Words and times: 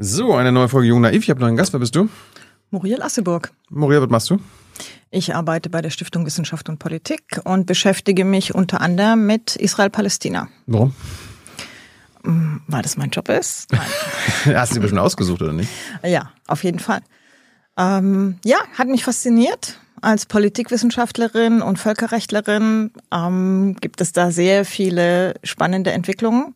So, 0.00 0.36
eine 0.36 0.52
neue 0.52 0.68
Folge 0.68 0.86
Jung 0.86 1.00
Naiv. 1.00 1.24
Ich 1.24 1.30
habe 1.30 1.40
noch 1.40 1.48
einen 1.48 1.56
Gast. 1.56 1.72
Wer 1.72 1.80
bist 1.80 1.96
du? 1.96 2.08
Muriel 2.70 3.02
Asseburg. 3.02 3.50
Moria, 3.68 4.00
was 4.00 4.08
machst 4.08 4.30
du? 4.30 4.38
Ich 5.10 5.34
arbeite 5.34 5.70
bei 5.70 5.82
der 5.82 5.90
Stiftung 5.90 6.24
Wissenschaft 6.24 6.68
und 6.68 6.78
Politik 6.78 7.40
und 7.42 7.66
beschäftige 7.66 8.24
mich 8.24 8.54
unter 8.54 8.80
anderem 8.80 9.26
mit 9.26 9.56
Israel-Palästina. 9.56 10.46
Warum? 10.68 10.94
Weil 12.22 12.82
das 12.82 12.96
mein 12.96 13.10
Job 13.10 13.28
ist? 13.28 13.72
Nein. 13.72 14.54
Hast 14.56 14.76
du 14.76 14.78
dir 14.78 14.88
schon 14.88 14.98
ausgesucht, 14.98 15.42
oder 15.42 15.52
nicht? 15.52 15.68
ja, 16.04 16.30
auf 16.46 16.62
jeden 16.62 16.78
Fall. 16.78 17.00
Ähm, 17.76 18.38
ja, 18.44 18.58
hat 18.74 18.86
mich 18.86 19.02
fasziniert. 19.02 19.80
Als 20.00 20.26
Politikwissenschaftlerin 20.26 21.60
und 21.60 21.76
Völkerrechtlerin 21.80 22.92
ähm, 23.12 23.74
gibt 23.80 24.00
es 24.00 24.12
da 24.12 24.30
sehr 24.30 24.64
viele 24.64 25.34
spannende 25.42 25.90
Entwicklungen. 25.90 26.54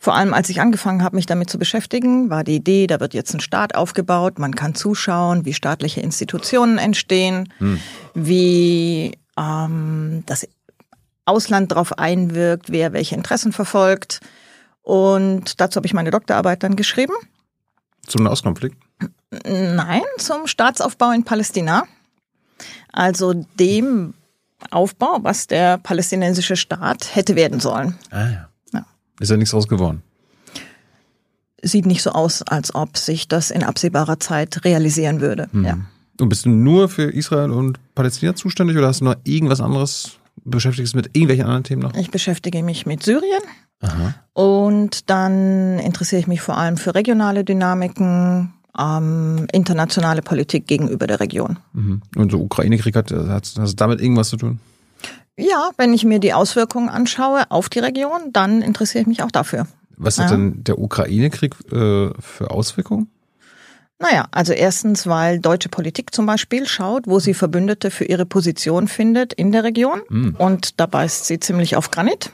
Vor 0.00 0.14
allem, 0.14 0.32
als 0.32 0.48
ich 0.48 0.60
angefangen 0.60 1.02
habe, 1.02 1.16
mich 1.16 1.26
damit 1.26 1.50
zu 1.50 1.58
beschäftigen, 1.58 2.30
war 2.30 2.44
die 2.44 2.54
Idee, 2.54 2.86
da 2.86 3.00
wird 3.00 3.14
jetzt 3.14 3.34
ein 3.34 3.40
Staat 3.40 3.74
aufgebaut, 3.74 4.38
man 4.38 4.54
kann 4.54 4.76
zuschauen, 4.76 5.44
wie 5.44 5.52
staatliche 5.52 6.00
Institutionen 6.00 6.78
entstehen, 6.78 7.52
hm. 7.58 7.80
wie 8.14 9.18
ähm, 9.36 10.22
das 10.26 10.46
Ausland 11.24 11.72
darauf 11.72 11.98
einwirkt, 11.98 12.70
wer 12.70 12.92
welche 12.92 13.16
Interessen 13.16 13.52
verfolgt. 13.52 14.20
Und 14.82 15.60
dazu 15.60 15.76
habe 15.76 15.86
ich 15.86 15.94
meine 15.94 16.12
Doktorarbeit 16.12 16.62
dann 16.62 16.76
geschrieben. 16.76 17.12
Zum 18.06 18.22
Nahostkonflikt? 18.22 18.76
Nein, 19.44 20.02
zum 20.18 20.46
Staatsaufbau 20.46 21.10
in 21.10 21.24
Palästina. 21.24 21.84
Also 22.92 23.34
dem 23.58 24.14
Aufbau, 24.70 25.18
was 25.22 25.46
der 25.46 25.78
palästinensische 25.78 26.56
Staat 26.56 27.14
hätte 27.14 27.36
werden 27.36 27.60
sollen. 27.60 27.98
Ah 28.10 28.28
ja. 28.28 28.47
Ist 29.20 29.30
ja 29.30 29.36
nichts 29.36 29.52
draus 29.52 29.68
geworden. 29.68 30.02
Sieht 31.62 31.86
nicht 31.86 32.02
so 32.02 32.10
aus, 32.10 32.42
als 32.42 32.74
ob 32.74 32.96
sich 32.96 33.26
das 33.26 33.50
in 33.50 33.64
absehbarer 33.64 34.20
Zeit 34.20 34.64
realisieren 34.64 35.20
würde. 35.20 35.48
Mhm. 35.52 35.64
Ja. 35.64 35.78
Und 36.20 36.28
bist 36.28 36.46
du 36.46 36.50
nur 36.50 36.88
für 36.88 37.10
Israel 37.10 37.50
und 37.50 37.78
Palästina 37.94 38.34
zuständig 38.34 38.76
oder 38.76 38.88
hast 38.88 39.00
du 39.00 39.04
noch 39.04 39.16
irgendwas 39.24 39.60
anderes? 39.60 40.18
Beschäftigst 40.44 40.94
du 40.94 40.98
mit 40.98 41.06
irgendwelchen 41.14 41.46
anderen 41.46 41.64
Themen 41.64 41.82
noch? 41.82 41.94
Ich 41.94 42.10
beschäftige 42.10 42.62
mich 42.62 42.86
mit 42.86 43.02
Syrien. 43.02 43.42
Aha. 43.80 44.14
Und 44.32 45.10
dann 45.10 45.78
interessiere 45.78 46.20
ich 46.20 46.26
mich 46.26 46.40
vor 46.40 46.56
allem 46.56 46.76
für 46.76 46.94
regionale 46.94 47.44
Dynamiken, 47.44 48.52
ähm, 48.78 49.46
internationale 49.52 50.22
Politik 50.22 50.66
gegenüber 50.66 51.06
der 51.06 51.20
Region. 51.20 51.58
Mhm. 51.72 52.02
Und 52.16 52.32
so 52.32 52.40
Ukraine-Krieg 52.40 52.96
hat, 52.96 53.10
hat, 53.10 53.54
hat 53.56 53.80
damit 53.80 54.00
irgendwas 54.00 54.30
zu 54.30 54.36
tun? 54.36 54.60
Ja, 55.38 55.70
wenn 55.76 55.94
ich 55.94 56.04
mir 56.04 56.18
die 56.18 56.34
Auswirkungen 56.34 56.88
anschaue 56.88 57.50
auf 57.50 57.68
die 57.68 57.78
Region, 57.78 58.32
dann 58.32 58.60
interessiere 58.60 59.02
ich 59.02 59.06
mich 59.06 59.22
auch 59.22 59.30
dafür. 59.30 59.68
Was 59.96 60.18
hat 60.18 60.30
ja. 60.30 60.36
denn 60.36 60.64
der 60.64 60.78
Ukraine-Krieg 60.78 61.54
äh, 61.72 62.10
für 62.18 62.50
Auswirkungen? 62.50 63.08
Naja, 64.00 64.26
also 64.30 64.52
erstens, 64.52 65.06
weil 65.06 65.40
deutsche 65.40 65.68
Politik 65.68 66.14
zum 66.14 66.26
Beispiel 66.26 66.66
schaut, 66.66 67.06
wo 67.06 67.18
sie 67.18 67.34
Verbündete 67.34 67.90
für 67.90 68.04
ihre 68.04 68.26
Position 68.26 68.88
findet 68.88 69.32
in 69.32 69.50
der 69.50 69.64
Region. 69.64 70.02
Mhm. 70.08 70.36
Und 70.38 70.80
da 70.80 70.86
beißt 70.86 71.26
sie 71.26 71.40
ziemlich 71.40 71.76
auf 71.76 71.90
Granit, 71.90 72.30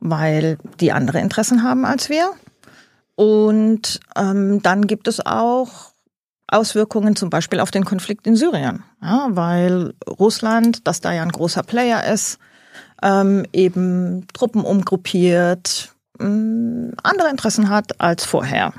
weil 0.00 0.58
die 0.80 0.92
andere 0.92 1.20
Interessen 1.20 1.62
haben 1.62 1.84
als 1.84 2.08
wir. 2.08 2.30
Und 3.16 4.00
ähm, 4.16 4.62
dann 4.62 4.86
gibt 4.86 5.08
es 5.08 5.24
auch 5.24 5.89
Auswirkungen 6.52 7.16
zum 7.16 7.30
Beispiel 7.30 7.60
auf 7.60 7.70
den 7.70 7.84
Konflikt 7.84 8.26
in 8.26 8.36
Syrien, 8.36 8.82
ja, 9.02 9.28
weil 9.30 9.94
Russland, 10.06 10.86
das 10.86 11.00
da 11.00 11.12
ja 11.12 11.22
ein 11.22 11.32
großer 11.32 11.62
Player 11.62 12.12
ist, 12.12 12.38
ähm, 13.02 13.46
eben 13.52 14.26
Truppen 14.32 14.62
umgruppiert, 14.62 15.94
ähm, 16.18 16.92
andere 17.02 17.30
Interessen 17.30 17.68
hat 17.68 18.00
als 18.00 18.24
vorher. 18.24 18.72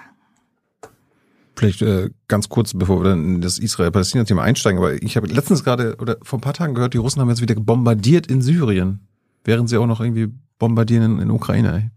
Vielleicht 1.56 1.82
äh, 1.82 2.10
ganz 2.28 2.50
kurz, 2.50 2.74
bevor 2.74 3.04
wir 3.04 3.10
dann 3.10 3.36
in 3.36 3.42
das 3.42 3.60
Israel-Palästina-Thema 3.60 4.42
einsteigen, 4.44 4.80
aber 4.80 4.94
ich 5.02 5.16
habe 5.16 5.28
letztens 5.28 5.64
gerade 5.64 5.96
oder 5.98 6.18
vor 6.24 6.40
ein 6.40 6.42
paar 6.42 6.54
Tagen 6.54 6.74
gehört, 6.74 6.94
die 6.94 6.98
Russen 6.98 7.22
haben 7.22 7.30
jetzt 7.30 7.42
wieder 7.42 7.56
bombardiert 7.56 8.28
in 8.28 8.42
Syrien, 8.42 9.08
während 9.44 9.70
sie 9.70 9.78
auch 9.78 9.86
noch 9.86 10.02
irgendwie 10.02 10.30
bombardieren 10.60 11.04
in, 11.04 11.20
in 11.20 11.31
Ukraine. 11.31 11.92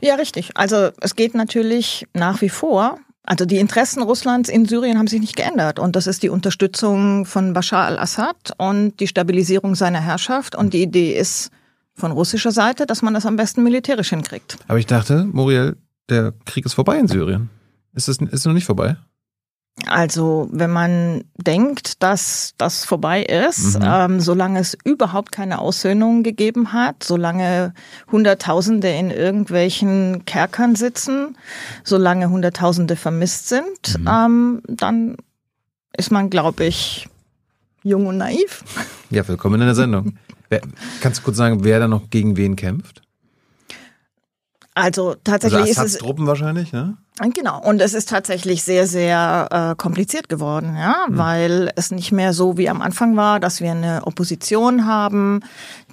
Ja, 0.00 0.16
richtig. 0.16 0.56
Also 0.56 0.90
es 1.00 1.14
geht 1.14 1.34
natürlich 1.34 2.06
nach 2.12 2.40
wie 2.40 2.48
vor. 2.48 2.98
Also 3.32 3.46
die 3.46 3.56
Interessen 3.56 4.02
Russlands 4.02 4.50
in 4.50 4.66
Syrien 4.66 4.98
haben 4.98 5.06
sich 5.06 5.18
nicht 5.18 5.36
geändert. 5.36 5.78
Und 5.78 5.96
das 5.96 6.06
ist 6.06 6.22
die 6.22 6.28
Unterstützung 6.28 7.24
von 7.24 7.54
Bashar 7.54 7.86
al-Assad 7.86 8.52
und 8.58 9.00
die 9.00 9.06
Stabilisierung 9.06 9.74
seiner 9.74 10.02
Herrschaft. 10.02 10.54
Und 10.54 10.74
die 10.74 10.82
Idee 10.82 11.16
ist 11.16 11.50
von 11.94 12.12
russischer 12.12 12.52
Seite, 12.52 12.84
dass 12.84 13.00
man 13.00 13.14
das 13.14 13.24
am 13.24 13.36
besten 13.36 13.62
militärisch 13.62 14.10
hinkriegt. 14.10 14.58
Aber 14.68 14.78
ich 14.78 14.84
dachte, 14.84 15.24
Muriel, 15.32 15.78
der 16.10 16.34
Krieg 16.44 16.66
ist 16.66 16.74
vorbei 16.74 16.98
in 16.98 17.08
Syrien. 17.08 17.48
Ist 17.94 18.06
es, 18.06 18.18
ist 18.18 18.44
noch 18.44 18.52
nicht 18.52 18.66
vorbei? 18.66 18.98
Also 19.86 20.48
wenn 20.52 20.70
man 20.70 21.24
denkt, 21.36 22.02
dass 22.02 22.54
das 22.58 22.84
vorbei 22.84 23.22
ist, 23.22 23.78
mhm. 23.78 23.84
ähm, 23.84 24.20
solange 24.20 24.60
es 24.60 24.76
überhaupt 24.84 25.32
keine 25.32 25.58
Aussöhnung 25.60 26.22
gegeben 26.22 26.72
hat, 26.72 27.02
solange 27.02 27.72
Hunderttausende 28.10 28.90
in 28.90 29.10
irgendwelchen 29.10 30.24
Kerkern 30.26 30.76
sitzen, 30.76 31.38
solange 31.84 32.28
Hunderttausende 32.28 32.96
vermisst 32.96 33.48
sind, 33.48 33.98
mhm. 33.98 34.08
ähm, 34.08 34.62
dann 34.68 35.16
ist 35.96 36.10
man, 36.10 36.28
glaube 36.28 36.64
ich, 36.64 37.08
jung 37.82 38.06
und 38.06 38.18
naiv. 38.18 38.64
Ja, 39.10 39.26
willkommen 39.26 39.60
in 39.60 39.66
der 39.66 39.74
Sendung. 39.74 40.18
Kannst 41.00 41.20
du 41.20 41.24
kurz 41.24 41.38
sagen, 41.38 41.64
wer 41.64 41.78
da 41.80 41.88
noch 41.88 42.10
gegen 42.10 42.36
wen 42.36 42.56
kämpft? 42.56 43.02
Also 44.74 45.16
tatsächlich 45.22 45.60
also 45.60 45.82
ist 45.82 45.94
es 45.94 45.98
Truppen 45.98 46.26
wahrscheinlich, 46.26 46.72
ne? 46.72 46.96
Genau, 47.30 47.60
und 47.62 47.80
es 47.80 47.94
ist 47.94 48.08
tatsächlich 48.08 48.64
sehr, 48.64 48.88
sehr 48.88 49.48
äh, 49.50 49.76
kompliziert 49.76 50.28
geworden, 50.28 50.76
ja, 50.76 51.06
mhm. 51.08 51.18
weil 51.18 51.72
es 51.76 51.92
nicht 51.92 52.10
mehr 52.10 52.32
so 52.32 52.56
wie 52.56 52.68
am 52.68 52.82
Anfang 52.82 53.16
war, 53.16 53.38
dass 53.38 53.60
wir 53.60 53.70
eine 53.70 54.02
Opposition 54.06 54.86
haben, 54.86 55.40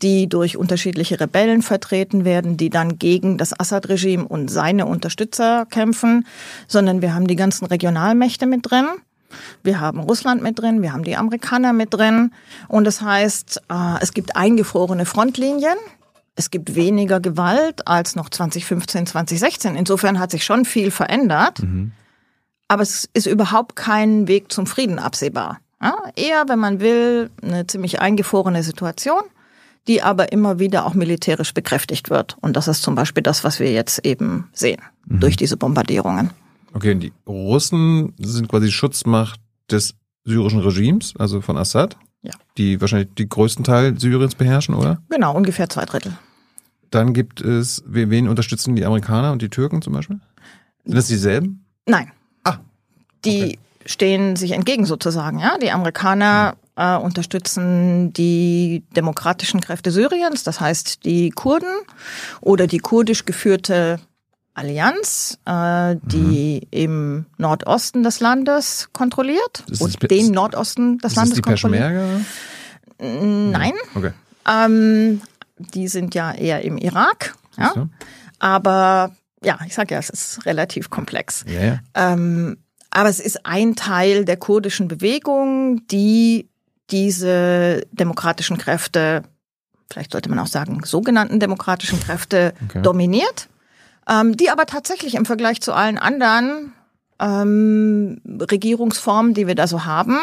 die 0.02 0.28
durch 0.28 0.58
unterschiedliche 0.58 1.20
Rebellen 1.20 1.62
vertreten 1.62 2.26
werden, 2.26 2.58
die 2.58 2.72
dann 2.72 2.98
gegen 2.98 3.38
das 3.38 3.58
Assad-Regime 3.58 4.28
und 4.28 4.50
seine 4.50 4.88
Unterstützer 4.88 5.68
kämpfen, 5.70 6.26
sondern 6.68 7.04
wir 7.04 7.14
haben 7.14 7.28
die 7.28 7.36
ganzen 7.36 7.66
Regionalmächte 7.66 8.48
mit 8.48 8.70
drin. 8.70 8.88
Wir 9.62 9.80
haben 9.80 10.00
Russland 10.00 10.42
mit 10.42 10.58
drin, 10.58 10.82
wir 10.82 10.94
haben 10.94 11.04
die 11.04 11.16
Amerikaner 11.16 11.74
mit 11.74 11.94
drin. 11.94 12.32
Und 12.68 12.86
das 12.86 13.04
heißt, 13.04 13.62
äh, 13.70 14.02
es 14.02 14.14
gibt 14.14 14.36
eingefrorene 14.36 15.06
Frontlinien, 15.06 15.78
es 16.40 16.52
gibt 16.52 16.74
weniger 16.74 17.20
Gewalt 17.20 17.86
als 17.86 18.16
noch 18.16 18.30
2015, 18.30 19.08
2016. 19.08 19.76
Insofern 19.76 20.20
hat 20.20 20.32
sich 20.32 20.46
schon 20.46 20.64
viel 20.64 20.90
verändert. 20.90 21.62
Mhm. 21.62 21.92
Aber 22.70 22.82
es 22.82 23.10
ist 23.14 23.28
überhaupt 23.28 23.76
kein 23.76 24.30
Weg 24.30 24.50
zum 24.50 24.66
Frieden 24.66 25.00
absehbar. 25.00 25.60
Ja, 25.82 25.96
eher, 26.16 26.46
wenn 26.48 26.60
man 26.60 26.80
will, 26.80 27.30
eine 27.44 27.68
ziemlich 27.68 28.00
eingefrorene 28.00 28.64
Situation, 28.64 29.22
die 29.90 30.02
aber 30.02 30.32
immer 30.32 30.60
wieder 30.60 30.86
auch 30.86 30.94
militärisch 30.94 31.54
bekräftigt 31.54 32.10
wird. 32.10 32.38
Und 32.40 32.56
das 32.56 32.70
ist 32.70 32.84
zum 32.84 32.96
Beispiel 32.96 33.24
das, 33.24 33.44
was 33.44 33.60
wir 33.60 33.74
jetzt 33.74 34.06
eben 34.06 34.48
sehen 34.54 34.82
mhm. 35.08 35.20
durch 35.20 35.36
diese 35.36 35.58
Bombardierungen. 35.58 36.30
Okay, 36.74 36.94
und 36.94 37.02
die 37.02 37.12
Russen 37.28 38.14
sind 38.18 38.48
quasi 38.48 38.72
Schutzmacht 38.72 39.42
des 39.70 39.94
syrischen 40.24 40.60
Regimes, 40.60 41.16
also 41.20 41.42
von 41.42 41.58
Assad. 41.58 41.98
Ja. 42.22 42.32
Die 42.58 42.80
wahrscheinlich 42.80 43.10
die 43.18 43.28
größten 43.28 43.66
Teil 43.66 44.00
Syriens 44.00 44.36
beherrschen, 44.36 44.76
oder? 44.76 45.02
Genau, 45.10 45.36
ungefähr 45.36 45.68
zwei 45.70 45.84
Drittel. 45.84 46.14
Dann 46.92 47.14
gibt 47.14 47.42
es, 47.42 47.84
wen 47.86 48.28
unterstützen 48.28 48.76
die 48.76 48.86
Amerikaner 48.86 49.32
und 49.32 49.42
die 49.42 49.50
Türken 49.50 49.82
zum 49.82 49.94
Beispiel? 49.94 50.20
Sind 50.86 50.96
das 50.96 51.08
dieselben? 51.08 51.66
Nein. 51.86 52.12
Ah. 52.44 52.58
Die 53.26 53.44
okay. 53.44 53.60
stehen 53.86 54.36
sich 54.36 54.52
entgegen 54.52 54.86
sozusagen, 54.86 55.40
ja. 55.40 55.58
Die 55.58 55.72
Amerikaner 55.72 56.56
hm. 56.78 56.84
äh, 56.84 56.98
unterstützen 56.98 58.12
die 58.14 58.84
demokratischen 58.96 59.62
Kräfte 59.62 59.92
Syriens, 59.92 60.44
das 60.44 60.60
heißt 60.60 61.06
die 61.06 61.30
Kurden 61.30 61.70
oder 62.42 62.68
die 62.68 62.80
kurdisch 62.80 63.26
geführte 63.26 64.00
Allianz, 64.60 65.40
äh, 65.46 65.96
die 66.04 66.62
mhm. 66.62 66.68
im 66.72 67.26
Nordosten 67.38 68.04
des 68.04 68.20
Landes 68.20 68.90
kontrolliert 68.92 69.64
und 69.80 70.12
den 70.12 70.32
Nordosten 70.32 70.98
des 70.98 71.16
Landes 71.16 71.36
die 71.36 71.42
kontrolliert. 71.42 72.26
Nein. 73.00 73.74
Okay. 73.96 74.12
Ähm, 74.46 75.22
die 75.60 75.88
sind 75.88 76.16
ja 76.16 76.32
eher 76.34 76.64
im 76.64 76.78
Irak. 76.78 77.36
Ja? 77.58 77.72
So. 77.76 77.90
Aber 78.40 79.12
ja, 79.44 79.60
ich 79.66 79.76
sage 79.76 79.94
ja, 79.94 80.00
es 80.00 80.10
ist 80.10 80.46
relativ 80.46 80.90
komplex. 80.90 81.46
Ja, 81.48 81.62
ja. 81.62 81.80
Ähm, 81.94 82.58
aber 82.92 83.10
es 83.10 83.20
ist 83.20 83.46
ein 83.46 83.76
Teil 83.76 84.26
der 84.26 84.38
kurdischen 84.38 84.88
Bewegung, 84.88 85.86
die 85.88 86.50
diese 86.90 87.86
demokratischen 87.92 88.58
Kräfte, 88.58 89.24
vielleicht 89.92 90.12
sollte 90.12 90.30
man 90.30 90.40
auch 90.40 90.48
sagen, 90.48 90.82
sogenannten 90.84 91.40
demokratischen 91.40 92.00
Kräfte 92.00 92.54
okay. 92.66 92.82
dominiert, 92.82 93.48
ähm, 94.10 94.36
die 94.36 94.50
aber 94.50 94.66
tatsächlich 94.66 95.16
im 95.16 95.26
Vergleich 95.26 95.62
zu 95.62 95.74
allen 95.74 96.00
anderen 96.00 96.74
ähm, 97.20 98.22
Regierungsformen, 98.26 99.36
die 99.36 99.46
wir 99.46 99.56
da 99.56 99.68
so 99.68 99.86
haben, 99.86 100.18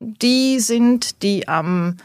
die 0.00 0.60
sind 0.60 1.22
die 1.22 1.48
am 1.48 1.96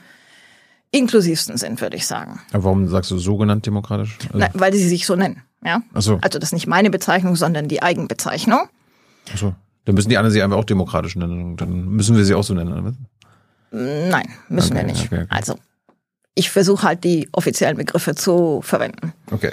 inklusivsten 0.92 1.58
sind, 1.58 1.82
würde 1.82 1.98
ich 1.98 2.08
sagen. 2.08 2.40
Aber 2.54 2.64
warum 2.66 2.88
sagst 2.88 3.12
du 3.12 3.18
sogenannt 3.18 3.66
demokratisch? 3.66 4.18
Also 4.34 4.38
Na, 4.40 4.50
weil 4.54 4.74
sie 4.74 4.88
sich 4.88 5.06
so 5.06 5.16
nennen. 5.16 5.42
Ja? 5.64 5.82
Ach 5.94 6.02
so. 6.02 6.20
Also 6.22 6.40
das 6.40 6.50
ist 6.50 6.54
nicht 6.54 6.68
meine 6.68 6.90
Bezeichnung, 6.90 7.36
sondern 7.36 7.68
die 7.68 7.82
Eigenbezeichnung. 7.82 8.70
Achso. 9.32 9.54
Dann 9.86 9.96
müssen 9.96 10.10
die 10.10 10.18
anderen 10.18 10.34
sie 10.34 10.42
einfach 10.42 10.58
auch 10.58 10.66
demokratisch 10.66 11.16
nennen. 11.16 11.56
Dann 11.58 11.86
müssen 11.90 12.16
wir 12.16 12.26
sie 12.26 12.34
auch 12.36 12.44
so 12.44 12.54
nennen. 12.54 12.74
Oder? 12.74 12.94
Nein, 13.72 14.28
müssen 14.50 14.74
Okay, 14.78 14.86
wir 14.86 14.94
nicht. 14.94 15.06
okay, 15.06 15.16
okay. 15.24 15.26
Also 15.30 15.56
ich 16.36 16.50
versuche 16.50 16.84
halt 16.86 17.04
die 17.04 17.28
offiziellen 17.32 17.78
Begriffe 17.78 18.16
zu 18.16 18.62
verwenden. 18.62 19.14
Okay. 19.32 19.52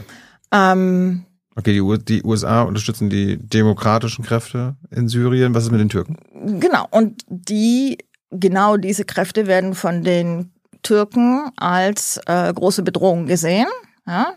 Ähm, 0.52 1.24
Okay, 1.56 1.72
die, 1.72 1.80
U 1.80 1.96
die 1.96 2.24
USA 2.24 2.62
unterstützen 2.62 3.10
die 3.10 3.36
demokratischen 3.38 4.24
Kräfte 4.24 4.74
in 4.90 5.08
Syrien. 5.08 5.54
Was 5.54 5.62
ist 5.64 5.70
mit 5.70 5.78
den 5.78 5.88
Türken? 5.88 6.16
Genau, 6.58 6.88
und 6.90 7.22
die, 7.28 7.98
genau 8.32 8.76
diese 8.76 9.04
Kräfte 9.04 9.46
werden 9.46 9.74
von 9.76 10.02
den 10.02 10.50
Türken 10.84 11.50
als 11.56 12.20
äh, 12.26 12.52
große 12.52 12.84
Bedrohung 12.84 13.26
gesehen, 13.26 13.66
ja, 14.06 14.34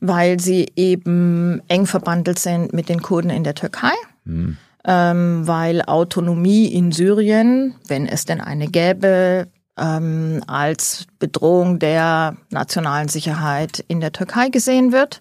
weil 0.00 0.40
sie 0.40 0.72
eben 0.74 1.62
eng 1.68 1.86
verbandelt 1.86 2.40
sind 2.40 2.72
mit 2.72 2.88
den 2.88 3.02
Kurden 3.02 3.30
in 3.30 3.44
der 3.44 3.54
Türkei, 3.54 3.92
ähm, 4.84 5.46
weil 5.46 5.82
Autonomie 5.82 6.66
in 6.66 6.90
Syrien, 6.90 7.76
wenn 7.86 8.06
es 8.06 8.24
denn 8.24 8.40
eine 8.40 8.66
gäbe, 8.66 9.46
ähm, 9.78 10.42
als 10.46 11.06
Bedrohung 11.18 11.78
der 11.78 12.36
nationalen 12.50 13.08
Sicherheit 13.08 13.84
in 13.88 14.00
der 14.00 14.12
Türkei 14.12 14.48
gesehen 14.48 14.92
wird. 14.92 15.20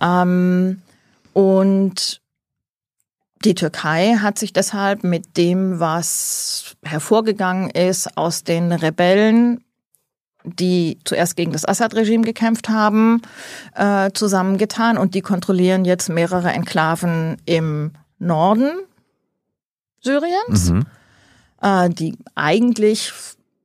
Ähm, 0.00 0.82
und 1.32 2.20
die 3.44 3.54
Türkei 3.54 4.16
hat 4.20 4.38
sich 4.38 4.52
deshalb 4.52 5.04
mit 5.04 5.36
dem, 5.36 5.78
was 5.78 6.76
hervorgegangen 6.84 7.70
ist 7.70 8.16
aus 8.16 8.42
den 8.42 8.72
Rebellen, 8.72 9.62
die 10.48 10.98
zuerst 11.04 11.36
gegen 11.36 11.52
das 11.52 11.64
Assad-Regime 11.64 12.24
gekämpft 12.24 12.68
haben, 12.68 13.22
äh, 13.74 14.10
zusammengetan 14.12 14.98
und 14.98 15.14
die 15.14 15.20
kontrollieren 15.20 15.84
jetzt 15.84 16.08
mehrere 16.08 16.50
Enklaven 16.50 17.36
im 17.44 17.92
Norden 18.18 18.70
Syriens, 20.00 20.70
Mhm. 20.70 20.86
äh, 21.62 21.88
die 21.90 22.16
eigentlich 22.34 23.12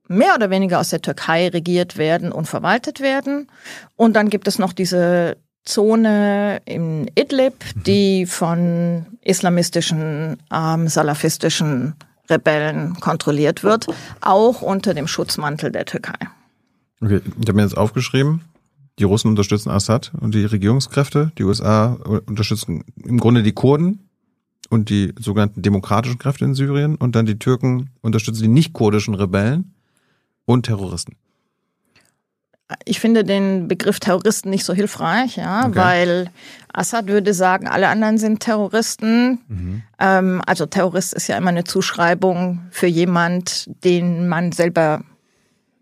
mehr 0.08 0.36
oder 0.36 0.50
weniger 0.50 0.80
aus 0.80 0.90
der 0.90 1.02
Türkei 1.02 1.48
regiert 1.50 1.98
werden 1.98 2.32
und 2.32 2.46
verwaltet 2.48 3.00
werden. 3.00 3.48
Und 3.96 4.14
dann 4.16 4.30
gibt 4.30 4.48
es 4.48 4.60
noch 4.60 4.74
diese 4.74 5.38
Zone 5.66 6.62
in 6.66 7.10
Idlib, 7.16 7.54
die 7.86 8.26
von 8.26 9.06
islamistischen, 9.22 10.38
ähm, 10.54 10.88
salafistischen 10.88 11.96
Rebellen 12.30 13.00
kontrolliert 13.00 13.64
wird, 13.64 13.88
auch 14.22 14.62
unter 14.62 14.94
dem 14.94 15.08
Schutzmantel 15.08 15.72
der 15.72 15.86
Türkei. 15.86 16.18
Okay, 17.04 17.20
ich 17.26 17.48
habe 17.48 17.54
mir 17.54 17.64
jetzt 17.64 17.78
aufgeschrieben, 17.78 18.42
die 19.00 19.04
Russen 19.04 19.28
unterstützen 19.30 19.70
Assad 19.70 20.12
und 20.20 20.34
die 20.34 20.46
Regierungskräfte. 20.46 21.32
Die 21.38 21.44
USA 21.44 21.98
unterstützen 22.28 22.84
im 23.04 23.20
Grunde 23.20 23.44
die 23.44 23.52
Kurden 23.52 24.08
und 24.70 24.90
die 24.90 25.14
sogenannten 25.20 25.62
demokratischen 25.62 26.18
Kräfte 26.18 26.46
in 26.46 26.54
Syrien. 26.54 26.96
Und 26.96 27.16
dann 27.16 27.26
die 27.26 27.40
Türken 27.40 27.90
unterstützen 28.02 28.44
die 28.44 28.50
nicht-kurdischen 28.50 29.16
Rebellen 29.16 29.74
und 30.46 30.66
Terroristen. 30.66 31.16
Ich 32.86 33.00
finde 33.00 33.24
den 33.24 33.68
Begriff 33.68 34.00
Terroristen 34.00 34.50
nicht 34.50 34.64
so 34.64 34.74
hilfreich, 34.74 35.36
ja, 35.36 35.68
Okay. 35.68 35.76
weil 35.76 36.30
Assad 36.72 37.08
würde 37.08 37.34
sagen, 37.34 37.68
alle 37.68 37.88
anderen 37.90 38.18
sind 38.18 38.40
Terroristen. 38.40 39.84
Ähm, 40.00 40.42
also 40.48 40.66
Terrorist 40.66 41.14
ist 41.14 41.28
ja 41.28 41.38
immer 41.38 41.50
eine 41.50 41.66
Zuschreibung 41.66 42.62
für 42.72 42.88
jemand, 42.88 43.70
den 43.84 44.28
man 44.28 44.54
selber 44.54 45.04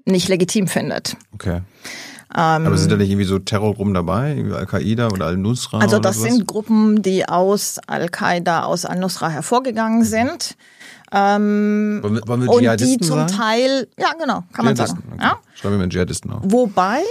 nicht 0.05 0.27
legitim 0.27 0.67
findet. 0.67 1.15
Okay. 1.33 1.61
Ähm, 2.33 2.65
Aber 2.65 2.77
sind 2.77 2.91
da 2.91 2.95
nicht 2.95 3.09
irgendwie 3.09 3.25
so 3.25 3.39
Terrorgruppen 3.39 3.93
dabei? 3.93 4.41
Al-Qaida 4.53 5.09
oder 5.09 5.25
Al-Nusra? 5.25 5.79
Also 5.79 5.99
das 5.99 6.21
sind 6.21 6.47
Gruppen, 6.47 7.01
die 7.01 7.27
aus 7.27 7.77
Al-Qaida, 7.87 8.63
aus 8.63 8.85
Al-Nusra 8.85 9.29
hervorgegangen 9.29 10.05
sind. 10.05 10.55
Ähm, 11.11 11.99
Wollen 12.01 12.15
wir, 12.15 12.21
wollen 12.25 12.41
wir 12.43 12.49
und 12.49 12.59
die 12.59 12.65
Dschihadisten 12.65 13.01
zum 13.01 13.17
sagen? 13.17 13.33
Teil, 13.33 13.87
ja 13.99 14.13
genau, 14.17 14.43
kann 14.53 14.63
man 14.63 14.77
sagen. 14.77 15.03
Okay. 15.11 15.23
Ja? 15.23 15.39
Schreiben 15.55 15.73
wir 15.75 15.79
mal 15.79 15.89
Dschihadisten 15.89 16.31
auf. 16.31 16.39
Wobei, 16.45 17.01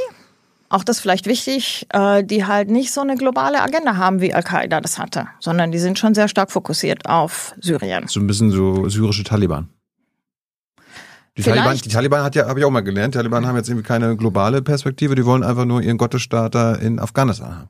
auch 0.71 0.85
das 0.85 1.01
vielleicht 1.01 1.27
wichtig, 1.27 1.87
äh, 1.91 2.25
die 2.25 2.47
halt 2.47 2.71
nicht 2.71 2.93
so 2.93 3.03
eine 3.03 3.17
globale 3.17 3.61
Agenda 3.61 3.97
haben, 3.99 4.23
wie 4.23 4.33
Al-Qaida 4.33 4.81
das 4.81 4.99
hatte, 4.99 5.27
sondern 5.39 5.71
die 5.71 5.79
sind 5.79 5.99
schon 5.99 6.15
sehr 6.15 6.29
stark 6.29 6.51
fokussiert 6.51 7.05
auf 7.05 7.55
Syrien. 7.61 8.09
So 8.09 8.21
ein 8.21 8.27
bisschen 8.27 8.51
so 8.51 8.89
syrische 8.89 9.23
Taliban. 9.23 9.69
Die 11.41 11.45
Vielleicht. 11.45 11.65
Taliban, 11.65 11.83
die 11.83 11.89
Taliban 11.89 12.23
hat 12.23 12.35
ja, 12.35 12.47
habe 12.49 12.59
ich 12.61 12.67
auch 12.67 12.71
mal 12.71 12.83
gelernt, 12.83 13.15
die 13.15 13.19
Taliban 13.19 13.47
haben 13.47 13.57
jetzt 13.57 13.69
irgendwie 13.69 13.87
keine 13.87 14.15
globale 14.17 14.61
Perspektive, 14.61 15.15
die 15.15 15.25
wollen 15.25 15.43
einfach 15.43 15.65
nur 15.65 15.81
ihren 15.81 15.97
Gottesstaat 15.97 16.55
da 16.55 16.75
in 16.75 16.99
Afghanistan 16.99 17.57
haben. 17.57 17.69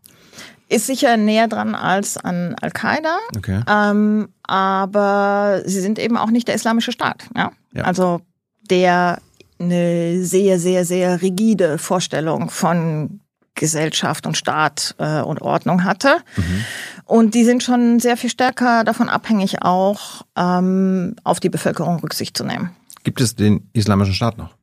Ist 0.68 0.86
sicher 0.86 1.16
näher 1.16 1.46
dran 1.48 1.74
als 1.76 2.16
an 2.16 2.56
Al-Qaida, 2.60 3.16
Okay. 3.36 3.62
ähm, 3.68 4.28
aber 4.42 5.62
sie 5.64 5.80
sind 5.80 5.98
eben 6.00 6.16
auch 6.16 6.30
nicht 6.30 6.48
der 6.48 6.56
islamische 6.56 6.90
Staat. 6.92 7.24
Ja? 7.36 7.52
Ja. 7.72 7.84
Also 7.84 8.20
der 8.70 9.18
eine 9.60 10.24
sehr, 10.24 10.58
sehr, 10.58 10.84
sehr 10.84 11.22
rigide 11.22 11.78
Vorstellung 11.78 12.50
von 12.50 13.20
Gesellschaft 13.54 14.26
und 14.26 14.36
Staat 14.36 14.94
äh, 14.98 15.20
und 15.20 15.42
Ordnung 15.42 15.84
hatte. 15.84 16.16
Und 17.04 17.34
die 17.34 17.44
sind 17.44 17.62
schon 17.62 18.00
sehr 18.00 18.16
viel 18.16 18.30
stärker 18.30 18.84
davon 18.84 19.08
abhängig, 19.08 19.62
auch 19.62 20.22
ähm, 20.36 21.16
auf 21.24 21.40
die 21.40 21.50
Bevölkerung 21.50 21.98
Rücksicht 21.98 22.36
zu 22.36 22.44
nehmen. 22.44 22.70
Gibt 23.02 23.20
es 23.20 23.34
den 23.34 23.68
islamischen 23.72 24.14
Staat 24.14 24.38
noch? 24.38 24.54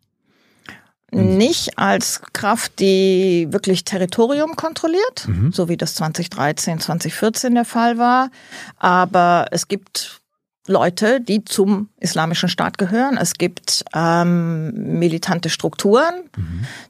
Nicht 1.12 1.80
als 1.80 2.22
Kraft, 2.34 2.80
die 2.80 3.48
wirklich 3.50 3.86
Territorium 3.86 4.58
kontrolliert, 4.58 5.28
so 5.52 5.70
wie 5.70 5.78
das 5.78 5.96
2013, 5.96 6.82
2014 6.82 7.56
der 7.56 7.64
Fall 7.64 7.98
war. 7.98 8.30
Aber 8.76 9.46
es 9.52 9.70
gibt 9.70 10.20
Leute, 10.68 11.22
die 11.22 11.46
zum 11.46 11.88
islamischen 11.98 12.50
Staat 12.50 12.78
gehören. 12.78 13.18
Es 13.18 13.36
gibt 13.36 13.86
ähm, 13.96 15.00
militante 15.00 15.50
Strukturen, 15.50 16.14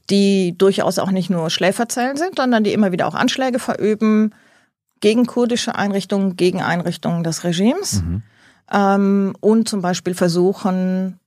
die 0.09 0.57
durchaus 0.57 0.97
auch 0.97 1.11
nicht 1.11 1.29
nur 1.29 1.51
Schläferzellen 1.51 2.17
sind, 2.17 2.37
sondern 2.37 2.63
die 2.63 2.73
immer 2.73 2.91
wieder 2.91 3.07
auch 3.07 3.15
Anschläge 3.15 3.59
verüben 3.59 4.33
gegen 4.99 5.27
kurdische 5.27 5.75
Einrichtungen, 5.75 6.37
gegen 6.37 6.63
Einrichtungen 6.63 7.23
des 7.23 7.43
Regimes 7.43 8.01
ähm, 8.71 9.35
und 9.41 9.69
zum 9.69 9.81
Beispiel 9.81 10.15
versuchen, 10.15 11.19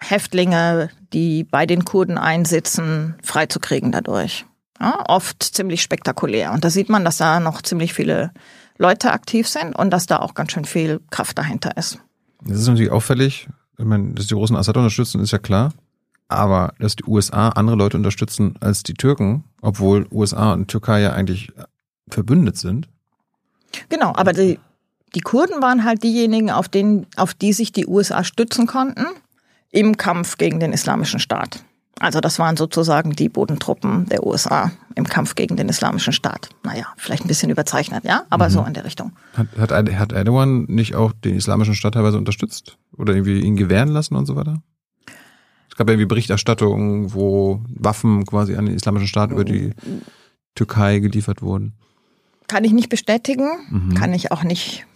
Häftlinge, 0.00 0.90
die 1.12 1.44
bei 1.44 1.66
den 1.66 1.84
Kurden 1.84 2.18
einsitzen, 2.18 3.16
freizukriegen 3.22 3.92
dadurch. 3.92 4.46
Ja, 4.80 5.04
oft 5.08 5.42
ziemlich 5.42 5.82
spektakulär. 5.82 6.52
Und 6.52 6.64
da 6.64 6.70
sieht 6.70 6.88
man, 6.88 7.04
dass 7.04 7.18
da 7.18 7.38
noch 7.38 7.60
ziemlich 7.62 7.92
viele 7.92 8.32
Leute 8.78 9.12
aktiv 9.12 9.46
sind 9.46 9.76
und 9.76 9.90
dass 9.90 10.06
da 10.06 10.20
auch 10.20 10.34
ganz 10.34 10.52
schön 10.52 10.64
viel 10.64 11.00
Kraft 11.10 11.36
dahinter 11.36 11.76
ist. 11.76 11.98
Das 12.42 12.58
ist 12.58 12.66
natürlich 12.66 12.90
auffällig. 12.90 13.48
Ich 13.76 13.84
meine, 13.84 14.14
dass 14.14 14.26
die 14.26 14.34
Russen 14.34 14.56
Assad 14.56 14.76
unterstützen, 14.76 15.20
ist 15.20 15.32
ja 15.32 15.38
klar. 15.38 15.72
Aber 16.28 16.72
dass 16.78 16.96
die 16.96 17.04
USA 17.04 17.50
andere 17.50 17.76
Leute 17.76 17.96
unterstützen 17.96 18.54
als 18.60 18.82
die 18.82 18.94
Türken, 18.94 19.44
obwohl 19.60 20.06
USA 20.10 20.54
und 20.54 20.68
Türkei 20.68 21.00
ja 21.00 21.12
eigentlich 21.12 21.52
verbündet 22.08 22.56
sind. 22.56 22.88
Genau, 23.88 24.14
aber 24.14 24.32
die, 24.32 24.58
die 25.14 25.20
Kurden 25.20 25.60
waren 25.60 25.84
halt 25.84 26.02
diejenigen, 26.02 26.50
auf, 26.50 26.68
den, 26.68 27.06
auf 27.16 27.34
die 27.34 27.52
sich 27.52 27.72
die 27.72 27.86
USA 27.86 28.24
stützen 28.24 28.66
konnten 28.66 29.06
im 29.70 29.96
Kampf 29.96 30.38
gegen 30.38 30.60
den 30.60 30.72
Islamischen 30.72 31.20
Staat. 31.20 31.64
Also 31.98 32.20
das 32.20 32.38
waren 32.38 32.56
sozusagen 32.56 33.12
die 33.12 33.28
Bodentruppen 33.28 34.06
der 34.06 34.26
USA 34.26 34.72
im 34.94 35.04
Kampf 35.04 35.34
gegen 35.34 35.56
den 35.56 35.68
Islamischen 35.68 36.14
Staat. 36.14 36.48
Naja, 36.64 36.86
vielleicht 36.96 37.24
ein 37.24 37.28
bisschen 37.28 37.50
überzeichnet, 37.50 38.04
ja, 38.04 38.24
aber 38.30 38.48
so 38.48 38.64
in 38.64 38.72
der 38.72 38.86
Richtung. 38.86 39.12
Hat, 39.34 39.48
hat, 39.58 39.92
hat 39.92 40.12
Erdogan 40.12 40.64
nicht 40.64 40.94
auch 40.94 41.12
den 41.12 41.36
islamischen 41.36 41.74
Staat 41.74 41.94
teilweise 41.94 42.16
unterstützt? 42.16 42.78
Oder 42.96 43.12
irgendwie 43.12 43.40
ihn 43.40 43.54
gewähren 43.54 43.90
lassen 43.90 44.16
und 44.16 44.24
so 44.24 44.34
weiter? 44.34 44.62
Es 45.68 45.76
gab 45.76 45.88
ja 45.88 45.92
irgendwie 45.92 46.08
Berichterstattungen, 46.08 47.12
wo 47.12 47.60
Waffen 47.68 48.24
quasi 48.24 48.56
an 48.56 48.64
den 48.64 48.74
islamischen 48.74 49.08
Staat 49.08 49.30
über 49.30 49.44
die 49.44 49.74
Türkei 50.54 51.00
geliefert 51.00 51.42
wurden. 51.42 51.74
Kann 52.48 52.64
ich 52.64 52.72
nicht 52.72 52.88
bestätigen, 52.88 53.94
kann 53.94 54.14
ich 54.14 54.32
auch 54.32 54.42
nicht 54.42 54.86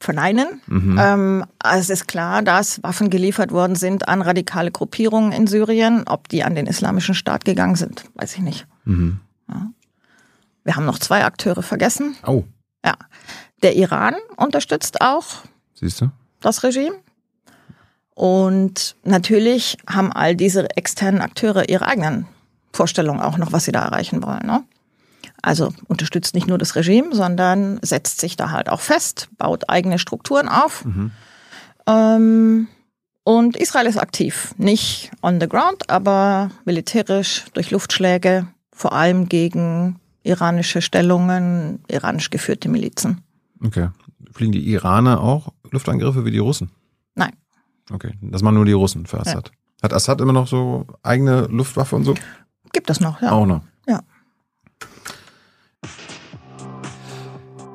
verneinen. 0.00 0.62
Ähm, 0.70 1.44
es 1.62 1.90
ist 1.90 2.08
klar, 2.08 2.40
dass 2.42 2.82
Waffen 2.82 3.10
geliefert 3.10 3.52
worden 3.52 3.76
sind 3.76 4.08
an 4.08 4.22
radikale 4.22 4.70
Gruppierungen 4.70 5.30
in 5.32 5.46
Syrien. 5.46 6.04
Ob 6.08 6.28
die 6.28 6.42
an 6.42 6.54
den 6.54 6.66
Islamischen 6.66 7.14
Staat 7.14 7.44
gegangen 7.44 7.76
sind, 7.76 8.04
weiß 8.14 8.34
ich 8.36 8.40
nicht. 8.40 8.66
Ja. 8.86 9.70
Wir 10.64 10.76
haben 10.76 10.86
noch 10.86 10.98
zwei 10.98 11.24
Akteure 11.24 11.62
vergessen. 11.62 12.16
Oh, 12.26 12.44
Ja, 12.84 12.94
der 13.62 13.76
Iran 13.76 14.14
unterstützt 14.36 15.00
auch 15.02 15.26
siehst 15.74 16.00
du? 16.00 16.10
das 16.40 16.62
Regime. 16.64 16.96
Und 18.14 18.96
natürlich 19.04 19.76
haben 19.88 20.12
all 20.12 20.34
diese 20.34 20.68
externen 20.76 21.20
Akteure 21.20 21.68
ihre 21.68 21.86
eigenen 21.86 22.26
Vorstellungen 22.72 23.20
auch 23.20 23.38
noch, 23.38 23.52
was 23.52 23.64
sie 23.64 23.72
da 23.72 23.84
erreichen 23.84 24.22
wollen. 24.22 24.46
Ne? 24.46 24.62
Also 25.42 25.72
unterstützt 25.88 26.34
nicht 26.34 26.46
nur 26.46 26.58
das 26.58 26.76
Regime, 26.76 27.14
sondern 27.14 27.78
setzt 27.82 28.20
sich 28.20 28.36
da 28.36 28.50
halt 28.50 28.68
auch 28.68 28.80
fest, 28.80 29.28
baut 29.38 29.68
eigene 29.68 29.98
Strukturen 29.98 30.48
auf. 30.48 30.84
Ähm, 31.86 32.68
und 33.24 33.56
Israel 33.56 33.86
ist 33.86 33.98
aktiv, 33.98 34.54
nicht 34.58 35.10
on 35.22 35.40
the 35.40 35.48
ground, 35.48 35.88
aber 35.88 36.50
militärisch 36.64 37.44
durch 37.54 37.70
Luftschläge, 37.70 38.46
vor 38.72 38.92
allem 38.92 39.28
gegen 39.28 40.00
iranische 40.22 40.82
Stellungen, 40.82 41.82
iranisch 41.88 42.30
geführte 42.30 42.68
Milizen. 42.68 43.22
Okay. 43.64 43.88
fliegen 44.32 44.52
die 44.52 44.70
Iraner 44.70 45.20
auch 45.20 45.52
Luftangriffe 45.70 46.24
wie 46.24 46.30
die 46.30 46.38
Russen? 46.38 46.70
Nein. 47.14 47.32
Okay, 47.92 48.14
das 48.20 48.42
machen 48.42 48.54
nur 48.54 48.64
die 48.64 48.72
Russen 48.72 49.06
für 49.06 49.20
Assad. 49.20 49.48
Ja. 49.48 49.82
Hat 49.82 49.92
Assad 49.92 50.20
immer 50.20 50.32
noch 50.32 50.46
so 50.46 50.86
eigene 51.02 51.42
Luftwaffe 51.46 51.96
und 51.96 52.04
so? 52.04 52.14
Gibt 52.72 52.90
es 52.90 53.00
noch, 53.00 53.20
ja. 53.22 53.32
Auch 53.32 53.46
noch. 53.46 53.62
Ja. 53.86 54.00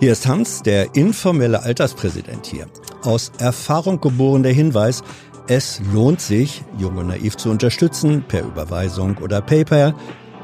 Hier 0.01 0.11
ist 0.11 0.27
Hans, 0.27 0.61
der 0.61 0.93
informelle 0.93 1.63
Alterspräsident 1.63 2.45
hier. 2.45 2.67
Aus 3.03 3.31
Erfahrung 3.37 4.01
geboren 4.01 4.43
der 4.43 4.51
Hinweis, 4.51 5.03
es 5.47 5.81
lohnt 5.93 6.19
sich, 6.19 6.65
Jung 6.77 6.97
und 6.97 7.07
Naiv 7.07 7.37
zu 7.37 7.49
unterstützen, 7.49 8.25
per 8.27 8.43
Überweisung 8.43 9.17
oder 9.19 9.39
PayPal. 9.39 9.95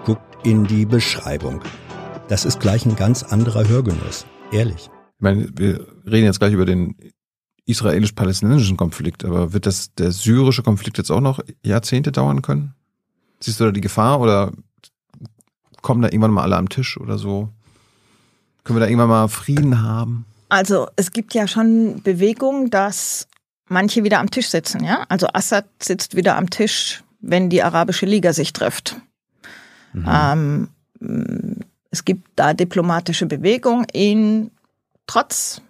Guckt 0.05 0.21
in 0.45 0.63
die 0.63 0.85
Beschreibung. 0.85 1.61
Das 2.29 2.45
ist 2.45 2.61
gleich 2.61 2.85
ein 2.85 2.95
ganz 2.95 3.23
anderer 3.23 3.67
Hörgenuss. 3.67 4.25
Ehrlich. 4.53 4.85
Ich 4.85 5.21
meine, 5.21 5.49
wir 5.53 5.85
reden 6.05 6.25
jetzt 6.25 6.39
gleich 6.39 6.53
über 6.53 6.65
den 6.65 6.95
israelisch-palästinensischen 7.65 8.77
Konflikt, 8.77 9.25
aber 9.25 9.51
wird 9.51 9.65
das 9.65 9.93
der 9.95 10.13
syrische 10.13 10.63
Konflikt 10.63 10.97
jetzt 10.97 11.11
auch 11.11 11.19
noch 11.19 11.41
Jahrzehnte 11.61 12.13
dauern 12.13 12.41
können? 12.41 12.73
Siehst 13.41 13.59
du 13.59 13.65
da 13.65 13.71
die 13.71 13.81
Gefahr 13.81 14.21
oder 14.21 14.53
kommen 15.81 16.01
da 16.01 16.07
irgendwann 16.07 16.31
mal 16.31 16.43
alle 16.43 16.55
am 16.55 16.69
Tisch 16.69 16.97
oder 16.97 17.17
so? 17.17 17.49
Können 18.63 18.77
wir 18.77 18.81
da 18.81 18.87
irgendwann 18.87 19.09
mal 19.09 19.27
Frieden 19.27 19.81
haben? 19.81 20.25
Also 20.49 20.87
es 20.95 21.11
gibt 21.11 21.33
ja 21.33 21.47
schon 21.47 22.01
Bewegung, 22.03 22.69
dass 22.69 23.27
manche 23.67 24.03
wieder 24.03 24.19
am 24.19 24.29
Tisch 24.29 24.49
sitzen, 24.49 24.83
ja. 24.83 25.05
Also 25.09 25.27
Assad 25.33 25.65
sitzt 25.81 26.15
wieder 26.15 26.35
am 26.37 26.49
Tisch, 26.49 27.03
wenn 27.21 27.49
die 27.49 27.63
Arabische 27.63 28.05
Liga 28.05 28.33
sich 28.33 28.53
trifft. 28.53 28.97
Mhm. 29.93 30.69
Ähm, 31.01 31.65
es 31.89 32.05
gibt 32.05 32.27
da 32.35 32.53
diplomatische 32.53 33.25
Bewegung, 33.25 33.85
ihn 33.93 34.51
trotz 35.07 35.61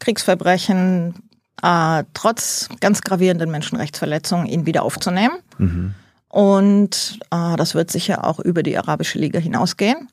Kriegsverbrechen, 0.00 1.14
äh, 1.62 2.04
trotz 2.14 2.68
ganz 2.80 3.02
gravierenden 3.02 3.50
Menschenrechtsverletzungen, 3.50 4.46
ihn 4.46 4.66
wieder 4.66 4.82
aufzunehmen. 4.82 5.38
Mhm. 5.58 5.94
Und 6.28 7.18
äh, 7.30 7.56
das 7.56 7.74
wird 7.74 7.90
sicher 7.90 8.24
auch 8.24 8.38
über 8.38 8.62
die 8.62 8.78
Arabische 8.78 9.18
Liga 9.18 9.38
hinausgehen. 9.38 10.08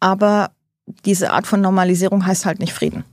Aber 0.00 0.50
diese 0.86 1.32
Art 1.32 1.46
von 1.46 1.60
Normalisierung 1.60 2.26
heißt 2.26 2.46
halt 2.46 2.60
nicht 2.60 2.72
Frieden. 2.72 3.04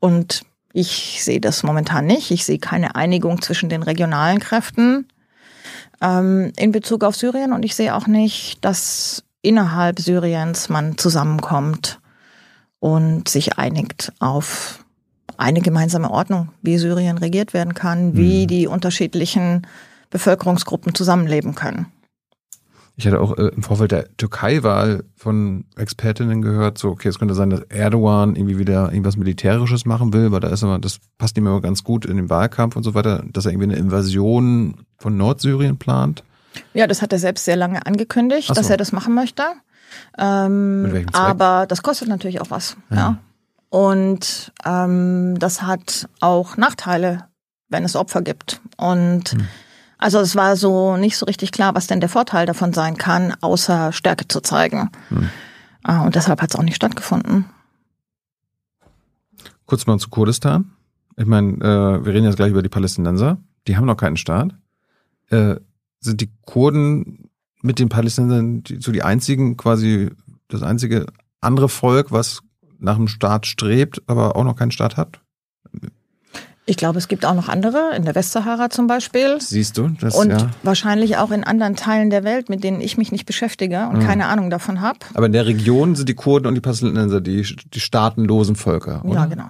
Und 0.00 0.42
ich 0.72 1.22
sehe 1.22 1.40
das 1.40 1.62
momentan 1.62 2.06
nicht. 2.06 2.30
Ich 2.30 2.44
sehe 2.44 2.58
keine 2.58 2.94
Einigung 2.94 3.42
zwischen 3.42 3.68
den 3.68 3.82
regionalen 3.82 4.38
Kräften 4.38 5.08
ähm, 6.00 6.52
in 6.56 6.72
Bezug 6.72 7.04
auf 7.04 7.16
Syrien 7.16 7.52
und 7.52 7.64
ich 7.64 7.74
sehe 7.74 7.94
auch 7.94 8.06
nicht, 8.06 8.64
dass 8.64 9.24
innerhalb 9.42 10.00
Syriens 10.00 10.68
man 10.68 10.98
zusammenkommt 10.98 12.00
und 12.80 13.28
sich 13.28 13.58
einigt 13.58 14.12
auf 14.20 14.84
eine 15.36 15.60
gemeinsame 15.60 16.10
Ordnung, 16.10 16.50
wie 16.62 16.78
Syrien 16.78 17.18
regiert 17.18 17.54
werden 17.54 17.74
kann, 17.74 18.16
wie 18.16 18.42
mhm. 18.42 18.48
die 18.48 18.66
unterschiedlichen 18.66 19.66
Bevölkerungsgruppen 20.10 20.94
zusammenleben 20.94 21.54
können. 21.54 21.86
Ich 22.98 23.06
hatte 23.06 23.20
auch 23.20 23.38
äh, 23.38 23.52
im 23.54 23.62
Vorfeld 23.62 23.92
der 23.92 24.16
Türkei-Wahl 24.16 25.04
von 25.14 25.66
Expertinnen 25.76 26.42
gehört, 26.42 26.78
so, 26.78 26.88
okay, 26.88 27.08
es 27.08 27.20
könnte 27.20 27.36
sein, 27.36 27.48
dass 27.48 27.60
Erdogan 27.68 28.34
irgendwie 28.34 28.58
wieder 28.58 28.90
irgendwas 28.90 29.16
Militärisches 29.16 29.86
machen 29.86 30.12
will, 30.12 30.32
weil 30.32 30.40
da 30.40 30.48
ist 30.48 30.64
immer, 30.64 30.80
das 30.80 30.98
passt 31.16 31.38
ihm 31.38 31.46
immer 31.46 31.60
ganz 31.60 31.84
gut 31.84 32.04
in 32.04 32.16
den 32.16 32.28
Wahlkampf 32.28 32.74
und 32.74 32.82
so 32.82 32.94
weiter, 32.94 33.22
dass 33.32 33.46
er 33.46 33.52
irgendwie 33.52 33.68
eine 33.68 33.76
Invasion 33.76 34.84
von 34.96 35.16
Nordsyrien 35.16 35.78
plant. 35.78 36.24
Ja, 36.74 36.88
das 36.88 37.00
hat 37.00 37.12
er 37.12 37.20
selbst 37.20 37.44
sehr 37.44 37.54
lange 37.54 37.86
angekündigt, 37.86 38.48
so. 38.48 38.54
dass 38.54 38.68
er 38.68 38.76
das 38.76 38.90
machen 38.90 39.14
möchte. 39.14 39.44
Ähm, 40.18 41.06
aber 41.12 41.66
das 41.68 41.84
kostet 41.84 42.08
natürlich 42.08 42.40
auch 42.40 42.50
was. 42.50 42.76
Ja. 42.90 42.96
ja. 42.96 43.18
Und 43.70 44.52
ähm, 44.64 45.38
das 45.38 45.62
hat 45.62 46.08
auch 46.18 46.56
Nachteile, 46.56 47.26
wenn 47.68 47.84
es 47.84 47.94
Opfer 47.94 48.22
gibt. 48.22 48.60
Und 48.76 49.30
hm. 49.30 49.48
Also 49.98 50.20
es 50.20 50.36
war 50.36 50.56
so 50.56 50.96
nicht 50.96 51.16
so 51.16 51.26
richtig 51.26 51.52
klar, 51.52 51.74
was 51.74 51.88
denn 51.88 52.00
der 52.00 52.08
Vorteil 52.08 52.46
davon 52.46 52.72
sein 52.72 52.96
kann, 52.96 53.34
außer 53.40 53.92
Stärke 53.92 54.28
zu 54.28 54.40
zeigen. 54.40 54.90
Hm. 55.08 55.28
Ah, 55.82 56.04
und 56.04 56.14
deshalb 56.14 56.40
hat 56.40 56.50
es 56.50 56.56
auch 56.56 56.62
nicht 56.62 56.76
stattgefunden. 56.76 57.46
Kurz 59.66 59.86
mal 59.86 59.98
zu 59.98 60.08
Kurdistan. 60.08 60.72
Ich 61.16 61.26
meine, 61.26 61.54
äh, 61.56 62.04
wir 62.04 62.14
reden 62.14 62.24
jetzt 62.24 62.36
gleich 62.36 62.50
über 62.50 62.62
die 62.62 62.68
Palästinenser. 62.68 63.38
Die 63.66 63.76
haben 63.76 63.86
noch 63.86 63.96
keinen 63.96 64.16
Staat. 64.16 64.54
Äh, 65.30 65.56
sind 66.00 66.20
die 66.20 66.30
Kurden 66.42 67.30
mit 67.60 67.78
den 67.80 67.88
Palästinensern 67.88 68.62
die, 68.62 68.80
so 68.80 68.92
die 68.92 69.02
einzigen, 69.02 69.56
quasi 69.56 70.10
das 70.46 70.62
einzige 70.62 71.06
andere 71.40 71.68
Volk, 71.68 72.12
was 72.12 72.42
nach 72.78 72.96
einem 72.96 73.08
Staat 73.08 73.46
strebt, 73.46 74.02
aber 74.06 74.36
auch 74.36 74.44
noch 74.44 74.56
keinen 74.56 74.70
Staat 74.70 74.96
hat? 74.96 75.20
Ich 76.68 76.76
glaube, 76.76 76.98
es 76.98 77.08
gibt 77.08 77.24
auch 77.24 77.34
noch 77.34 77.48
andere, 77.48 77.96
in 77.96 78.04
der 78.04 78.14
Westsahara 78.14 78.68
zum 78.68 78.88
Beispiel. 78.88 79.40
Siehst 79.40 79.78
du? 79.78 79.88
Das, 80.00 80.14
und 80.14 80.28
ja. 80.28 80.50
wahrscheinlich 80.62 81.16
auch 81.16 81.30
in 81.30 81.42
anderen 81.42 81.76
Teilen 81.76 82.10
der 82.10 82.24
Welt, 82.24 82.50
mit 82.50 82.62
denen 82.62 82.82
ich 82.82 82.98
mich 82.98 83.10
nicht 83.10 83.24
beschäftige 83.24 83.88
und 83.88 84.00
mhm. 84.00 84.06
keine 84.06 84.26
Ahnung 84.26 84.50
davon 84.50 84.82
habe. 84.82 84.98
Aber 85.14 85.24
in 85.24 85.32
der 85.32 85.46
Region 85.46 85.94
sind 85.94 86.10
die 86.10 86.14
Kurden 86.14 86.46
und 86.46 86.54
die 86.54 86.60
Palästinenser 86.60 87.22
die, 87.22 87.42
die 87.72 87.80
staatenlosen 87.80 88.54
Völker, 88.54 89.02
oder? 89.06 89.20
Ja, 89.20 89.24
genau. 89.24 89.48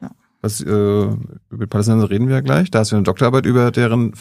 Ja. 0.00 0.10
Was, 0.40 0.62
äh, 0.62 0.66
über 0.66 1.66
Palästinenser 1.68 2.08
reden 2.08 2.26
wir 2.26 2.36
ja 2.36 2.40
gleich. 2.40 2.70
Da 2.70 2.78
hast 2.78 2.90
du 2.90 2.96
eine 2.96 3.02
Doktorarbeit 3.02 3.44
über 3.44 3.70
deren 3.70 4.14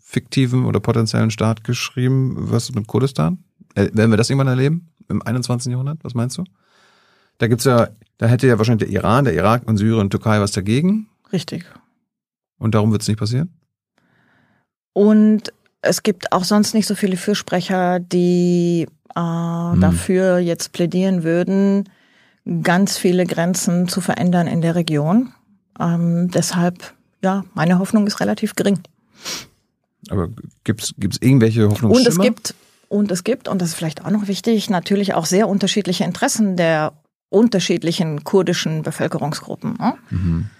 fiktiven 0.00 0.66
oder 0.66 0.78
potenziellen 0.78 1.32
Staat 1.32 1.64
geschrieben. 1.64 2.36
Was 2.38 2.68
ist 2.68 2.76
mit 2.76 2.86
Kurdistan? 2.86 3.38
Äh, 3.74 3.88
werden 3.94 4.12
wir 4.12 4.16
das 4.16 4.30
irgendwann 4.30 4.46
erleben? 4.46 4.90
Im 5.08 5.22
21. 5.22 5.72
Jahrhundert? 5.72 5.98
Was 6.04 6.14
meinst 6.14 6.38
du? 6.38 6.44
Da 7.38 7.48
gibt's 7.48 7.64
ja, 7.64 7.88
da 8.18 8.26
hätte 8.26 8.46
ja 8.46 8.58
wahrscheinlich 8.58 8.88
der 8.88 8.96
Iran, 8.96 9.24
der 9.24 9.34
Irak 9.34 9.62
und 9.66 9.76
Syrien 9.76 10.02
und 10.02 10.10
Türkei 10.10 10.40
was 10.40 10.52
dagegen. 10.52 11.08
Richtig. 11.32 11.64
Und 12.58 12.74
darum 12.74 12.92
wird 12.92 13.02
es 13.02 13.08
nicht 13.08 13.18
passieren? 13.18 13.50
Und 14.92 15.52
es 15.82 16.02
gibt 16.02 16.32
auch 16.32 16.44
sonst 16.44 16.74
nicht 16.74 16.86
so 16.86 16.94
viele 16.94 17.16
Fürsprecher, 17.16 18.00
die 18.00 18.86
äh, 19.14 19.20
hm. 19.20 19.80
dafür 19.80 20.38
jetzt 20.38 20.72
plädieren 20.72 21.22
würden, 21.22 21.88
ganz 22.62 22.98
viele 22.98 23.26
Grenzen 23.26 23.88
zu 23.88 24.00
verändern 24.00 24.46
in 24.46 24.60
der 24.60 24.74
Region. 24.74 25.32
Ähm, 25.78 26.30
deshalb, 26.30 26.94
ja, 27.22 27.44
meine 27.54 27.78
Hoffnung 27.78 28.06
ist 28.06 28.20
relativ 28.20 28.54
gering. 28.56 28.80
Aber 30.10 30.28
gibt 30.64 30.82
es 30.82 30.94
irgendwelche 30.98 31.68
Hoffnungsschimmer? 31.68 31.96
Und 31.96 32.06
es 32.06 32.18
gibt, 32.18 32.54
und 32.88 33.10
es 33.10 33.24
gibt, 33.24 33.48
und 33.48 33.62
das 33.62 33.70
ist 33.70 33.74
vielleicht 33.76 34.04
auch 34.04 34.10
noch 34.10 34.28
wichtig, 34.28 34.68
natürlich 34.68 35.14
auch 35.14 35.26
sehr 35.26 35.48
unterschiedliche 35.48 36.04
Interessen 36.04 36.56
der 36.56 36.92
unterschiedlichen 37.28 38.24
kurdischen 38.24 38.82
Bevölkerungsgruppen. 38.82 39.76
Ne? 39.78 39.94
Mhm 40.10 40.50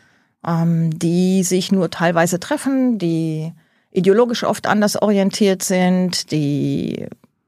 ähm, 0.47 0.99
die 0.99 1.42
sich 1.42 1.73
nur 1.73 1.90
teilweise 1.90 2.40
treffen, 2.40 2.99
die 2.99 3.52
ideologisch 3.90 4.44
oft 4.44 4.66
anders 4.66 5.00
orientiert 5.00 5.62
sind, 5.62 6.30
die 6.30 7.06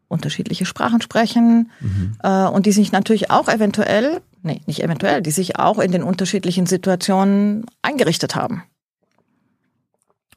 unterschiedliche 0.08 0.66
Sprachen 0.66 1.00
sprechen 1.00 1.70
mhm. 1.80 2.16
äh, 2.22 2.46
und 2.46 2.66
die 2.66 2.72
sich 2.72 2.92
natürlich 2.92 3.30
auch 3.30 3.48
eventuell, 3.48 4.20
nee, 4.42 4.60
nicht 4.66 4.82
eventuell, 4.82 5.22
die 5.22 5.30
sich 5.30 5.58
auch 5.58 5.78
in 5.78 5.90
den 5.90 6.02
unterschiedlichen 6.02 6.66
Situationen 6.66 7.64
eingerichtet 7.80 8.34
haben. 8.34 8.64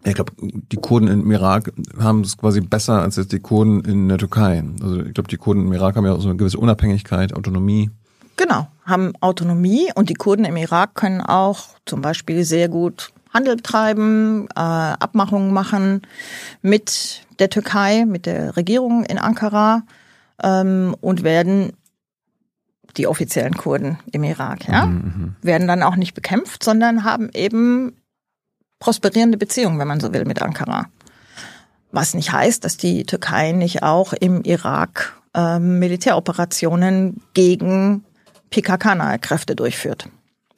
Ich 0.06 0.14
glaube, 0.14 0.34
die 0.38 0.78
Kurden 0.78 1.08
im 1.08 1.32
Irak 1.32 1.74
haben 2.00 2.22
es 2.22 2.38
quasi 2.38 2.62
besser 2.62 3.02
als 3.02 3.16
jetzt 3.16 3.32
die 3.32 3.40
Kurden 3.40 3.84
in 3.84 4.08
der 4.08 4.20
Türkei. 4.20 4.64
Also 4.82 5.02
ich 5.02 5.16
glaube, 5.16 5.30
die 5.30 5.38
Kurden 5.38 5.66
im 5.66 5.74
Irak 5.74 5.96
haben 5.96 6.06
ja 6.06 6.14
auch 6.14 6.22
so 6.22 6.30
eine 6.30 6.38
gewisse 6.38 6.60
Unabhängigkeit, 6.60 7.34
Autonomie. 7.34 7.90
Genau, 8.38 8.68
haben 8.86 9.14
Autonomie 9.20 9.92
und 9.96 10.10
die 10.10 10.14
Kurden 10.14 10.46
im 10.46 10.58
Irak 10.58 10.96
können 10.96 11.22
auch 11.22 11.70
zum 11.86 12.02
Beispiel 12.02 12.44
sehr 12.44 12.70
gut 12.70 13.12
Handel 13.34 13.58
treiben, 13.58 14.48
äh, 14.56 14.60
Abmachungen 14.60 15.52
machen 15.52 16.04
mit 16.62 17.26
der 17.40 17.50
Türkei, 17.50 18.06
mit 18.06 18.26
der 18.26 18.56
Regierung 18.56 19.04
in 19.04 19.18
Ankara 19.18 19.84
ähm, 20.42 20.96
und 21.02 21.24
werden 21.24 21.74
die 22.96 23.08
offiziellen 23.08 23.56
Kurden 23.56 23.98
im 24.12 24.24
Irak, 24.24 24.68
ja, 24.70 24.86
mhm, 24.86 24.96
mhm, 24.96 25.36
werden 25.42 25.68
dann 25.68 25.84
auch 25.84 25.98
nicht 25.98 26.14
bekämpft, 26.14 26.64
sondern 26.64 27.04
haben 27.04 27.30
eben 27.34 27.98
prosperierende 28.80 29.38
Beziehungen, 29.38 29.80
wenn 29.80 29.88
man 29.88 30.00
so 30.00 30.14
will, 30.14 30.24
mit 30.24 30.42
Ankara. 30.42 30.86
Was 31.92 32.14
nicht 32.14 32.32
heißt, 32.32 32.64
dass 32.64 32.78
die 32.78 33.06
Türkei 33.06 33.52
nicht 33.52 33.84
auch 33.84 34.14
im 34.14 34.44
Irak 34.44 35.14
äh, 35.34 35.60
Militäroperationen 35.60 37.22
gegen 37.34 38.06
PKK-nahe 38.50 39.20
durchführt. 39.56 40.10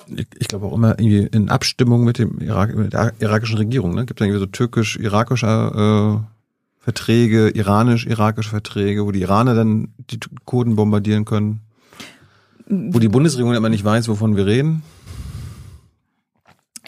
Ich, 0.08 0.28
ich 0.40 0.48
glaube 0.48 0.68
auch 0.68 0.74
immer 0.74 1.00
irgendwie 1.00 1.28
in 1.36 1.50
Abstimmung 1.50 2.04
mit 2.04 2.20
dem 2.20 2.40
Irak, 2.40 2.76
mit 2.76 2.94
der 2.94 3.14
irakischen 3.20 3.58
Regierung. 3.58 3.94
Ne? 3.96 4.06
Gibt 4.06 4.22
es 4.22 4.26
irgendwie 4.26 4.40
so 4.40 4.46
türkisch-irakische 4.46 6.22
äh, 6.22 6.84
Verträge, 6.84 7.50
iranisch-irakische 7.50 8.50
Verträge, 8.50 9.06
wo 9.06 9.12
die 9.12 9.22
Iraner 9.22 9.56
dann 9.56 9.94
die 10.10 10.20
Kurden 10.46 10.76
bombardieren 10.76 11.26
können? 11.26 11.62
Wo 12.70 13.00
die 13.00 13.10
Bundesregierung 13.10 13.54
immer 13.56 13.70
nicht 13.70 13.84
weiß, 13.84 14.08
wovon 14.08 14.36
wir 14.36 14.46
reden? 14.46 14.84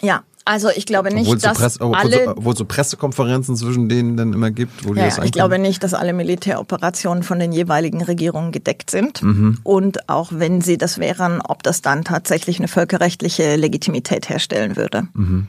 Ja, 0.02 0.24
Also 0.44 0.68
ich 0.74 0.86
glaube 0.86 1.12
nicht, 1.12 1.26
Obwohl 1.26 1.36
es 1.36 1.42
so, 1.42 1.48
dass 1.48 1.58
Presse, 1.58 1.80
alle 1.80 2.24
so, 2.24 2.30
obwohl 2.30 2.52
es 2.52 2.58
so 2.58 2.64
Pressekonferenzen 2.64 3.56
zwischen 3.56 3.88
denen 3.88 4.16
dann 4.16 4.32
immer 4.32 4.50
gibt, 4.50 4.86
wo 4.86 4.94
die 4.94 5.00
Ja, 5.00 5.06
das 5.06 5.18
ich 5.18 5.32
glaube 5.32 5.58
nicht, 5.58 5.82
dass 5.82 5.94
alle 5.94 6.12
Militäroperationen 6.12 7.22
von 7.22 7.38
den 7.38 7.52
jeweiligen 7.52 8.02
Regierungen 8.02 8.50
gedeckt 8.50 8.90
sind. 8.90 9.22
Mhm. 9.22 9.58
Und 9.62 10.08
auch 10.08 10.32
wenn 10.32 10.60
sie 10.60 10.78
das 10.78 10.98
wären, 10.98 11.40
ob 11.42 11.62
das 11.62 11.82
dann 11.82 12.04
tatsächlich 12.04 12.58
eine 12.58 12.68
völkerrechtliche 12.68 13.56
Legitimität 13.56 14.28
herstellen 14.28 14.76
würde. 14.76 15.08
Mhm. 15.12 15.46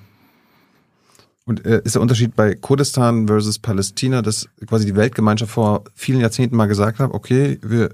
Und 1.45 1.65
äh, 1.65 1.81
ist 1.83 1.95
der 1.95 2.01
Unterschied 2.01 2.35
bei 2.35 2.53
Kurdistan 2.55 3.27
versus 3.27 3.59
Palästina, 3.59 4.21
dass 4.21 4.47
quasi 4.67 4.85
die 4.85 4.95
Weltgemeinschaft 4.95 5.51
vor 5.51 5.85
vielen 5.95 6.19
Jahrzehnten 6.19 6.55
mal 6.55 6.67
gesagt 6.67 6.99
hat, 6.99 7.11
okay, 7.11 7.59
wir 7.63 7.89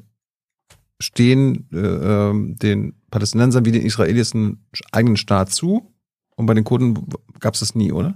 stehen 1.00 1.68
äh, 1.72 1.78
ähm, 1.78 2.56
den 2.58 2.96
Palästinensern 3.12 3.66
wie 3.66 3.72
den 3.72 3.86
Israelis 3.86 4.34
einen 4.34 4.66
eigenen 4.92 5.18
Staat 5.18 5.52
zu. 5.52 5.94
Und 6.38 6.46
bei 6.46 6.54
den 6.54 6.64
Kurden 6.64 7.06
gab 7.42 7.56
es 7.56 7.60
das 7.60 7.76
nie, 7.76 7.92
oder? 7.92 8.14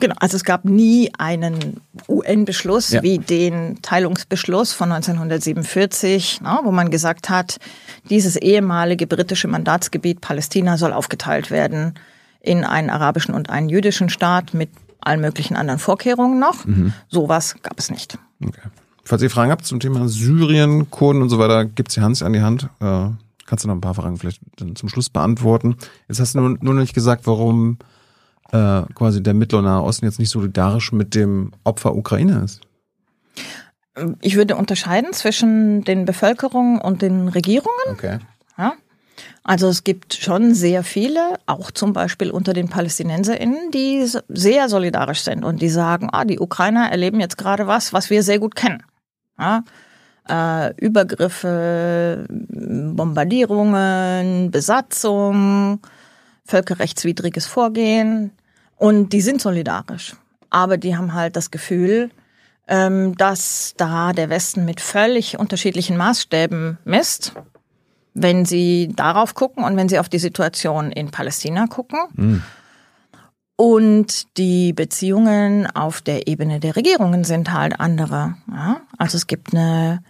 Genau, 0.00 0.14
also 0.18 0.36
es 0.36 0.44
gab 0.44 0.64
nie 0.64 1.10
einen 1.18 1.80
UN-Beschluss 2.08 2.90
Ja. 2.90 3.02
wie 3.02 3.18
den 3.18 3.80
Teilungsbeschluss 3.82 4.72
von 4.72 4.90
1947, 4.92 6.40
na, 6.42 6.60
wo 6.64 6.70
man 6.72 6.90
gesagt 6.90 7.28
hat, 7.30 7.58
dieses 8.10 8.36
ehemalige 8.36 9.06
britische 9.06 9.48
Mandatsgebiet 9.48 10.20
Palästina 10.20 10.76
soll 10.78 10.92
aufgeteilt 10.92 11.50
werden 11.50 11.94
in 12.40 12.64
einen 12.64 12.90
arabischen 12.90 13.34
und 13.34 13.50
einen 13.50 13.68
jüdischen 13.68 14.08
Staat 14.08 14.54
mit 14.54 14.70
allen 15.00 15.20
möglichen 15.20 15.54
anderen 15.56 15.78
Vorkehrungen 15.78 16.38
noch. 16.38 16.64
Sowas 17.08 17.56
gab 17.62 17.78
es 17.78 17.90
nicht. 17.90 18.18
Okay. 18.42 18.60
Falls 19.04 19.20
ihr 19.22 19.30
Fragen 19.30 19.50
habt 19.50 19.66
zum 19.66 19.80
Thema 19.80 20.08
Syrien, 20.08 20.90
Kurden 20.90 21.20
und 21.20 21.28
so 21.28 21.38
weiter, 21.38 21.66
gibt's 21.66 21.94
die 21.94 22.00
Hans 22.00 22.22
an 22.22 22.32
die 22.32 22.40
Hand. 22.40 22.68
Äh, 22.80 23.08
kannst 23.54 23.62
du 23.62 23.68
noch 23.68 23.76
ein 23.76 23.80
paar 23.80 23.94
Fragen 23.94 24.16
vielleicht 24.16 24.42
dann 24.56 24.74
zum 24.74 24.88
Schluss 24.88 25.10
beantworten. 25.10 25.76
Jetzt 26.08 26.18
hast 26.18 26.34
du 26.34 26.40
nur, 26.40 26.58
nur 26.60 26.74
noch 26.74 26.80
nicht 26.80 26.92
gesagt, 26.92 27.24
warum 27.28 27.78
äh, 28.50 28.82
quasi 28.94 29.22
der 29.22 29.32
Mittlere 29.32 29.62
Nahe 29.62 29.84
Osten 29.84 30.06
jetzt 30.06 30.18
nicht 30.18 30.30
solidarisch 30.30 30.90
mit 30.90 31.14
dem 31.14 31.52
Opfer 31.62 31.94
Ukraine 31.94 32.42
ist. 32.44 32.62
Ich 34.20 34.34
würde 34.34 34.56
unterscheiden 34.56 35.12
zwischen 35.12 35.84
den 35.84 36.04
Bevölkerungen 36.04 36.80
und 36.80 37.00
den 37.00 37.28
Regierungen. 37.28 37.92
Okay. 37.92 38.18
Ja? 38.58 38.72
Also 39.44 39.68
es 39.68 39.84
gibt 39.84 40.14
schon 40.14 40.52
sehr 40.52 40.82
viele, 40.82 41.38
auch 41.46 41.70
zum 41.70 41.92
Beispiel 41.92 42.32
unter 42.32 42.54
den 42.54 42.68
PalästinenserInnen, 42.68 43.70
die 43.70 44.04
sehr 44.26 44.68
solidarisch 44.68 45.20
sind 45.20 45.44
und 45.44 45.62
die 45.62 45.68
sagen, 45.68 46.08
ah, 46.10 46.24
die 46.24 46.40
Ukrainer 46.40 46.90
erleben 46.90 47.20
jetzt 47.20 47.38
gerade 47.38 47.68
was, 47.68 47.92
was 47.92 48.10
wir 48.10 48.24
sehr 48.24 48.40
gut 48.40 48.56
kennen. 48.56 48.82
Ja? 49.38 49.62
Äh, 50.28 50.74
Übergriffe, 50.76 52.26
Bombardierungen, 52.28 54.50
Besatzung, 54.50 55.80
völkerrechtswidriges 56.46 57.46
Vorgehen 57.46 58.30
und 58.76 59.12
die 59.12 59.20
sind 59.20 59.42
solidarisch. 59.42 60.16
Aber 60.50 60.76
die 60.78 60.96
haben 60.96 61.14
halt 61.14 61.36
das 61.36 61.50
Gefühl, 61.50 62.10
ähm, 62.68 63.16
dass 63.16 63.74
da 63.76 64.12
der 64.12 64.30
Westen 64.30 64.64
mit 64.64 64.80
völlig 64.80 65.38
unterschiedlichen 65.38 65.96
Maßstäben 65.96 66.78
misst 66.84 67.32
wenn 68.14 68.44
Sie 68.44 68.92
darauf 68.94 69.34
gucken 69.34 69.64
und 69.64 69.76
wenn 69.76 69.88
Sie 69.88 69.98
auf 69.98 70.08
die 70.08 70.18
Situation 70.18 70.92
in 70.92 71.10
Palästina 71.10 71.66
gucken. 71.66 72.42
Und 73.56 74.36
die 74.36 74.72
Beziehungen 74.72 75.66
auf 75.66 76.00
der 76.00 76.26
Ebene 76.26 76.60
der 76.60 76.76
Regierungen 76.76 77.24
sind 77.24 77.52
halt 77.52 77.78
andere. 77.78 78.36
Ja? 78.50 78.80
Also 78.98 79.16
es 79.16 79.26
gibt 79.26 79.52
eine 79.52 80.02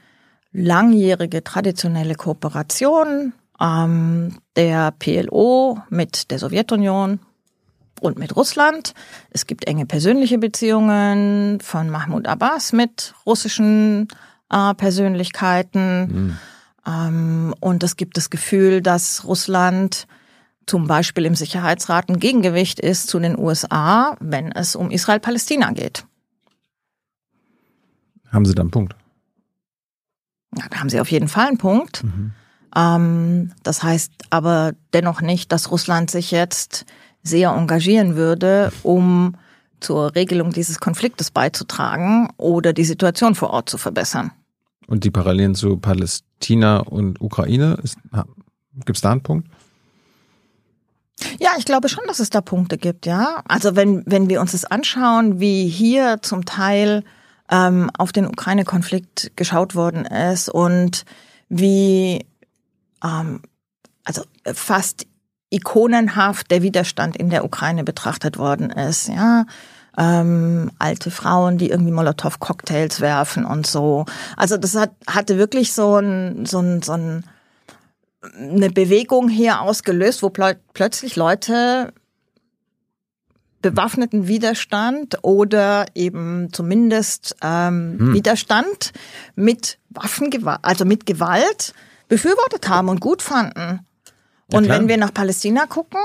langjährige 0.54 1.44
traditionelle 1.44 2.14
Kooperation 2.14 3.34
ähm, 3.60 4.38
der 4.56 4.92
PLO 4.92 5.78
mit 5.90 6.30
der 6.30 6.38
Sowjetunion 6.38 7.18
und 8.00 8.18
mit 8.18 8.36
Russland. 8.36 8.94
Es 9.30 9.46
gibt 9.46 9.66
enge 9.66 9.84
persönliche 9.84 10.38
Beziehungen 10.38 11.60
von 11.60 11.90
Mahmoud 11.90 12.26
Abbas 12.26 12.72
mit 12.72 13.14
russischen 13.26 14.08
äh, 14.50 14.74
Persönlichkeiten. 14.74 16.38
Ähm, 16.86 17.54
und 17.60 17.82
es 17.82 17.96
gibt 17.96 18.16
das 18.16 18.30
Gefühl, 18.30 18.80
dass 18.80 19.24
Russland 19.24 20.06
zum 20.66 20.86
Beispiel 20.86 21.26
im 21.26 21.34
Sicherheitsrat 21.34 22.08
ein 22.08 22.20
Gegengewicht 22.20 22.80
ist 22.80 23.08
zu 23.08 23.18
den 23.18 23.38
USA, 23.38 24.16
wenn 24.20 24.52
es 24.52 24.76
um 24.76 24.90
Israel-Palästina 24.90 25.72
geht. 25.72 26.06
Haben 28.30 28.46
Sie 28.46 28.54
da 28.54 28.62
einen 28.62 28.70
Punkt? 28.70 28.96
Ja, 30.56 30.64
da 30.70 30.78
haben 30.78 30.88
Sie 30.88 31.00
auf 31.00 31.10
jeden 31.10 31.28
Fall 31.28 31.48
einen 31.48 31.58
Punkt. 31.58 32.04
Ähm, 32.76 33.52
das 33.62 33.82
heißt 33.82 34.12
aber 34.30 34.72
dennoch 34.92 35.20
nicht, 35.20 35.52
dass 35.52 35.70
Russland 35.70 36.10
sich 36.10 36.30
jetzt 36.30 36.86
sehr 37.22 37.50
engagieren 37.50 38.16
würde, 38.16 38.72
um 38.82 39.36
zur 39.80 40.14
Regelung 40.14 40.50
dieses 40.50 40.80
Konfliktes 40.80 41.30
beizutragen 41.30 42.28
oder 42.36 42.72
die 42.72 42.84
Situation 42.84 43.34
vor 43.34 43.50
Ort 43.50 43.68
zu 43.68 43.78
verbessern. 43.78 44.32
Und 44.86 45.04
die 45.04 45.10
Parallelen 45.10 45.54
zu 45.54 45.76
Palästina 45.78 46.78
und 46.78 47.20
Ukraine, 47.20 47.78
gibt 48.84 48.96
es 48.96 49.00
da 49.00 49.12
einen 49.12 49.22
Punkt? 49.22 49.48
Ja, 51.40 51.50
ich 51.58 51.64
glaube 51.64 51.88
schon, 51.88 52.04
dass 52.06 52.18
es 52.18 52.30
da 52.30 52.40
Punkte 52.40 52.76
gibt, 52.76 53.06
ja. 53.06 53.42
Also 53.46 53.76
wenn, 53.76 54.02
wenn 54.06 54.28
wir 54.28 54.40
uns 54.40 54.52
das 54.52 54.64
anschauen, 54.64 55.40
wie 55.40 55.68
hier 55.68 56.18
zum 56.22 56.44
Teil 56.44 57.04
ähm, 57.50 57.90
auf 57.96 58.12
den 58.12 58.26
Ukraine-Konflikt 58.26 59.32
geschaut 59.36 59.74
worden 59.74 60.04
ist 60.06 60.48
und 60.48 61.04
wie 61.48 62.24
ähm, 63.04 63.42
also 64.04 64.22
fast 64.52 65.06
ikonenhaft 65.50 66.50
der 66.50 66.62
Widerstand 66.62 67.16
in 67.16 67.30
der 67.30 67.44
Ukraine 67.44 67.84
betrachtet 67.84 68.38
worden 68.38 68.70
ist, 68.70 69.08
ja. 69.08 69.46
Ähm, 69.96 70.72
alte 70.80 71.12
Frauen, 71.12 71.56
die 71.56 71.70
irgendwie 71.70 71.92
Molotow-Cocktails 71.92 73.00
werfen 73.00 73.44
und 73.44 73.64
so. 73.64 74.06
Also 74.36 74.56
das 74.56 74.74
hat, 74.74 74.90
hatte 75.06 75.38
wirklich 75.38 75.72
so 75.72 75.98
ein, 75.98 76.46
so 76.46 76.58
ein, 76.58 76.82
so 76.82 76.94
ein 76.94 77.24
eine 78.36 78.70
Bewegung 78.70 79.28
hier 79.28 79.60
ausgelöst, 79.60 80.22
wo 80.22 80.30
plö 80.30 80.54
plötzlich 80.72 81.16
Leute 81.16 81.92
bewaffneten 83.70 84.28
Widerstand 84.28 85.18
oder 85.22 85.86
eben 85.94 86.52
zumindest 86.52 87.36
ähm, 87.42 87.96
Hm. 87.98 88.14
Widerstand 88.14 88.92
mit 89.34 89.78
Waffengewalt, 89.90 90.60
also 90.62 90.84
mit 90.84 91.06
Gewalt 91.06 91.74
befürwortet 92.08 92.68
haben 92.68 92.88
und 92.88 93.00
gut 93.00 93.22
fanden. 93.22 93.80
Ja, 94.50 94.58
Und 94.58 94.64
klar. 94.66 94.78
wenn 94.78 94.88
wir 94.88 94.96
nach 94.98 95.12
Palästina 95.14 95.66
gucken, 95.66 96.00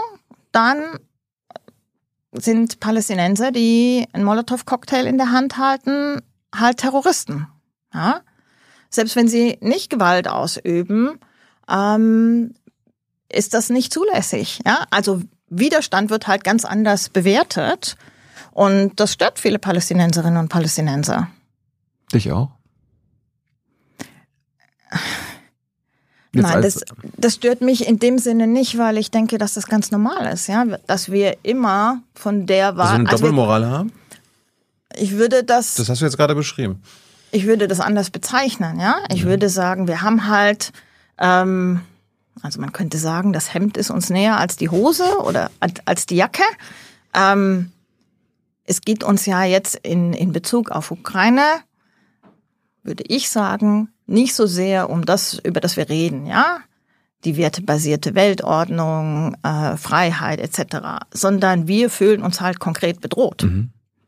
dann 0.52 0.82
sind 2.32 2.80
Palästinenser, 2.80 3.52
die 3.52 4.08
einen 4.14 4.24
Molotow-Cocktail 4.24 5.06
in 5.08 5.18
der 5.18 5.32
Hand 5.32 5.58
halten, 5.58 6.22
halt 6.56 6.78
Terroristen. 6.78 7.48
Ja? 7.94 8.22
Selbst 8.90 9.16
wenn 9.16 9.28
sie 9.28 9.58
nicht 9.62 9.90
Gewalt 9.90 10.28
ausüben, 10.28 11.20
ähm, 11.70 12.54
ist 13.32 13.54
das 13.54 13.70
nicht 13.70 13.92
zulässig. 13.94 14.62
Ja? 14.66 14.86
Also 14.92 15.22
Widerstand 15.50 16.10
wird 16.10 16.28
halt 16.28 16.44
ganz 16.44 16.66
anders 16.66 17.10
bewertet 17.10 17.98
und 18.52 19.00
das 19.00 19.14
stört 19.14 19.40
viele 19.40 19.60
Palästinenserinnen 19.60 20.38
und 20.38 20.50
Palästinenser. 20.50 21.28
Dich 22.14 22.32
auch? 22.32 22.50
Jetzt 26.32 26.44
Nein, 26.44 26.62
das, 26.62 26.84
das 27.18 27.36
stört 27.36 27.62
mich 27.62 27.88
in 27.88 27.98
dem 27.98 28.20
Sinne 28.20 28.46
nicht, 28.46 28.78
weil 28.78 29.00
ich 29.00 29.10
denke, 29.10 29.40
dass 29.40 29.56
das 29.56 29.66
ganz 29.66 29.90
normal 29.90 30.32
ist, 30.32 30.48
ja, 30.48 30.64
dass 30.86 31.12
wir 31.12 31.38
immer 31.42 32.04
von 32.14 32.46
der 32.46 32.74
wir 32.74 32.78
Wahl, 32.78 32.96
eine 32.96 33.10
also 33.10 33.24
wir, 33.24 33.30
Doppelmoral 33.30 33.66
haben? 33.66 33.92
ich 34.96 35.18
würde 35.18 35.44
das, 35.44 35.76
Das 35.76 35.90
hast 35.90 36.02
du 36.02 36.06
jetzt 36.06 36.18
gerade 36.18 36.36
beschrieben. 36.36 36.84
ich 37.32 37.46
würde 37.48 37.68
das 37.68 37.80
anders 37.80 38.12
bezeichnen, 38.12 38.80
ja. 38.80 38.98
Ich 39.12 39.26
würde 39.26 39.50
sagen, 39.50 39.88
wir 39.88 40.04
haben 40.04 40.28
halt, 40.28 40.72
ähm, 41.18 41.82
also 42.42 42.60
man 42.62 42.72
könnte 42.74 42.98
sagen, 42.98 43.34
das 43.34 43.54
Hemd 43.54 43.78
ist 43.78 43.90
uns 43.90 44.10
näher 44.10 44.38
als 44.38 44.56
die 44.56 44.70
Hose 44.70 45.20
oder 45.24 45.52
als- 45.86 46.06
die 46.06 46.16
Jacke. 46.16 46.44
Ähm, 47.14 47.72
es 48.66 48.82
geht 48.82 49.04
uns 49.04 49.26
ja 49.26 49.44
jetzt 49.44 49.76
in, 49.76 50.14
in 50.14 50.32
Bezug 50.32 50.70
auf 50.72 50.92
Ukraine, 50.92 51.42
würde 52.84 53.04
ich 53.08 53.30
sagen, 53.30 53.90
nicht 54.06 54.34
so 54.36 54.46
sehr 54.46 54.90
um 54.90 55.06
das, 55.06 55.40
über 55.44 55.60
das 55.60 55.78
wir 55.78 55.90
reden, 55.90 56.26
ja. 56.26 56.60
Die 57.26 57.36
wertebasierte 57.36 58.16
Weltordnung, 58.16 59.36
äh, 59.44 59.76
Freiheit 59.76 60.40
etc., 60.40 61.04
sondern 61.12 61.68
wir 61.68 61.90
fühlen 61.90 62.22
uns 62.24 62.40
halt 62.40 62.60
konkret 62.60 63.02
bedroht. 63.02 63.46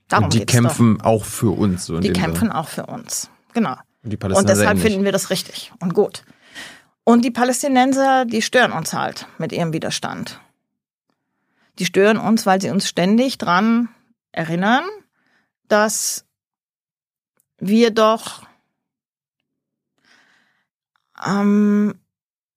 Darum 0.08 0.26
Und 0.26 0.34
die 0.34 0.40
geht's 0.40 0.54
doch. 0.54 0.62
kämpfen 0.62 1.02
auch 1.02 1.26
für 1.26 1.50
uns. 1.52 1.86
So 1.86 2.00
Die 2.00 2.14
kämpfen 2.14 2.48
Sinne. 2.48 2.56
auch 2.56 2.70
für 2.70 2.86
uns. 2.86 3.30
Genau. 3.54 3.76
Und 4.04 4.14
die 4.14 4.18
Und 4.18 4.48
deshalb 4.48 4.80
finden 4.80 5.04
wir 5.04 5.12
das 5.12 5.30
richtig 5.30 5.74
und 5.82 5.94
gut. 5.94 6.24
Und 7.04 7.26
die 7.26 7.32
Palästinenser, 7.32 8.26
die 8.26 8.42
stören 8.42 8.72
uns 8.72 8.94
halt 8.94 9.28
mit 9.38 9.52
ihrem 9.52 9.74
Widerstand. 9.74 10.40
Die 11.80 11.86
stören 11.86 12.18
uns, 12.18 12.46
weil 12.46 12.62
sie 12.62 12.70
uns 12.70 12.88
ständig 12.88 13.38
dran 13.38 13.90
erinnern, 14.32 14.84
dass 15.68 16.26
wir 17.58 17.92
doch, 17.92 18.44
ähm, 21.26 21.96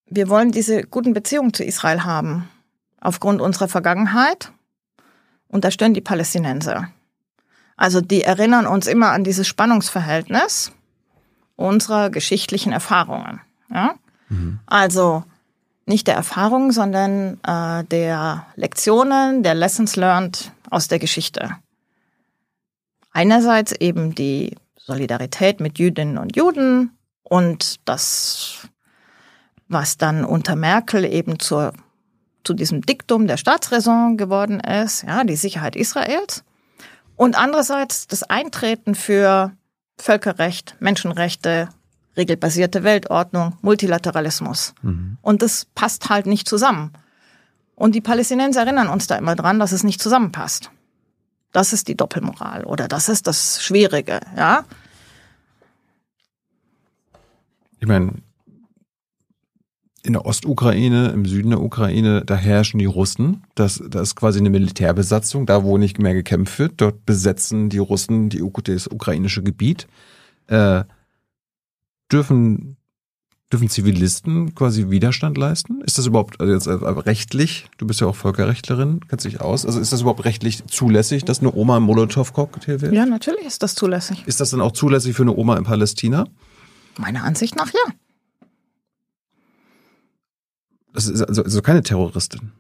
wir 0.06 0.28
wollen 0.28 0.52
diese 0.52 0.82
guten 0.82 1.14
Beziehungen 1.14 1.54
zu 1.54 1.64
Israel 1.64 2.04
haben. 2.04 2.48
Aufgrund 3.00 3.40
unserer 3.40 3.68
Vergangenheit 3.68 4.52
und 5.54 5.64
da 5.64 5.70
stören 5.70 5.94
die 5.94 6.00
Palästinenser. 6.00 6.90
Also 7.76 8.00
die 8.00 8.22
erinnern 8.22 8.66
uns 8.66 8.88
immer 8.88 9.12
an 9.12 9.22
dieses 9.22 9.46
Spannungsverhältnis 9.46 10.72
unserer 11.54 12.10
geschichtlichen 12.10 12.72
Erfahrungen. 12.72 13.40
Ja? 13.70 13.94
Mhm. 14.34 14.58
Also 14.66 15.24
nicht 15.86 16.06
der 16.06 16.14
Erfahrung, 16.14 16.72
sondern 16.72 17.38
äh, 17.46 17.84
der 17.84 18.46
Lektionen, 18.56 19.42
der 19.42 19.54
Lessons 19.54 19.96
learned 19.96 20.52
aus 20.70 20.88
der 20.88 20.98
Geschichte. 20.98 21.50
Einerseits 23.12 23.72
eben 23.72 24.14
die 24.14 24.56
Solidarität 24.76 25.60
mit 25.60 25.78
Jüdinnen 25.78 26.18
und 26.18 26.36
Juden 26.36 26.90
und 27.22 27.76
das, 27.84 28.68
was 29.68 29.96
dann 29.96 30.24
unter 30.24 30.56
Merkel 30.56 31.04
eben 31.04 31.38
zur, 31.38 31.72
zu 32.44 32.54
diesem 32.54 32.82
Diktum 32.82 33.26
der 33.26 33.36
Staatsräson 33.36 34.16
geworden 34.16 34.60
ist, 34.60 35.02
ja, 35.02 35.24
die 35.24 35.36
Sicherheit 35.36 35.76
Israels. 35.76 36.44
Und 37.16 37.38
andererseits 37.38 38.08
das 38.08 38.24
Eintreten 38.24 38.94
für 38.94 39.52
Völkerrecht, 39.96 40.76
Menschenrechte, 40.80 41.68
regelbasierte 42.16 42.84
Weltordnung, 42.84 43.56
Multilateralismus. 43.62 44.74
Mhm. 44.82 45.18
Und 45.22 45.42
das 45.42 45.66
passt 45.74 46.08
halt 46.08 46.26
nicht 46.26 46.48
zusammen. 46.48 46.92
Und 47.74 47.94
die 47.94 48.00
Palästinenser 48.00 48.62
erinnern 48.62 48.88
uns 48.88 49.06
da 49.06 49.16
immer 49.16 49.34
dran, 49.34 49.58
dass 49.58 49.72
es 49.72 49.82
nicht 49.82 50.00
zusammenpasst. 50.00 50.70
Das 51.52 51.72
ist 51.72 51.88
die 51.88 51.96
Doppelmoral 51.96 52.64
oder 52.64 52.88
das 52.88 53.08
ist 53.08 53.26
das 53.26 53.62
Schwierige, 53.62 54.20
ja. 54.36 54.64
Ich 57.80 57.86
meine, 57.86 58.14
in 60.04 60.12
der 60.12 60.26
Ostukraine, 60.26 61.08
im 61.08 61.24
Süden 61.24 61.50
der 61.50 61.62
Ukraine, 61.62 62.24
da 62.24 62.34
herrschen 62.34 62.78
die 62.78 62.84
Russen. 62.84 63.42
Das, 63.54 63.82
das 63.88 64.08
ist 64.08 64.16
quasi 64.16 64.38
eine 64.38 64.50
Militärbesatzung, 64.50 65.46
da 65.46 65.64
wo 65.64 65.78
nicht 65.78 65.98
mehr 65.98 66.12
gekämpft 66.12 66.58
wird. 66.58 66.74
Dort 66.76 67.06
besetzen 67.06 67.70
die 67.70 67.78
Russen 67.78 68.28
die, 68.28 68.42
das 68.64 68.86
ukrainische 68.86 69.42
Gebiet. 69.42 69.86
Äh, 70.46 70.84
dürfen, 72.10 72.76
dürfen 73.52 73.68
Zivilisten 73.68 74.54
quasi 74.54 74.90
Widerstand 74.90 75.38
leisten? 75.38 75.80
Ist 75.82 75.98
das 75.98 76.06
überhaupt 76.06 76.40
also 76.40 76.52
jetzt 76.52 76.66
äh, 76.66 76.72
rechtlich? 76.72 77.66
Du 77.78 77.86
bist 77.86 78.00
ja 78.00 78.06
auch 78.06 78.16
Völkerrechtlerin, 78.16 79.00
kennst 79.08 79.24
dich 79.24 79.40
aus. 79.40 79.66
Also 79.66 79.80
ist 79.80 79.92
das 79.92 80.00
überhaupt 80.02 80.24
rechtlich 80.24 80.64
zulässig, 80.66 81.24
dass 81.24 81.40
eine 81.40 81.54
Oma 81.54 81.78
im 81.78 81.84
Molotow-Cocktail 81.84 82.80
wird? 82.80 82.92
Ja, 82.92 83.06
natürlich 83.06 83.46
ist 83.46 83.62
das 83.62 83.74
zulässig. 83.74 84.24
Ist 84.26 84.40
das 84.40 84.50
dann 84.50 84.60
auch 84.60 84.72
zulässig 84.72 85.14
für 85.14 85.22
eine 85.22 85.34
Oma 85.34 85.56
in 85.56 85.64
Palästina? 85.64 86.26
Meiner 86.98 87.24
Ansicht 87.24 87.56
nach 87.56 87.72
ja. 87.72 87.94
Das 90.92 91.08
ist 91.08 91.22
also, 91.22 91.42
also 91.42 91.60
keine 91.60 91.82
Terroristin. 91.82 92.52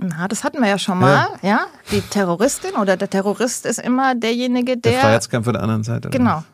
Na, 0.00 0.28
das 0.28 0.42
hatten 0.44 0.60
wir 0.60 0.68
ja 0.68 0.78
schon 0.78 0.98
mal, 0.98 1.28
ja. 1.42 1.48
ja. 1.48 1.66
Die 1.90 2.00
Terroristin 2.00 2.74
oder 2.76 2.96
der 2.96 3.10
Terrorist 3.10 3.66
ist 3.66 3.78
immer 3.78 4.14
derjenige, 4.14 4.78
der. 4.78 4.92
Der 4.92 5.00
Freiheitskämpfer 5.00 5.52
der 5.52 5.62
anderen 5.62 5.84
Seite. 5.84 6.08
Genau. 6.10 6.44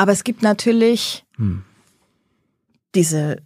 Aber 0.00 0.12
es 0.12 0.24
gibt 0.24 0.42
natürlich 0.42 1.26
hm. 1.36 1.62
diese 2.94 3.42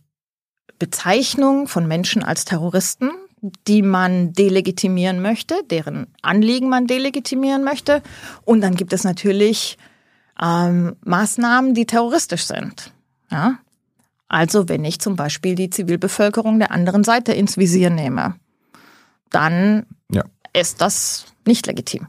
Bezeichnung 0.79 1.67
von 1.67 1.89
Menschen 1.89 2.23
als 2.23 2.45
Terroristen, 2.45 3.11
die 3.67 3.83
man 3.83 4.35
delegitimieren 4.35 5.21
möchte, 5.21 5.57
deren 5.69 6.07
Anliegen 6.23 6.69
man 6.69 6.87
delegitimieren 6.87 7.65
möchte. 7.65 8.05
Und 8.45 8.61
dann 8.61 8.77
gibt 8.77 8.93
es 8.93 9.03
natürlich 9.03 9.79
ähm, 10.41 10.95
Maßnahmen, 11.05 11.75
die 11.75 11.87
terroristisch 11.87 12.45
sind. 12.45 12.93
Ja? 13.33 13.59
Also 14.29 14.69
wenn 14.69 14.85
ich 14.85 15.01
zum 15.01 15.17
Beispiel 15.17 15.57
die 15.57 15.71
Zivilbevölkerung 15.71 16.61
der 16.61 16.71
anderen 16.71 17.03
Seite 17.03 17.33
ins 17.33 17.57
Visier 17.57 17.91
nehme, 17.91 18.37
dann 19.31 19.87
ja. 20.09 20.23
ist 20.53 20.81
das 20.81 21.27
nicht 21.45 21.67
legitim. 21.67 22.07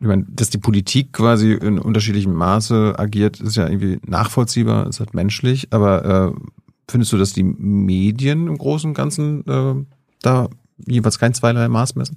Ich 0.00 0.06
meine, 0.06 0.24
dass 0.28 0.50
die 0.50 0.58
Politik 0.58 1.12
quasi 1.12 1.52
in 1.52 1.78
unterschiedlichem 1.78 2.32
Maße 2.32 2.94
agiert, 2.96 3.40
ist 3.40 3.56
ja 3.56 3.66
irgendwie 3.66 3.98
nachvollziehbar, 4.06 4.86
ist 4.86 5.00
halt 5.00 5.12
menschlich, 5.12 5.68
aber 5.72 6.34
äh, 6.36 6.40
findest 6.88 7.12
du, 7.12 7.18
dass 7.18 7.32
die 7.32 7.42
Medien 7.42 8.46
im 8.46 8.58
Großen 8.58 8.90
und 8.90 8.94
Ganzen 8.94 9.44
äh, 9.46 9.74
da 10.22 10.48
jeweils 10.86 11.18
kein 11.18 11.34
zweierlei 11.34 11.68
Maß 11.68 11.96
messen? 11.96 12.16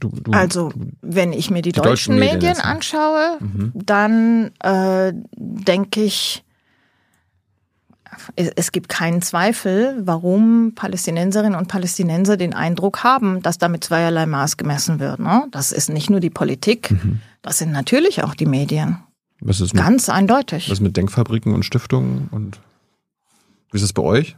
Du, 0.00 0.08
du, 0.08 0.32
also, 0.32 0.72
wenn 1.00 1.32
ich 1.32 1.50
mir 1.50 1.62
die, 1.62 1.70
die 1.70 1.80
deutschen, 1.80 2.16
deutschen, 2.16 2.18
Medien, 2.18 2.38
Medien 2.38 2.58
anschaue, 2.58 3.38
mhm. 3.38 3.72
dann 3.74 4.50
äh, 4.58 5.12
denke 5.36 6.02
ich, 6.02 6.42
es 8.36 8.72
gibt 8.72 8.88
keinen 8.88 9.22
Zweifel, 9.22 9.96
warum 10.04 10.74
Palästinenserinnen 10.74 11.58
und 11.58 11.68
Palästinenser 11.68 12.36
den 12.36 12.54
Eindruck 12.54 13.02
haben, 13.04 13.42
dass 13.42 13.58
damit 13.58 13.84
zweierlei 13.84 14.26
Maß 14.26 14.56
gemessen 14.56 15.00
wird. 15.00 15.18
Ne? 15.18 15.46
Das 15.50 15.72
ist 15.72 15.88
nicht 15.88 16.10
nur 16.10 16.20
die 16.20 16.30
Politik, 16.30 16.90
mhm. 16.90 17.20
das 17.42 17.58
sind 17.58 17.72
natürlich 17.72 18.22
auch 18.22 18.34
die 18.34 18.46
Medien. 18.46 18.98
Was 19.40 19.60
ist 19.60 19.74
mit, 19.74 19.82
Ganz 19.82 20.08
eindeutig. 20.08 20.70
Was 20.70 20.80
mit 20.80 20.96
Denkfabriken 20.96 21.54
und 21.54 21.64
Stiftungen 21.64 22.28
und 22.30 22.60
wie 23.70 23.76
ist 23.76 23.82
das 23.82 23.92
bei 23.92 24.02
euch? 24.02 24.36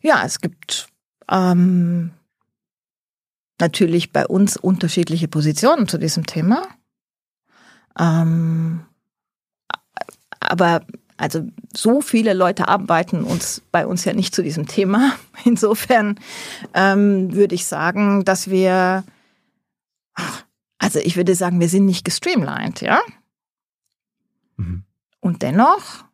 Ja, 0.00 0.22
es 0.24 0.40
gibt 0.40 0.88
ähm, 1.30 2.12
natürlich 3.60 4.12
bei 4.12 4.26
uns 4.26 4.56
unterschiedliche 4.56 5.28
Positionen 5.28 5.88
zu 5.88 5.98
diesem 5.98 6.26
Thema. 6.26 6.62
Ähm, 7.98 8.84
aber 10.40 10.82
also 11.18 11.46
so 11.74 12.00
viele 12.00 12.32
Leute 12.32 12.68
arbeiten 12.68 13.24
uns 13.24 13.62
bei 13.72 13.86
uns 13.86 14.04
ja 14.04 14.14
nicht 14.14 14.34
zu 14.34 14.42
diesem 14.42 14.66
Thema. 14.66 15.12
Insofern 15.44 16.18
ähm, 16.74 17.34
würde 17.34 17.54
ich 17.54 17.66
sagen, 17.66 18.24
dass 18.24 18.48
wir, 18.48 19.04
also 20.78 21.00
ich 21.00 21.16
würde 21.16 21.34
sagen, 21.34 21.60
wir 21.60 21.68
sind 21.68 21.84
nicht 21.84 22.04
gestreamlined, 22.04 22.80
ja. 22.80 23.00
Mhm. 24.56 24.84
Und 25.20 25.42
dennoch, 25.42 26.04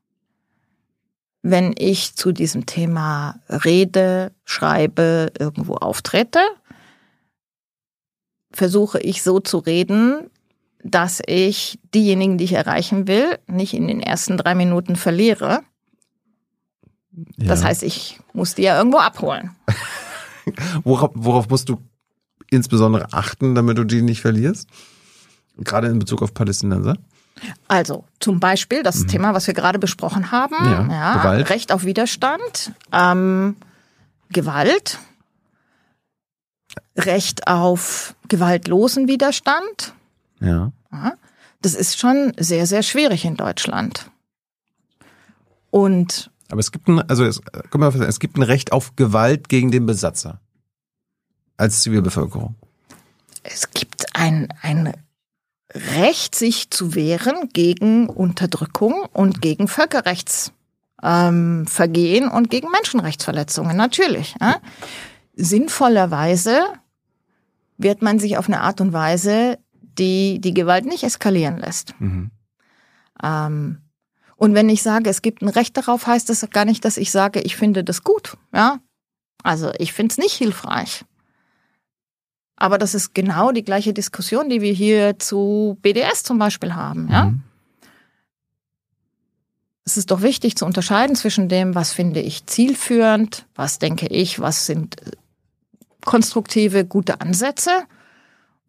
wenn 1.42 1.74
ich 1.76 2.16
zu 2.16 2.32
diesem 2.32 2.64
Thema 2.64 3.40
rede, 3.48 4.32
schreibe, 4.44 5.30
irgendwo 5.38 5.74
auftrete, 5.74 6.40
versuche 8.50 9.00
ich 9.00 9.22
so 9.22 9.40
zu 9.40 9.58
reden, 9.58 10.30
dass 10.84 11.22
ich 11.26 11.78
diejenigen, 11.94 12.36
die 12.38 12.44
ich 12.44 12.52
erreichen 12.52 13.08
will, 13.08 13.38
nicht 13.46 13.72
in 13.74 13.88
den 13.88 14.00
ersten 14.00 14.36
drei 14.36 14.54
Minuten 14.54 14.96
verliere. 14.96 15.62
Ja. 17.36 17.48
Das 17.48 17.64
heißt, 17.64 17.82
ich 17.82 18.20
muss 18.34 18.54
die 18.54 18.62
ja 18.62 18.76
irgendwo 18.76 18.98
abholen. 18.98 19.50
worauf, 20.84 21.10
worauf 21.14 21.48
musst 21.48 21.70
du 21.70 21.78
insbesondere 22.50 23.12
achten, 23.12 23.54
damit 23.54 23.78
du 23.78 23.84
die 23.84 24.02
nicht 24.02 24.20
verlierst? 24.20 24.68
Gerade 25.56 25.88
in 25.88 25.98
Bezug 25.98 26.22
auf 26.22 26.34
Palästinenser? 26.34 26.98
Also 27.66 28.04
zum 28.20 28.38
Beispiel 28.38 28.82
das 28.82 29.00
mhm. 29.00 29.08
Thema, 29.08 29.34
was 29.34 29.46
wir 29.46 29.54
gerade 29.54 29.78
besprochen 29.78 30.30
haben, 30.30 30.54
ja, 30.64 30.88
ja 30.88 31.30
Recht 31.42 31.72
auf 31.72 31.84
Widerstand, 31.84 32.72
ähm, 32.92 33.56
Gewalt, 34.30 34.98
Recht 36.96 37.48
auf 37.48 38.14
gewaltlosen 38.28 39.08
Widerstand. 39.08 39.94
Ja. 40.40 40.72
Das 41.62 41.74
ist 41.74 41.98
schon 41.98 42.32
sehr, 42.38 42.66
sehr 42.66 42.82
schwierig 42.82 43.24
in 43.24 43.36
Deutschland. 43.36 44.10
Und 45.70 46.30
aber 46.50 46.60
es 46.60 46.72
gibt 46.72 46.88
ein, 46.88 47.00
also 47.08 47.24
es, 47.24 47.40
mal, 47.72 48.02
es 48.02 48.20
gibt 48.20 48.36
ein 48.36 48.42
Recht 48.42 48.72
auf 48.72 48.96
Gewalt 48.96 49.48
gegen 49.48 49.70
den 49.70 49.86
Besatzer 49.86 50.40
als 51.56 51.80
Zivilbevölkerung. 51.80 52.54
Es 53.42 53.70
gibt 53.70 54.14
ein, 54.14 54.48
ein 54.62 54.92
Recht, 55.72 56.34
sich 56.34 56.70
zu 56.70 56.94
wehren 56.94 57.48
gegen 57.52 58.08
Unterdrückung 58.08 59.06
und 59.12 59.42
gegen 59.42 59.66
Völkerrechtsvergehen 59.66 62.24
ähm, 62.24 62.32
und 62.32 62.50
gegen 62.50 62.70
Menschenrechtsverletzungen, 62.70 63.76
natürlich. 63.76 64.36
Ja. 64.40 64.60
Sinnvollerweise 65.34 66.60
wird 67.76 68.02
man 68.02 68.20
sich 68.20 68.38
auf 68.38 68.46
eine 68.46 68.60
Art 68.60 68.80
und 68.80 68.92
Weise, 68.92 69.58
die 69.98 70.40
die 70.40 70.54
Gewalt 70.54 70.86
nicht 70.86 71.04
eskalieren 71.04 71.58
lässt. 71.58 71.94
Mhm. 72.00 72.30
Ähm, 73.22 73.78
und 74.36 74.54
wenn 74.54 74.68
ich 74.68 74.82
sage, 74.82 75.08
es 75.10 75.22
gibt 75.22 75.42
ein 75.42 75.48
Recht 75.48 75.76
darauf, 75.76 76.06
heißt 76.06 76.28
das 76.28 76.48
gar 76.50 76.64
nicht, 76.64 76.84
dass 76.84 76.96
ich 76.96 77.10
sage, 77.10 77.40
ich 77.40 77.56
finde 77.56 77.84
das 77.84 78.02
gut. 78.02 78.36
Ja, 78.52 78.78
also 79.42 79.72
ich 79.78 79.92
finde 79.92 80.12
es 80.12 80.18
nicht 80.18 80.34
hilfreich. 80.34 81.04
Aber 82.56 82.78
das 82.78 82.94
ist 82.94 83.14
genau 83.14 83.52
die 83.52 83.64
gleiche 83.64 83.92
Diskussion, 83.92 84.48
die 84.48 84.60
wir 84.60 84.72
hier 84.72 85.18
zu 85.18 85.78
BDS 85.82 86.22
zum 86.22 86.38
Beispiel 86.38 86.74
haben. 86.74 87.08
Ja. 87.10 87.26
Mhm. 87.26 87.42
Es 89.86 89.98
ist 89.98 90.10
doch 90.10 90.22
wichtig 90.22 90.56
zu 90.56 90.64
unterscheiden 90.64 91.14
zwischen 91.14 91.48
dem, 91.48 91.74
was 91.74 91.92
finde 91.92 92.20
ich 92.20 92.46
zielführend, 92.46 93.46
was 93.54 93.78
denke 93.78 94.06
ich, 94.06 94.40
was 94.40 94.64
sind 94.64 94.96
konstruktive, 96.04 96.86
gute 96.86 97.20
Ansätze 97.20 97.70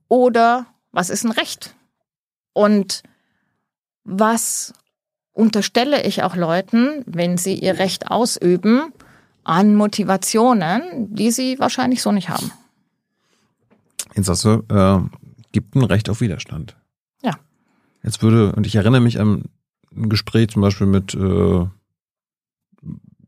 oder 0.09 0.65
was 0.95 1.10
ist 1.10 1.25
ein 1.25 1.31
Recht? 1.31 1.75
Und 2.53 3.03
was 4.05 4.73
unterstelle 5.34 6.03
ich 6.03 6.23
auch 6.23 6.36
Leuten, 6.36 7.03
wenn 7.05 7.38
sie 7.38 7.55
ihr 7.55 7.77
Recht 7.77 8.10
ausüben, 8.10 8.93
an 9.43 9.75
Motivationen, 9.75 11.13
die 11.13 11.31
sie 11.31 11.60
wahrscheinlich 11.60 12.01
so 12.01 12.12
nicht 12.12 12.29
haben. 12.29 12.51
Jetzt 14.15 14.25
sagst 14.25 14.45
du, 14.45 14.63
äh, 14.69 15.01
gibt 15.51 15.75
ein 15.75 15.84
Recht 15.84 16.10
auf 16.10 16.21
Widerstand. 16.21 16.75
Ja. 17.21 17.34
Jetzt 18.01 18.23
würde, 18.23 18.53
und 18.55 18.65
ich 18.65 18.75
erinnere 18.75 19.01
mich 19.01 19.19
an 19.19 19.43
ein 19.95 20.10
Gespräch 20.10 20.49
zum 20.49 20.62
Beispiel 20.62 20.88
mit, 20.88 21.13
äh, 21.13 21.67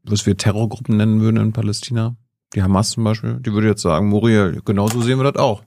was 0.03 0.25
wir 0.25 0.37
Terrorgruppen 0.37 0.97
nennen 0.97 1.21
würden 1.21 1.37
in 1.37 1.53
Palästina. 1.53 2.15
Die 2.55 2.63
Hamas 2.63 2.91
zum 2.91 3.03
Beispiel, 3.03 3.39
die 3.41 3.51
würde 3.51 3.67
jetzt 3.67 3.81
sagen, 3.81 4.07
Muriel, 4.07 4.61
genauso 4.63 5.01
sehen 5.01 5.19
wir 5.19 5.31
das 5.31 5.41
auch. 5.41 5.63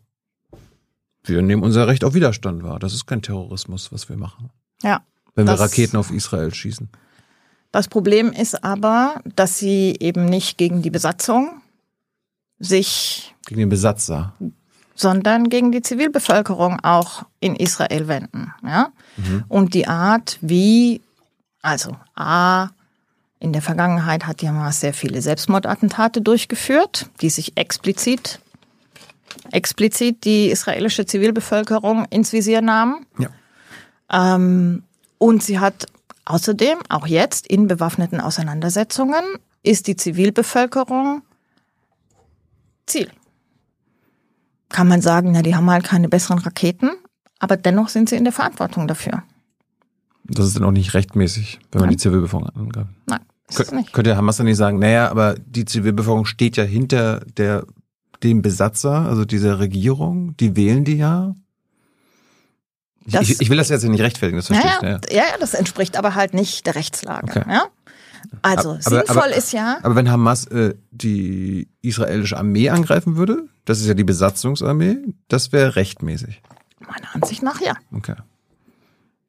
Wir 1.24 1.42
nehmen 1.42 1.62
unser 1.62 1.86
Recht 1.86 2.04
auf 2.04 2.14
Widerstand 2.14 2.62
wahr. 2.62 2.78
Das 2.78 2.94
ist 2.94 3.06
kein 3.06 3.22
Terrorismus, 3.22 3.92
was 3.92 4.08
wir 4.08 4.16
machen. 4.16 4.50
Ja. 4.82 5.02
Wenn 5.34 5.46
wir 5.46 5.54
Raketen 5.54 5.96
auf 5.96 6.10
Israel 6.10 6.52
schießen. 6.52 6.88
Das 7.72 7.86
Problem 7.88 8.32
ist 8.32 8.64
aber, 8.64 9.22
dass 9.36 9.58
sie 9.58 9.96
eben 10.00 10.24
nicht 10.24 10.58
gegen 10.58 10.82
die 10.82 10.90
Besatzung 10.90 11.60
sich, 12.58 13.34
Gegen 13.46 13.60
den 13.60 13.68
Besatzer. 13.68 14.34
sondern 14.94 15.48
gegen 15.48 15.70
die 15.72 15.82
Zivilbevölkerung 15.82 16.80
auch 16.80 17.24
in 17.38 17.54
Israel 17.56 18.08
wenden. 18.08 18.52
Ja? 18.64 18.92
Und 19.48 19.74
die 19.74 19.86
Art, 19.86 20.38
wie, 20.40 21.00
also 21.62 21.96
A, 22.16 22.70
in 23.38 23.52
der 23.52 23.62
Vergangenheit 23.62 24.26
hat 24.26 24.42
die 24.42 24.48
Hamas 24.48 24.80
sehr 24.80 24.92
viele 24.92 25.22
Selbstmordattentate 25.22 26.20
durchgeführt, 26.20 27.08
die 27.22 27.30
sich 27.30 27.56
explizit, 27.56 28.40
explizit 29.50 30.24
die 30.24 30.50
israelische 30.50 31.06
Zivilbevölkerung 31.06 32.06
ins 32.06 32.32
Visier 32.32 32.62
nahmen. 32.62 33.06
Ja. 33.18 33.28
Ähm, 34.10 34.82
und 35.18 35.42
sie 35.42 35.58
hat 35.58 35.86
außerdem, 36.24 36.78
auch 36.88 37.06
jetzt 37.06 37.46
in 37.46 37.66
bewaffneten 37.66 38.20
Auseinandersetzungen, 38.20 39.22
ist 39.62 39.86
die 39.86 39.96
Zivilbevölkerung 39.96 41.22
Ziel. 42.86 43.10
Kann 44.68 44.88
man 44.88 45.02
sagen, 45.02 45.32
na, 45.32 45.42
die 45.42 45.54
haben 45.54 45.70
halt 45.70 45.84
keine 45.84 46.08
besseren 46.08 46.38
Raketen, 46.38 46.90
aber 47.38 47.56
dennoch 47.56 47.88
sind 47.88 48.08
sie 48.08 48.16
in 48.16 48.24
der 48.24 48.32
Verantwortung 48.32 48.86
dafür. 48.86 49.22
Das 50.24 50.46
ist 50.46 50.56
dann 50.56 50.64
auch 50.64 50.70
nicht 50.70 50.94
rechtmäßig, 50.94 51.58
wenn 51.72 51.80
man 51.80 51.88
Nein. 51.88 51.96
die 51.96 52.02
Zivilbevölkerung 52.02 52.54
angreift. 52.54 52.90
Nein, 53.06 53.20
ist 53.48 53.60
es 53.60 53.68
Kö 53.68 53.76
nicht. 53.76 53.92
könnte 53.92 54.16
Hamas 54.16 54.36
dann 54.36 54.46
nicht 54.46 54.56
sagen, 54.56 54.78
naja, 54.78 55.10
aber 55.10 55.34
die 55.34 55.64
Zivilbevölkerung 55.64 56.24
steht 56.24 56.56
ja 56.56 56.64
hinter 56.64 57.20
der, 57.36 57.66
dem 58.22 58.42
Besatzer, 58.42 59.06
also 59.06 59.24
dieser 59.24 59.58
Regierung, 59.58 60.36
die 60.38 60.56
wählen 60.56 60.84
die 60.84 60.96
ja. 60.96 61.34
Ich, 63.06 63.12
Das- 63.14 63.28
ich, 63.28 63.40
ich 63.40 63.50
will 63.50 63.56
das 63.56 63.68
jetzt 63.70 63.82
nicht 63.84 64.00
rechtfertigen, 64.00 64.36
das 64.38 64.48
Ja, 64.48 64.56
verstehst 64.56 64.82
du. 64.82 64.86
ja, 64.86 64.92
Ja. 64.92 65.00
ja, 65.26 65.32
ja, 65.32 65.38
das 65.40 65.54
entspricht 65.54 65.96
aber 65.96 66.14
halt 66.14 66.34
nicht 66.34 66.66
der 66.66 66.74
Rechtslage. 66.74 67.26
Okay. 67.30 67.44
Ja? 67.48 67.64
Also 68.42 68.72
Aber- 68.72 68.82
sinnvoll 68.82 69.16
aber- 69.16 69.34
ist 69.34 69.52
ja, 69.52 69.78
Aber 69.82 69.96
wenn 69.96 70.10
Hamas 70.10 70.46
äh, 70.48 70.74
die 70.90 71.68
israelische 71.80 72.36
Armee 72.36 72.68
angreifen 72.68 73.16
würde, 73.16 73.44
das 73.64 73.80
ist 73.80 73.86
ja 73.86 73.94
die 73.94 74.04
Besatzungsarmee, 74.04 74.98
das 75.28 75.52
wäre 75.52 75.76
rechtmäßig. 75.76 76.42
meiner 76.80 77.14
Ansicht 77.14 77.42
nach 77.42 77.60
ja. 77.60 77.74
Okay. 77.92 78.16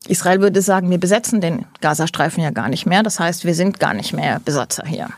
Israel 0.07 0.41
würde 0.41 0.61
sagen, 0.63 0.89
wir 0.89 0.97
besetzen 0.97 1.41
den 1.41 1.65
Gazastreifen 1.79 2.41
ja 2.43 2.49
gar 2.49 2.69
nicht 2.69 2.85
mehr. 2.87 3.03
Das 3.03 3.19
heißt, 3.19 3.45
wir 3.45 3.53
sind 3.53 3.79
gar 3.79 3.93
nicht 3.93 4.13
mehr 4.13 4.39
Besatzer 4.43 4.83
hier. 4.85 5.09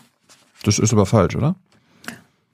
Das 0.64 0.78
ist 0.78 0.92
aber 0.94 1.06
falsch, 1.06 1.36
oder? 1.38 1.56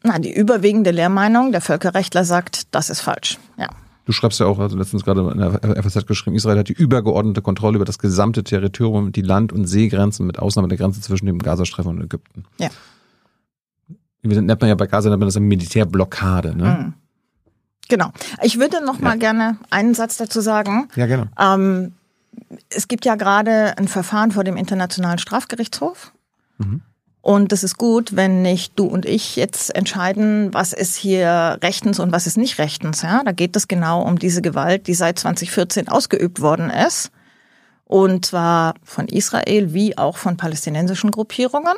Na, 0.04 0.20
die 0.20 0.34
überwiegende 0.34 0.92
Lehrmeinung 0.92 1.52
der 1.52 1.62
Völkerrechtler 1.62 2.24
sagt, 2.24 2.74
das 2.74 2.90
ist 2.90 3.02
falsch. 3.02 3.38
Ja. 3.58 3.68
Du 4.06 4.14
schreibst 4.14 4.40
ja 4.40 4.48
auch, 4.48 4.58
also 4.58 4.76
letztens 4.76 5.04
gerade 5.04 5.22
in 5.32 5.38
der 5.38 5.84
FAZ 5.84 6.08
geschrieben, 6.08 6.36
Israel 6.36 6.58
hat 6.58 6.70
die 6.70 6.74
übergeordnete 6.74 7.42
Kontrolle 7.42 7.76
über 7.76 7.86
das 7.86 8.00
gesamte 8.00 8.44
Territorium, 8.44 9.12
die 9.12 9.22
Land- 9.22 9.54
und 9.54 9.68
Seegrenzen 9.68 10.26
mit 10.26 10.40
Ausnahme 10.40 10.68
der 10.68 10.78
Grenze 10.78 11.00
zwischen 11.02 11.28
dem 11.28 11.38
Gazastreifen 11.40 11.92
und 11.92 12.04
Ägypten. 12.04 12.46
Ja. 12.58 12.70
Wir 14.22 14.42
nennt 14.42 14.60
man 14.60 14.68
ja 14.68 14.76
bei 14.76 14.88
Gaza, 14.88 15.10
nennt 15.10 15.20
man 15.20 15.28
das 15.28 15.38
eine 15.38 15.46
Militärblockade, 15.46 16.56
ne? 16.56 16.66
Mhm. 16.66 16.94
Genau. 17.88 18.12
Ich 18.44 18.60
würde 18.60 18.84
noch 18.86 19.00
mal 19.00 19.18
gerne 19.18 19.58
einen 19.70 19.94
Satz 19.96 20.18
dazu 20.18 20.42
sagen. 20.42 20.90
Ja, 20.96 21.08
gerne. 21.08 21.30
Ähm, 21.40 21.94
es 22.70 22.88
gibt 22.88 23.06
ja 23.06 23.16
gerade 23.16 23.78
ein 23.78 23.88
Verfahren 23.88 24.32
vor 24.32 24.44
dem 24.44 24.58
Internationalen 24.58 25.18
Strafgerichtshof. 25.18 26.14
Mhm. 26.58 26.82
Und 27.22 27.52
es 27.52 27.64
ist 27.64 27.78
gut, 27.78 28.16
wenn 28.16 28.42
nicht 28.42 28.80
du 28.80 28.86
und 28.86 29.06
ich 29.06 29.36
jetzt 29.36 29.76
entscheiden, 29.76 30.54
was 30.54 30.72
ist 30.72 30.96
hier 30.96 31.60
rechtens 31.62 32.00
und 32.00 32.12
was 32.12 32.28
ist 32.28 32.38
nicht 32.38 32.60
rechtens. 32.60 33.02
Ja, 33.02 33.24
da 33.24 33.34
geht 33.34 33.56
es 33.56 33.68
genau 33.68 34.02
um 34.02 34.18
diese 34.18 34.42
Gewalt, 34.42 34.88
die 34.88 34.94
seit 34.94 35.20
2014 35.20 35.90
ausgeübt 35.90 36.40
worden 36.40 36.70
ist. 36.70 37.12
Und 37.84 38.28
zwar 38.28 38.76
von 38.84 39.08
Israel 39.08 39.74
wie 39.74 39.98
auch 39.98 40.16
von 40.16 40.38
palästinensischen 40.38 41.12
Gruppierungen. 41.12 41.76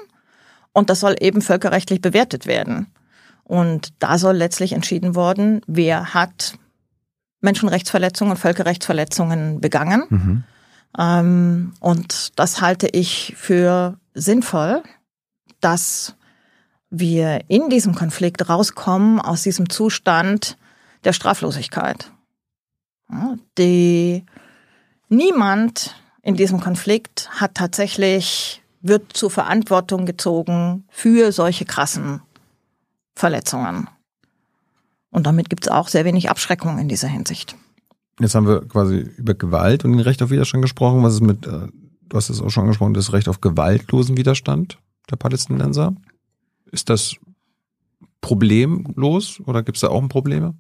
Und 0.73 0.89
das 0.89 0.99
soll 0.99 1.15
eben 1.19 1.41
völkerrechtlich 1.41 2.01
bewertet 2.01 2.45
werden. 2.45 2.88
Und 3.43 3.89
da 3.99 4.17
soll 4.17 4.36
letztlich 4.36 4.73
entschieden 4.73 5.15
worden, 5.15 5.62
wer 5.67 6.13
hat 6.13 6.54
Menschenrechtsverletzungen 7.41 8.32
und 8.32 8.38
Völkerrechtsverletzungen 8.38 9.60
begangen. 9.60 10.04
Mhm. 10.10 10.43
Ähm, 10.97 11.73
und 11.80 12.39
das 12.39 12.62
halte 12.62 12.88
ich 12.88 13.34
für 13.38 13.97
sinnvoll, 14.13 14.84
dass 15.62 16.15
wir 16.89 17.41
in 17.47 17.69
diesem 17.69 17.95
Konflikt 17.95 18.50
rauskommen 18.50 19.19
aus 19.19 19.43
diesem 19.43 19.69
Zustand 19.69 20.58
der 21.04 21.13
Straflosigkeit. 21.13 22.12
Die, 23.58 24.26
niemand 25.10 25.95
in 26.21 26.36
diesem 26.36 26.60
Konflikt 26.60 27.30
hat 27.32 27.56
tatsächlich, 27.56 28.62
wird 28.82 29.13
zur 29.13 29.32
Verantwortung 29.32 30.06
gezogen 30.06 30.86
für 30.89 31.32
solche 31.32 31.65
krassen 31.65 32.21
Verletzungen. 33.15 33.88
Und 35.12 35.28
damit 35.28 35.50
gibt 35.50 35.65
es 35.65 35.71
auch 35.71 35.88
sehr 35.88 36.06
wenig 36.06 36.30
Abschreckung 36.30 36.80
in 36.80 36.88
dieser 36.88 37.08
Hinsicht. 37.08 37.56
Jetzt 38.19 38.36
haben 38.36 38.47
wir 38.47 38.67
quasi 38.67 39.00
über 39.17 39.34
Gewalt 39.34 39.84
und 39.84 39.91
den 39.91 40.00
Recht 40.00 40.21
auf 40.21 40.30
Widerstand 40.30 40.62
gesprochen. 40.62 41.04
Was 41.04 41.15
ist 41.15 41.21
mit, 41.21 41.45
äh, 41.45 41.67
du 42.08 42.17
hast 42.17 42.30
es 42.30 42.41
auch 42.41 42.50
schon 42.50 42.63
angesprochen, 42.63 42.93
das 42.93 43.13
Recht 43.13 43.28
auf 43.28 43.41
gewaltlosen 43.41 44.17
Widerstand 44.17 44.78
der 45.12 45.17
Palästinenser? 45.17 45.93
Ist 46.71 46.89
das 46.89 47.15
problemlos 48.21 49.39
oder 49.45 49.63
gibt 49.63 49.78
es 49.78 49.82
da 49.82 49.89
auch 49.89 50.08
Probleme? 50.08 50.54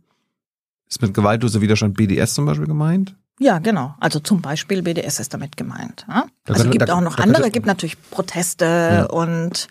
Ist 0.89 1.01
mit 1.01 1.13
gewaltloser 1.13 1.61
Widerstand 1.61 1.95
BDS 1.95 2.33
zum 2.33 2.45
Beispiel 2.45 2.67
gemeint? 2.67 3.15
Ja, 3.39 3.59
genau. 3.59 3.95
Also 3.99 4.19
zum 4.19 4.41
Beispiel 4.41 4.83
BDS 4.83 5.19
ist 5.19 5.33
damit 5.33 5.57
gemeint. 5.57 6.05
Ja? 6.07 6.25
Da 6.45 6.53
Also 6.53 6.63
könnte- 6.63 6.77
gibt 6.77 6.89
da- 6.89 6.95
auch 6.95 7.01
noch 7.01 7.17
andere, 7.17 7.41
könnte- 7.43 7.51
gibt 7.51 7.65
natürlich 7.65 7.97
Proteste 8.11 8.65
Ja. 8.65 9.05
und 9.05 9.67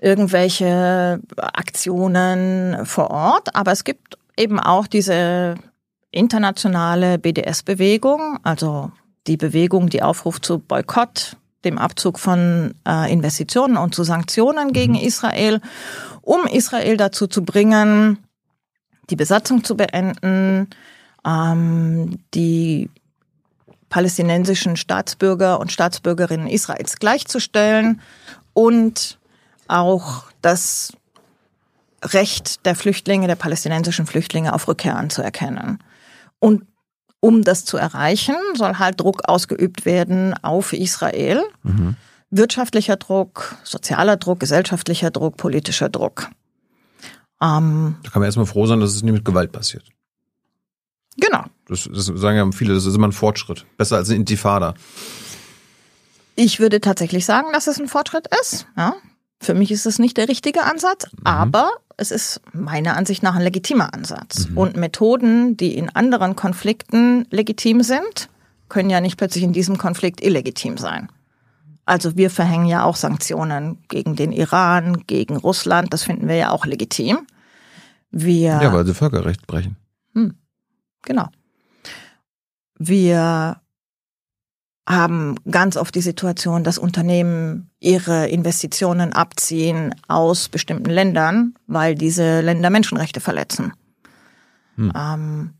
irgendwelche 0.00 1.20
Aktionen 1.36 2.86
vor 2.86 3.10
Ort, 3.10 3.54
aber 3.54 3.72
es 3.72 3.84
gibt 3.84 4.16
eben 4.36 4.58
auch 4.60 4.86
diese 4.86 5.56
internationale 6.10 7.18
BDS-Bewegung, 7.18 8.38
also 8.42 8.90
die 9.26 9.36
Bewegung, 9.36 9.88
die 9.90 10.02
aufruft 10.02 10.44
zu 10.44 10.58
Boykott, 10.58 11.36
dem 11.64 11.78
Abzug 11.78 12.18
von 12.18 12.74
äh, 12.86 13.12
Investitionen 13.12 13.76
und 13.76 13.94
zu 13.94 14.04
Sanktionen 14.04 14.72
gegen 14.72 14.94
Israel, 14.94 15.60
um 16.22 16.46
Israel 16.46 16.96
dazu 16.96 17.26
zu 17.26 17.44
bringen, 17.44 18.18
die 19.10 19.16
Besatzung 19.16 19.64
zu 19.64 19.76
beenden, 19.76 20.68
ähm, 21.26 22.18
die 22.34 22.90
palästinensischen 23.88 24.76
Staatsbürger 24.76 25.58
und 25.60 25.72
Staatsbürgerinnen 25.72 26.46
Israels 26.46 26.98
gleichzustellen 26.98 28.00
und 28.52 29.18
auch 29.66 30.24
das 30.42 30.92
Recht 32.04 32.64
der 32.66 32.74
Flüchtlinge, 32.74 33.26
der 33.26 33.34
palästinensischen 33.34 34.06
Flüchtlinge 34.06 34.52
auf 34.52 34.68
Rückkehr 34.68 34.96
anzuerkennen. 34.96 35.82
Und 36.38 36.64
um 37.20 37.42
das 37.42 37.64
zu 37.64 37.76
erreichen, 37.76 38.36
soll 38.54 38.74
halt 38.78 39.00
Druck 39.00 39.28
ausgeübt 39.28 39.84
werden 39.84 40.34
auf 40.42 40.72
Israel. 40.72 41.42
Wirtschaftlicher 42.30 42.96
Druck, 42.96 43.56
sozialer 43.64 44.16
Druck, 44.16 44.40
gesellschaftlicher 44.40 45.10
Druck, 45.10 45.36
politischer 45.36 45.88
Druck. 45.88 46.28
Ähm, 47.40 47.96
Da 48.02 48.10
kann 48.10 48.20
man 48.20 48.24
erstmal 48.26 48.46
froh 48.46 48.66
sein, 48.66 48.80
dass 48.80 48.94
es 48.94 49.02
nicht 49.02 49.12
mit 49.14 49.24
Gewalt 49.24 49.52
passiert. 49.52 49.84
genau. 51.16 51.44
Das, 51.68 51.88
das 51.92 52.06
sagen 52.06 52.36
ja 52.38 52.50
viele, 52.52 52.72
das 52.74 52.86
ist 52.86 52.94
immer 52.94 53.08
ein 53.08 53.12
Fortschritt. 53.12 53.66
Besser 53.76 53.96
als 53.96 54.08
eine 54.08 54.16
Intifada. 54.16 54.74
Ich 56.34 56.60
würde 56.60 56.80
tatsächlich 56.80 57.24
sagen, 57.26 57.48
dass 57.52 57.66
es 57.66 57.78
ein 57.80 57.88
Fortschritt 57.88 58.26
ist. 58.40 58.66
Ja. 58.76 58.94
Für 59.40 59.54
mich 59.54 59.70
ist 59.70 59.84
es 59.86 59.98
nicht 59.98 60.16
der 60.16 60.28
richtige 60.28 60.64
Ansatz, 60.64 61.06
aber 61.24 61.70
es 61.98 62.10
ist 62.12 62.40
meiner 62.52 62.96
Ansicht 62.96 63.22
nach 63.22 63.34
ein 63.34 63.42
legitimer 63.42 63.92
Ansatz. 63.92 64.46
Und 64.54 64.76
Methoden, 64.76 65.56
die 65.56 65.76
in 65.76 65.90
anderen 65.90 66.36
Konflikten 66.36 67.26
legitim 67.30 67.82
sind, 67.82 68.30
können 68.68 68.88
ja 68.88 69.00
nicht 69.00 69.18
plötzlich 69.18 69.44
in 69.44 69.52
diesem 69.52 69.78
Konflikt 69.78 70.22
illegitim 70.22 70.78
sein. 70.78 71.08
Also 71.84 72.16
wir 72.16 72.30
verhängen 72.30 72.66
ja 72.66 72.84
auch 72.84 72.96
Sanktionen 72.96 73.78
gegen 73.88 74.14
den 74.14 74.30
Iran, 74.30 75.04
gegen 75.06 75.36
Russland, 75.36 75.92
das 75.92 76.04
finden 76.04 76.28
wir 76.28 76.36
ja 76.36 76.50
auch 76.50 76.66
legitim. 76.66 77.26
Wir 78.10 78.60
Ja, 78.62 78.72
weil 78.72 78.86
sie 78.86 78.94
Völkerrecht 78.94 79.46
brechen. 79.46 79.76
Genau. 81.02 81.28
Wir 82.78 83.60
haben 84.88 85.34
ganz 85.50 85.76
oft 85.76 85.94
die 85.94 86.00
Situation, 86.00 86.64
dass 86.64 86.78
Unternehmen 86.78 87.70
ihre 87.78 88.28
Investitionen 88.28 89.12
abziehen 89.12 89.94
aus 90.08 90.48
bestimmten 90.48 90.90
Ländern, 90.90 91.54
weil 91.66 91.94
diese 91.94 92.40
Länder 92.40 92.70
Menschenrechte 92.70 93.20
verletzen. 93.20 93.74
Hm. 94.76 94.92
Ähm, 94.96 95.54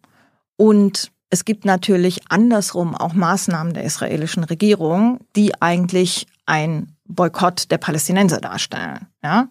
und 0.56 1.12
es 1.28 1.44
gibt 1.44 1.66
natürlich 1.66 2.20
andersrum 2.30 2.94
auch 2.94 3.12
Maßnahmen 3.12 3.74
der 3.74 3.84
israelischen 3.84 4.44
Regierung, 4.44 5.20
die 5.36 5.60
eigentlich 5.60 6.26
ein 6.46 6.96
Boykott 7.04 7.70
der 7.70 7.78
Palästinenser 7.78 8.40
darstellen. 8.40 9.08
Ja, 9.22 9.48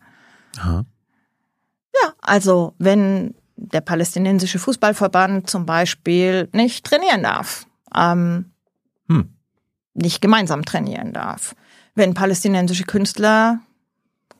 Aha. 0.58 0.86
ja 1.94 2.14
also 2.22 2.74
wenn 2.80 3.36
der 3.58 3.82
palästinensische 3.82 4.58
Fußballverband 4.58 5.48
zum 5.48 5.68
Beispiel 5.68 6.50
nicht 6.52 6.84
trainieren 6.84 7.22
darf, 7.22 7.68
ähm, 7.96 8.52
hm. 9.08 9.37
Nicht 9.98 10.22
gemeinsam 10.22 10.64
trainieren 10.64 11.12
darf, 11.12 11.56
wenn 11.96 12.14
palästinensische 12.14 12.84
Künstler 12.84 13.60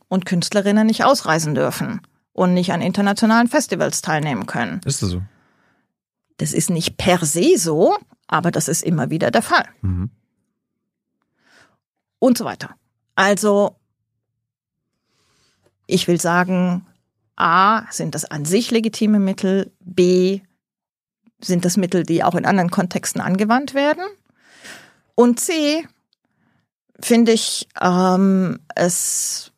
und 0.08 0.26
Künstlerinnen 0.26 0.88
nicht 0.88 1.04
ausreisen 1.04 1.56
dürfen 1.56 2.02
und 2.34 2.54
nicht 2.54 2.72
an 2.72 2.82
internationalen 2.82 3.48
Festivals 3.48 4.02
teilnehmen 4.02 4.46
können. 4.46 4.82
Ist 4.86 5.02
das 5.02 5.10
so? 5.10 5.22
Das 6.38 6.54
ist 6.54 6.70
nicht 6.70 6.98
per 6.98 7.26
se 7.26 7.58
so, 7.58 7.98
aber 8.28 8.52
das 8.52 8.68
ist 8.68 8.84
immer 8.84 9.10
wieder 9.10 9.32
der 9.32 9.42
Fall. 9.42 9.66
Mhm. 9.82 10.12
Und 12.20 12.38
so 12.38 12.46
weiter. 12.46 12.76
Also, 13.16 13.76
ich 15.88 16.08
will 16.08 16.22
sagen, 16.22 16.86
A, 17.36 17.92
sind 17.92 18.14
das 18.14 18.26
an 18.26 18.46
sich 18.46 18.70
legitime 18.70 19.20
Mittel, 19.20 19.72
B, 19.80 20.42
sind 21.40 21.66
das 21.66 21.78
Mittel, 21.78 22.04
die 22.04 22.24
auch 22.24 22.36
in 22.36 22.46
anderen 22.46 22.70
Kontexten 22.72 23.22
angewandt 23.22 23.74
werden. 23.74 24.04
Und 25.20 25.40
C, 25.40 25.84
finde 27.00 27.32
ich 27.32 27.68
ähm, 27.82 28.60
es 28.76 29.52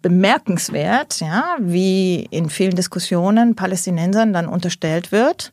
bemerkenswert, 0.00 1.20
ja, 1.20 1.56
wie 1.60 2.26
in 2.30 2.50
vielen 2.50 2.74
Diskussionen 2.74 3.54
Palästinensern 3.54 4.32
dann 4.32 4.48
unterstellt 4.48 5.12
wird, 5.12 5.52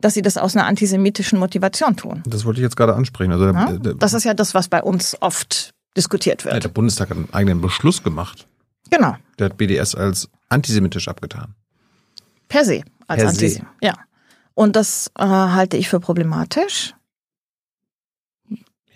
dass 0.00 0.14
sie 0.14 0.22
das 0.22 0.36
aus 0.36 0.56
einer 0.56 0.66
antisemitischen 0.66 1.38
Motivation 1.38 1.96
tun. 1.96 2.24
Das 2.26 2.44
wollte 2.44 2.58
ich 2.58 2.64
jetzt 2.64 2.76
gerade 2.76 2.96
ansprechen. 2.96 3.30
Also 3.30 3.46
ja? 3.46 3.78
das 3.96 4.14
ist 4.14 4.24
ja 4.24 4.34
das, 4.34 4.52
was 4.52 4.66
bei 4.66 4.82
uns 4.82 5.16
oft 5.20 5.72
diskutiert 5.96 6.44
wird. 6.44 6.54
Ja, 6.54 6.60
der 6.60 6.70
Bundestag 6.70 7.10
hat 7.10 7.16
einen 7.16 7.32
eigenen 7.32 7.60
Beschluss 7.60 8.02
gemacht. 8.02 8.48
Genau. 8.90 9.16
Der 9.38 9.46
hat 9.46 9.56
BDS 9.56 9.94
als 9.94 10.28
antisemitisch 10.48 11.06
abgetan. 11.06 11.54
Per 12.48 12.64
se 12.64 12.82
als 13.06 13.20
per 13.20 13.28
antisemitisch. 13.28 13.68
Ja. 13.80 13.94
Und 14.54 14.74
das 14.74 15.12
äh, 15.16 15.24
halte 15.24 15.76
ich 15.76 15.88
für 15.88 16.00
problematisch. 16.00 16.94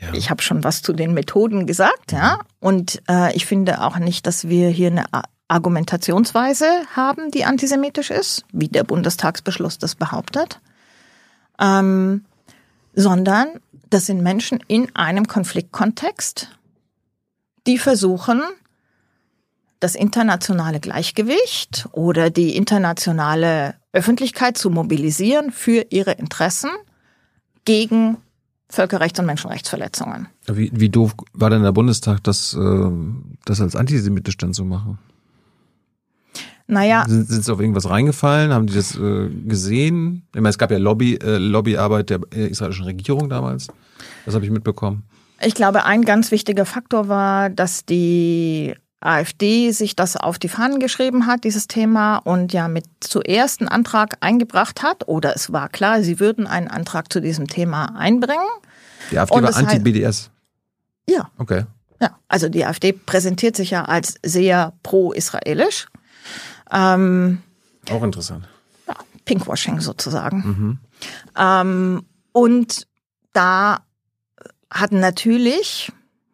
Ja. 0.00 0.14
Ich 0.14 0.30
habe 0.30 0.42
schon 0.42 0.62
was 0.64 0.82
zu 0.82 0.92
den 0.92 1.12
Methoden 1.12 1.66
gesagt, 1.66 2.12
ja. 2.12 2.40
Und 2.60 3.02
äh, 3.08 3.34
ich 3.34 3.46
finde 3.46 3.82
auch 3.82 3.98
nicht, 3.98 4.26
dass 4.26 4.48
wir 4.48 4.68
hier 4.68 4.90
eine 4.90 5.04
Argumentationsweise 5.48 6.66
haben, 6.94 7.30
die 7.30 7.44
antisemitisch 7.44 8.10
ist, 8.10 8.44
wie 8.52 8.68
der 8.68 8.84
Bundestagsbeschluss 8.84 9.78
das 9.78 9.94
behauptet, 9.94 10.60
ähm, 11.58 12.24
sondern 12.94 13.48
das 13.90 14.06
sind 14.06 14.22
Menschen 14.22 14.62
in 14.68 14.94
einem 14.94 15.26
Konfliktkontext, 15.26 16.50
die 17.66 17.78
versuchen, 17.78 18.42
das 19.80 19.94
internationale 19.94 20.80
Gleichgewicht 20.80 21.88
oder 21.92 22.30
die 22.30 22.56
internationale 22.56 23.76
Öffentlichkeit 23.92 24.58
zu 24.58 24.70
mobilisieren 24.70 25.52
für 25.52 25.86
ihre 25.90 26.12
Interessen 26.12 26.70
gegen 27.64 28.18
Völkerrechts- 28.70 29.18
und 29.18 29.26
Menschenrechtsverletzungen. 29.26 30.28
Wie, 30.46 30.70
wie 30.74 30.88
doof 30.88 31.14
war 31.32 31.50
denn 31.50 31.62
der 31.62 31.72
Bundestag, 31.72 32.22
das, 32.24 32.54
äh, 32.54 32.90
das 33.44 33.60
als 33.60 33.74
antisemitisch 33.74 34.36
dann 34.36 34.52
zu 34.52 34.64
machen? 34.64 34.98
Naja. 36.66 37.04
Sind, 37.08 37.28
sind 37.28 37.44
sie 37.44 37.52
auf 37.52 37.60
irgendwas 37.60 37.88
reingefallen? 37.88 38.52
Haben 38.52 38.66
die 38.66 38.74
das 38.74 38.94
äh, 38.96 39.30
gesehen? 39.30 40.26
Ich 40.34 40.40
meine, 40.40 40.50
es 40.50 40.58
gab 40.58 40.70
ja 40.70 40.76
Lobby, 40.76 41.14
äh, 41.16 41.38
Lobbyarbeit 41.38 42.10
der 42.10 42.20
äh, 42.34 42.48
israelischen 42.48 42.84
Regierung 42.84 43.30
damals. 43.30 43.68
Das 44.26 44.34
habe 44.34 44.44
ich 44.44 44.50
mitbekommen. 44.50 45.04
Ich 45.40 45.54
glaube, 45.54 45.84
ein 45.84 46.02
ganz 46.02 46.30
wichtiger 46.30 46.66
Faktor 46.66 47.08
war, 47.08 47.48
dass 47.48 47.86
die 47.86 48.74
AfD 49.00 49.70
sich 49.70 49.94
das 49.94 50.16
auf 50.16 50.38
die 50.38 50.48
Fahnen 50.48 50.80
geschrieben 50.80 51.26
hat, 51.26 51.44
dieses 51.44 51.68
Thema, 51.68 52.16
und 52.18 52.52
ja 52.52 52.68
mit 52.68 52.84
zuerst 53.00 53.60
einen 53.60 53.68
Antrag 53.68 54.16
eingebracht 54.20 54.82
hat, 54.82 55.06
oder 55.06 55.34
es 55.36 55.52
war 55.52 55.68
klar, 55.68 56.02
sie 56.02 56.18
würden 56.18 56.46
einen 56.46 56.68
Antrag 56.68 57.12
zu 57.12 57.20
diesem 57.20 57.46
Thema 57.46 57.96
einbringen. 57.96 58.48
Die 59.10 59.18
AfD 59.18 59.40
war 59.40 59.56
anti-BDS? 59.56 60.30
Ja. 61.08 61.30
Okay. 61.38 61.64
Ja, 62.00 62.18
also 62.28 62.48
die 62.48 62.64
AfD 62.64 62.92
präsentiert 62.92 63.56
sich 63.56 63.70
ja 63.70 63.84
als 63.84 64.14
sehr 64.22 64.72
pro-israelisch. 64.82 65.86
Ähm, 66.70 67.42
Auch 67.90 68.02
interessant. 68.02 68.48
Ja, 68.86 68.94
Pinkwashing 69.24 69.80
sozusagen. 69.80 70.38
Mhm. 70.38 70.78
Ähm, 71.36 72.06
und 72.32 72.86
da 73.32 73.80
hatten 74.70 75.00
natürlich 75.00 75.90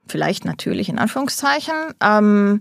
vielleicht 0.08 0.44
natürlich 0.44 0.88
in 0.88 0.98
Anführungszeichen, 0.98 1.74
ähm, 2.00 2.60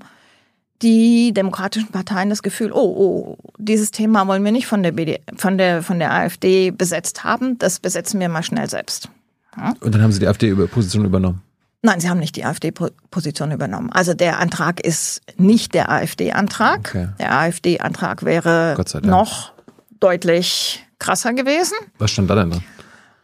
die 0.81 1.33
demokratischen 1.33 1.89
Parteien 1.89 2.29
das 2.29 2.43
Gefühl, 2.43 2.71
oh, 2.73 2.77
oh, 2.77 3.37
dieses 3.57 3.91
Thema 3.91 4.27
wollen 4.27 4.43
wir 4.43 4.51
nicht 4.51 4.67
von 4.67 4.83
der, 4.83 4.91
BD, 4.91 5.21
von 5.35 5.57
der, 5.57 5.81
von 5.81 5.99
der 5.99 6.13
AfD 6.13 6.71
besetzt 6.71 7.23
haben, 7.23 7.57
das 7.57 7.79
besetzen 7.79 8.19
wir 8.19 8.29
mal 8.29 8.43
schnell 8.43 8.69
selbst. 8.69 9.09
Ja? 9.57 9.73
Und 9.79 9.95
dann 9.95 10.01
haben 10.01 10.11
sie 10.11 10.19
die 10.19 10.27
AfD-Position 10.27 11.05
übernommen? 11.05 11.41
Nein, 11.81 11.99
sie 11.99 12.09
haben 12.09 12.19
nicht 12.19 12.35
die 12.35 12.45
AfD-Position 12.45 13.51
übernommen. 13.51 13.91
Also 13.91 14.13
der 14.13 14.39
Antrag 14.39 14.79
ist 14.79 15.21
nicht 15.37 15.73
der 15.73 15.89
AfD-Antrag. 15.89 16.79
Okay. 16.79 17.09
Der 17.19 17.37
AfD-Antrag 17.37 18.23
wäre 18.23 18.75
noch 19.03 19.51
deutlich 19.99 20.85
krasser 20.99 21.33
gewesen. 21.33 21.75
Was 21.97 22.11
stand 22.11 22.29
da 22.29 22.35
denn 22.35 22.51
drin? 22.51 22.63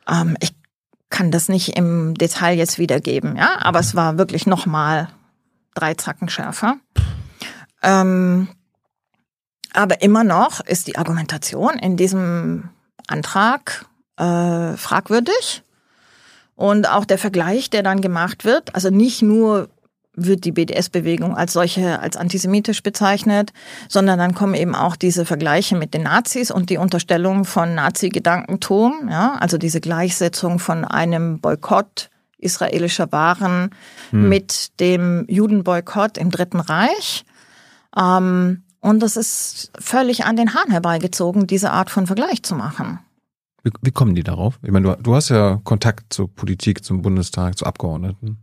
Ähm, 0.10 0.38
ich 0.42 0.52
kann 1.10 1.32
das 1.32 1.50
nicht 1.50 1.78
im 1.78 2.14
Detail 2.16 2.58
jetzt 2.58 2.78
wiedergeben, 2.78 3.36
ja, 3.36 3.58
aber 3.60 3.80
es 3.80 3.96
war 3.96 4.18
wirklich 4.18 4.46
nochmal 4.46 5.10
drei 5.74 5.94
Zacken 5.96 6.30
schärfer. 6.30 6.78
Ähm, 7.82 8.50
aber 9.74 10.02
immer 10.02 10.24
noch 10.24 10.60
ist 10.62 10.88
die 10.88 10.98
Argumentation 10.98 11.78
in 11.80 11.98
diesem 11.98 12.70
Antrag 13.08 13.86
äh, 14.18 14.76
fragwürdig. 14.76 15.64
Und 16.56 16.90
auch 16.90 17.06
der 17.06 17.18
Vergleich, 17.18 17.70
der 17.70 17.84
dann 17.84 18.02
gemacht 18.02 18.44
wird, 18.44 18.76
also 18.76 18.90
nicht 18.90 19.22
nur 19.22 19.70
wird 20.26 20.46
die 20.46 20.52
BDS-Bewegung 20.52 21.36
als 21.36 21.54
solche 21.54 22.00
als 22.00 22.18
antisemitisch 22.18 22.84
bezeichnet, 22.84 23.52
sondern 23.88 24.20
dann 24.20 24.36
kommen 24.36 24.54
eben 24.54 24.76
auch 24.76 24.96
diese 24.96 25.26
Vergleiche 25.26 25.76
mit 25.76 25.94
den 25.94 26.04
Nazis 26.04 26.52
und 26.52 26.70
die 26.70 26.78
Unterstellung 26.78 27.46
von 27.46 27.76
Nazi-Gedankentum, 27.76 29.10
ja, 29.10 29.36
also 29.40 29.58
diese 29.58 29.82
Gleichsetzung 29.82 30.60
von 30.60 30.86
einem 30.86 31.40
Boykott 31.40 32.10
israelischer 32.38 33.12
Waren 33.12 33.72
hm. 34.12 34.30
mit 34.30 34.80
dem 34.80 35.26
Judenboykott 35.28 36.18
im 36.18 36.32
Dritten 36.32 36.60
Reich. 36.60 37.26
Ähm, 37.96 38.64
und 38.82 39.02
das 39.02 39.18
ist 39.18 39.72
völlig 39.78 40.26
an 40.26 40.38
den 40.38 40.54
Haaren 40.54 40.72
herbeigezogen, 40.72 41.48
diese 41.48 41.72
Art 41.72 41.90
von 41.90 42.08
Vergleich 42.08 42.44
zu 42.44 42.56
machen. 42.56 43.00
Wie, 43.64 43.72
wie 43.82 43.92
kommen 43.92 44.16
die 44.16 44.24
darauf? 44.24 44.58
Ich 44.64 44.72
meine, 44.72 44.96
du, 44.96 45.04
du 45.04 45.16
hast 45.16 45.30
ja 45.30 45.60
Kontakt 45.64 46.14
zur 46.14 46.34
Politik, 46.34 46.84
zum 46.84 47.02
Bundestag, 47.02 47.58
zu 47.58 47.66
Abgeordneten. 47.66 48.38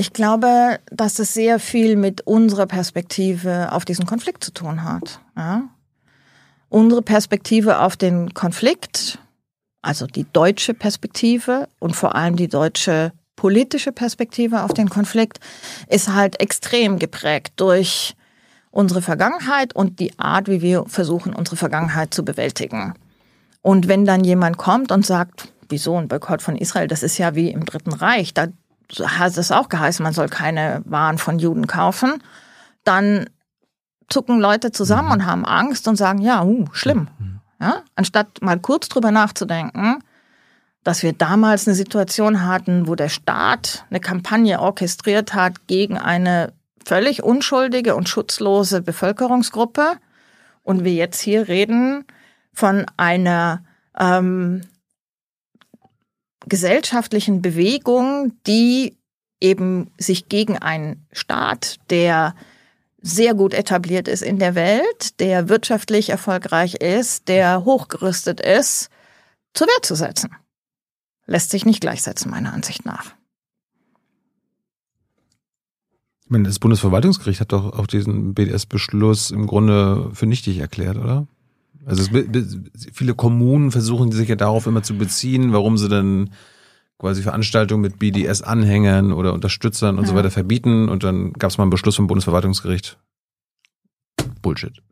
Ich 0.00 0.14
glaube, 0.14 0.78
dass 0.90 1.18
es 1.18 1.34
sehr 1.34 1.58
viel 1.58 1.94
mit 1.94 2.22
unserer 2.22 2.64
Perspektive 2.64 3.70
auf 3.70 3.84
diesen 3.84 4.06
Konflikt 4.06 4.42
zu 4.42 4.50
tun 4.50 4.82
hat. 4.82 5.20
Ja? 5.36 5.64
Unsere 6.70 7.02
Perspektive 7.02 7.80
auf 7.80 7.98
den 7.98 8.32
Konflikt, 8.32 9.18
also 9.82 10.06
die 10.06 10.24
deutsche 10.32 10.72
Perspektive 10.72 11.68
und 11.80 11.94
vor 11.94 12.14
allem 12.14 12.36
die 12.36 12.48
deutsche 12.48 13.12
politische 13.36 13.92
Perspektive 13.92 14.62
auf 14.62 14.72
den 14.72 14.88
Konflikt, 14.88 15.38
ist 15.86 16.08
halt 16.08 16.40
extrem 16.40 16.98
geprägt 16.98 17.52
durch 17.56 18.16
unsere 18.70 19.02
Vergangenheit 19.02 19.76
und 19.76 20.00
die 20.00 20.18
Art, 20.18 20.48
wie 20.48 20.62
wir 20.62 20.86
versuchen, 20.86 21.34
unsere 21.34 21.56
Vergangenheit 21.56 22.14
zu 22.14 22.24
bewältigen. 22.24 22.94
Und 23.60 23.86
wenn 23.86 24.06
dann 24.06 24.24
jemand 24.24 24.56
kommt 24.56 24.92
und 24.92 25.04
sagt, 25.04 25.52
wieso 25.68 25.98
ein 25.98 26.08
Boykott 26.08 26.40
von 26.40 26.56
Israel, 26.56 26.88
das 26.88 27.02
ist 27.02 27.18
ja 27.18 27.34
wie 27.34 27.50
im 27.50 27.66
Dritten 27.66 27.92
Reich, 27.92 28.32
da 28.32 28.46
hat 28.98 29.36
es 29.36 29.52
auch 29.52 29.68
geheißen, 29.68 30.02
man 30.02 30.12
soll 30.12 30.28
keine 30.28 30.82
Waren 30.84 31.18
von 31.18 31.38
Juden 31.38 31.66
kaufen, 31.66 32.22
dann 32.84 33.26
zucken 34.08 34.40
Leute 34.40 34.72
zusammen 34.72 35.08
mhm. 35.08 35.12
und 35.12 35.26
haben 35.26 35.44
Angst 35.44 35.88
und 35.88 35.96
sagen, 35.96 36.20
ja, 36.20 36.42
uh, 36.42 36.66
schlimm. 36.72 37.08
Mhm. 37.18 37.40
Ja? 37.60 37.82
Anstatt 37.94 38.42
mal 38.42 38.58
kurz 38.58 38.88
drüber 38.88 39.10
nachzudenken, 39.10 39.98
dass 40.82 41.02
wir 41.02 41.12
damals 41.12 41.66
eine 41.66 41.74
Situation 41.74 42.44
hatten, 42.44 42.86
wo 42.86 42.94
der 42.94 43.08
Staat 43.10 43.84
eine 43.90 44.00
Kampagne 44.00 44.60
orchestriert 44.60 45.34
hat 45.34 45.66
gegen 45.66 45.98
eine 45.98 46.52
völlig 46.84 47.22
unschuldige 47.22 47.94
und 47.94 48.08
schutzlose 48.08 48.80
Bevölkerungsgruppe 48.80 49.96
und 50.62 50.84
wir 50.84 50.94
jetzt 50.94 51.20
hier 51.20 51.48
reden 51.48 52.04
von 52.52 52.86
einer 52.96 53.62
ähm, 53.98 54.62
gesellschaftlichen 56.50 57.40
Bewegung, 57.40 58.34
die 58.46 58.98
eben 59.40 59.90
sich 59.96 60.28
gegen 60.28 60.58
einen 60.58 61.06
Staat, 61.12 61.78
der 61.88 62.34
sehr 63.00 63.34
gut 63.34 63.54
etabliert 63.54 64.08
ist 64.08 64.22
in 64.22 64.38
der 64.38 64.54
Welt, 64.54 65.18
der 65.20 65.48
wirtschaftlich 65.48 66.10
erfolgreich 66.10 66.74
ist, 66.74 67.28
der 67.28 67.64
hochgerüstet 67.64 68.40
ist, 68.40 68.90
zur 69.54 69.66
Wehr 69.66 69.82
zu 69.82 69.94
setzen. 69.94 70.30
Lässt 71.26 71.50
sich 71.50 71.64
nicht 71.64 71.80
gleichsetzen, 71.80 72.30
meiner 72.30 72.52
Ansicht 72.52 72.84
nach. 72.84 73.14
Ich 76.24 76.30
meine, 76.30 76.44
das 76.44 76.58
Bundesverwaltungsgericht 76.58 77.40
hat 77.40 77.52
doch 77.52 77.72
auch 77.72 77.86
diesen 77.86 78.34
BDS-Beschluss 78.34 79.30
im 79.30 79.46
Grunde 79.46 80.10
für 80.12 80.26
nichtig 80.26 80.58
erklärt, 80.58 80.98
oder? 80.98 81.26
Also 81.86 82.02
es, 82.02 82.58
viele 82.92 83.14
Kommunen 83.14 83.70
versuchen 83.70 84.12
sich 84.12 84.28
ja 84.28 84.36
darauf 84.36 84.66
immer 84.66 84.82
zu 84.82 84.96
beziehen, 84.96 85.52
warum 85.52 85.78
sie 85.78 85.88
denn 85.88 86.30
quasi 86.98 87.22
Veranstaltungen 87.22 87.80
mit 87.80 87.98
BDS-Anhängern 87.98 89.12
oder 89.12 89.32
Unterstützern 89.32 89.96
und 89.96 90.04
ja. 90.04 90.10
so 90.10 90.14
weiter 90.14 90.30
verbieten. 90.30 90.88
Und 90.88 91.02
dann 91.02 91.32
gab 91.32 91.50
es 91.50 91.58
mal 91.58 91.64
einen 91.64 91.70
Beschluss 91.70 91.96
vom 91.96 92.06
Bundesverwaltungsgericht. 92.06 92.98
Bullshit. 94.42 94.82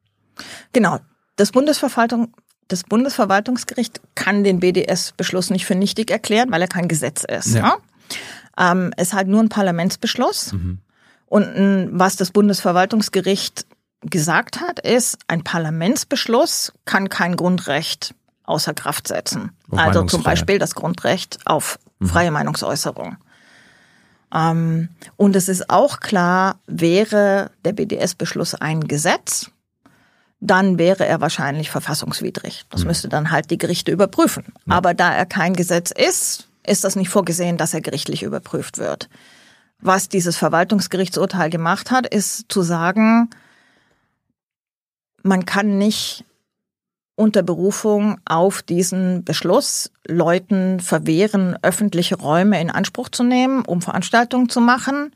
Genau. 0.72 0.98
Das 1.36 1.52
Bundesverwaltung, 1.52 2.34
das 2.68 2.84
Bundesverwaltungsgericht 2.84 4.00
kann 4.14 4.42
den 4.42 4.60
BDS-Beschluss 4.60 5.50
nicht 5.50 5.66
für 5.66 5.74
nichtig 5.74 6.10
erklären, 6.10 6.50
weil 6.50 6.62
er 6.62 6.68
kein 6.68 6.88
Gesetz 6.88 7.24
ist. 7.24 7.54
Ja. 7.54 7.78
ja? 8.56 8.72
Ähm, 8.72 8.92
es 8.96 9.08
ist 9.08 9.14
halt 9.14 9.28
nur 9.28 9.40
ein 9.40 9.50
Parlamentsbeschluss. 9.50 10.54
Mhm. 10.54 10.78
Und 11.26 11.90
was 11.92 12.16
das 12.16 12.30
Bundesverwaltungsgericht 12.30 13.66
gesagt 14.02 14.60
hat, 14.60 14.78
ist, 14.78 15.18
ein 15.26 15.44
Parlamentsbeschluss 15.44 16.72
kann 16.84 17.08
kein 17.08 17.36
Grundrecht 17.36 18.14
außer 18.44 18.74
Kraft 18.74 19.08
setzen. 19.08 19.52
Auf 19.70 19.78
also 19.78 20.04
zum 20.04 20.22
Beispiel 20.22 20.58
das 20.58 20.74
Grundrecht 20.74 21.38
auf 21.44 21.78
mhm. 21.98 22.06
freie 22.06 22.30
mhm. 22.30 22.34
Meinungsäußerung. 22.34 23.16
Ähm, 24.32 24.88
und 25.16 25.36
es 25.36 25.48
ist 25.48 25.70
auch 25.70 26.00
klar, 26.00 26.58
wäre 26.66 27.50
der 27.64 27.72
BDS-Beschluss 27.72 28.54
ein 28.54 28.82
Gesetz, 28.82 29.50
dann 30.40 30.78
wäre 30.78 31.04
er 31.04 31.20
wahrscheinlich 31.20 31.70
verfassungswidrig. 31.70 32.64
Das 32.70 32.82
mhm. 32.82 32.88
müsste 32.88 33.08
dann 33.08 33.30
halt 33.30 33.50
die 33.50 33.58
Gerichte 33.58 33.90
überprüfen. 33.90 34.44
Ja. 34.66 34.76
Aber 34.76 34.94
da 34.94 35.12
er 35.12 35.26
kein 35.26 35.54
Gesetz 35.54 35.90
ist, 35.90 36.48
ist 36.64 36.84
das 36.84 36.96
nicht 36.96 37.08
vorgesehen, 37.08 37.56
dass 37.56 37.74
er 37.74 37.80
gerichtlich 37.80 38.22
überprüft 38.22 38.78
wird. 38.78 39.08
Was 39.80 40.08
dieses 40.08 40.36
Verwaltungsgerichtsurteil 40.36 41.50
gemacht 41.50 41.90
hat, 41.90 42.06
ist 42.06 42.46
zu 42.48 42.62
sagen, 42.62 43.30
man 45.22 45.44
kann 45.44 45.78
nicht 45.78 46.24
unter 47.18 47.42
Berufung 47.42 48.20
auf 48.26 48.62
diesen 48.62 49.24
Beschluss 49.24 49.90
Leuten 50.06 50.78
verwehren, 50.78 51.58
öffentliche 51.62 52.16
Räume 52.16 52.60
in 52.60 52.70
Anspruch 52.70 53.08
zu 53.08 53.24
nehmen, 53.24 53.64
um 53.64 53.82
Veranstaltungen 53.82 54.48
zu 54.48 54.60
machen, 54.60 55.10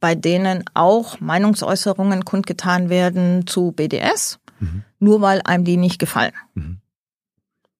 bei 0.00 0.16
denen 0.16 0.64
auch 0.74 1.20
Meinungsäußerungen 1.20 2.24
kundgetan 2.24 2.88
werden 2.88 3.46
zu 3.46 3.70
BDS, 3.70 4.40
mhm. 4.58 4.82
nur 4.98 5.20
weil 5.20 5.42
einem 5.44 5.64
die 5.64 5.76
nicht 5.76 6.00
gefallen. 6.00 6.32
Mhm. 6.54 6.80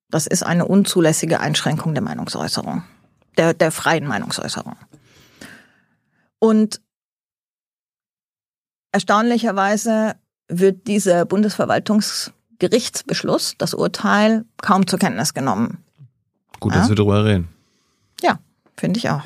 Das 0.08 0.28
ist 0.28 0.44
eine 0.44 0.66
unzulässige 0.66 1.40
Einschränkung 1.40 1.94
der 1.94 2.02
Meinungsäußerung, 2.04 2.84
der, 3.36 3.54
der 3.54 3.72
freien 3.72 4.06
Meinungsäußerung. 4.06 4.76
Und 6.38 6.80
erstaunlicherweise 8.92 10.14
wird 10.48 10.86
dieser 10.86 11.24
Bundesverwaltungsgerichtsbeschluss, 11.24 13.54
das 13.58 13.74
Urteil, 13.74 14.44
kaum 14.58 14.86
zur 14.86 14.98
Kenntnis 14.98 15.34
genommen. 15.34 15.78
Gut, 16.60 16.74
dass 16.74 16.88
wir 16.88 16.96
darüber 16.96 17.24
reden. 17.24 17.48
Ja, 18.22 18.38
finde 18.76 18.98
ich 18.98 19.10
auch. 19.10 19.22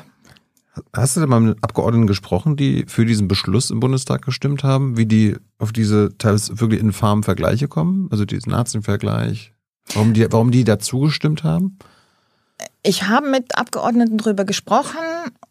Hast 0.93 1.15
du 1.15 1.19
denn 1.19 1.29
mal 1.29 1.39
mit 1.39 1.63
Abgeordneten 1.63 2.07
gesprochen, 2.07 2.55
die 2.55 2.85
für 2.87 3.05
diesen 3.05 3.27
Beschluss 3.27 3.69
im 3.69 3.79
Bundestag 3.79 4.23
gestimmt 4.23 4.63
haben, 4.63 4.97
wie 4.97 5.05
die 5.05 5.35
auf 5.57 5.71
diese 5.71 6.17
teilweise 6.17 6.59
wirklich 6.59 6.79
infamen 6.79 7.23
Vergleiche 7.23 7.67
kommen? 7.67 8.07
Also 8.11 8.25
diesen 8.25 8.51
Nazi-Vergleich? 8.51 9.53
Warum 9.93 10.13
die, 10.13 10.31
warum 10.31 10.51
die 10.51 10.63
dazu 10.63 11.01
gestimmt 11.01 11.43
haben? 11.43 11.77
Ich 12.83 13.07
habe 13.07 13.29
mit 13.29 13.57
Abgeordneten 13.57 14.17
darüber 14.17 14.45
gesprochen 14.45 14.99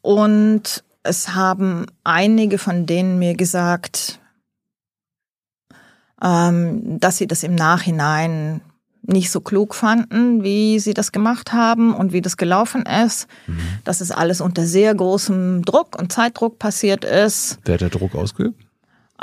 und 0.00 0.84
es 1.02 1.34
haben 1.34 1.86
einige 2.04 2.58
von 2.58 2.86
denen 2.86 3.18
mir 3.18 3.34
gesagt, 3.34 4.20
ähm, 6.22 7.00
dass 7.00 7.18
sie 7.18 7.26
das 7.26 7.42
im 7.42 7.54
Nachhinein 7.54 8.60
nicht 9.02 9.30
so 9.30 9.40
klug 9.40 9.74
fanden, 9.74 10.42
wie 10.42 10.78
sie 10.80 10.92
das 10.92 11.12
gemacht 11.12 11.52
haben 11.52 11.94
und 11.94 12.12
wie 12.12 12.20
das 12.20 12.36
gelaufen 12.36 12.84
ist. 12.84 13.26
Mhm. 13.46 13.58
Dass 13.84 14.00
es 14.00 14.10
alles 14.10 14.40
unter 14.40 14.66
sehr 14.66 14.94
großem 14.94 15.64
Druck 15.64 15.98
und 15.98 16.12
Zeitdruck 16.12 16.58
passiert 16.58 17.04
ist. 17.04 17.58
Wer 17.64 17.74
hat 17.74 17.80
der 17.80 17.88
Druck 17.88 18.14
ausgeübt? 18.14 18.62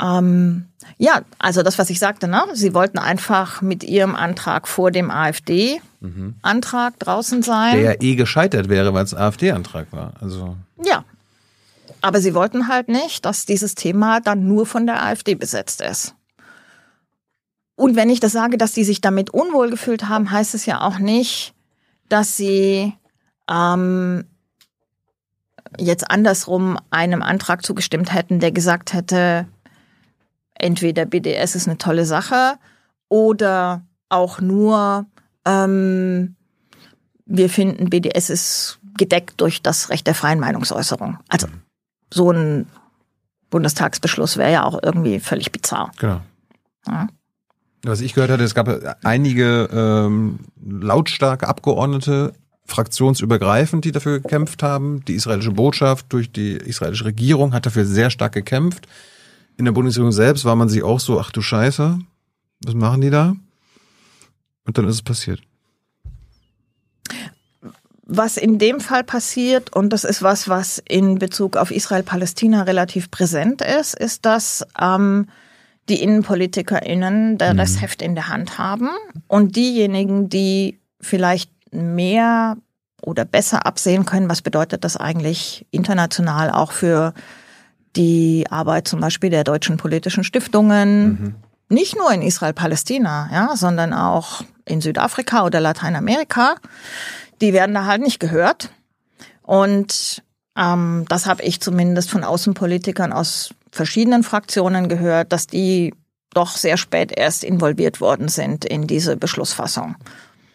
Ähm, 0.00 0.66
ja, 0.98 1.22
also 1.38 1.62
das, 1.62 1.78
was 1.78 1.88
ich 1.88 1.98
sagte, 1.98 2.28
ne? 2.28 2.42
Sie 2.52 2.74
wollten 2.74 2.98
einfach 2.98 3.62
mit 3.62 3.82
ihrem 3.82 4.14
Antrag 4.14 4.68
vor 4.68 4.90
dem 4.90 5.10
AfD-Antrag 5.10 6.92
mhm. 6.94 6.98
draußen 6.98 7.42
sein. 7.42 7.76
Der 7.76 7.94
ja 7.94 8.00
eh 8.00 8.14
gescheitert 8.14 8.68
wäre, 8.68 8.92
weil 8.92 9.04
es 9.04 9.14
AfD-Antrag 9.14 9.92
war. 9.92 10.14
Also. 10.20 10.56
Ja. 10.84 11.04
Aber 12.02 12.20
sie 12.20 12.34
wollten 12.34 12.68
halt 12.68 12.88
nicht, 12.88 13.24
dass 13.24 13.46
dieses 13.46 13.74
Thema 13.74 14.20
dann 14.20 14.46
nur 14.46 14.66
von 14.66 14.86
der 14.86 15.02
AfD 15.02 15.34
besetzt 15.34 15.80
ist. 15.80 16.14
Und 17.76 17.94
wenn 17.94 18.10
ich 18.10 18.20
das 18.20 18.32
sage, 18.32 18.56
dass 18.56 18.72
die 18.72 18.84
sich 18.84 19.00
damit 19.00 19.30
unwohl 19.30 19.70
gefühlt 19.70 20.08
haben, 20.08 20.30
heißt 20.30 20.54
es 20.54 20.66
ja 20.66 20.80
auch 20.80 20.98
nicht, 20.98 21.54
dass 22.08 22.36
sie 22.36 22.94
ähm, 23.50 24.24
jetzt 25.78 26.10
andersrum 26.10 26.78
einem 26.90 27.22
Antrag 27.22 27.64
zugestimmt 27.64 28.12
hätten, 28.12 28.40
der 28.40 28.50
gesagt 28.52 28.92
hätte, 28.92 29.46
entweder 30.54 31.04
BDS 31.04 31.54
ist 31.54 31.68
eine 31.68 31.78
tolle 31.78 32.06
Sache 32.06 32.54
oder 33.08 33.82
auch 34.08 34.40
nur, 34.40 35.06
ähm, 35.44 36.36
wir 37.26 37.50
finden, 37.50 37.90
BDS 37.90 38.30
ist 38.30 38.78
gedeckt 38.96 39.40
durch 39.40 39.62
das 39.62 39.90
Recht 39.90 40.06
der 40.06 40.14
freien 40.14 40.40
Meinungsäußerung. 40.40 41.18
Also 41.28 41.48
so 42.12 42.30
ein 42.30 42.66
Bundestagsbeschluss 43.50 44.36
wäre 44.38 44.52
ja 44.52 44.64
auch 44.64 44.80
irgendwie 44.82 45.20
völlig 45.20 45.52
bizarr. 45.52 45.92
Genau. 45.98 46.20
Ja. 46.86 47.08
Was 47.88 48.00
ich 48.00 48.14
gehört 48.14 48.32
hatte, 48.32 48.42
es 48.42 48.54
gab 48.54 48.68
einige 49.04 49.68
ähm, 49.72 50.40
lautstarke 50.64 51.46
Abgeordnete, 51.46 52.32
fraktionsübergreifend, 52.64 53.84
die 53.84 53.92
dafür 53.92 54.18
gekämpft 54.18 54.64
haben. 54.64 55.04
Die 55.04 55.14
israelische 55.14 55.52
Botschaft 55.52 56.06
durch 56.08 56.32
die 56.32 56.56
israelische 56.56 57.04
Regierung 57.04 57.54
hat 57.54 57.64
dafür 57.64 57.84
sehr 57.84 58.10
stark 58.10 58.32
gekämpft. 58.32 58.88
In 59.56 59.66
der 59.66 59.72
Bundesregierung 59.72 60.10
selbst 60.10 60.44
war 60.44 60.56
man 60.56 60.68
sich 60.68 60.82
auch 60.82 60.98
so, 60.98 61.20
ach 61.20 61.30
du 61.30 61.42
Scheiße, 61.42 62.00
was 62.64 62.74
machen 62.74 63.02
die 63.02 63.10
da? 63.10 63.36
Und 64.66 64.76
dann 64.76 64.88
ist 64.88 64.96
es 64.96 65.02
passiert. 65.02 65.40
Was 68.04 68.36
in 68.36 68.58
dem 68.58 68.80
Fall 68.80 69.04
passiert, 69.04 69.74
und 69.74 69.92
das 69.92 70.02
ist 70.02 70.22
was, 70.22 70.48
was 70.48 70.82
in 70.88 71.20
Bezug 71.20 71.56
auf 71.56 71.70
Israel-Palästina 71.70 72.62
relativ 72.62 73.12
präsent 73.12 73.62
ist, 73.62 73.94
ist, 73.94 74.24
dass 74.24 74.66
ähm, 74.80 75.28
die 75.88 76.02
InnenpolitikerInnen 76.02 77.38
das 77.38 77.74
mhm. 77.74 77.78
Heft 77.78 78.02
in 78.02 78.14
der 78.14 78.28
Hand 78.28 78.58
haben 78.58 78.90
und 79.28 79.56
diejenigen, 79.56 80.28
die 80.28 80.80
vielleicht 81.00 81.50
mehr 81.70 82.56
oder 83.02 83.24
besser 83.24 83.66
absehen 83.66 84.04
können, 84.04 84.28
was 84.28 84.42
bedeutet 84.42 84.84
das 84.84 84.96
eigentlich 84.96 85.66
international 85.70 86.50
auch 86.50 86.72
für 86.72 87.14
die 87.94 88.46
Arbeit 88.50 88.88
zum 88.88 89.00
Beispiel 89.00 89.30
der 89.30 89.44
deutschen 89.44 89.76
politischen 89.76 90.24
Stiftungen, 90.24 91.06
mhm. 91.06 91.34
nicht 91.68 91.96
nur 91.96 92.10
in 92.12 92.22
Israel-Palästina, 92.22 93.30
ja, 93.32 93.56
sondern 93.56 93.92
auch 93.92 94.42
in 94.64 94.80
Südafrika 94.80 95.44
oder 95.44 95.60
Lateinamerika, 95.60 96.56
die 97.40 97.52
werden 97.52 97.74
da 97.74 97.86
halt 97.86 98.02
nicht 98.02 98.20
gehört. 98.20 98.70
Und 99.42 100.22
ähm, 100.56 101.04
das 101.08 101.26
habe 101.26 101.42
ich 101.42 101.60
zumindest 101.60 102.10
von 102.10 102.24
Außenpolitikern 102.24 103.12
aus 103.12 103.50
verschiedenen 103.70 104.22
Fraktionen 104.22 104.88
gehört, 104.88 105.32
dass 105.32 105.46
die 105.46 105.94
doch 106.32 106.56
sehr 106.56 106.76
spät 106.76 107.12
erst 107.16 107.44
involviert 107.44 108.00
worden 108.00 108.28
sind 108.28 108.64
in 108.64 108.86
diese 108.86 109.16
Beschlussfassung. 109.16 109.96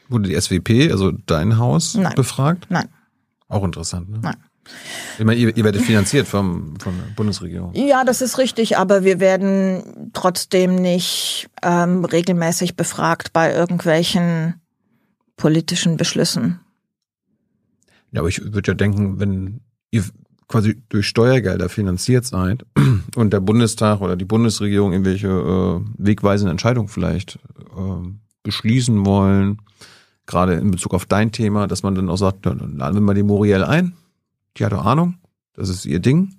Wurde 0.10 0.30
die 0.30 0.40
SWP, 0.40 0.92
also 0.92 1.12
dein 1.26 1.58
Haus, 1.58 1.96
Nein. 1.96 2.14
befragt? 2.16 2.68
Nein. 2.70 2.90
Auch 3.48 3.64
interessant, 3.64 4.10
ne? 4.10 4.20
Nein. 4.22 4.36
Ich 5.18 5.26
meine, 5.26 5.40
ihr, 5.40 5.56
ihr 5.56 5.64
werdet 5.64 5.82
finanziert 5.82 6.28
vom, 6.28 6.80
von 6.80 6.94
der 6.96 7.14
Bundesregierung. 7.16 7.74
Ja, 7.74 8.04
das 8.04 8.22
ist 8.22 8.38
richtig, 8.38 8.78
aber 8.78 9.04
wir 9.04 9.20
werden 9.20 10.12
trotzdem 10.14 10.76
nicht 10.76 11.50
ähm, 11.64 12.06
regelmäßig 12.06 12.76
befragt 12.76 13.34
bei 13.34 13.54
irgendwelchen 13.54 14.56
politischen 15.36 15.98
Beschlüssen. 15.98 16.60
Ja, 18.12 18.22
aber 18.22 18.30
ich 18.30 18.54
würde 18.54 18.72
ja 18.72 18.76
denken, 18.76 19.20
wenn 19.20 19.62
ihr 19.92 20.04
quasi 20.48 20.82
durch 20.90 21.08
Steuergelder 21.08 21.70
finanziert 21.70 22.26
seid 22.26 22.66
und 23.16 23.32
der 23.32 23.40
Bundestag 23.40 24.02
oder 24.02 24.16
die 24.16 24.26
Bundesregierung 24.26 24.92
irgendwelche 24.92 25.28
äh, 25.28 25.82
wegweisenden 25.98 26.52
Entscheidungen 26.52 26.90
vielleicht 26.90 27.40
äh, 27.76 28.08
beschließen 28.44 29.06
wollen, 29.06 29.62
gerade 30.26 30.56
in 30.56 30.72
Bezug 30.72 30.94
auf 30.94 31.06
dein 31.06 31.32
Thema, 31.32 31.68
dass 31.68 31.84
man 31.84 31.96
dann 31.96 32.10
auch 32.10 32.18
sagt, 32.18 32.46
dann 32.46 32.78
laden 32.78 32.96
wir 32.96 33.02
mal 33.02 33.14
die 33.14 33.24
Muriel 33.24 33.64
ein. 33.64 33.94
Die 34.58 34.66
hat 34.66 34.74
doch 34.74 34.86
Ahnung. 34.86 35.16
Das 35.54 35.70
ist 35.70 35.86
ihr 35.86 36.00
Ding. 36.00 36.34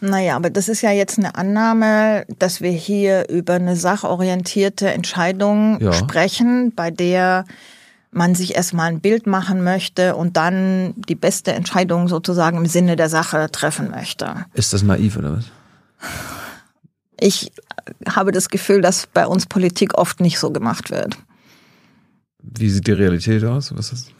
Naja, 0.00 0.36
aber 0.36 0.50
das 0.50 0.68
ist 0.68 0.82
ja 0.82 0.90
jetzt 0.90 1.18
eine 1.18 1.34
Annahme, 1.34 2.24
dass 2.38 2.60
wir 2.60 2.70
hier 2.70 3.28
über 3.28 3.54
eine 3.54 3.76
sachorientierte 3.76 4.90
Entscheidung 4.90 5.78
ja. 5.80 5.92
sprechen, 5.92 6.72
bei 6.74 6.90
der 6.90 7.44
man 8.16 8.34
sich 8.34 8.56
erstmal 8.56 8.88
ein 8.88 9.00
Bild 9.00 9.26
machen 9.26 9.62
möchte 9.62 10.16
und 10.16 10.36
dann 10.36 10.94
die 10.96 11.14
beste 11.14 11.52
Entscheidung 11.52 12.08
sozusagen 12.08 12.56
im 12.56 12.66
Sinne 12.66 12.96
der 12.96 13.08
Sache 13.08 13.50
treffen 13.52 13.90
möchte. 13.90 14.46
Ist 14.54 14.72
das 14.72 14.82
naiv 14.82 15.16
oder 15.16 15.36
was? 15.36 15.44
Ich 17.20 17.52
habe 18.08 18.32
das 18.32 18.48
Gefühl, 18.48 18.80
dass 18.80 19.06
bei 19.06 19.26
uns 19.26 19.46
Politik 19.46 19.98
oft 19.98 20.20
nicht 20.20 20.38
so 20.38 20.50
gemacht 20.50 20.90
wird. 20.90 21.16
Wie 22.42 22.70
sieht 22.70 22.86
die 22.86 22.92
Realität 22.92 23.44
aus? 23.44 23.76
Was 23.76 23.92
ist? 23.92 24.12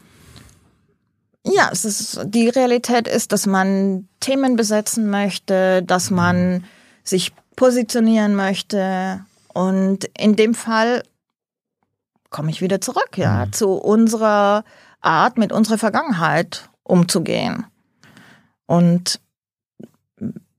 Ja, 1.43 1.69
es 1.71 1.85
ist, 1.85 2.19
die 2.25 2.49
Realität 2.49 3.07
ist, 3.07 3.31
dass 3.31 3.45
man 3.45 4.07
Themen 4.19 4.57
besetzen 4.57 5.09
möchte, 5.09 5.81
dass 5.83 6.11
man 6.11 6.65
sich 7.03 7.31
positionieren 7.55 8.35
möchte. 8.35 9.21
Und 9.53 10.05
in 10.17 10.35
dem 10.35 10.53
Fall 10.53 11.03
komme 12.37 12.51
ich 12.51 12.61
wieder 12.61 12.79
zurück, 12.81 13.17
ja, 13.17 13.47
mhm. 13.47 13.53
zu 13.53 13.71
unserer 13.71 14.63
Art, 15.01 15.39
mit 15.39 15.51
unserer 15.51 15.79
Vergangenheit 15.79 16.69
umzugehen. 16.83 17.65
Und 18.67 19.19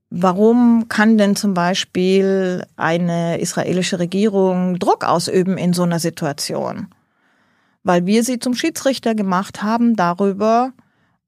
warum 0.09 0.89
kann 0.89 1.17
denn 1.17 1.37
zum 1.37 1.53
Beispiel 1.53 2.65
eine 2.75 3.39
israelische 3.39 3.97
Regierung 3.97 4.77
Druck 4.77 5.05
ausüben 5.05 5.57
in 5.57 5.71
so 5.73 5.83
einer 5.83 5.99
Situation? 5.99 6.89
weil 7.83 8.05
wir 8.05 8.23
sie 8.23 8.39
zum 8.39 8.53
Schiedsrichter 8.53 9.15
gemacht 9.15 9.63
haben 9.63 9.95
darüber, 9.95 10.73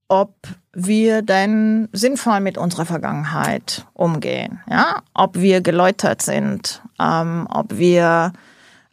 ob 0.08 0.36
wir 0.74 1.22
denn 1.22 1.90
sinnvoll 1.92 2.40
mit 2.40 2.58
unserer 2.58 2.86
Vergangenheit 2.86 3.86
umgehen, 3.94 4.62
ja, 4.70 5.02
ob 5.14 5.38
wir 5.38 5.62
geläutert 5.62 6.22
sind, 6.22 6.82
ähm, 7.00 7.48
ob 7.50 7.78
wir 7.78 8.34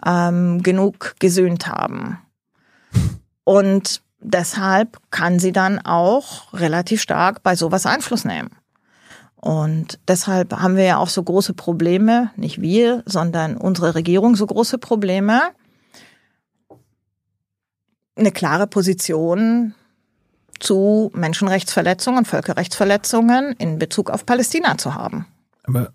ähm, 0.04 0.62
genug 0.62 1.14
gesühnt 1.18 1.66
haben. 1.66 2.18
Und 3.44 4.02
deshalb 4.20 4.98
kann 5.10 5.38
sie 5.38 5.52
dann 5.52 5.78
auch 5.78 6.52
relativ 6.52 7.00
stark 7.00 7.42
bei 7.42 7.56
sowas 7.56 7.86
Einfluss 7.86 8.24
nehmen. 8.24 8.50
Und 9.36 10.00
deshalb 10.08 10.52
haben 10.52 10.76
wir 10.76 10.84
ja 10.84 10.96
auch 10.98 11.08
so 11.08 11.22
große 11.22 11.54
Probleme, 11.54 12.30
nicht 12.36 12.60
wir, 12.60 13.02
sondern 13.06 13.56
unsere 13.56 13.94
Regierung 13.94 14.34
so 14.34 14.46
große 14.46 14.78
Probleme, 14.78 15.42
eine 18.16 18.32
klare 18.32 18.66
Position 18.66 19.74
zu 20.58 21.12
Menschenrechtsverletzungen 21.14 22.24
Völkerrechtsverletzungen 22.24 23.52
in 23.58 23.78
Bezug 23.78 24.10
auf 24.10 24.26
Palästina 24.26 24.76
zu 24.76 24.96
haben. 24.96 25.26
Aber 25.62 25.92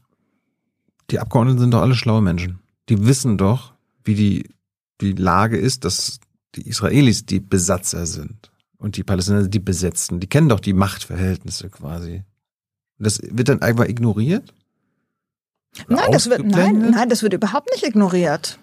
die 1.09 1.19
Abgeordneten 1.19 1.59
sind 1.59 1.73
doch 1.73 1.81
alle 1.81 1.95
schlaue 1.95 2.21
Menschen. 2.21 2.59
Die 2.87 3.05
wissen 3.05 3.37
doch, 3.37 3.72
wie 4.05 4.15
die, 4.15 4.49
die 5.01 5.13
Lage 5.13 5.57
ist, 5.57 5.85
dass 5.85 6.19
die 6.55 6.67
Israelis 6.67 7.25
die 7.25 7.39
Besatzer 7.39 8.05
sind 8.05 8.51
und 8.77 8.97
die 8.97 9.03
Palästinenser 9.03 9.49
die 9.49 9.59
Besetzten. 9.59 10.19
Die 10.19 10.27
kennen 10.27 10.49
doch 10.49 10.59
die 10.59 10.73
Machtverhältnisse 10.73 11.69
quasi. 11.69 12.23
Das 12.99 13.19
wird 13.23 13.49
dann 13.49 13.61
einfach 13.61 13.85
ignoriert? 13.85 14.53
Nein, 15.87 16.11
das 16.11 16.29
wird, 16.29 16.45
nein, 16.45 16.91
nein, 16.91 17.09
das 17.09 17.23
wird 17.23 17.33
überhaupt 17.33 17.71
nicht 17.71 17.83
ignoriert. 17.83 18.59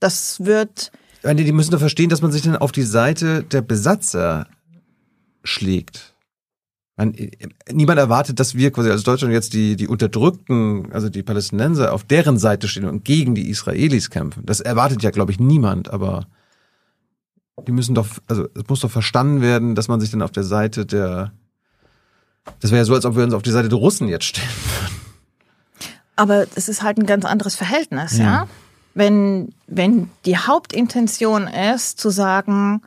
Das 0.00 0.44
wird 0.44 0.92
die 1.22 1.52
müssen 1.52 1.70
doch 1.70 1.78
verstehen, 1.78 2.10
dass 2.10 2.22
man 2.22 2.32
sich 2.32 2.42
dann 2.42 2.56
auf 2.56 2.72
die 2.72 2.82
Seite 2.82 3.44
der 3.44 3.62
Besatzer 3.62 4.48
schlägt. 5.44 6.11
Man, 6.96 7.14
niemand 7.70 7.98
erwartet, 7.98 8.38
dass 8.38 8.54
wir 8.54 8.70
quasi 8.70 8.90
als 8.90 9.02
Deutschland 9.02 9.32
jetzt 9.32 9.54
die, 9.54 9.76
die 9.76 9.88
Unterdrückten, 9.88 10.92
also 10.92 11.08
die 11.08 11.22
Palästinenser, 11.22 11.92
auf 11.92 12.04
deren 12.04 12.38
Seite 12.38 12.68
stehen 12.68 12.84
und 12.84 13.04
gegen 13.04 13.34
die 13.34 13.48
Israelis 13.48 14.10
kämpfen. 14.10 14.44
Das 14.44 14.60
erwartet 14.60 15.02
ja, 15.02 15.10
glaube 15.10 15.32
ich, 15.32 15.40
niemand, 15.40 15.90
aber 15.90 16.26
die 17.66 17.72
müssen 17.72 17.94
doch, 17.94 18.06
also 18.26 18.46
es 18.54 18.68
muss 18.68 18.80
doch 18.80 18.90
verstanden 18.90 19.40
werden, 19.40 19.74
dass 19.74 19.88
man 19.88 20.00
sich 20.00 20.10
dann 20.10 20.22
auf 20.22 20.32
der 20.32 20.44
Seite 20.44 20.84
der, 20.84 21.32
das 22.60 22.70
wäre 22.70 22.80
ja 22.80 22.84
so, 22.84 22.94
als 22.94 23.06
ob 23.06 23.16
wir 23.16 23.24
uns 23.24 23.34
auf 23.34 23.42
die 23.42 23.50
Seite 23.50 23.68
der 23.68 23.78
Russen 23.78 24.08
jetzt 24.08 24.24
stehen 24.24 24.44
würden. 24.44 25.02
Aber 26.16 26.46
es 26.54 26.68
ist 26.68 26.82
halt 26.82 26.98
ein 26.98 27.06
ganz 27.06 27.24
anderes 27.24 27.54
Verhältnis, 27.54 28.18
ja? 28.18 28.24
ja? 28.24 28.48
wenn, 28.94 29.54
wenn 29.66 30.10
die 30.26 30.36
Hauptintention 30.36 31.46
ist, 31.46 31.98
zu 31.98 32.10
sagen, 32.10 32.82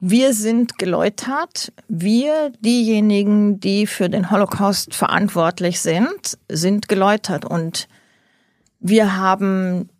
wir 0.00 0.32
sind 0.32 0.78
geläutert, 0.78 1.72
wir, 1.86 2.52
diejenigen, 2.60 3.60
die 3.60 3.86
für 3.86 4.08
den 4.08 4.30
Holocaust 4.30 4.94
verantwortlich 4.94 5.80
sind, 5.80 6.38
sind 6.48 6.88
geläutert 6.88 7.44
und 7.44 7.86
wir 8.78 9.16
haben 9.16 9.90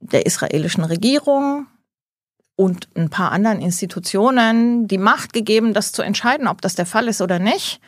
der 0.00 0.26
israelischen 0.26 0.82
Regierung 0.82 1.68
und 2.56 2.88
ein 2.96 3.10
paar 3.10 3.30
anderen 3.30 3.60
Institutionen 3.60 4.88
die 4.88 4.98
Macht 4.98 5.32
gegeben, 5.32 5.72
das 5.72 5.92
zu 5.92 6.02
entscheiden, 6.02 6.48
ob 6.48 6.60
das 6.60 6.74
der 6.74 6.86
Fall 6.86 7.06
ist 7.06 7.20
oder 7.20 7.38
nicht, 7.38 7.80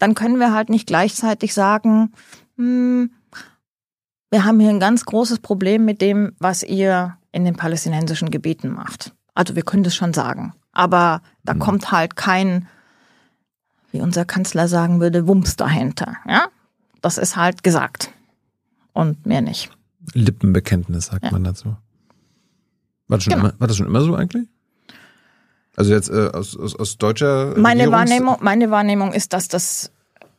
dann 0.00 0.16
können 0.16 0.40
wir 0.40 0.52
halt 0.52 0.68
nicht 0.70 0.88
gleichzeitig 0.88 1.54
sagen, 1.54 2.12
hm, 2.56 3.12
wir 4.30 4.44
haben 4.44 4.58
hier 4.58 4.70
ein 4.70 4.80
ganz 4.80 5.04
großes 5.04 5.38
Problem 5.38 5.84
mit 5.84 6.00
dem, 6.00 6.34
was 6.40 6.64
ihr 6.64 7.16
in 7.30 7.44
den 7.44 7.54
palästinensischen 7.54 8.32
Gebieten 8.32 8.70
macht. 8.70 9.14
Also 9.34 9.54
wir 9.54 9.62
können 9.62 9.84
das 9.84 9.94
schon 9.94 10.12
sagen. 10.12 10.52
Aber 10.76 11.22
da 11.42 11.54
mhm. 11.54 11.58
kommt 11.60 11.90
halt 11.90 12.16
kein, 12.16 12.68
wie 13.92 14.00
unser 14.00 14.26
Kanzler 14.26 14.68
sagen 14.68 15.00
würde, 15.00 15.26
Wumms 15.26 15.56
dahinter. 15.56 16.16
Ja? 16.28 16.48
Das 17.00 17.16
ist 17.16 17.36
halt 17.36 17.62
gesagt. 17.62 18.10
Und 18.92 19.24
mehr 19.24 19.40
nicht. 19.40 19.70
Lippenbekenntnis 20.12 21.06
sagt 21.06 21.24
ja. 21.24 21.30
man 21.30 21.44
dazu. 21.44 21.76
War 23.08 23.18
das, 23.18 23.24
schon 23.24 23.32
genau. 23.32 23.46
immer, 23.46 23.60
war 23.60 23.68
das 23.68 23.76
schon 23.76 23.86
immer 23.86 24.02
so 24.02 24.14
eigentlich? 24.14 24.46
Also 25.76 25.92
jetzt 25.92 26.10
äh, 26.10 26.30
aus, 26.32 26.56
aus, 26.56 26.76
aus 26.76 26.98
deutscher 26.98 27.54
meine 27.56 27.90
Wahrnehmung, 27.90 28.36
meine 28.40 28.70
Wahrnehmung 28.70 29.12
ist, 29.12 29.32
dass 29.32 29.48
das 29.48 29.92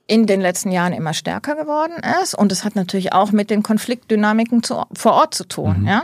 in 0.05 0.27
den 0.27 0.41
letzten 0.41 0.71
Jahren 0.71 0.93
immer 0.93 1.13
stärker 1.13 1.55
geworden 1.55 1.93
ist. 2.21 2.35
Und 2.35 2.51
es 2.51 2.63
hat 2.63 2.75
natürlich 2.75 3.13
auch 3.13 3.31
mit 3.31 3.49
den 3.49 3.63
Konfliktdynamiken 3.63 4.61
zu, 4.63 4.83
vor 4.93 5.13
Ort 5.13 5.33
zu 5.33 5.47
tun. 5.47 5.81
Mhm. 5.81 5.87
Ja? 5.87 6.03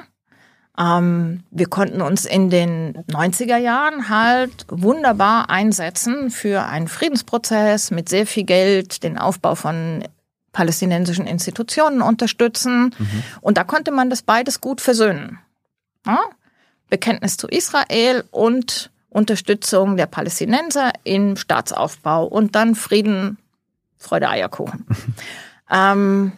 Ähm, 0.78 1.43
wir 1.51 1.67
konnten 1.67 2.01
uns 2.01 2.26
in 2.26 2.49
den 2.49 3.03
90er 3.07 3.57
Jahren 3.57 4.09
halt 4.09 4.65
wunderbar 4.69 5.49
einsetzen 5.49 6.32
für 6.32 6.63
einen 6.63 6.88
Friedensprozess 6.88 7.91
mit 7.91 8.09
sehr 8.09 8.26
viel 8.26 8.43
Geld, 8.43 9.03
den 9.03 9.17
Aufbau 9.17 9.55
von 9.55 10.03
palästinensischen 10.51 11.28
Institutionen 11.28 12.01
unterstützen. 12.01 12.95
Mhm. 12.97 13.24
Und 13.41 13.57
da 13.57 13.63
konnte 13.63 13.91
man 13.91 14.09
das 14.09 14.21
beides 14.24 14.61
gut 14.61 14.82
versöhnen. 14.82 15.39
Ja? 16.05 16.19
Bekenntnis 16.89 17.38
zu 17.38 17.47
Israel 17.47 18.24
und 18.32 18.91
Unterstützung 19.09 19.95
der 19.95 20.07
Palästinenser 20.07 20.91
im 21.03 21.38
Staatsaufbau 21.38 22.26
und 22.26 22.55
dann 22.55 22.76
Frieden 22.76 23.38
Freude 23.97 24.30
Eierkuchen. 24.30 24.86
ähm, 25.71 26.34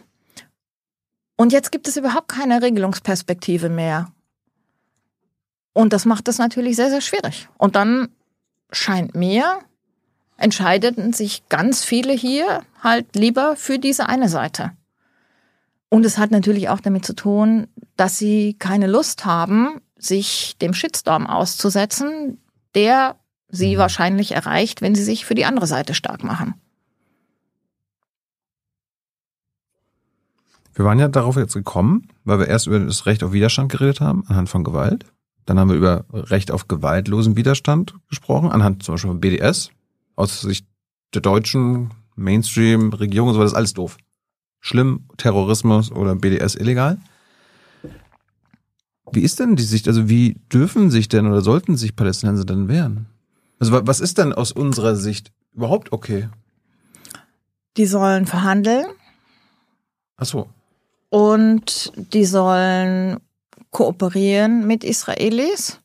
und 1.36 1.52
jetzt 1.52 1.72
gibt 1.72 1.88
es 1.88 1.96
überhaupt 1.96 2.28
keine 2.28 2.62
Regelungsperspektive 2.62 3.68
mehr. 3.68 4.12
Und 5.76 5.92
das 5.92 6.06
macht 6.06 6.26
es 6.28 6.38
natürlich 6.38 6.74
sehr, 6.74 6.88
sehr 6.88 7.02
schwierig. 7.02 7.50
Und 7.58 7.76
dann 7.76 8.08
scheint 8.72 9.14
mir, 9.14 9.58
entscheideten 10.38 11.12
sich 11.12 11.50
ganz 11.50 11.84
viele 11.84 12.14
hier 12.14 12.62
halt 12.82 13.14
lieber 13.14 13.56
für 13.56 13.78
diese 13.78 14.08
eine 14.08 14.30
Seite. 14.30 14.72
Und 15.90 16.06
es 16.06 16.16
hat 16.16 16.30
natürlich 16.30 16.70
auch 16.70 16.80
damit 16.80 17.04
zu 17.04 17.14
tun, 17.14 17.66
dass 17.94 18.16
sie 18.16 18.54
keine 18.54 18.86
Lust 18.86 19.26
haben, 19.26 19.82
sich 19.98 20.56
dem 20.62 20.72
Shitstorm 20.72 21.26
auszusetzen, 21.26 22.38
der 22.74 23.16
sie 23.50 23.74
mhm. 23.74 23.80
wahrscheinlich 23.80 24.32
erreicht, 24.32 24.80
wenn 24.80 24.94
sie 24.94 25.04
sich 25.04 25.26
für 25.26 25.34
die 25.34 25.44
andere 25.44 25.66
Seite 25.66 25.92
stark 25.92 26.24
machen. 26.24 26.54
Wir 30.72 30.86
waren 30.86 30.98
ja 30.98 31.08
darauf 31.08 31.36
jetzt 31.36 31.52
gekommen, 31.52 32.08
weil 32.24 32.38
wir 32.38 32.48
erst 32.48 32.66
über 32.66 32.80
das 32.80 33.04
Recht 33.04 33.22
auf 33.22 33.32
Widerstand 33.32 33.70
geredet 33.70 34.00
haben, 34.00 34.24
anhand 34.26 34.48
von 34.48 34.64
Gewalt. 34.64 35.04
Dann 35.46 35.58
haben 35.58 35.70
wir 35.70 35.76
über 35.76 36.04
Recht 36.12 36.50
auf 36.50 36.68
gewaltlosen 36.68 37.36
Widerstand 37.36 37.94
gesprochen, 38.08 38.50
anhand 38.50 38.82
zum 38.82 38.94
Beispiel 38.94 39.10
von 39.10 39.20
BDS. 39.20 39.70
Aus 40.16 40.40
Sicht 40.40 40.66
der 41.14 41.22
deutschen 41.22 41.94
Mainstream-Regierung, 42.16 43.32
so 43.32 43.38
war 43.38 43.44
das 43.44 43.54
alles 43.54 43.74
doof. 43.74 43.96
Schlimm, 44.60 45.08
Terrorismus 45.16 45.92
oder 45.92 46.14
BDS 46.16 46.56
illegal. 46.56 46.98
Wie 49.12 49.20
ist 49.22 49.38
denn 49.38 49.54
die 49.54 49.62
Sicht, 49.62 49.86
also 49.86 50.08
wie 50.08 50.34
dürfen 50.52 50.90
sich 50.90 51.08
denn 51.08 51.26
oder 51.26 51.40
sollten 51.40 51.76
sich 51.76 51.94
Palästinenser 51.94 52.44
denn 52.44 52.68
wehren? 52.68 53.06
Also 53.60 53.86
was 53.86 54.00
ist 54.00 54.18
denn 54.18 54.32
aus 54.32 54.52
unserer 54.52 54.96
Sicht 54.96 55.32
überhaupt 55.54 55.92
okay? 55.92 56.28
Die 57.76 57.86
sollen 57.86 58.26
verhandeln. 58.26 58.86
Ach 60.16 60.26
so 60.26 60.48
und 61.16 61.92
die 62.12 62.24
sollen 62.24 63.18
kooperieren 63.76 64.66
mit 64.66 64.84
Israelis. 64.84 65.80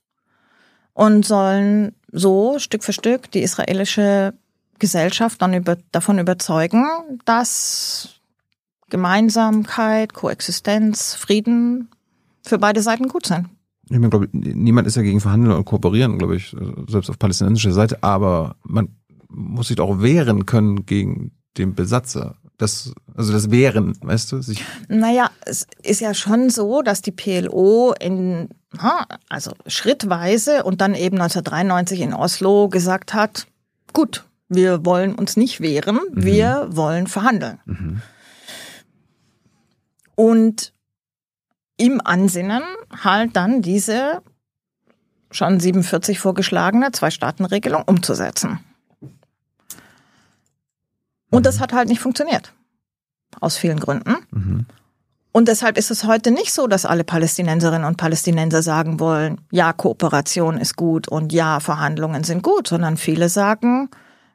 und 0.93 1.25
sollen 1.25 1.93
so 2.11 2.57
Stück 2.57 2.83
für 2.83 2.93
Stück 2.93 3.31
die 3.31 3.41
israelische 3.41 4.33
Gesellschaft 4.79 5.41
dann 5.41 5.53
über, 5.53 5.77
davon 5.91 6.19
überzeugen, 6.19 6.85
dass 7.25 8.21
Gemeinsamkeit, 8.89 10.13
Koexistenz, 10.13 11.15
Frieden 11.15 11.89
für 12.43 12.57
beide 12.57 12.81
Seiten 12.81 13.07
gut 13.07 13.25
sind. 13.25 13.47
Ich 13.85 13.91
meine, 13.91 14.09
glaube, 14.09 14.29
niemand 14.31 14.87
ist 14.87 14.95
ja 14.95 15.01
gegen 15.01 15.19
Verhandeln 15.19 15.55
und 15.55 15.65
Kooperieren, 15.65 16.17
glaube 16.17 16.37
ich, 16.37 16.55
selbst 16.87 17.09
auf 17.09 17.19
palästinensischer 17.19 17.73
Seite, 17.73 18.01
aber 18.03 18.55
man 18.63 18.87
muss 19.29 19.67
sich 19.67 19.77
doch 19.77 20.01
wehren 20.01 20.45
können 20.45 20.85
gegen 20.85 21.31
den 21.57 21.75
Besatzer. 21.75 22.35
Das, 22.61 22.93
also 23.15 23.33
das 23.33 23.49
Wehren, 23.49 23.97
weißt 24.01 24.31
du? 24.31 24.41
Sich 24.43 24.63
naja, 24.87 25.31
es 25.45 25.65
ist 25.81 25.99
ja 25.99 26.13
schon 26.13 26.51
so, 26.51 26.83
dass 26.83 27.01
die 27.01 27.11
PLO 27.11 27.95
in, 27.99 28.49
also 29.29 29.53
schrittweise 29.65 30.63
und 30.63 30.79
dann 30.79 30.93
eben 30.93 31.19
1993 31.19 32.01
in 32.01 32.13
Oslo 32.13 32.69
gesagt 32.69 33.15
hat, 33.15 33.47
gut, 33.93 34.25
wir 34.47 34.85
wollen 34.85 35.15
uns 35.15 35.37
nicht 35.37 35.59
wehren, 35.59 36.01
mhm. 36.11 36.23
wir 36.23 36.67
wollen 36.69 37.07
verhandeln. 37.07 37.59
Mhm. 37.65 38.01
Und 40.13 40.71
im 41.77 41.99
Ansinnen 41.99 42.61
halt 43.03 43.35
dann 43.35 43.63
diese 43.63 44.21
schon 45.31 45.59
47 45.59 46.19
vorgeschlagene 46.19 46.91
Zwei-Staaten-Regelung 46.91 47.81
umzusetzen. 47.87 48.59
Und 51.31 51.45
das 51.47 51.59
hat 51.59 51.73
halt 51.73 51.89
nicht 51.89 52.01
funktioniert. 52.01 52.53
Aus 53.39 53.57
vielen 53.57 53.79
Gründen. 53.79 54.17
Mhm. 54.29 54.65
Und 55.31 55.47
deshalb 55.47 55.77
ist 55.77 55.91
es 55.91 56.03
heute 56.03 56.29
nicht 56.29 56.51
so, 56.51 56.67
dass 56.67 56.85
alle 56.85 57.05
Palästinenserinnen 57.05 57.85
und 57.85 57.95
Palästinenser 57.95 58.61
sagen 58.61 58.99
wollen, 58.99 59.39
ja, 59.49 59.71
Kooperation 59.71 60.57
ist 60.57 60.75
gut 60.75 61.07
und 61.07 61.31
ja, 61.31 61.61
Verhandlungen 61.61 62.25
sind 62.25 62.43
gut, 62.43 62.67
sondern 62.67 62.97
viele 62.97 63.29
sagen, 63.29 63.89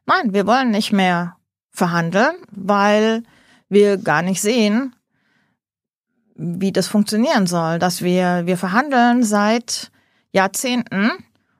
nein, 0.07 0.33
wir 0.33 0.47
wollen 0.47 0.71
nicht 0.71 0.93
mehr 0.93 1.37
verhandeln, 1.71 2.35
weil 2.51 3.23
wir 3.69 3.99
gar 3.99 4.23
nicht 4.23 4.41
sehen, 4.41 4.97
wie 6.35 6.73
das 6.73 6.89
funktionieren 6.89 7.47
soll, 7.47 7.79
dass 7.79 8.03
wir, 8.03 8.47
wir 8.47 8.57
verhandeln 8.57 9.23
seit 9.23 9.91
Jahrzehnten 10.33 11.11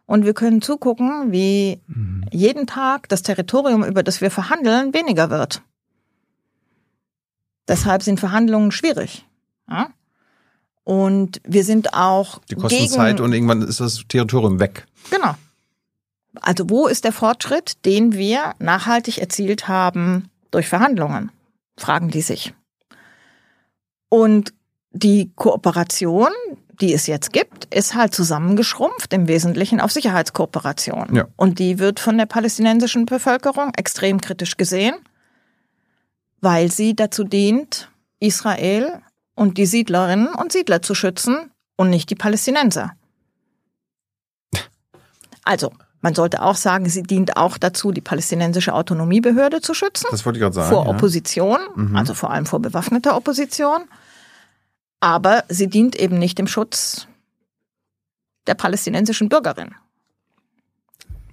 und 0.07 0.25
wir 0.25 0.35
können 0.35 0.63
zugucken, 0.63 1.33
wie 1.33 1.81
mhm. 1.89 2.25
jeden 2.33 2.67
Tag 2.67 3.09
das 3.09 3.23
Territorium, 3.23 3.85
über 3.85 4.03
das 4.03 4.21
wir 4.21 4.31
verhandeln, 4.31 4.95
weniger 4.95 5.31
wird. 5.31 5.63
Deshalb 7.69 8.03
sind 8.03 8.21
Verhandlungen 8.21 8.71
schwierig. 8.71 9.27
Ja? 9.69 9.91
Und 10.85 11.41
wir 11.45 11.65
sind 11.65 11.95
auch. 11.95 12.41
Die 12.49 12.55
kosten 12.55 12.79
gegen, 12.79 12.93
Zeit 12.93 13.21
und 13.21 13.33
irgendwann 13.33 13.63
ist 13.63 13.81
das 13.81 14.05
Territorium 14.09 14.61
weg. 14.61 14.87
Genau. 15.11 15.35
Also 16.41 16.71
wo 16.71 16.87
ist 16.87 17.05
der 17.05 17.13
Fortschritt, 17.13 17.85
den 17.85 18.13
wir 18.13 18.55
nachhaltig 18.59 19.19
erzielt 19.19 19.67
haben 19.67 20.31
durch 20.53 20.69
Verhandlungen? 20.69 21.33
Fragen 21.77 22.11
die 22.11 22.21
sich. 22.21 22.55
Und 24.09 24.53
die 24.93 25.33
Kooperation, 25.35 26.29
die 26.81 26.93
es 26.93 27.07
jetzt 27.07 27.33
gibt, 27.33 27.73
ist 27.75 27.95
halt 27.95 28.15
zusammengeschrumpft 28.15 29.13
im 29.13 29.29
Wesentlichen 29.29 29.81
auf 29.81 29.93
Sicherheitskooperation. 29.93 31.15
Ja. 31.15 31.27
Und 31.37 31.59
die 31.59 31.79
wird 31.79 32.01
von 32.01 32.19
der 32.19 32.27
palästinensischen 32.27 33.07
Bevölkerung 33.07 33.73
extrem 33.77 34.21
kritisch 34.21 34.57
gesehen, 34.57 34.95
weil 36.41 36.71
sie 36.71 36.95
dazu 36.95 37.25
dient, 37.25 37.91
Israel 38.21 39.01
und 39.35 39.59
die 39.59 39.67
Siedlerinnen 39.67 40.29
und 40.29 40.53
Siedler 40.53 40.83
zu 40.83 40.95
schützen 40.95 41.51
und 41.77 41.91
nicht 41.91 42.11
die 42.11 42.15
Palästinenser. 42.15 42.93
Also, 45.45 45.73
man 46.01 46.15
sollte 46.15 46.43
auch 46.43 46.57
sagen, 46.57 46.89
sie 46.89 47.03
dient 47.03 47.37
auch 47.37 47.59
dazu, 47.59 47.93
die 47.93 48.01
palästinensische 48.01 48.75
Autonomiebehörde 48.75 49.61
zu 49.61 49.75
schützen. 49.75 50.07
Das 50.11 50.25
wollte 50.25 50.39
ich 50.39 50.43
gerade 50.43 50.55
sagen. 50.55 50.69
Vor 50.69 50.89
Opposition, 50.89 51.59
ja. 51.59 51.83
mhm. 51.83 51.97
also 51.97 52.15
vor 52.15 52.31
allem 52.31 52.47
vor 52.47 52.61
bewaffneter 52.61 53.17
Opposition. 53.17 53.83
Aber 55.01 55.45
sie 55.49 55.69
dient 55.69 55.97
eben 55.97 56.19
nicht 56.19 56.39
dem 56.39 56.47
Schutz 56.47 57.07
der 58.47 58.55
palästinensischen 58.55 59.29
Bürgerin. 59.29 59.75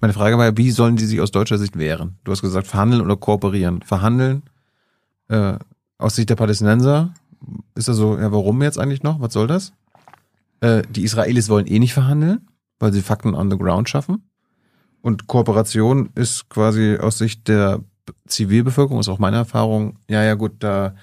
Meine 0.00 0.12
Frage 0.12 0.36
war 0.36 0.56
wie 0.56 0.70
sollen 0.70 0.96
die 0.96 1.06
sich 1.06 1.20
aus 1.20 1.30
deutscher 1.30 1.58
Sicht 1.58 1.78
wehren? 1.78 2.18
Du 2.24 2.32
hast 2.32 2.42
gesagt, 2.42 2.66
verhandeln 2.66 3.00
oder 3.00 3.16
kooperieren. 3.16 3.80
Verhandeln 3.82 4.42
äh, 5.28 5.54
aus 5.98 6.16
Sicht 6.16 6.28
der 6.30 6.36
Palästinenser 6.36 7.14
ist 7.74 7.88
das 7.88 7.96
so, 7.96 8.18
ja, 8.18 8.30
warum 8.32 8.62
jetzt 8.62 8.78
eigentlich 8.78 9.02
noch? 9.02 9.20
Was 9.20 9.32
soll 9.32 9.46
das? 9.46 9.72
Äh, 10.60 10.82
die 10.90 11.04
Israelis 11.04 11.48
wollen 11.48 11.66
eh 11.66 11.78
nicht 11.78 11.94
verhandeln, 11.94 12.48
weil 12.78 12.92
sie 12.92 13.02
Fakten 13.02 13.34
on 13.34 13.50
the 13.50 13.58
ground 13.58 13.88
schaffen. 13.88 14.28
Und 15.00 15.26
Kooperation 15.26 16.10
ist 16.14 16.48
quasi 16.48 16.96
aus 16.96 17.18
Sicht 17.18 17.48
der 17.48 17.80
Zivilbevölkerung, 18.26 19.00
ist 19.00 19.08
auch 19.08 19.18
meine 19.18 19.36
Erfahrung, 19.36 19.98
ja, 20.08 20.22
ja, 20.22 20.34
gut, 20.34 20.52
da 20.60 20.94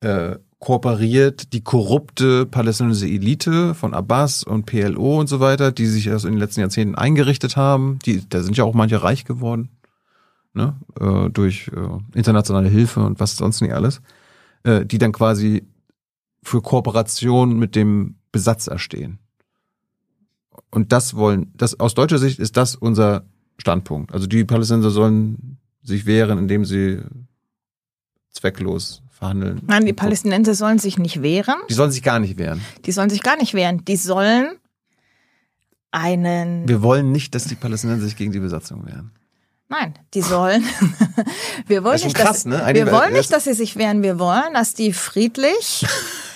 äh, 0.00 0.36
kooperiert 0.58 1.52
die 1.52 1.62
korrupte 1.62 2.44
palästinensische 2.44 3.12
Elite 3.12 3.74
von 3.74 3.94
Abbas 3.94 4.42
und 4.42 4.66
PLO 4.66 5.20
und 5.20 5.28
so 5.28 5.40
weiter, 5.40 5.70
die 5.70 5.86
sich 5.86 6.08
erst 6.08 6.24
in 6.24 6.32
den 6.32 6.40
letzten 6.40 6.60
Jahrzehnten 6.60 6.96
eingerichtet 6.96 7.56
haben. 7.56 7.98
Die, 8.04 8.28
da 8.28 8.42
sind 8.42 8.56
ja 8.56 8.64
auch 8.64 8.74
manche 8.74 9.02
reich 9.02 9.24
geworden, 9.24 9.70
ne? 10.54 10.76
Äh, 11.00 11.30
durch 11.30 11.68
äh, 11.68 12.18
internationale 12.18 12.68
Hilfe 12.68 13.00
und 13.00 13.20
was 13.20 13.36
sonst 13.36 13.60
nicht 13.60 13.72
alles, 13.72 14.02
äh, 14.64 14.84
die 14.84 14.98
dann 14.98 15.12
quasi 15.12 15.64
für 16.42 16.60
Kooperation 16.60 17.58
mit 17.58 17.76
dem 17.76 18.16
Besatz 18.32 18.66
erstehen. 18.66 19.18
Und 20.70 20.92
das 20.92 21.14
wollen, 21.14 21.52
das 21.56 21.78
aus 21.78 21.94
deutscher 21.94 22.18
Sicht 22.18 22.40
ist 22.40 22.56
das 22.56 22.74
unser 22.74 23.24
Standpunkt. 23.58 24.12
Also 24.12 24.26
die 24.26 24.44
Palästinenser 24.44 24.90
sollen 24.90 25.58
sich 25.82 26.04
wehren, 26.04 26.38
indem 26.38 26.64
sie 26.64 27.00
zwecklos 28.30 29.02
verhandeln. 29.18 29.60
Nein, 29.66 29.84
die 29.84 29.92
Palästinenser 29.92 30.54
sollen 30.54 30.78
sich 30.78 30.98
nicht 30.98 31.22
wehren. 31.22 31.56
Die 31.68 31.74
sollen 31.74 31.90
sich 31.90 32.02
gar 32.02 32.18
nicht 32.18 32.38
wehren. 32.38 32.60
Die 32.84 32.92
sollen 32.92 33.10
sich 33.10 33.22
gar 33.22 33.36
nicht 33.36 33.54
wehren. 33.54 33.84
Die 33.84 33.96
sollen 33.96 34.56
einen. 35.90 36.68
Wir 36.68 36.82
wollen 36.82 37.12
nicht, 37.12 37.34
dass 37.34 37.44
die 37.44 37.54
Palästinenser 37.54 38.04
sich 38.04 38.16
gegen 38.16 38.32
die 38.32 38.40
Besatzung 38.40 38.86
wehren. 38.86 39.12
Nein, 39.68 39.94
die 40.14 40.22
sollen. 40.22 40.64
wir 41.66 41.84
wollen, 41.84 42.00
nicht, 42.02 42.16
krass, 42.16 42.44
dass, 42.44 42.46
ne? 42.46 42.62
wir 42.72 42.90
wollen 42.90 43.12
nicht, 43.12 43.32
dass 43.32 43.44
sie 43.44 43.52
sich 43.52 43.76
wehren. 43.76 44.02
Wir 44.02 44.18
wollen, 44.18 44.54
dass 44.54 44.72
die 44.72 44.92
friedlich 44.94 45.86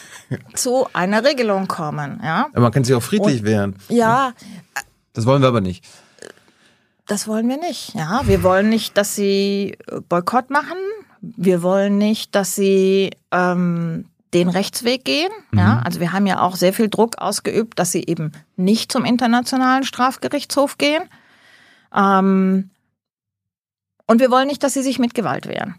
zu 0.55 0.87
einer 0.93 1.25
Regelung 1.25 1.67
kommen. 1.67 2.21
Ja? 2.23 2.49
Aber 2.53 2.61
man 2.61 2.73
kann 2.73 2.85
sich 2.85 2.95
auch 2.95 3.03
friedlich 3.03 3.41
Und, 3.41 3.47
wehren. 3.47 3.77
Ja. 3.89 4.35
Das 5.15 5.25
wollen 5.25 5.41
wir 5.41 5.49
aber 5.49 5.63
nicht. 5.63 5.85
Das 7.07 7.27
wollen 7.27 7.49
wir 7.49 7.59
nicht. 7.59 7.95
Ja, 7.95 8.23
wir 8.27 8.43
wollen 8.43 8.69
nicht, 8.69 8.97
dass 8.97 9.15
sie 9.15 9.77
Boykott 10.09 10.51
machen. 10.51 10.77
Wir 11.23 11.63
wollen 11.63 11.99
nicht, 11.99 12.35
dass 12.35 12.55
sie 12.57 13.11
ähm, 13.31 14.07
den 14.35 14.49
Rechtsweg 14.49 15.05
gehen. 15.05 15.31
Mhm. 15.53 15.59
Ja, 15.59 15.83
also 15.85 16.01
wir 16.01 16.13
haben 16.13 16.27
ja 16.27 16.41
auch 16.41 16.57
sehr 16.57 16.73
viel 16.73 16.89
Druck 16.89 17.19
ausgeübt, 17.19 17.79
dass 17.79 17.93
sie 17.93 18.05
eben 18.05 18.33
nicht 18.57 18.91
zum 18.91 19.05
internationalen 19.05 19.85
Strafgerichtshof 19.85 20.79
gehen. 20.79 21.03
Ähm, 21.95 22.71
und 24.07 24.21
wir 24.21 24.31
wollen 24.31 24.49
nicht, 24.49 24.63
dass 24.63 24.75
sie 24.75 24.83
sich 24.83 24.99
mit 24.99 25.15
Gewalt 25.15 25.47
wehren. 25.47 25.77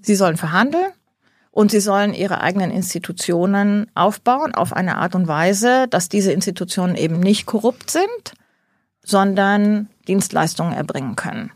Sie 0.00 0.14
sollen 0.14 0.36
verhandeln 0.36 0.92
und 1.50 1.70
sie 1.70 1.80
sollen 1.80 2.14
ihre 2.14 2.40
eigenen 2.40 2.70
Institutionen 2.70 3.90
aufbauen 3.94 4.54
auf 4.54 4.72
eine 4.72 4.98
Art 4.98 5.14
und 5.14 5.26
Weise, 5.28 5.88
dass 5.88 6.08
diese 6.08 6.32
Institutionen 6.32 6.94
eben 6.94 7.20
nicht 7.20 7.46
korrupt 7.46 7.90
sind, 7.90 8.34
sondern 9.02 9.88
Dienstleistungen 10.06 10.72
erbringen 10.72 11.16
können. 11.16 11.50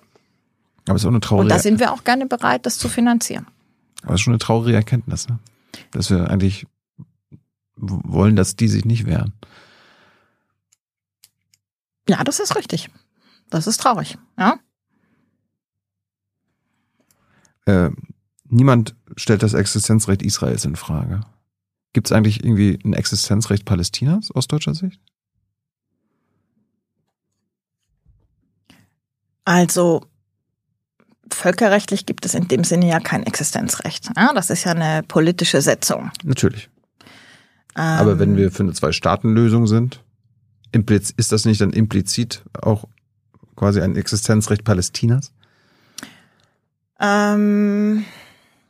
Aber 0.86 0.96
es 0.96 1.02
ist 1.02 1.06
auch 1.06 1.10
eine 1.10 1.20
traurige. 1.20 1.44
Und 1.44 1.48
da 1.48 1.58
sind 1.58 1.78
wir 1.78 1.92
auch 1.92 2.04
gerne 2.04 2.26
bereit, 2.26 2.66
das 2.66 2.78
zu 2.78 2.88
finanzieren. 2.88 3.46
Aber 4.02 4.14
es 4.14 4.20
ist 4.20 4.22
schon 4.22 4.32
eine 4.32 4.38
traurige 4.38 4.76
Erkenntnis, 4.76 5.28
ne? 5.28 5.38
dass 5.92 6.10
wir 6.10 6.28
eigentlich 6.30 6.66
wollen, 7.76 8.36
dass 8.36 8.56
die 8.56 8.68
sich 8.68 8.84
nicht 8.84 9.06
wehren. 9.06 9.32
Ja, 12.08 12.22
das 12.24 12.40
ist 12.40 12.56
richtig. 12.56 12.90
Das 13.50 13.66
ist 13.66 13.80
traurig, 13.80 14.18
ja. 14.38 14.58
Äh, 17.66 17.90
niemand 18.48 18.96
stellt 19.16 19.42
das 19.42 19.54
Existenzrecht 19.54 20.22
Israels 20.22 20.64
in 20.64 20.74
Frage. 20.74 21.20
Gibt 21.92 22.08
es 22.08 22.12
eigentlich 22.12 22.42
irgendwie 22.42 22.78
ein 22.84 22.94
Existenzrecht 22.94 23.64
Palästinas 23.64 24.30
aus 24.30 24.48
deutscher 24.48 24.74
Sicht? 24.74 25.00
Also 29.44 30.02
völkerrechtlich 31.34 32.06
gibt 32.06 32.24
es 32.24 32.34
in 32.34 32.48
dem 32.48 32.64
Sinne 32.64 32.88
ja 32.88 33.00
kein 33.00 33.24
Existenzrecht. 33.24 34.10
Ja, 34.16 34.32
das 34.34 34.50
ist 34.50 34.64
ja 34.64 34.72
eine 34.72 35.02
politische 35.02 35.60
Setzung. 35.60 36.10
Natürlich. 36.24 36.68
Ähm, 37.76 37.82
Aber 37.82 38.18
wenn 38.18 38.36
wir 38.36 38.50
für 38.50 38.62
eine 38.62 38.72
Zwei-Staaten-Lösung 38.72 39.66
sind, 39.66 40.02
ist 40.72 41.32
das 41.32 41.44
nicht 41.44 41.60
dann 41.60 41.72
implizit 41.72 42.42
auch 42.60 42.84
quasi 43.56 43.80
ein 43.80 43.96
Existenzrecht 43.96 44.64
Palästinas? 44.64 45.32
Ähm, 47.00 48.04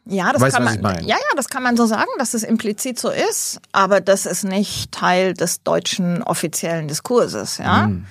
Ja, 0.05 0.33
das 0.33 0.43
Weißt, 0.43 0.57
kann 0.57 0.81
man. 0.81 1.05
Ja, 1.05 1.17
ja, 1.17 1.37
das 1.37 1.49
kann 1.49 1.63
man 1.63 1.77
so 1.77 1.87
sagen, 1.87 2.11
dass 2.19 2.35
es 2.35 2.43
implizit 2.43 2.99
so 2.99 3.11
ist, 3.11 3.61
aber 3.71 4.01
das 4.01 4.27
ist 4.27 4.43
nicht 4.45 4.91
Teil 4.91 5.35
des 5.35 5.63
deutschen 5.63 6.23
offiziellen 6.23 6.89
Diskurses, 6.89 7.59
ja. 7.59 7.87
Mhm. 7.87 8.07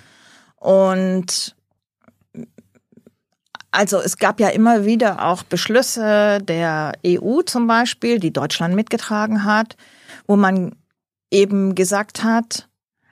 Und 0.56 1.56
also 3.72 4.00
es 4.00 4.18
gab 4.18 4.40
ja 4.40 4.50
immer 4.50 4.86
wieder 4.86 5.26
auch 5.26 5.44
Beschlüsse 5.44 6.40
der 6.42 6.94
EU 7.06 7.42
zum 7.42 7.68
Beispiel, 7.68 8.20
die 8.20 8.32
Deutschland 8.32 8.76
mitgetragen 8.76 9.44
hat, 9.44 9.78
wo 10.28 10.36
man 10.36 10.76
eben 11.32 11.76
gesagt 11.76 12.24
hat, 12.24 12.68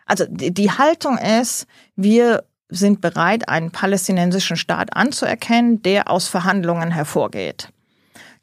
also 0.05 0.26
die 0.28 0.72
Haltung 0.72 1.18
ist, 1.18 1.66
wir 1.95 2.43
sind 2.70 3.01
bereit, 3.01 3.47
einen 3.47 3.72
palästinensischen 3.72 4.57
Staat 4.57 4.95
anzuerkennen, 4.95 5.82
der 5.82 6.10
aus 6.10 6.28
Verhandlungen 6.28 6.91
hervorgeht. 6.91 7.70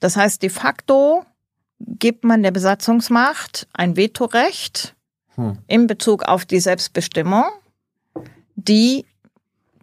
Das 0.01 0.17
heißt, 0.17 0.43
de 0.43 0.51
facto 0.51 1.25
gibt 1.79 2.25
man 2.25 2.43
der 2.43 2.51
Besatzungsmacht 2.51 3.69
ein 3.73 3.97
Vetorecht 3.97 4.97
Hm. 5.37 5.59
in 5.67 5.87
Bezug 5.87 6.25
auf 6.25 6.45
die 6.45 6.61
Selbstbestimmung, 6.61 7.45
die 8.57 9.05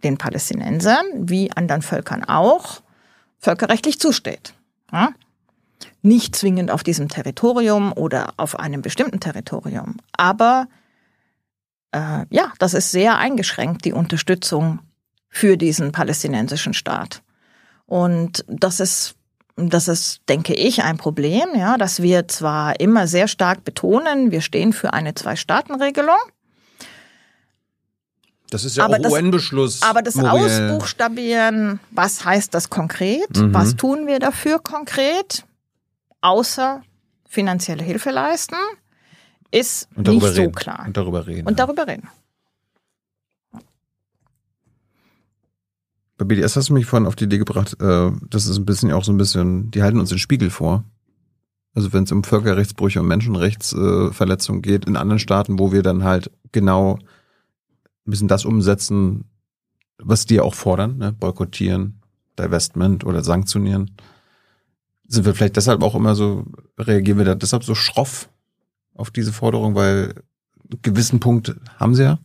den 0.04 0.18
Palästinensern 0.18 1.04
wie 1.16 1.50
anderen 1.52 1.82
Völkern 1.82 2.24
auch 2.24 2.82
völkerrechtlich 3.38 3.98
zusteht. 3.98 4.54
Ja? 4.92 5.10
Nicht 6.02 6.36
zwingend 6.36 6.70
auf 6.70 6.82
diesem 6.82 7.08
Territorium 7.08 7.92
oder 7.92 8.34
auf 8.36 8.58
einem 8.58 8.82
bestimmten 8.82 9.20
Territorium, 9.20 9.96
aber 10.12 10.68
äh, 11.92 12.26
ja, 12.30 12.52
das 12.58 12.74
ist 12.74 12.90
sehr 12.90 13.18
eingeschränkt, 13.18 13.84
die 13.84 13.92
Unterstützung 13.92 14.80
für 15.28 15.56
diesen 15.56 15.92
palästinensischen 15.92 16.74
Staat. 16.74 17.22
Und 17.86 18.44
das 18.48 18.80
ist, 18.80 19.14
das 19.56 19.88
ist, 19.88 20.22
denke 20.28 20.54
ich, 20.54 20.82
ein 20.82 20.96
Problem, 20.96 21.48
ja, 21.54 21.76
dass 21.76 22.02
wir 22.02 22.28
zwar 22.28 22.78
immer 22.80 23.06
sehr 23.06 23.28
stark 23.28 23.64
betonen, 23.64 24.30
wir 24.30 24.40
stehen 24.40 24.72
für 24.72 24.92
eine 24.92 25.14
Zwei-Staaten-Regelung, 25.14 26.16
Das 28.54 28.64
ist 28.64 28.76
ja 28.76 28.84
Aber 28.84 28.98
auch 29.00 29.10
UN-Beschluss. 29.10 29.82
aber 29.82 30.00
das 30.00 30.14
Muriel. 30.14 30.70
Ausbuchstabieren, 30.70 31.80
was 31.90 32.24
heißt 32.24 32.54
das 32.54 32.70
konkret? 32.70 33.36
Mhm. 33.36 33.52
Was 33.52 33.74
tun 33.74 34.06
wir 34.06 34.20
dafür 34.20 34.60
konkret? 34.60 35.44
Außer 36.20 36.80
finanzielle 37.28 37.82
Hilfe 37.82 38.12
leisten, 38.12 38.54
ist 39.50 39.88
nicht 39.98 40.20
so 40.22 40.28
reden. 40.28 40.54
klar. 40.54 40.84
Und 40.86 40.96
darüber 40.96 41.26
reden. 41.26 41.48
Und 41.48 41.58
darüber 41.58 41.88
reden. 41.88 42.08
Bei 46.16 46.24
BDS 46.24 46.54
hast 46.54 46.68
du 46.68 46.74
mich 46.74 46.86
vorhin 46.86 47.08
auf 47.08 47.16
die 47.16 47.24
Idee 47.24 47.38
gebracht, 47.38 47.76
äh, 47.80 48.12
das 48.30 48.46
ist 48.46 48.56
ein 48.56 48.64
bisschen 48.64 48.92
auch 48.92 49.02
so 49.02 49.12
ein 49.12 49.18
bisschen, 49.18 49.72
die 49.72 49.82
halten 49.82 49.98
uns 49.98 50.10
den 50.10 50.20
Spiegel 50.20 50.50
vor. 50.50 50.84
Also 51.74 51.92
wenn 51.92 52.04
es 52.04 52.12
um 52.12 52.22
Völkerrechtsbrüche 52.22 53.00
und 53.00 53.08
Menschenrechtsverletzungen 53.08 54.62
geht 54.62 54.84
in 54.84 54.96
anderen 54.96 55.18
Staaten, 55.18 55.58
wo 55.58 55.72
wir 55.72 55.82
dann 55.82 56.04
halt 56.04 56.30
genau 56.52 57.00
ein 58.06 58.10
bisschen 58.10 58.28
das 58.28 58.44
umsetzen, 58.44 59.24
was 59.98 60.26
die 60.26 60.40
auch 60.40 60.54
fordern, 60.54 60.98
ne? 60.98 61.12
boykottieren, 61.12 62.00
Divestment 62.38 63.04
oder 63.04 63.22
sanktionieren, 63.22 63.92
sind 65.06 65.24
wir 65.24 65.34
vielleicht 65.34 65.56
deshalb 65.56 65.82
auch 65.82 65.94
immer 65.94 66.14
so, 66.14 66.44
reagieren 66.78 67.18
wir 67.18 67.24
da 67.24 67.34
deshalb 67.34 67.64
so 67.64 67.74
schroff 67.74 68.28
auf 68.94 69.10
diese 69.10 69.32
Forderung, 69.32 69.74
weil 69.74 70.14
einen 70.70 70.82
gewissen 70.82 71.20
Punkt 71.20 71.54
haben 71.78 71.94
sie 71.94 72.04
ja. 72.04 72.18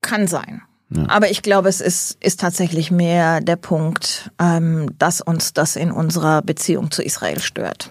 Kann 0.00 0.26
sein. 0.26 0.62
Ja. 0.90 1.08
Aber 1.08 1.30
ich 1.30 1.42
glaube, 1.42 1.68
es 1.68 1.80
ist, 1.80 2.22
ist 2.22 2.40
tatsächlich 2.40 2.90
mehr 2.90 3.40
der 3.40 3.56
Punkt, 3.56 4.30
ähm, 4.38 4.90
dass 4.98 5.20
uns 5.20 5.52
das 5.52 5.76
in 5.76 5.90
unserer 5.90 6.42
Beziehung 6.42 6.90
zu 6.90 7.02
Israel 7.02 7.40
stört. 7.40 7.90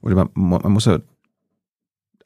Oder 0.00 0.16
man, 0.16 0.30
man 0.34 0.72
muss 0.72 0.86
ja 0.86 0.98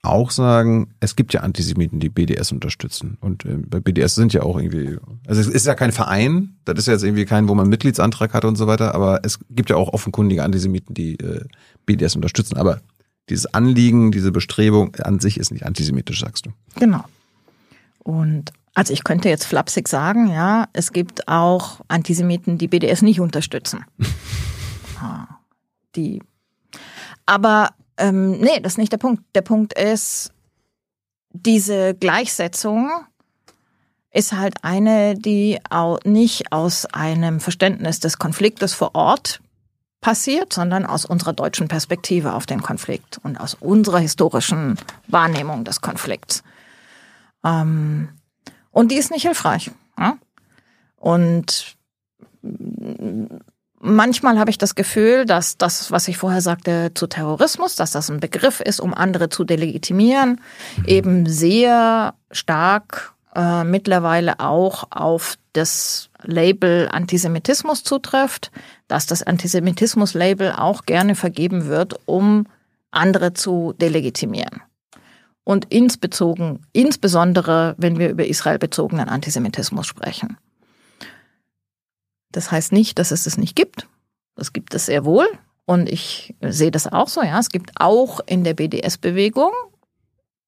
auch 0.08 0.30
sagen, 0.30 0.94
es 1.00 1.16
gibt 1.16 1.34
ja 1.34 1.40
Antisemiten, 1.40 2.00
die 2.00 2.08
BDS 2.08 2.52
unterstützen. 2.52 3.18
Und 3.20 3.44
äh, 3.44 3.56
bei 3.56 3.80
BDS 3.80 4.14
sind 4.14 4.32
ja 4.32 4.42
auch 4.42 4.58
irgendwie, 4.58 4.98
also 5.26 5.40
es 5.40 5.46
ist 5.46 5.66
ja 5.66 5.74
kein 5.74 5.92
Verein, 5.92 6.56
das 6.64 6.78
ist 6.78 6.86
ja 6.86 6.92
jetzt 6.94 7.02
irgendwie 7.02 7.24
kein, 7.24 7.48
wo 7.48 7.54
man 7.54 7.68
Mitgliedsantrag 7.68 8.34
hat 8.34 8.44
und 8.44 8.56
so 8.56 8.66
weiter, 8.66 8.94
aber 8.94 9.20
es 9.24 9.38
gibt 9.50 9.70
ja 9.70 9.76
auch 9.76 9.92
offenkundige 9.92 10.42
Antisemiten, 10.42 10.94
die 10.94 11.18
äh, 11.18 11.44
BDS 11.86 12.16
unterstützen. 12.16 12.56
Aber 12.56 12.80
dieses 13.28 13.52
Anliegen, 13.52 14.12
diese 14.12 14.32
Bestrebung 14.32 14.94
an 14.96 15.20
sich 15.20 15.38
ist 15.38 15.50
nicht 15.50 15.66
antisemitisch, 15.66 16.20
sagst 16.20 16.46
du. 16.46 16.50
Genau. 16.76 17.04
Und 17.98 18.52
also 18.74 18.92
ich 18.92 19.04
könnte 19.04 19.28
jetzt 19.28 19.44
flapsig 19.44 19.88
sagen, 19.88 20.28
ja, 20.28 20.68
es 20.72 20.92
gibt 20.92 21.28
auch 21.28 21.80
Antisemiten, 21.88 22.58
die 22.58 22.68
BDS 22.68 23.02
nicht 23.02 23.20
unterstützen. 23.20 23.84
Ah, 24.98 25.26
die. 25.94 26.22
Aber 27.26 27.68
ähm, 27.98 28.32
nee, 28.38 28.60
das 28.60 28.74
ist 28.74 28.78
nicht 28.78 28.92
der 28.92 28.98
Punkt. 28.98 29.22
Der 29.34 29.42
Punkt 29.42 29.72
ist, 29.72 30.32
diese 31.30 31.94
Gleichsetzung 31.94 32.90
ist 34.10 34.32
halt 34.32 34.54
eine, 34.62 35.14
die 35.14 35.58
auch 35.68 35.98
nicht 36.04 36.52
aus 36.52 36.86
einem 36.86 37.40
Verständnis 37.40 38.00
des 38.00 38.18
Konfliktes 38.18 38.72
vor 38.72 38.94
Ort 38.94 39.40
passiert, 40.00 40.52
sondern 40.52 40.86
aus 40.86 41.04
unserer 41.04 41.32
deutschen 41.32 41.68
Perspektive 41.68 42.34
auf 42.34 42.46
den 42.46 42.62
Konflikt 42.62 43.18
und 43.22 43.38
aus 43.38 43.54
unserer 43.54 43.98
historischen 43.98 44.78
Wahrnehmung 45.08 45.64
des 45.64 45.80
Konflikts. 45.80 46.42
Ähm, 47.44 48.08
und 48.70 48.90
die 48.90 48.96
ist 48.96 49.10
nicht 49.10 49.22
hilfreich. 49.22 49.70
Ja? 49.98 50.16
Und 50.96 51.76
manchmal 53.86 54.38
habe 54.38 54.50
ich 54.50 54.58
das 54.58 54.74
Gefühl, 54.74 55.24
dass 55.24 55.56
das, 55.56 55.90
was 55.90 56.08
ich 56.08 56.18
vorher 56.18 56.40
sagte 56.40 56.92
zu 56.94 57.06
Terrorismus, 57.06 57.76
dass 57.76 57.92
das 57.92 58.10
ein 58.10 58.20
Begriff 58.20 58.60
ist, 58.60 58.80
um 58.80 58.92
andere 58.92 59.28
zu 59.28 59.44
delegitimieren, 59.44 60.40
eben 60.86 61.26
sehr 61.26 62.14
stark 62.30 63.14
äh, 63.34 63.64
mittlerweile 63.64 64.40
auch 64.40 64.84
auf 64.90 65.36
das 65.52 66.10
Label 66.22 66.88
Antisemitismus 66.90 67.84
zutrifft, 67.84 68.50
dass 68.88 69.06
das 69.06 69.22
Antisemitismus-Label 69.22 70.52
auch 70.52 70.84
gerne 70.84 71.14
vergeben 71.14 71.66
wird, 71.66 71.94
um 72.06 72.46
andere 72.90 73.32
zu 73.32 73.74
delegitimieren. 73.80 74.62
Und 75.44 75.66
insbezogen, 75.72 76.66
insbesondere, 76.72 77.74
wenn 77.78 77.98
wir 77.98 78.10
über 78.10 78.26
Israel 78.26 78.58
bezogenen 78.58 79.08
Antisemitismus 79.08 79.86
sprechen. 79.86 80.36
Das 82.32 82.50
heißt 82.50 82.72
nicht, 82.72 82.98
dass 82.98 83.10
es 83.10 83.26
es 83.26 83.36
nicht 83.38 83.56
gibt. 83.56 83.88
Das 84.34 84.52
gibt 84.52 84.74
es 84.74 84.86
sehr 84.86 85.04
wohl. 85.04 85.26
Und 85.64 85.88
ich 85.88 86.34
sehe 86.42 86.70
das 86.70 86.86
auch 86.86 87.08
so, 87.08 87.22
ja. 87.22 87.38
Es 87.38 87.48
gibt 87.50 87.72
auch 87.80 88.20
in 88.26 88.44
der 88.44 88.54
BDS-Bewegung 88.54 89.50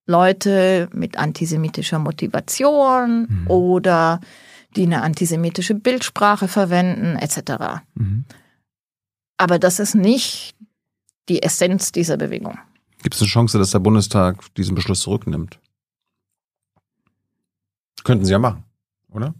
Leute 0.07 0.89
mit 0.93 1.18
antisemitischer 1.18 1.99
Motivation 1.99 3.26
Mhm. 3.29 3.51
oder 3.51 4.20
die 4.76 4.83
eine 4.85 5.03
antisemitische 5.03 5.74
Bildsprache 5.74 6.47
verwenden, 6.49 7.16
etc. 7.16 7.83
Aber 9.37 9.59
das 9.59 9.81
ist 9.81 9.95
nicht 9.95 10.55
die 11.29 11.43
Essenz 11.43 11.93
dieser 11.93 12.16
Bewegung. 12.16 12.59
Gibt 13.03 13.14
es 13.14 13.20
eine 13.22 13.29
Chance, 13.29 13.59
dass 13.59 13.70
der 13.70 13.79
Bundestag 13.81 14.55
diesen 14.55 14.74
Beschluss 14.74 15.01
zurücknimmt? 15.01 15.59
Könnten 18.05 18.24
sie 18.24 18.33
ja 18.33 18.39
machen, 18.39 18.64
oder? 19.11 19.35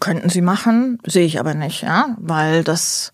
Könnten 0.00 0.28
sie 0.28 0.40
machen, 0.40 0.98
sehe 1.06 1.26
ich 1.26 1.38
aber 1.38 1.54
nicht, 1.54 1.82
ja, 1.82 2.16
weil 2.18 2.64
das 2.64 3.12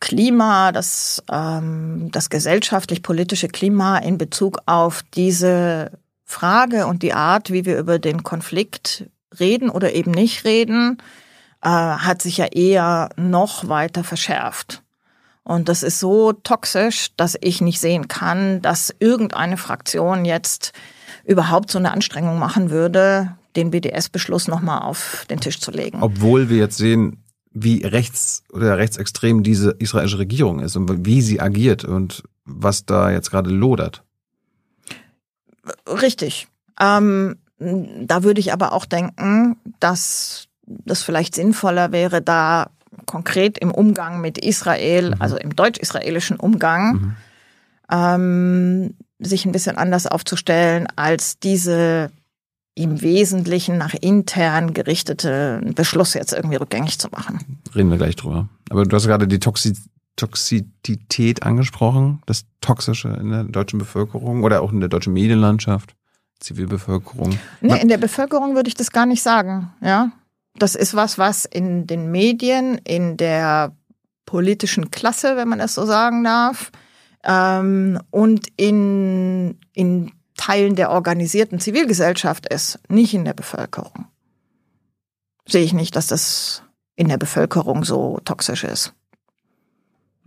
Klima, 0.00 0.72
das, 0.72 1.22
ähm, 1.30 2.10
das 2.12 2.30
gesellschaftlich-politische 2.30 3.48
Klima 3.48 3.98
in 3.98 4.18
Bezug 4.18 4.58
auf 4.66 5.02
diese 5.14 5.92
Frage 6.24 6.86
und 6.86 7.02
die 7.02 7.14
Art, 7.14 7.50
wie 7.50 7.64
wir 7.64 7.78
über 7.78 7.98
den 7.98 8.22
Konflikt 8.22 9.08
reden 9.40 9.70
oder 9.70 9.94
eben 9.94 10.10
nicht 10.10 10.44
reden, 10.44 10.98
äh, 11.62 11.68
hat 11.68 12.22
sich 12.22 12.36
ja 12.36 12.46
eher 12.46 13.08
noch 13.16 13.68
weiter 13.68 14.04
verschärft. 14.04 14.82
Und 15.42 15.68
das 15.68 15.82
ist 15.82 15.98
so 15.98 16.32
toxisch, 16.32 17.08
dass 17.16 17.36
ich 17.40 17.60
nicht 17.60 17.80
sehen 17.80 18.06
kann, 18.06 18.60
dass 18.60 18.94
irgendeine 18.98 19.56
Fraktion 19.56 20.24
jetzt 20.26 20.72
überhaupt 21.24 21.70
so 21.70 21.78
eine 21.78 21.92
Anstrengung 21.92 22.38
machen 22.38 22.70
würde, 22.70 23.36
den 23.58 23.70
BDS-Beschluss 23.70 24.48
nochmal 24.48 24.82
auf 24.82 25.26
den 25.28 25.40
Tisch 25.40 25.60
zu 25.60 25.70
legen. 25.70 25.98
Obwohl 26.00 26.48
wir 26.48 26.58
jetzt 26.58 26.78
sehen, 26.78 27.24
wie 27.52 27.84
rechts 27.84 28.44
oder 28.52 28.78
rechtsextrem 28.78 29.42
diese 29.42 29.70
israelische 29.78 30.18
Regierung 30.18 30.60
ist 30.60 30.76
und 30.76 31.04
wie 31.04 31.22
sie 31.22 31.40
agiert 31.40 31.84
und 31.84 32.22
was 32.44 32.86
da 32.86 33.10
jetzt 33.10 33.30
gerade 33.30 33.50
lodert. 33.50 34.04
Richtig. 35.86 36.46
Ähm, 36.80 37.36
da 37.58 38.22
würde 38.22 38.40
ich 38.40 38.52
aber 38.52 38.72
auch 38.72 38.84
denken, 38.84 39.56
dass 39.80 40.46
das 40.62 41.02
vielleicht 41.02 41.34
sinnvoller 41.34 41.92
wäre, 41.92 42.22
da 42.22 42.70
konkret 43.06 43.58
im 43.58 43.70
Umgang 43.70 44.20
mit 44.20 44.38
Israel, 44.38 45.14
also 45.18 45.36
im 45.36 45.56
deutsch-israelischen 45.56 46.36
Umgang, 46.36 47.16
ähm, 47.90 48.94
sich 49.18 49.44
ein 49.44 49.52
bisschen 49.52 49.76
anders 49.76 50.06
aufzustellen 50.06 50.86
als 50.94 51.38
diese 51.38 52.10
im 52.78 53.02
Wesentlichen 53.02 53.76
nach 53.76 53.94
intern 53.94 54.72
gerichteten 54.72 55.74
Beschluss 55.74 56.14
jetzt 56.14 56.32
irgendwie 56.32 56.56
rückgängig 56.56 56.98
zu 56.98 57.08
machen. 57.08 57.60
Reden 57.74 57.90
wir 57.90 57.98
gleich 57.98 58.16
drüber. 58.16 58.48
Aber 58.70 58.84
du 58.84 58.94
hast 58.94 59.06
gerade 59.06 59.26
die 59.26 59.40
Toxi 59.40 59.74
Toxizität 60.16 61.44
angesprochen, 61.44 62.22
das 62.26 62.44
Toxische 62.60 63.08
in 63.08 63.30
der 63.30 63.44
deutschen 63.44 63.78
Bevölkerung 63.78 64.42
oder 64.42 64.62
auch 64.62 64.72
in 64.72 64.80
der 64.80 64.88
deutschen 64.88 65.12
Medienlandschaft, 65.12 65.94
Zivilbevölkerung. 66.40 67.38
Nee, 67.60 67.80
in 67.80 67.86
der 67.86 67.98
Bevölkerung 67.98 68.56
würde 68.56 68.66
ich 68.66 68.74
das 68.74 68.90
gar 68.90 69.06
nicht 69.06 69.22
sagen, 69.22 69.72
ja. 69.80 70.10
Das 70.56 70.74
ist 70.74 70.94
was, 70.94 71.18
was 71.18 71.44
in 71.44 71.86
den 71.86 72.10
Medien, 72.10 72.78
in 72.78 73.16
der 73.16 73.76
politischen 74.26 74.90
Klasse, 74.90 75.36
wenn 75.36 75.46
man 75.46 75.60
das 75.60 75.74
so 75.74 75.86
sagen 75.86 76.24
darf, 76.24 76.72
ähm, 77.22 78.00
und 78.10 78.48
in, 78.56 79.56
in 79.72 80.10
Teilen 80.38 80.74
der 80.76 80.90
organisierten 80.90 81.60
Zivilgesellschaft 81.60 82.46
ist, 82.46 82.78
nicht 82.88 83.12
in 83.12 83.26
der 83.26 83.34
Bevölkerung. 83.34 84.06
Sehe 85.46 85.64
ich 85.64 85.74
nicht, 85.74 85.96
dass 85.96 86.06
das 86.06 86.62
in 86.96 87.08
der 87.08 87.18
Bevölkerung 87.18 87.84
so 87.84 88.20
toxisch 88.24 88.64
ist. 88.64 88.94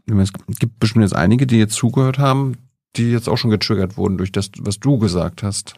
Es 0.05 0.31
gibt 0.59 0.79
bestimmt 0.79 1.03
jetzt 1.03 1.15
einige, 1.15 1.47
die 1.47 1.57
jetzt 1.57 1.73
zugehört 1.73 2.19
haben, 2.19 2.57
die 2.95 3.11
jetzt 3.11 3.29
auch 3.29 3.37
schon 3.37 3.49
getriggert 3.49 3.97
wurden 3.97 4.17
durch 4.17 4.31
das, 4.31 4.51
was 4.59 4.79
du 4.79 4.97
gesagt 4.97 5.41
hast. 5.41 5.73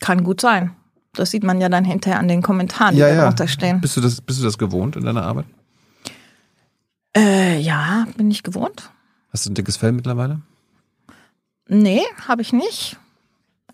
Kann 0.00 0.24
gut 0.24 0.40
sein. 0.40 0.72
Das 1.14 1.30
sieht 1.30 1.44
man 1.44 1.60
ja 1.60 1.68
dann 1.68 1.84
hinterher 1.84 2.18
an 2.18 2.28
den 2.28 2.40
Kommentaren, 2.40 2.94
die 2.94 3.00
ja, 3.00 3.08
ja. 3.08 3.16
darunter 3.16 3.46
stehen. 3.46 3.80
Bist 3.80 3.96
du, 3.96 4.00
das, 4.00 4.20
bist 4.22 4.40
du 4.40 4.44
das 4.44 4.56
gewohnt 4.56 4.96
in 4.96 5.04
deiner 5.04 5.22
Arbeit? 5.24 5.44
Äh, 7.14 7.60
ja, 7.60 8.06
bin 8.16 8.30
ich 8.30 8.42
gewohnt. 8.42 8.90
Hast 9.30 9.44
du 9.44 9.50
ein 9.50 9.54
dickes 9.54 9.76
Fell 9.76 9.92
mittlerweile? 9.92 10.40
Nee, 11.68 12.02
habe 12.26 12.40
ich 12.40 12.52
nicht. 12.52 12.96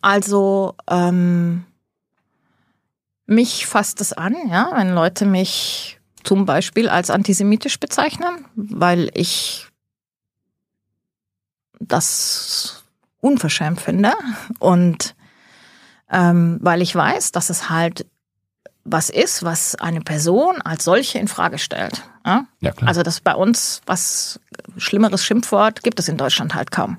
Also 0.00 0.74
ähm, 0.88 1.64
mich 3.26 3.66
fasst 3.66 4.00
es 4.00 4.12
an, 4.12 4.34
ja, 4.48 4.70
wenn 4.74 4.94
Leute 4.94 5.26
mich 5.26 6.00
zum 6.24 6.46
Beispiel 6.46 6.88
als 6.88 7.10
antisemitisch 7.10 7.78
bezeichnen, 7.78 8.46
weil 8.54 9.10
ich 9.14 9.66
das 11.80 12.84
unverschämt 13.20 13.80
finde 13.80 14.12
und 14.58 15.14
ähm, 16.10 16.58
weil 16.60 16.82
ich 16.82 16.94
weiß, 16.94 17.32
dass 17.32 17.50
es 17.50 17.68
halt 17.70 18.06
was 18.84 19.10
ist, 19.10 19.42
was 19.42 19.74
eine 19.74 20.00
Person 20.00 20.62
als 20.62 20.84
solche 20.84 21.18
in 21.18 21.28
Frage 21.28 21.58
stellt. 21.58 22.02
Ja? 22.24 22.46
Ja. 22.60 22.72
Also 22.86 23.02
das 23.02 23.20
bei 23.20 23.34
uns 23.34 23.82
was 23.86 24.40
schlimmeres 24.78 25.24
Schimpfwort 25.24 25.82
gibt 25.82 26.00
es 26.00 26.08
in 26.08 26.16
Deutschland 26.16 26.54
halt 26.54 26.70
kaum. 26.70 26.98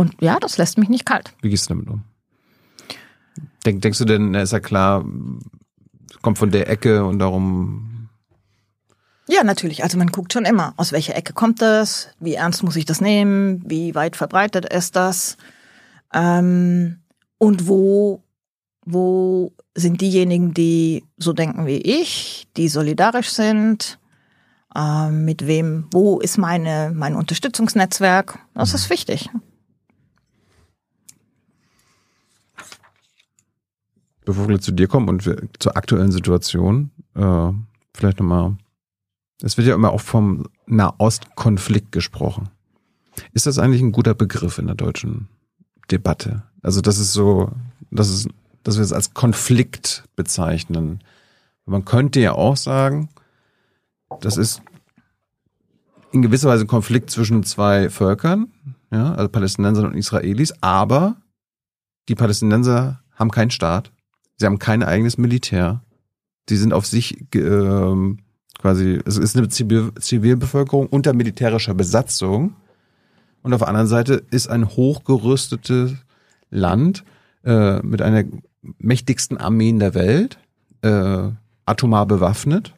Und 0.00 0.14
ja, 0.22 0.38
das 0.40 0.56
lässt 0.56 0.78
mich 0.78 0.88
nicht 0.88 1.04
kalt. 1.04 1.34
Wie 1.42 1.50
gehst 1.50 1.68
du 1.68 1.74
damit 1.74 1.90
um? 1.90 2.04
Denk, 3.66 3.82
denkst 3.82 3.98
du 3.98 4.06
denn, 4.06 4.30
na, 4.30 4.40
ist 4.40 4.54
ja 4.54 4.58
klar, 4.58 5.04
kommt 6.22 6.38
von 6.38 6.50
der 6.50 6.70
Ecke 6.70 7.04
und 7.04 7.18
darum. 7.18 8.08
Ja, 9.28 9.44
natürlich. 9.44 9.82
Also 9.82 9.98
man 9.98 10.06
guckt 10.06 10.32
schon 10.32 10.46
immer, 10.46 10.72
aus 10.78 10.92
welcher 10.92 11.14
Ecke 11.16 11.34
kommt 11.34 11.60
das, 11.60 12.08
wie 12.18 12.32
ernst 12.32 12.62
muss 12.62 12.76
ich 12.76 12.86
das 12.86 13.02
nehmen, 13.02 13.62
wie 13.66 13.94
weit 13.94 14.16
verbreitet 14.16 14.64
ist 14.64 14.96
das 14.96 15.36
ähm, 16.14 17.00
und 17.36 17.68
wo, 17.68 18.22
wo 18.86 19.52
sind 19.74 20.00
diejenigen, 20.00 20.54
die 20.54 21.04
so 21.18 21.34
denken 21.34 21.66
wie 21.66 21.76
ich, 21.76 22.48
die 22.56 22.70
solidarisch 22.70 23.28
sind, 23.28 23.98
ähm, 24.74 25.26
mit 25.26 25.46
wem, 25.46 25.88
wo 25.90 26.20
ist 26.20 26.38
meine, 26.38 26.90
mein 26.94 27.14
Unterstützungsnetzwerk. 27.14 28.38
Das 28.54 28.72
ist 28.72 28.88
wichtig. 28.88 29.28
Bevor 34.30 34.48
wir 34.48 34.60
zu 34.60 34.70
dir 34.70 34.86
kommen 34.86 35.08
und 35.08 35.28
zur 35.58 35.76
aktuellen 35.76 36.12
Situation, 36.12 36.92
äh, 37.16 37.50
vielleicht 37.92 38.20
nochmal. 38.20 38.56
Es 39.42 39.56
wird 39.56 39.66
ja 39.66 39.74
immer 39.74 39.90
auch 39.90 40.00
vom 40.00 40.44
Nahostkonflikt 40.66 41.90
gesprochen. 41.90 42.48
Ist 43.32 43.46
das 43.46 43.58
eigentlich 43.58 43.82
ein 43.82 43.90
guter 43.90 44.14
Begriff 44.14 44.58
in 44.58 44.66
der 44.66 44.76
deutschen 44.76 45.28
Debatte? 45.90 46.44
Also 46.62 46.80
das 46.80 46.98
ist 47.00 47.12
so, 47.12 47.50
das 47.90 48.08
ist, 48.08 48.28
dass 48.62 48.76
wir 48.76 48.84
es 48.84 48.92
als 48.92 49.14
Konflikt 49.14 50.04
bezeichnen. 50.14 51.02
Man 51.66 51.84
könnte 51.84 52.20
ja 52.20 52.30
auch 52.30 52.56
sagen, 52.56 53.08
das 54.20 54.36
ist 54.36 54.62
in 56.12 56.22
gewisser 56.22 56.50
Weise 56.50 56.66
ein 56.66 56.68
Konflikt 56.68 57.10
zwischen 57.10 57.42
zwei 57.42 57.90
Völkern, 57.90 58.52
ja, 58.92 59.12
also 59.12 59.28
Palästinensern 59.28 59.86
und 59.86 59.96
Israelis, 59.96 60.54
aber 60.60 61.16
die 62.08 62.14
Palästinenser 62.14 63.02
haben 63.16 63.32
keinen 63.32 63.50
Staat, 63.50 63.90
sie 64.40 64.46
haben 64.46 64.58
kein 64.58 64.82
eigenes 64.82 65.18
Militär, 65.18 65.82
sie 66.48 66.56
sind 66.56 66.72
auf 66.72 66.86
sich 66.86 67.26
ähm, 67.34 68.20
quasi, 68.58 68.98
es 69.04 69.18
ist 69.18 69.36
eine 69.36 69.48
Zivil 69.48 69.92
Zivilbevölkerung 70.00 70.86
unter 70.86 71.12
militärischer 71.12 71.74
Besatzung 71.74 72.56
und 73.42 73.52
auf 73.52 73.60
der 73.60 73.68
anderen 73.68 73.86
Seite 73.86 74.24
ist 74.30 74.48
ein 74.48 74.66
hochgerüstetes 74.66 75.92
Land 76.50 77.04
äh, 77.44 77.80
mit 77.82 78.00
einer 78.00 78.24
mächtigsten 78.78 79.36
Armeen 79.36 79.78
der 79.78 79.94
Welt, 79.94 80.38
äh, 80.82 81.28
atomar 81.66 82.06
bewaffnet. 82.06 82.74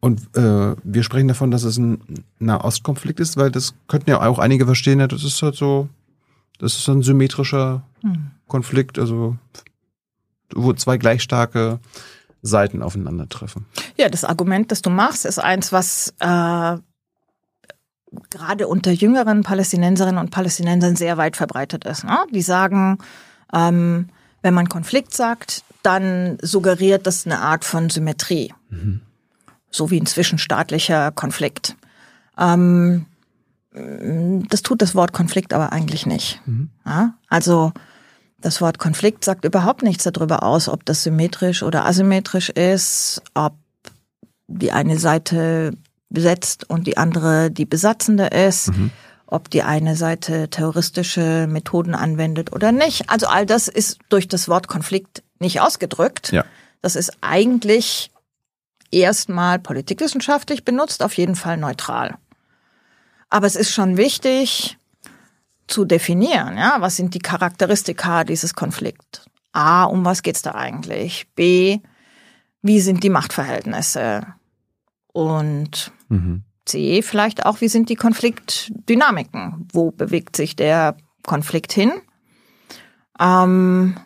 Und 0.00 0.36
äh, 0.36 0.76
wir 0.84 1.02
sprechen 1.02 1.26
davon, 1.26 1.50
dass 1.50 1.64
es 1.64 1.76
ein 1.76 2.24
Nahostkonflikt 2.38 3.18
ist, 3.18 3.36
weil 3.36 3.50
das 3.50 3.74
könnten 3.88 4.10
ja 4.10 4.20
auch 4.20 4.38
einige 4.38 4.64
verstehen, 4.64 5.00
ja, 5.00 5.08
das 5.08 5.24
ist 5.24 5.42
halt 5.42 5.56
so, 5.56 5.88
das 6.58 6.76
ist 6.76 6.88
ein 6.88 7.02
symmetrischer 7.02 7.82
Hm. 8.02 8.30
Konflikt, 8.48 8.98
also 8.98 9.36
wo 10.54 10.72
zwei 10.72 10.96
gleich 10.96 11.22
starke 11.22 11.78
Seiten 12.42 12.82
aufeinandertreffen. 12.82 13.66
Ja, 13.96 14.08
das 14.08 14.24
Argument, 14.24 14.70
das 14.70 14.82
du 14.82 14.90
machst, 14.90 15.24
ist 15.24 15.38
eins, 15.38 15.72
was 15.72 16.14
äh, 16.20 16.76
gerade 18.30 18.68
unter 18.68 18.90
jüngeren 18.90 19.42
Palästinenserinnen 19.42 20.18
und 20.18 20.30
Palästinensern 20.30 20.96
sehr 20.96 21.16
weit 21.16 21.36
verbreitet 21.36 21.84
ist. 21.84 22.04
Ne? 22.04 22.16
Die 22.32 22.42
sagen, 22.42 22.98
ähm, 23.52 24.08
wenn 24.42 24.54
man 24.54 24.68
Konflikt 24.68 25.14
sagt, 25.14 25.64
dann 25.82 26.38
suggeriert 26.42 27.06
das 27.06 27.26
eine 27.26 27.40
Art 27.40 27.64
von 27.64 27.90
Symmetrie, 27.90 28.52
so 29.70 29.90
wie 29.90 30.00
ein 30.00 30.06
zwischenstaatlicher 30.06 31.12
Konflikt. 31.12 31.76
Ähm, 32.36 33.06
das 33.72 34.62
tut 34.62 34.82
das 34.82 34.94
Wort 34.94 35.12
Konflikt 35.12 35.52
aber 35.52 35.72
eigentlich 35.72 36.06
nicht. 36.06 36.40
Ja? 36.84 37.14
Also 37.28 37.72
das 38.40 38.60
Wort 38.60 38.78
Konflikt 38.78 39.24
sagt 39.24 39.44
überhaupt 39.44 39.82
nichts 39.82 40.04
darüber 40.04 40.42
aus, 40.42 40.68
ob 40.68 40.84
das 40.84 41.02
symmetrisch 41.02 41.62
oder 41.62 41.84
asymmetrisch 41.86 42.50
ist, 42.50 43.22
ob 43.34 43.54
die 44.46 44.72
eine 44.72 44.98
Seite 44.98 45.72
besetzt 46.08 46.68
und 46.70 46.86
die 46.86 46.96
andere 46.96 47.50
die 47.50 47.66
besatzende 47.66 48.26
ist, 48.26 48.70
ob 49.26 49.50
die 49.50 49.62
eine 49.62 49.94
Seite 49.94 50.48
terroristische 50.48 51.46
Methoden 51.48 51.94
anwendet 51.94 52.52
oder 52.52 52.72
nicht. 52.72 53.10
Also 53.10 53.26
all 53.26 53.44
das 53.44 53.68
ist 53.68 53.98
durch 54.08 54.26
das 54.26 54.48
Wort 54.48 54.68
Konflikt 54.68 55.22
nicht 55.38 55.60
ausgedrückt. 55.60 56.32
Ja. 56.32 56.44
Das 56.80 56.96
ist 56.96 57.12
eigentlich 57.20 58.10
erstmal 58.90 59.58
politikwissenschaftlich 59.58 60.64
benutzt, 60.64 61.02
auf 61.02 61.14
jeden 61.14 61.34
Fall 61.34 61.58
neutral. 61.58 62.16
Aber 63.28 63.46
es 63.46 63.56
ist 63.56 63.72
schon 63.72 63.98
wichtig 63.98 64.77
zu 65.68 65.84
definieren, 65.84 66.56
ja, 66.56 66.76
was 66.80 66.96
sind 66.96 67.14
die 67.14 67.20
Charakteristika 67.20 68.24
dieses 68.24 68.54
Konflikts? 68.54 69.26
A, 69.52 69.84
um 69.84 70.04
was 70.04 70.22
geht's 70.22 70.42
da 70.42 70.52
eigentlich? 70.54 71.28
B, 71.34 71.78
wie 72.62 72.80
sind 72.80 73.04
die 73.04 73.10
Machtverhältnisse? 73.10 74.26
Und 75.12 75.92
Mhm. 76.08 76.44
C, 76.64 77.02
vielleicht 77.02 77.46
auch, 77.46 77.60
wie 77.60 77.68
sind 77.68 77.88
die 77.88 77.96
Konfliktdynamiken? 77.96 79.68
Wo 79.72 79.90
bewegt 79.90 80.36
sich 80.36 80.54
der 80.54 80.96
Konflikt 81.22 81.72
hin? 81.72 81.92
Ähm, 83.18 83.96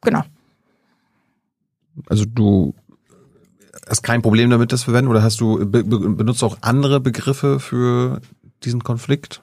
genau. 0.00 0.22
Also 2.08 2.24
du 2.24 2.74
hast 3.88 4.02
kein 4.02 4.22
Problem 4.22 4.50
damit, 4.50 4.72
das 4.72 4.80
zu 4.80 4.86
verwenden, 4.86 5.10
oder 5.10 5.22
hast 5.22 5.40
du 5.40 5.58
be 5.58 5.84
be 5.84 5.98
benutzt 6.10 6.42
auch 6.42 6.58
andere 6.62 7.00
Begriffe 7.00 7.60
für 7.60 8.20
diesen 8.64 8.82
Konflikt? 8.82 9.42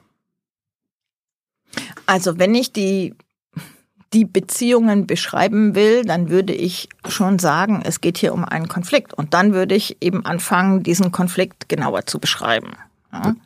Also 2.06 2.38
wenn 2.38 2.54
ich 2.54 2.72
die, 2.72 3.14
die 4.12 4.24
Beziehungen 4.24 5.06
beschreiben 5.06 5.74
will, 5.74 6.04
dann 6.04 6.30
würde 6.30 6.52
ich 6.52 6.88
schon 7.08 7.38
sagen, 7.38 7.82
es 7.84 8.00
geht 8.00 8.18
hier 8.18 8.32
um 8.32 8.44
einen 8.44 8.68
Konflikt. 8.68 9.14
Und 9.14 9.34
dann 9.34 9.52
würde 9.52 9.74
ich 9.74 9.98
eben 10.00 10.24
anfangen, 10.24 10.82
diesen 10.82 11.12
Konflikt 11.12 11.68
genauer 11.68 12.06
zu 12.06 12.18
beschreiben. 12.18 12.72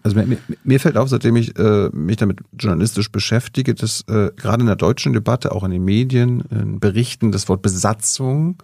Also 0.02 0.16
mir, 0.16 0.38
mir- 0.64 0.80
fällt 0.80 0.96
auf, 0.96 1.10
seitdem 1.10 1.36
ich 1.36 1.58
äh, 1.58 1.90
mich 1.92 2.16
damit 2.16 2.40
journalistisch 2.58 3.12
beschäftige, 3.12 3.74
dass 3.74 4.00
äh, 4.08 4.30
gerade 4.34 4.62
in 4.62 4.66
der 4.66 4.76
deutschen 4.76 5.12
Debatte, 5.12 5.52
auch 5.52 5.62
in 5.62 5.70
den 5.70 5.84
Medien, 5.84 6.40
in 6.50 6.80
Berichten, 6.80 7.32
das 7.32 7.50
Wort 7.50 7.60
Besatzung 7.60 8.56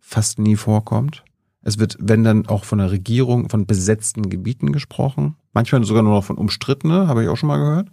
fast 0.00 0.38
nie 0.38 0.56
vorkommt. 0.56 1.22
Es 1.62 1.78
wird, 1.78 1.98
wenn 2.00 2.24
dann 2.24 2.46
auch 2.46 2.64
von 2.64 2.78
der 2.78 2.90
Regierung, 2.90 3.50
von 3.50 3.66
besetzten 3.66 4.30
Gebieten 4.30 4.72
gesprochen. 4.72 5.36
Manchmal 5.52 5.84
sogar 5.84 6.02
nur 6.02 6.14
noch 6.14 6.24
von 6.24 6.38
umstrittene, 6.38 7.08
habe 7.08 7.22
ich 7.24 7.28
auch 7.28 7.36
schon 7.36 7.48
mal 7.48 7.58
gehört. 7.58 7.88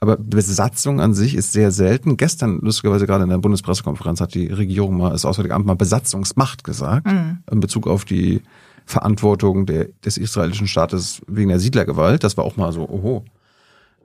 Aber 0.00 0.16
Besatzung 0.16 1.00
an 1.00 1.12
sich 1.12 1.34
ist 1.34 1.52
sehr 1.52 1.70
selten. 1.70 2.16
Gestern, 2.16 2.60
lustigerweise 2.60 3.06
gerade 3.06 3.24
in 3.24 3.30
der 3.30 3.38
Bundespressekonferenz, 3.38 4.20
hat 4.22 4.34
die 4.34 4.46
Regierung 4.46 4.96
mal, 4.96 5.10
das 5.10 5.26
Auswärtige 5.26 5.54
Amt 5.54 5.66
mal 5.66 5.76
Besatzungsmacht 5.76 6.64
gesagt, 6.64 7.06
mhm. 7.06 7.38
in 7.50 7.60
Bezug 7.60 7.86
auf 7.86 8.06
die 8.06 8.42
Verantwortung 8.86 9.66
der, 9.66 9.88
des 10.04 10.16
israelischen 10.16 10.66
Staates 10.66 11.20
wegen 11.26 11.50
der 11.50 11.60
Siedlergewalt. 11.60 12.24
Das 12.24 12.38
war 12.38 12.44
auch 12.44 12.56
mal 12.56 12.72
so, 12.72 12.88
oho. 12.88 13.24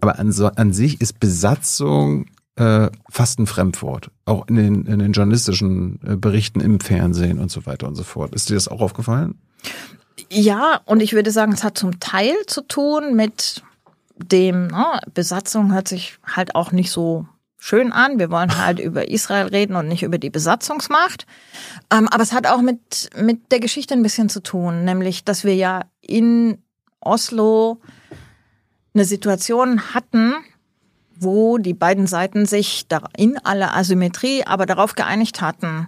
Aber 0.02 0.20
an, 0.20 0.34
an 0.56 0.74
sich 0.74 1.00
ist 1.00 1.22
Besatzung 1.22 2.26
äh, 2.58 2.90
fast 3.10 3.40
ein 3.40 3.48
Fremdwort. 3.48 4.12
Auch 4.26 4.48
in 4.48 4.56
den, 4.56 4.86
in 4.86 5.00
den 5.00 5.14
journalistischen 5.14 6.00
äh, 6.06 6.16
Berichten 6.18 6.60
im 6.60 6.82
Fernsehen 6.82 7.40
und 7.40 7.52
so 7.52 7.66
weiter 7.66 7.88
und 7.88 7.96
so 7.96 8.04
fort. 8.04 8.36
Ist 8.36 8.50
dir 8.50 8.56
das 8.56 8.68
auch 8.68 8.82
aufgefallen? 8.82 9.36
Ja, 10.30 10.82
und 10.86 11.02
ich 11.02 11.14
würde 11.14 11.32
sagen, 11.32 11.54
es 11.54 11.64
hat 11.64 11.78
zum 11.78 12.00
Teil 12.00 12.34
zu 12.48 12.62
tun 12.62 13.16
mit 13.16 13.64
dem, 14.18 14.68
ne, 14.68 15.00
Besatzung 15.14 15.74
hört 15.74 15.88
sich 15.88 16.18
halt 16.26 16.56
auch 16.56 16.72
nicht 16.72 16.92
so 16.92 17.28
schön 17.58 17.92
an. 17.92 18.20
Wir 18.20 18.30
wollen 18.32 18.58
halt 18.58 18.80
über 18.90 19.10
Israel 19.10 19.48
reden 19.48 19.76
und 19.76 19.88
nicht 19.88 20.04
über 20.04 20.18
die 20.18 20.30
Besatzungsmacht. 20.30 21.26
Ähm, 21.92 22.08
aber 22.10 22.24
es 22.24 22.34
hat 22.34 22.48
auch 22.48 22.62
mit, 22.62 23.10
mit 23.18 23.52
der 23.52 23.60
Geschichte 23.60 23.94
ein 23.94 24.04
bisschen 24.04 24.30
zu 24.30 24.42
tun, 24.42 24.86
nämlich, 24.86 25.24
dass 25.26 25.44
wir 25.44 25.56
ja 25.56 25.82
in 26.02 26.60
Oslo 27.00 27.82
eine 28.94 29.06
Situation 29.06 29.94
hatten, 29.94 30.34
wo 31.18 31.58
die 31.58 31.74
beiden 31.74 32.08
Seiten 32.08 32.46
sich 32.46 32.86
in 33.18 33.38
aller 33.40 33.76
Asymmetrie 33.76 34.44
aber 34.46 34.66
darauf 34.66 34.96
geeinigt 34.96 35.42
hatten, 35.42 35.88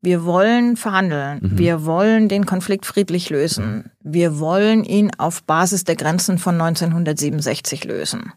wir 0.00 0.24
wollen 0.24 0.76
verhandeln, 0.76 1.40
mhm. 1.42 1.58
wir 1.58 1.84
wollen 1.84 2.28
den 2.28 2.46
Konflikt 2.46 2.86
friedlich 2.86 3.30
lösen, 3.30 3.90
wir 4.00 4.38
wollen 4.38 4.84
ihn 4.84 5.10
auf 5.18 5.42
Basis 5.42 5.84
der 5.84 5.96
Grenzen 5.96 6.38
von 6.38 6.60
1967 6.60 7.84
lösen. 7.84 8.32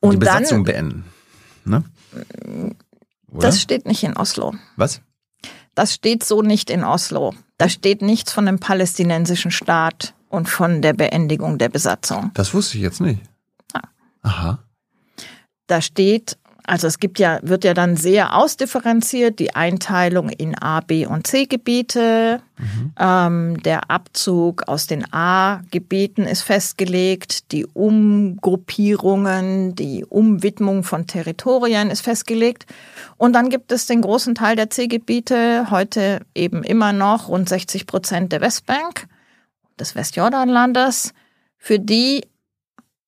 Und 0.00 0.12
die 0.12 0.16
Besatzung 0.18 0.64
dann, 0.64 0.74
beenden. 0.74 1.04
Ne? 1.64 1.84
Das 3.32 3.60
steht 3.60 3.86
nicht 3.86 4.02
in 4.02 4.16
Oslo. 4.16 4.54
Was? 4.76 5.00
Das 5.74 5.94
steht 5.94 6.24
so 6.24 6.42
nicht 6.42 6.70
in 6.70 6.84
Oslo. 6.84 7.34
Da 7.58 7.68
steht 7.68 8.02
nichts 8.02 8.32
von 8.32 8.46
dem 8.46 8.58
palästinensischen 8.58 9.50
Staat 9.50 10.14
und 10.28 10.48
von 10.48 10.82
der 10.82 10.94
Beendigung 10.94 11.58
der 11.58 11.68
Besatzung. 11.68 12.30
Das 12.34 12.54
wusste 12.54 12.76
ich 12.76 12.82
jetzt 12.82 13.00
nicht. 13.00 13.20
Ja. 13.74 13.82
Aha. 14.22 14.58
Da 15.66 15.80
steht, 15.80 16.38
also 16.70 16.86
es 16.86 17.00
gibt 17.00 17.18
ja, 17.18 17.40
wird 17.42 17.64
ja 17.64 17.74
dann 17.74 17.96
sehr 17.96 18.36
ausdifferenziert, 18.36 19.40
die 19.40 19.56
Einteilung 19.56 20.28
in 20.28 20.56
A, 20.56 20.78
B 20.78 21.04
und 21.04 21.26
C-Gebiete. 21.26 22.40
Mhm. 22.58 22.92
Ähm, 22.96 23.60
der 23.64 23.90
Abzug 23.90 24.68
aus 24.68 24.86
den 24.86 25.12
A-Gebieten 25.12 26.22
ist 26.22 26.42
festgelegt, 26.42 27.50
die 27.50 27.66
Umgruppierungen, 27.66 29.74
die 29.74 30.04
Umwidmung 30.04 30.84
von 30.84 31.08
Territorien 31.08 31.90
ist 31.90 32.02
festgelegt. 32.02 32.66
Und 33.16 33.32
dann 33.32 33.50
gibt 33.50 33.72
es 33.72 33.86
den 33.86 34.00
großen 34.00 34.36
Teil 34.36 34.54
der 34.54 34.70
C-Gebiete, 34.70 35.72
heute 35.72 36.20
eben 36.36 36.62
immer 36.62 36.92
noch 36.92 37.26
rund 37.26 37.48
60 37.48 37.88
Prozent 37.88 38.30
der 38.30 38.42
Westbank, 38.42 39.08
des 39.80 39.96
Westjordanlandes, 39.96 41.14
für 41.58 41.80
die 41.80 42.28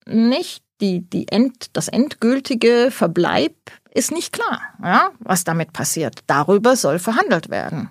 nicht 0.04 0.64
die, 0.82 1.08
die 1.08 1.28
End, 1.28 1.70
das 1.72 1.88
endgültige 1.88 2.88
Verbleib 2.90 3.54
ist 3.94 4.10
nicht 4.10 4.32
klar, 4.32 4.60
ja, 4.82 5.10
was 5.20 5.44
damit 5.44 5.72
passiert. 5.72 6.20
Darüber 6.26 6.76
soll 6.76 6.98
verhandelt 6.98 7.48
werden. 7.48 7.88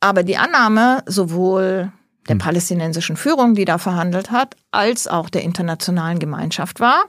Aber 0.00 0.22
die 0.22 0.36
Annahme 0.36 1.02
sowohl 1.06 1.92
der 2.28 2.34
hm. 2.34 2.38
palästinensischen 2.38 3.16
Führung, 3.16 3.54
die 3.54 3.64
da 3.64 3.78
verhandelt 3.78 4.30
hat, 4.30 4.56
als 4.70 5.08
auch 5.08 5.28
der 5.28 5.42
internationalen 5.42 6.18
Gemeinschaft 6.18 6.80
war, 6.80 7.04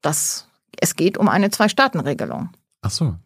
dass 0.00 0.46
es 0.80 0.96
geht 0.96 1.18
um 1.18 1.28
eine 1.28 1.50
Zwei-Staaten-Regelung. 1.50 2.50
Ach 2.82 2.90
so. 2.90 3.16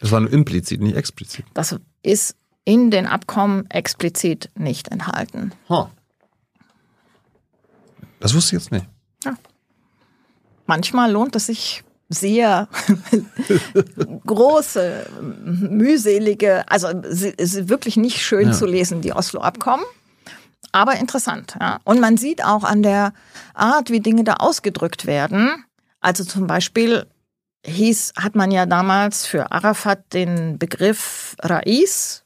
Das 0.00 0.12
war 0.12 0.20
nur 0.20 0.32
implizit, 0.32 0.80
nicht 0.80 0.96
explizit. 0.96 1.44
Das 1.54 1.78
ist 2.02 2.36
in 2.64 2.90
den 2.90 3.06
Abkommen 3.06 3.68
explizit 3.70 4.50
nicht 4.54 4.88
enthalten. 4.88 5.52
Huh. 5.68 5.86
Das 8.20 8.34
wusste 8.34 8.56
ich 8.56 8.62
jetzt 8.62 8.72
nicht. 8.72 8.86
Manchmal 10.70 11.10
lohnt 11.10 11.34
es 11.34 11.46
sich 11.46 11.82
sehr 12.08 12.68
große, 14.24 15.04
mühselige, 15.20 16.62
also 16.70 16.86
wirklich 16.92 17.96
nicht 17.96 18.22
schön 18.22 18.46
ja. 18.46 18.52
zu 18.52 18.66
lesen, 18.66 19.00
die 19.00 19.12
Oslo-Abkommen. 19.12 19.84
Aber 20.70 20.94
interessant. 20.94 21.56
Ja. 21.60 21.80
Und 21.82 21.98
man 21.98 22.16
sieht 22.16 22.44
auch 22.44 22.62
an 22.62 22.84
der 22.84 23.14
Art, 23.52 23.90
wie 23.90 23.98
Dinge 23.98 24.22
da 24.22 24.34
ausgedrückt 24.34 25.06
werden. 25.06 25.64
Also 25.98 26.22
zum 26.22 26.46
Beispiel 26.46 27.04
hieß, 27.66 28.12
hat 28.16 28.36
man 28.36 28.52
ja 28.52 28.64
damals 28.64 29.26
für 29.26 29.50
Arafat 29.50 30.12
den 30.12 30.56
Begriff 30.56 31.34
Rais 31.42 32.22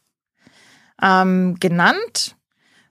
ähm, 1.00 1.56
genannt 1.60 2.36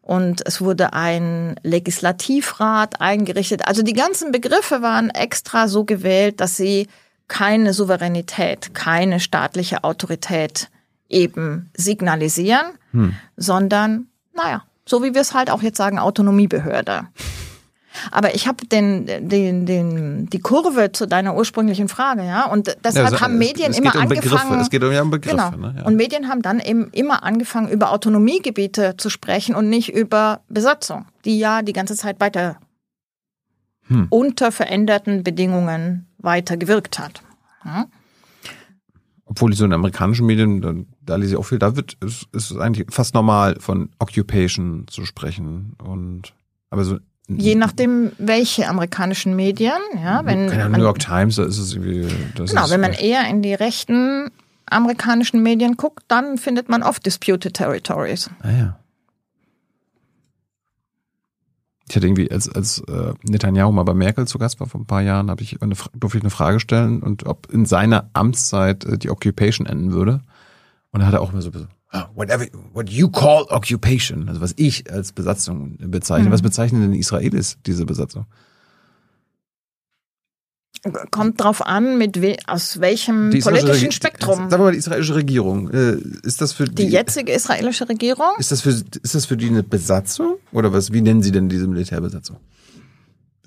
und 0.04 0.46
es 0.46 0.60
wurde 0.60 0.94
ein 0.94 1.56
Legislativrat 1.64 3.00
eingerichtet. 3.02 3.68
Also 3.68 3.82
die 3.84 3.94
ganzen 3.94 4.32
Begriffe 4.32 4.82
waren 4.82 5.10
extra 5.10 5.68
so 5.68 5.86
gewählt, 5.86 6.42
dass 6.42 6.58
sie 6.58 6.88
keine 7.30 7.74
Souveränität, 7.74 8.74
keine 8.76 9.22
staatliche 9.22 9.84
Autorität 9.86 10.70
eben 11.10 11.70
signalisieren, 11.76 12.74
hm. 12.92 13.16
sondern, 13.38 14.08
naja, 14.36 14.64
so 14.86 15.02
wie 15.04 15.14
wir 15.14 15.22
es 15.22 15.34
halt 15.34 15.50
auch 15.50 15.62
jetzt 15.62 15.78
sagen, 15.78 16.00
Autonomiebehörde. 16.00 17.08
Aber 18.12 18.36
ich 18.36 18.48
habe 18.48 18.66
den, 18.66 19.06
den, 19.06 19.66
den, 19.66 20.30
die 20.30 20.40
Kurve 20.40 20.92
zu 20.92 21.08
deiner 21.08 21.36
ursprünglichen 21.36 21.88
Frage, 21.88 22.26
ja. 22.26 22.46
Und 22.46 22.76
deshalb 22.84 23.12
ja, 23.12 23.22
haben 23.22 23.38
Medien 23.38 23.72
es, 23.72 23.78
es 23.78 23.84
immer 23.84 23.96
um 23.96 24.02
angefangen. 24.02 24.22
Begriffe. 24.22 24.62
Es 24.62 24.70
geht 24.70 24.84
um 24.84 25.12
Begriffe. 25.12 25.36
Genau. 25.36 25.52
Ne? 25.52 25.76
Ja. 25.78 25.86
Und 25.86 25.96
Medien 25.96 26.28
haben 26.28 26.42
dann 26.42 26.60
eben 26.60 26.90
immer 26.92 27.24
angefangen, 27.24 27.70
über 27.70 27.92
Autonomiegebiete 27.92 28.96
zu 28.98 29.10
sprechen 29.10 29.56
und 29.56 29.70
nicht 29.70 29.94
über 29.94 30.42
Besatzung, 30.50 31.06
die 31.26 31.40
ja 31.40 31.62
die 31.62 31.74
ganze 31.74 31.96
Zeit 31.96 32.20
weiter 32.20 32.58
hm. 33.88 34.08
unter 34.10 34.52
veränderten 34.52 35.24
Bedingungen 35.24 36.08
weiter 36.18 36.58
gewirkt 36.58 37.00
hat. 37.00 37.22
Ja? 37.66 37.86
Obwohl 39.26 39.52
die 39.52 39.58
so 39.58 39.66
in 39.66 39.74
amerikanischen 39.74 40.26
Medien, 40.26 40.62
da, 40.62 40.74
da 41.02 41.16
lese 41.16 41.34
ich 41.34 41.38
auch 41.38 41.44
viel, 41.44 41.60
da 41.60 41.76
wird 41.76 41.94
ist, 42.02 42.28
ist 42.34 42.56
eigentlich 42.58 42.88
fast 42.92 43.14
normal 43.14 43.58
von 43.60 43.90
Occupation 44.00 44.86
zu 44.88 45.06
sprechen 45.06 45.76
und 45.84 46.34
aber 46.70 46.84
so 46.84 46.98
Je 47.30 47.56
nachdem, 47.56 48.12
welche 48.18 48.68
amerikanischen 48.68 49.36
Medien, 49.36 49.80
ja, 49.96 50.26
wenn 50.26 50.50
ja, 50.50 50.68
New 50.68 50.84
York 50.84 51.00
Times, 51.00 51.38
da 51.38 51.46
ist 51.46 51.58
es 51.58 51.74
irgendwie. 51.74 52.08
Das 52.36 52.50
genau, 52.50 52.70
wenn 52.70 52.82
man 52.82 52.92
eher 52.92 53.28
in 53.30 53.42
die 53.42 53.54
rechten 53.54 54.30
amerikanischen 54.66 55.42
Medien 55.42 55.78
guckt, 55.78 56.04
dann 56.10 56.38
findet 56.38 56.68
man 56.68 56.84
oft 56.84 57.06
disputed 57.06 57.54
territories. 57.54 58.30
Ah 58.42 58.52
ja. 58.52 58.80
Ich 61.90 61.96
hatte 61.96 62.08
irgendwie, 62.08 62.32
als, 62.32 62.50
als 62.50 62.80
äh, 62.88 63.14
Netanyahu 63.24 63.72
mal 63.72 63.84
bei 63.84 63.94
Merkel 63.94 64.26
zu 64.28 64.38
Gast 64.38 64.60
war 64.60 64.68
vor 64.68 64.82
ein 64.82 64.86
paar 64.86 65.02
Jahren, 65.02 65.30
habe 65.30 65.44
ich 65.44 65.62
eine, 65.62 65.76
durfte 65.94 66.18
ich 66.18 66.24
eine 66.24 66.30
Frage 66.30 66.60
stellen 66.60 67.04
und 67.04 67.26
ob 67.26 67.52
in 67.52 67.66
seiner 67.66 68.10
Amtszeit 68.14 68.86
äh, 68.86 68.98
die 68.98 69.10
Occupation 69.10 69.68
enden 69.68 69.92
würde. 69.92 70.22
Und 70.92 71.02
da 71.02 71.08
hat 71.08 71.14
er 71.14 71.22
auch 71.22 71.34
immer 71.34 71.42
so 71.42 71.52
Ah, 71.52 71.68
whatever, 72.16 72.48
what 72.74 72.90
you 72.90 73.10
call 73.10 73.46
occupation, 73.50 74.28
also 74.28 74.42
was 74.42 74.54
ich 74.58 74.92
als 74.92 75.12
Besatzung 75.12 75.78
bezeichne. 75.78 76.30
Mhm. 76.30 76.34
Was 76.34 76.42
bezeichnen 76.42 76.82
denn 76.82 76.92
die 76.92 77.00
Israelis 77.00 77.58
diese 77.66 77.86
Besatzung? 77.86 78.26
Kommt 81.12 81.42
drauf 81.42 81.66
an, 81.66 81.98
mit 81.98 82.22
we 82.22 82.36
aus 82.46 82.82
welchem 82.82 83.30
politischen 83.30 83.92
Spektrum. 83.94 84.50
Sagen 84.50 84.52
wir 84.52 84.58
mal 84.58 84.72
die 84.74 84.80
israelische 84.80 85.16
Regierung. 85.16 85.70
Äh, 85.70 85.98
ist 86.24 86.42
das 86.42 86.52
für 86.52 86.66
die, 86.66 86.76
die 86.76 86.88
jetzige 86.88 87.32
israelische 87.32 87.88
Regierung? 87.88 88.32
Ist 88.38 88.52
das 88.52 88.62
für 88.62 88.72
ist 88.72 89.16
das 89.16 89.26
für 89.26 89.38
die 89.38 89.48
eine 89.48 89.64
Besatzung 89.64 90.40
oder 90.52 90.74
was? 90.74 90.92
Wie 90.92 91.02
nennen 91.02 91.24
Sie 91.24 91.32
denn 91.32 91.48
diese 91.48 91.68
Militärbesatzung? 91.68 92.38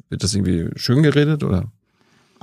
Wird 0.08 0.22
das 0.22 0.34
irgendwie 0.34 0.70
schön 0.76 1.02
geredet 1.02 1.44
oder? 1.44 1.70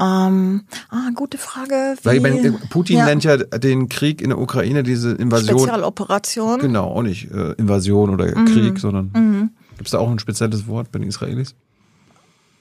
Ähm, 0.03 0.63
ah, 0.89 1.09
gute 1.15 1.37
Frage. 1.37 1.95
Wie, 2.01 2.05
Weil 2.05 2.19
meine, 2.19 2.51
Putin 2.69 2.97
ja. 2.97 3.05
nennt 3.05 3.23
ja 3.23 3.37
den 3.37 3.89
Krieg 3.89 4.21
in 4.21 4.29
der 4.29 4.39
Ukraine, 4.39 4.83
diese 4.83 5.11
Invasion. 5.11 5.59
Spezialoperation. 5.59 6.59
Genau, 6.59 6.87
auch 6.87 7.03
nicht 7.03 7.31
äh, 7.31 7.53
Invasion 7.53 8.09
oder 8.09 8.25
mhm. 8.37 8.45
Krieg, 8.45 8.79
sondern 8.79 9.11
mhm. 9.13 9.49
gibt 9.77 9.87
es 9.87 9.91
da 9.91 9.99
auch 9.99 10.09
ein 10.09 10.19
spezielles 10.19 10.67
Wort 10.67 10.91
bei 10.91 10.99
den 10.99 11.07
Israelis? 11.07 11.55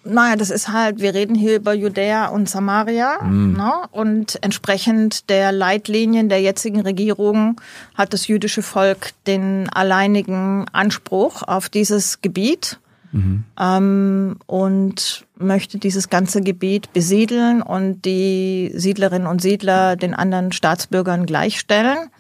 Naja, 0.05 0.35
das 0.35 0.51
ist 0.51 0.69
halt, 0.69 1.01
wir 1.01 1.15
reden 1.15 1.37
hier 1.37 1.57
über 1.57 1.75
Judäa 1.75 2.27
und 2.27 2.49
Samaria. 2.49 3.23
Mhm. 3.23 3.53
Ne? 3.53 3.73
Und 3.93 4.39
entsprechend 4.43 5.31
der 5.31 5.53
Leitlinien 5.53 6.29
der 6.29 6.41
jetzigen 6.41 6.81
Regierung 6.81 7.61
hat 7.95 8.13
das 8.13 8.27
jüdische 8.27 8.63
Volk 8.63 9.11
den 9.27 9.69
alleinigen 9.69 10.67
Anspruch 10.73 11.43
auf 11.43 11.69
dieses 11.69 12.21
Gebiet 12.21 12.79
mhm. 13.13 13.45
ähm, 13.59 14.37
und 14.47 15.27
möchte 15.37 15.79
dieses 15.79 16.09
ganze 16.09 16.41
Gebiet 16.41 16.93
besiedeln 16.93 17.63
und 17.63 18.05
die 18.05 18.73
Siedlerinnen 18.75 19.29
und 19.29 19.41
Siedler 19.41 19.97
den 19.97 20.15
anderen 20.15 20.53
Staatsbürgern 20.53 21.27
gleichstellen. 21.27 22.11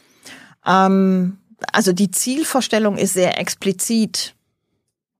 Ähm, 0.67 1.39
also 1.73 1.93
die 1.93 2.11
Zielvorstellung 2.11 2.97
ist 2.97 3.15
sehr 3.15 3.39
explizit 3.39 4.35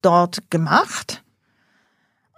dort 0.03 0.51
gemacht, 0.51 1.23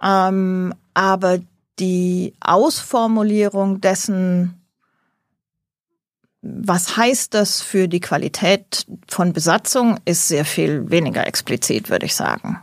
ähm, 0.01 0.73
aber 0.93 1.39
die 1.79 2.33
Ausformulierung 2.39 3.81
dessen, 3.81 4.61
was 6.41 6.95
heißt 6.95 7.33
das 7.33 7.61
für 7.61 7.87
die 7.87 7.99
Qualität 7.99 8.85
von 9.07 9.33
Besatzung, 9.33 9.99
ist 10.05 10.27
sehr 10.27 10.45
viel 10.45 10.89
weniger 10.89 11.25
explizit, 11.27 11.89
würde 11.89 12.05
ich 12.05 12.15
sagen. 12.15 12.59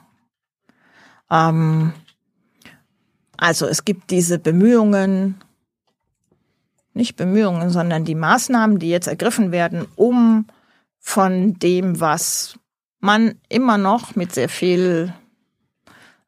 Ähm, 1.32 1.92
also 3.36 3.66
es 3.66 3.84
gibt 3.84 4.10
diese 4.10 4.38
Bemühungen, 4.38 5.40
nicht 6.94 7.16
Bemühungen, 7.16 7.70
sondern 7.70 8.04
die 8.04 8.14
Maßnahmen, 8.14 8.78
die 8.78 8.90
jetzt 8.90 9.08
ergriffen 9.08 9.50
werden, 9.50 9.88
um 9.96 10.46
von 11.00 11.58
dem, 11.58 11.98
was 11.98 12.58
man 13.00 13.34
immer 13.48 13.78
noch 13.78 14.14
mit 14.14 14.32
sehr 14.32 14.48
viel 14.48 15.12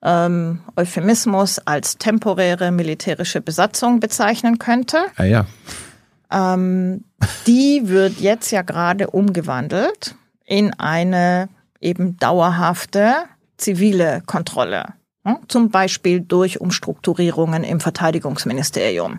ähm, 0.03 0.61
Euphemismus 0.75 1.61
als 1.61 1.99
temporäre 1.99 2.73
militärische 2.73 3.41
Besatzung 3.41 4.01
bezeichnen 4.01 4.59
könnte. 4.59 5.05
Ah 5.17 5.25
ja. 5.25 5.47
Ähm, 6.33 7.05
die 7.47 7.83
wird 7.85 8.19
jetzt 8.19 8.51
ja 8.51 8.63
gerade 8.63 9.11
umgewandelt 9.11 10.17
in 10.45 10.75
eine 10.75 11.49
eben 11.81 12.19
dauerhafte 12.19 13.15
zivile 13.57 14.23
Kontrolle. 14.27 14.95
Hm? 15.25 15.39
Zum 15.49 15.71
Beispiel 15.71 16.21
durch 16.21 16.61
Umstrukturierungen 16.61 17.65
im 17.65 17.81
Verteidigungsministerium. 17.81 19.19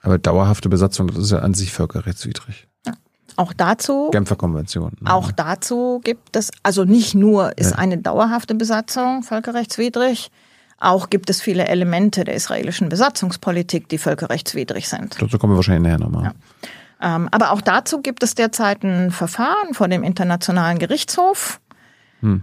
Aber 0.00 0.18
dauerhafte 0.18 0.68
Besatzung, 0.68 1.08
das 1.08 1.18
ist 1.18 1.30
ja 1.32 1.40
an 1.40 1.54
sich 1.54 1.72
völkerrechtswidrig. 1.72 2.68
Auch 3.38 3.52
dazu, 3.52 4.08
Genfer 4.12 4.36
Konvention. 4.36 4.92
ne? 5.00 5.12
auch 5.12 5.30
dazu 5.30 6.00
gibt 6.02 6.36
es, 6.36 6.50
also 6.62 6.84
nicht 6.84 7.14
nur 7.14 7.58
ist 7.58 7.72
Ja. 7.72 7.76
eine 7.78 7.98
dauerhafte 7.98 8.54
Besatzung 8.54 9.22
völkerrechtswidrig, 9.24 10.30
auch 10.78 11.10
gibt 11.10 11.28
es 11.28 11.42
viele 11.42 11.66
Elemente 11.66 12.24
der 12.24 12.34
israelischen 12.34 12.88
Besatzungspolitik, 12.88 13.90
die 13.90 13.98
völkerrechtswidrig 13.98 14.88
sind. 14.88 15.20
Dazu 15.20 15.38
kommen 15.38 15.52
wir 15.52 15.56
wahrscheinlich 15.56 15.82
nachher 15.82 15.98
nochmal. 15.98 16.32
Ähm, 17.02 17.28
aber 17.30 17.50
auch 17.50 17.60
dazu 17.60 18.00
gibt 18.00 18.22
es 18.22 18.34
derzeit 18.34 18.82
ein 18.84 19.10
Verfahren 19.10 19.74
vor 19.74 19.88
dem 19.88 20.02
Internationalen 20.02 20.78
Gerichtshof. 20.78 21.60
Hm. 22.20 22.42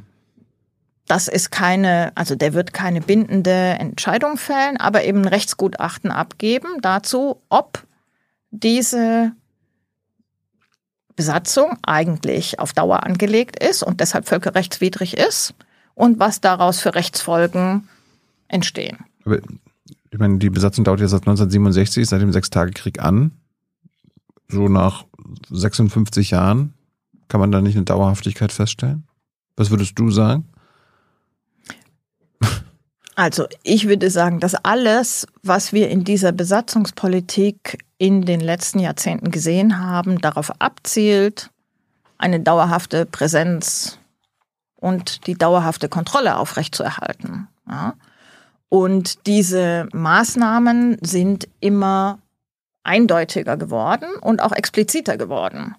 Das 1.08 1.28
ist 1.28 1.52
keine, 1.52 2.12
also 2.16 2.36
der 2.36 2.54
wird 2.54 2.74
keine 2.74 3.02
bindende 3.02 3.52
Entscheidung 3.52 4.38
fällen, 4.38 4.78
aber 4.78 5.04
eben 5.04 5.20
ein 5.20 5.28
Rechtsgutachten 5.28 6.12
abgeben 6.12 6.80
dazu, 6.82 7.42
ob 7.50 7.84
diese 8.52 9.34
Besatzung 11.16 11.78
eigentlich 11.84 12.60
auf 12.60 12.74
Dauer 12.74 13.04
angelegt 13.04 13.62
ist 13.62 13.84
und 13.84 14.00
deshalb 14.00 14.28
völkerrechtswidrig 14.28 15.18
ist 15.18 15.54
und 15.94 16.20
was 16.20 16.42
daraus 16.42 16.80
für 16.80 16.96
Rechtsfolgen 16.96 17.88
entstehen. 18.48 18.98
Aber 19.26 19.40
ich 20.10 20.20
meine, 20.20 20.38
die 20.38 20.50
Besatzung 20.50 20.86
dauert 20.86 21.02
ja 21.02 21.08
seit 21.08 21.22
1967, 21.22 22.08
seit 22.08 22.22
dem 22.22 22.32
Sechstagekrieg 22.32 23.02
an. 23.02 23.32
So 24.48 24.68
nach 24.68 25.06
56 25.50 26.32
Jahren 26.32 26.74
kann 27.28 27.40
man 27.40 27.52
da 27.52 27.62
nicht 27.62 27.76
eine 27.76 27.86
Dauerhaftigkeit 27.86 28.52
feststellen? 28.52 29.08
Was 29.56 29.70
würdest 29.70 29.98
du 29.98 30.10
sagen? 30.10 30.46
Also 33.16 33.46
ich 33.62 33.88
würde 33.88 34.10
sagen, 34.10 34.40
dass 34.40 34.56
alles, 34.56 35.28
was 35.44 35.72
wir 35.72 35.90
in 35.90 36.04
dieser 36.04 36.32
Besatzungspolitik 36.32 37.86
in 38.00 38.24
den 38.24 38.40
letzten 38.40 38.80
Jahrzehnten 38.80 39.30
gesehen 39.30 39.80
haben, 39.80 40.20
darauf 40.20 40.60
abzielt, 40.60 41.52
eine 42.18 42.40
dauerhafte 42.40 43.06
Präsenz 43.06 44.00
und 44.76 45.28
die 45.28 45.36
dauerhafte 45.36 45.90
Kontrolle 45.90 46.38
aufrechtzuerhalten. 46.38 47.48
Ja? 47.68 47.94
Und 48.70 49.28
diese 49.28 49.88
Maßnahmen 49.94 50.98
sind 51.02 51.48
immer 51.60 52.18
eindeutiger 52.84 53.58
geworden 53.58 54.10
und 54.22 54.42
auch 54.42 54.52
expliziter 54.52 55.18
geworden 55.18 55.76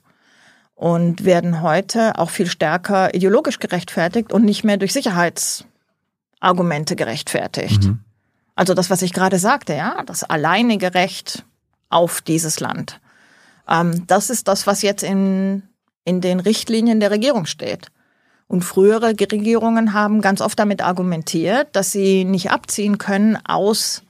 und 0.74 1.24
werden 1.24 1.62
heute 1.62 2.18
auch 2.18 2.30
viel 2.30 2.46
stärker 2.46 3.14
ideologisch 3.14 3.58
gerechtfertigt 3.58 4.32
und 4.32 4.44
nicht 4.44 4.64
mehr 4.64 4.76
durch 4.76 4.92
Sicherheitsargumente 4.92 6.96
gerechtfertigt. 6.96 7.84
Mhm. 7.84 8.00
Also 8.56 8.74
das, 8.74 8.90
was 8.90 9.02
ich 9.02 9.12
gerade 9.12 9.38
sagte, 9.38 9.74
ja, 9.74 10.02
das 10.04 10.24
alleinige 10.24 10.94
Recht 10.94 11.44
auf 11.88 12.20
dieses 12.20 12.60
Land. 12.60 13.00
Ähm, 13.68 14.06
das 14.06 14.30
ist 14.30 14.48
das, 14.48 14.66
was 14.66 14.82
jetzt 14.82 15.02
in, 15.02 15.62
in 16.04 16.20
den 16.20 16.40
Richtlinien 16.40 17.00
der 17.00 17.10
Regierung 17.10 17.46
steht. 17.46 17.88
Und 18.46 18.62
frühere 18.62 19.08
Regierungen 19.08 19.94
haben 19.94 20.20
ganz 20.20 20.40
oft 20.40 20.58
damit 20.58 20.82
argumentiert, 20.82 21.68
dass 21.72 21.92
sie 21.92 22.24
nicht 22.24 22.50
abziehen 22.50 22.98
können 22.98 23.38
aus 23.44 24.02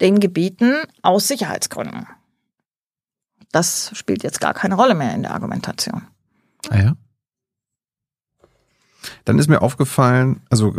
den 0.00 0.20
Gebieten 0.20 0.74
aus 1.02 1.26
Sicherheitsgründen. 1.26 2.06
Das 3.56 3.90
spielt 3.94 4.22
jetzt 4.22 4.38
gar 4.42 4.52
keine 4.52 4.74
Rolle 4.74 4.94
mehr 4.94 5.14
in 5.14 5.22
der 5.22 5.32
Argumentation. 5.32 6.02
Ah 6.68 6.76
ja. 6.78 6.96
Dann 9.24 9.38
ist 9.38 9.48
mir 9.48 9.62
aufgefallen, 9.62 10.42
also 10.50 10.76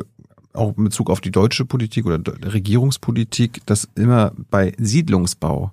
auch 0.54 0.78
in 0.78 0.84
Bezug 0.84 1.10
auf 1.10 1.20
die 1.20 1.32
deutsche 1.32 1.66
Politik 1.66 2.06
oder 2.06 2.20
de- 2.20 2.36
Regierungspolitik, 2.48 3.66
dass 3.66 3.90
immer 3.96 4.32
bei 4.52 4.74
Siedlungsbau 4.78 5.72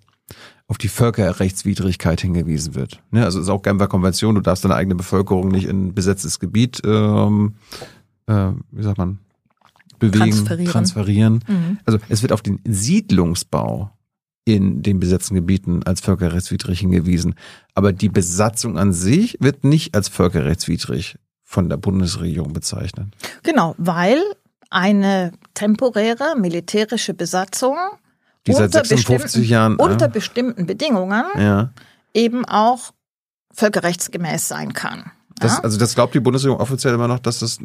auf 0.66 0.78
die 0.78 0.88
Völkerrechtswidrigkeit 0.88 2.22
hingewiesen 2.22 2.74
wird. 2.74 3.02
Ne, 3.10 3.22
also 3.22 3.38
es 3.38 3.44
ist 3.44 3.50
auch 3.50 3.60
Genfer 3.60 3.86
Konvention, 3.86 4.34
du 4.34 4.40
darfst 4.40 4.64
deine 4.64 4.74
eigene 4.76 4.94
Bevölkerung 4.94 5.48
nicht 5.48 5.66
in 5.66 5.92
besetztes 5.92 6.40
Gebiet, 6.40 6.80
ähm, 6.86 7.56
äh, 8.28 8.52
wie 8.70 8.82
sagt 8.82 8.96
man, 8.96 9.18
bewegen, 9.98 10.20
Transferieren. 10.30 10.72
transferieren. 10.72 11.44
Mhm. 11.46 11.78
Also 11.84 11.98
es 12.08 12.22
wird 12.22 12.32
auf 12.32 12.40
den 12.40 12.60
Siedlungsbau 12.64 13.90
in 14.44 14.82
den 14.82 15.00
besetzten 15.00 15.34
Gebieten 15.34 15.82
als 15.84 16.00
völkerrechtswidrig 16.00 16.80
hingewiesen. 16.80 17.34
Aber 17.74 17.92
die 17.92 18.08
Besatzung 18.08 18.78
an 18.78 18.92
sich 18.92 19.38
wird 19.40 19.64
nicht 19.64 19.94
als 19.94 20.08
völkerrechtswidrig 20.08 21.16
von 21.42 21.68
der 21.68 21.76
Bundesregierung 21.76 22.52
bezeichnet. 22.52 23.08
Genau, 23.42 23.74
weil 23.78 24.20
eine 24.70 25.32
temporäre 25.54 26.34
militärische 26.38 27.14
Besatzung 27.14 27.76
Die 28.46 28.52
seit 28.52 28.66
unter 28.66 28.84
56 28.84 29.22
bestimmten- 29.22 29.48
Jahren. 29.48 29.76
unter 29.76 30.06
äh, 30.06 30.10
bestimmten 30.10 30.66
Bedingungen 30.66 31.24
ja. 31.38 31.70
eben 32.12 32.44
auch 32.44 32.92
völkerrechtsgemäß 33.52 34.48
sein 34.48 34.72
kann. 34.72 35.10
Das, 35.38 35.58
ja? 35.58 35.64
Also 35.64 35.78
das 35.78 35.94
glaubt 35.94 36.14
die 36.14 36.20
Bundesregierung 36.20 36.60
offiziell 36.60 36.94
immer 36.94 37.08
noch, 37.08 37.20
dass 37.20 37.38
das 37.38 37.58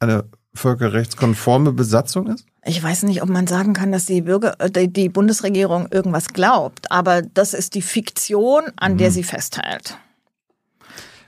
eine 0.00 0.24
völkerrechtskonforme 0.54 1.72
Besatzung 1.72 2.26
ist? 2.28 2.44
Ich 2.68 2.82
weiß 2.82 3.04
nicht, 3.04 3.22
ob 3.22 3.30
man 3.30 3.46
sagen 3.46 3.72
kann, 3.72 3.92
dass 3.92 4.04
die 4.04 4.20
Bürger, 4.20 4.60
äh, 4.60 4.70
die 4.70 4.92
die 4.92 5.08
Bundesregierung 5.08 5.88
irgendwas 5.90 6.28
glaubt, 6.28 6.92
aber 6.92 7.22
das 7.22 7.54
ist 7.54 7.74
die 7.74 7.80
Fiktion, 7.82 8.64
an 8.76 8.92
Mhm. 8.92 8.98
der 8.98 9.10
sie 9.10 9.22
festhält. 9.24 9.96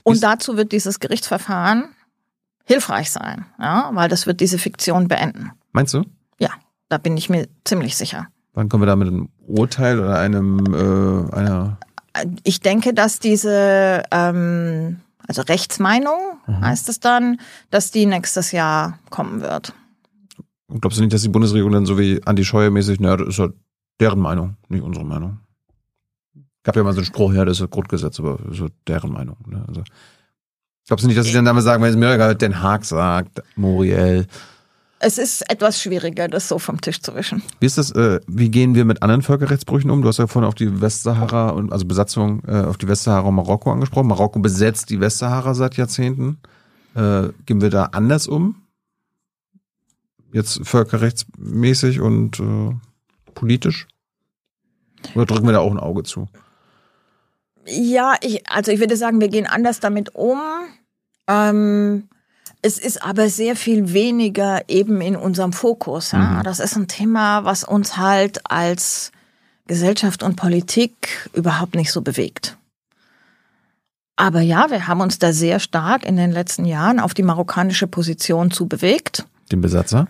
Und 0.03 0.13
Ist- 0.15 0.23
dazu 0.23 0.55
wird 0.55 0.71
dieses 0.71 0.99
Gerichtsverfahren 0.99 1.85
hilfreich 2.65 3.09
sein, 3.11 3.45
ja, 3.59 3.89
weil 3.93 4.07
das 4.07 4.27
wird 4.27 4.39
diese 4.39 4.59
Fiktion 4.59 5.07
beenden. 5.07 5.51
Meinst 5.71 5.93
du? 5.95 6.03
Ja, 6.39 6.49
da 6.89 6.97
bin 6.99 7.17
ich 7.17 7.27
mir 7.29 7.47
ziemlich 7.65 7.97
sicher. 7.97 8.27
Wann 8.53 8.69
kommen 8.69 8.83
wir 8.83 8.87
da 8.87 8.95
mit 8.95 9.07
einem 9.07 9.29
Urteil 9.47 9.99
oder 9.99 10.19
einem 10.19 10.59
äh, 10.73 11.35
einer 11.35 11.77
Ich 12.43 12.59
denke, 12.59 12.93
dass 12.93 13.19
diese, 13.19 14.03
ähm, 14.11 14.99
also 15.27 15.41
Rechtsmeinung 15.43 16.19
Mhm. 16.45 16.61
heißt 16.65 16.89
es 16.89 16.99
dann, 16.99 17.39
dass 17.69 17.89
die 17.91 18.05
nächstes 18.05 18.51
Jahr 18.51 18.99
kommen 19.09 19.39
wird. 19.41 19.73
Glaubst 20.79 20.97
du 20.97 21.01
nicht, 21.01 21.13
dass 21.13 21.21
die 21.21 21.29
Bundesregierung 21.29 21.71
dann 21.71 21.85
so 21.85 21.97
wie 21.97 22.21
Andi 22.25 22.45
Scheuer 22.45 22.69
mäßig, 22.69 22.99
naja, 22.99 23.17
das 23.17 23.29
ist 23.29 23.37
ja 23.39 23.49
deren 23.99 24.19
Meinung, 24.19 24.55
nicht 24.69 24.83
unsere 24.83 25.05
Meinung? 25.05 25.39
Gab 26.63 26.75
ja 26.75 26.83
mal 26.83 26.93
so 26.93 26.99
einen 26.99 27.05
Spruch, 27.05 27.33
ja, 27.33 27.43
das 27.43 27.57
ist 27.57 27.61
das 27.61 27.69
Grundgesetz, 27.69 28.19
aber 28.19 28.37
das 28.43 28.53
ist 28.53 28.59
ja 28.59 28.67
deren 28.87 29.11
Meinung. 29.11 29.37
Ne? 29.47 29.63
Also, 29.67 29.83
glaubst 30.87 31.03
du 31.03 31.07
nicht, 31.07 31.17
dass 31.17 31.25
sie 31.25 31.33
dann 31.33 31.45
damit 31.45 31.63
sagen, 31.63 31.81
wenn 31.81 31.89
es 31.89 31.95
mir 31.95 32.13
egal, 32.13 32.35
Den 32.35 32.61
Haag 32.61 32.85
sagt, 32.85 33.41
Muriel. 33.55 34.27
Es 34.99 35.17
ist 35.17 35.49
etwas 35.49 35.81
schwieriger, 35.81 36.27
das 36.27 36.47
so 36.47 36.59
vom 36.59 36.79
Tisch 36.79 37.01
zu 37.01 37.15
wischen. 37.15 37.41
Wie 37.59 37.65
ist 37.65 37.79
das, 37.79 37.89
äh, 37.91 38.19
wie 38.27 38.49
gehen 38.49 38.75
wir 38.75 38.85
mit 38.85 39.01
anderen 39.01 39.23
Völkerrechtsbrüchen 39.23 39.89
um? 39.89 40.03
Du 40.03 40.07
hast 40.07 40.19
ja 40.19 40.27
vorhin 40.27 40.47
auf 40.47 40.53
die 40.53 40.79
Westsahara 40.79 41.49
und 41.49 41.73
also 41.73 41.85
Besatzung 41.85 42.43
äh, 42.45 42.61
auf 42.61 42.77
die 42.77 42.87
Westsahara 42.87 43.27
und 43.27 43.33
Marokko 43.33 43.71
angesprochen. 43.71 44.07
Marokko 44.07 44.39
besetzt 44.39 44.91
die 44.91 44.99
Westsahara 44.99 45.55
seit 45.55 45.75
Jahrzehnten. 45.75 46.37
Äh, 46.93 47.29
gehen 47.47 47.61
wir 47.61 47.71
da 47.71 47.85
anders 47.85 48.27
um? 48.27 48.60
Jetzt 50.33 50.61
völkerrechtsmäßig 50.63 51.99
und 51.99 52.39
äh, 52.39 52.75
politisch? 53.33 53.87
Oder 55.15 55.25
drücken 55.25 55.45
wir 55.45 55.53
da 55.53 55.59
auch 55.59 55.71
ein 55.71 55.79
Auge 55.79 56.03
zu? 56.03 56.27
Ja, 57.65 58.15
ich, 58.21 58.49
also 58.49 58.71
ich 58.71 58.79
würde 58.79 58.97
sagen, 58.97 59.19
wir 59.19 59.27
gehen 59.27 59.47
anders 59.47 59.79
damit 59.79 60.15
um. 60.15 60.39
Ähm, 61.27 62.09
es 62.61 62.77
ist 62.77 63.03
aber 63.03 63.29
sehr 63.29 63.55
viel 63.55 63.93
weniger 63.93 64.69
eben 64.69 65.01
in 65.01 65.15
unserem 65.15 65.53
Fokus. 65.53 66.11
Ja? 66.11 66.19
Mhm. 66.19 66.43
Das 66.43 66.59
ist 66.59 66.75
ein 66.75 66.87
Thema, 66.87 67.43
was 67.43 67.63
uns 67.63 67.97
halt 67.97 68.41
als 68.49 69.11
Gesellschaft 69.67 70.23
und 70.23 70.35
Politik 70.35 71.29
überhaupt 71.33 71.75
nicht 71.75 71.91
so 71.91 72.01
bewegt. 72.01 72.57
Aber 74.15 74.41
ja, 74.41 74.69
wir 74.69 74.87
haben 74.87 75.01
uns 75.01 75.17
da 75.17 75.33
sehr 75.33 75.59
stark 75.59 76.05
in 76.05 76.15
den 76.15 76.31
letzten 76.31 76.65
Jahren 76.65 76.99
auf 76.99 77.13
die 77.13 77.23
marokkanische 77.23 77.87
Position 77.87 78.51
zu 78.51 78.67
bewegt. 78.67 79.25
Den 79.51 79.61
Besatzer? 79.61 80.07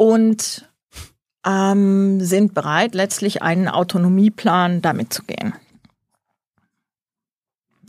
Und 0.00 0.66
ähm, 1.44 2.22
sind 2.22 2.54
bereit, 2.54 2.94
letztlich 2.94 3.42
einen 3.42 3.68
Autonomieplan 3.68 4.80
damit 4.80 5.12
zu 5.12 5.24
gehen. 5.24 5.52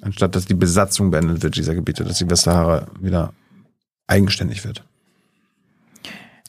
Anstatt 0.01 0.35
dass 0.35 0.45
die 0.45 0.55
Besatzung 0.55 1.09
beendet 1.09 1.41
wird 1.41 1.55
dieser 1.55 1.73
Gebiete, 1.73 2.03
dass 2.03 2.17
die 2.17 2.29
Westsahara 2.29 2.87
wieder 2.99 3.33
eigenständig 4.07 4.65
wird. 4.65 4.83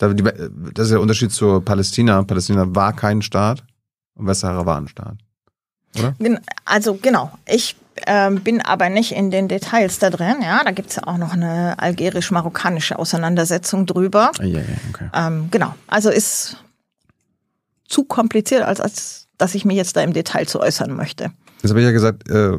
Das 0.00 0.10
ist 0.12 0.90
der 0.90 1.00
Unterschied 1.00 1.30
zu 1.30 1.60
Palästina. 1.60 2.24
Palästina 2.24 2.74
war 2.74 2.92
kein 2.92 3.22
Staat 3.22 3.62
und 4.14 4.26
Westsahara 4.26 4.66
war 4.66 4.78
ein 4.78 4.88
Staat. 4.88 5.18
Oder? 5.98 6.14
Also 6.64 6.94
genau. 6.94 7.30
Ich 7.46 7.76
ähm, 8.06 8.40
bin 8.40 8.60
aber 8.60 8.88
nicht 8.88 9.12
in 9.12 9.30
den 9.30 9.48
Details 9.48 9.98
da 9.98 10.10
drin. 10.10 10.36
Ja, 10.42 10.64
da 10.64 10.70
gibt's 10.70 10.96
ja 10.96 11.06
auch 11.06 11.18
noch 11.18 11.32
eine 11.32 11.78
algerisch-marokkanische 11.78 12.98
Auseinandersetzung 12.98 13.86
drüber. 13.86 14.32
Ja, 14.40 14.46
ja, 14.46 14.62
okay. 14.90 15.10
Ähm, 15.14 15.48
genau. 15.50 15.74
Also 15.86 16.10
ist 16.10 16.56
zu 17.86 18.04
kompliziert, 18.04 18.62
als, 18.62 18.80
als 18.80 19.28
dass 19.38 19.54
ich 19.54 19.64
mich 19.64 19.76
jetzt 19.76 19.96
da 19.96 20.02
im 20.02 20.12
Detail 20.12 20.46
zu 20.46 20.60
äußern 20.60 20.94
möchte. 20.94 21.32
Jetzt 21.62 21.70
habe 21.70 21.80
ich 21.80 21.86
ja 21.86 21.92
gesagt, 21.92 22.28
äh, 22.30 22.58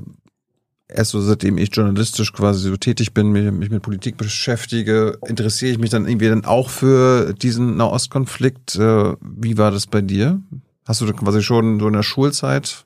erst 0.87 1.11
so 1.11 1.21
seitdem 1.21 1.57
ich 1.57 1.75
journalistisch 1.75 2.31
quasi 2.33 2.69
so 2.69 2.77
tätig 2.77 3.13
bin, 3.13 3.31
mich, 3.31 3.51
mich 3.51 3.69
mit 3.69 3.81
Politik 3.81 4.17
beschäftige, 4.17 5.17
interessiere 5.25 5.71
ich 5.71 5.79
mich 5.79 5.89
dann 5.89 6.07
irgendwie 6.07 6.29
dann 6.29 6.45
auch 6.45 6.69
für 6.69 7.33
diesen 7.33 7.77
Nahostkonflikt. 7.77 8.75
Äh, 8.75 9.13
wie 9.21 9.57
war 9.57 9.71
das 9.71 9.87
bei 9.87 10.01
dir? 10.01 10.39
Hast 10.85 11.01
du 11.01 11.11
quasi 11.13 11.41
schon 11.41 11.79
so 11.79 11.87
in 11.87 11.93
der 11.93 12.03
Schulzeit 12.03 12.85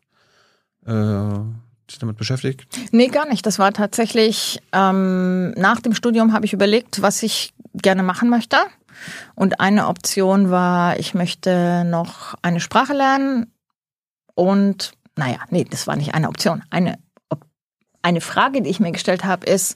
äh, 0.88 1.40
dich 1.90 2.00
damit 2.00 2.18
beschäftigt? 2.18 2.68
Nee, 2.92 3.08
gar 3.08 3.28
nicht. 3.28 3.46
Das 3.46 3.60
war 3.60 3.74
tatsächlich, 3.74 4.60
ähm, 4.72 5.52
nach 5.52 5.82
dem 5.82 5.94
Studium 5.94 6.34
habe 6.34 6.46
ich 6.46 6.54
überlegt, 6.54 7.02
was 7.02 7.24
ich 7.24 7.54
gerne 7.74 8.04
machen 8.04 8.30
möchte. 8.30 8.58
Und 9.36 9.60
eine 9.60 9.88
Option 9.88 10.50
war, 10.50 11.00
ich 11.00 11.14
möchte 11.14 11.84
noch 11.86 12.36
eine 12.42 12.60
Sprache 12.60 12.94
lernen. 12.94 13.52
Und 14.34 14.94
naja, 15.16 15.40
nee, 15.50 15.66
das 15.70 15.88
war 15.88 15.96
nicht 15.96 16.14
eine 16.14 16.30
Option. 16.30 16.64
Eine, 16.70 16.98
eine 18.02 18.22
Frage, 18.22 18.62
die 18.62 18.70
ich 18.70 18.80
mir 18.80 18.92
gestellt 18.92 19.24
habe, 19.24 19.46
ist, 19.46 19.76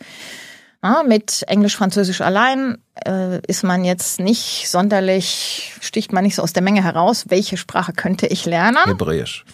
na, 0.82 1.04
mit 1.04 1.44
Englisch, 1.48 1.78
Französisch 1.78 2.22
allein 2.22 2.80
äh, 3.06 3.40
ist 3.48 3.64
man 3.64 3.86
jetzt 3.86 4.20
nicht 4.20 4.68
sonderlich, 4.68 5.74
sticht 5.80 6.12
man 6.12 6.24
nicht 6.24 6.36
so 6.36 6.42
aus 6.42 6.54
der 6.54 6.64
Menge 6.64 6.84
heraus, 6.84 7.26
welche 7.30 7.56
Sprache 7.58 7.94
könnte 7.94 8.26
ich 8.26 8.46
lernen? 8.46 8.84
Hebräisch. 8.86 9.46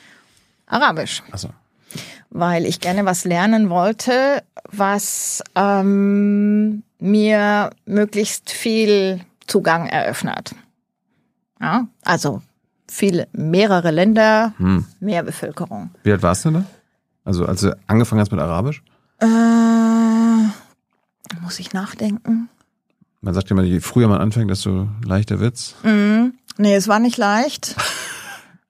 Arabisch. 0.67 1.23
Also. 1.31 1.49
Weil 2.29 2.65
ich 2.65 2.79
gerne 2.79 3.05
was 3.05 3.25
lernen 3.25 3.69
wollte, 3.69 4.43
was 4.69 5.41
ähm, 5.55 6.83
mir 6.99 7.71
möglichst 7.85 8.51
viel 8.51 9.21
Zugang 9.47 9.87
eröffnet. 9.87 10.53
Ja, 11.59 11.87
also 12.03 12.41
viele, 12.87 13.27
mehrere 13.31 13.91
Länder, 13.91 14.53
hm. 14.57 14.85
mehr 14.99 15.23
Bevölkerung. 15.23 15.91
Wie 16.03 16.11
alt 16.11 16.21
warst 16.21 16.45
du 16.45 16.51
da? 16.51 16.65
Also 17.23 17.45
als 17.45 17.61
du 17.61 17.77
angefangen 17.87 18.21
hast 18.21 18.31
mit 18.31 18.39
Arabisch? 18.39 18.83
Äh, 19.19 19.25
muss 21.41 21.59
ich 21.59 21.73
nachdenken. 21.73 22.49
Man 23.21 23.33
sagt 23.33 23.49
immer, 23.51 23.63
je 23.63 23.79
früher 23.79 24.07
man 24.07 24.21
anfängt, 24.21 24.51
desto 24.51 24.87
leichter 25.03 25.39
wird's. 25.39 25.75
Mm, 25.83 26.27
nee, 26.57 26.75
es 26.75 26.87
war 26.87 26.99
nicht 26.99 27.17
leicht. 27.17 27.75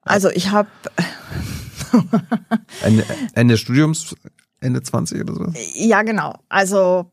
Also 0.04 0.30
ich 0.30 0.52
habe 0.52 0.70
Ende, 2.82 3.04
Ende 3.34 3.56
Studiums, 3.56 4.14
Ende 4.60 4.82
20 4.82 5.20
oder 5.22 5.34
so? 5.34 5.52
Ja, 5.74 6.02
genau. 6.02 6.34
Also 6.48 7.10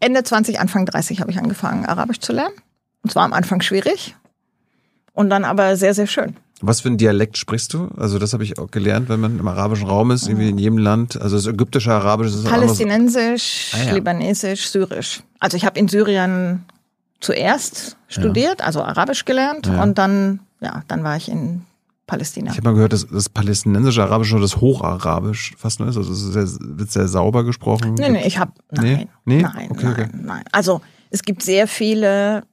Ende 0.00 0.22
20, 0.22 0.60
Anfang 0.60 0.86
30 0.86 1.20
habe 1.20 1.30
ich 1.30 1.38
angefangen, 1.38 1.86
Arabisch 1.86 2.20
zu 2.20 2.32
lernen. 2.32 2.54
Und 3.02 3.10
zwar 3.10 3.24
am 3.24 3.32
Anfang 3.32 3.60
schwierig 3.62 4.14
und 5.12 5.30
dann 5.30 5.44
aber 5.44 5.76
sehr, 5.76 5.94
sehr 5.94 6.06
schön. 6.06 6.36
Was 6.60 6.80
für 6.80 6.88
ein 6.88 6.96
Dialekt 6.96 7.36
sprichst 7.36 7.74
du? 7.74 7.88
Also 7.96 8.20
das 8.20 8.32
habe 8.32 8.44
ich 8.44 8.58
auch 8.58 8.70
gelernt, 8.70 9.08
wenn 9.08 9.18
man 9.18 9.38
im 9.38 9.48
arabischen 9.48 9.88
Raum 9.88 10.12
ist, 10.12 10.28
irgendwie 10.28 10.48
in 10.48 10.58
jedem 10.58 10.78
Land. 10.78 11.20
Also 11.20 11.34
das 11.36 11.46
ägyptische 11.46 11.92
Arabisch 11.92 12.28
ist 12.28 12.44
Palästinensisch, 12.44 13.72
ah, 13.74 13.84
ja. 13.86 13.92
Libanesisch, 13.94 14.68
Syrisch. 14.68 15.22
Also 15.40 15.56
ich 15.56 15.64
habe 15.64 15.78
in 15.78 15.88
Syrien 15.88 16.64
zuerst 17.18 17.96
studiert, 18.06 18.60
ja. 18.60 18.66
also 18.66 18.82
Arabisch 18.82 19.24
gelernt 19.24 19.66
ja. 19.66 19.82
und 19.82 19.98
dann, 19.98 20.40
ja, 20.60 20.82
dann 20.86 21.02
war 21.02 21.16
ich 21.16 21.28
in 21.28 21.62
Palästina. 22.06 22.50
Ich 22.50 22.56
habe 22.56 22.68
mal 22.68 22.74
gehört, 22.74 22.92
dass 22.92 23.06
das 23.06 23.28
palästinensische 23.28 24.02
Arabisch 24.02 24.32
oder 24.32 24.42
das 24.42 24.56
Hocharabisch 24.56 25.54
fast 25.56 25.80
nur 25.80 25.88
ist. 25.88 25.96
Also 25.96 26.12
es 26.12 26.20
sehr, 26.20 26.46
wird 26.60 26.90
sehr 26.90 27.08
sauber 27.08 27.44
gesprochen. 27.44 27.94
Nee, 27.94 28.10
nee, 28.10 28.26
ich 28.26 28.38
habe 28.38 28.52
nein, 28.70 29.08
nee? 29.24 29.36
Nee? 29.36 29.42
nein, 29.42 29.70
okay, 29.70 29.84
nein, 29.84 29.92
okay. 29.92 30.08
nein. 30.12 30.44
Also 30.52 30.80
es 31.10 31.22
gibt 31.22 31.42
sehr 31.42 31.68
viele 31.68 32.44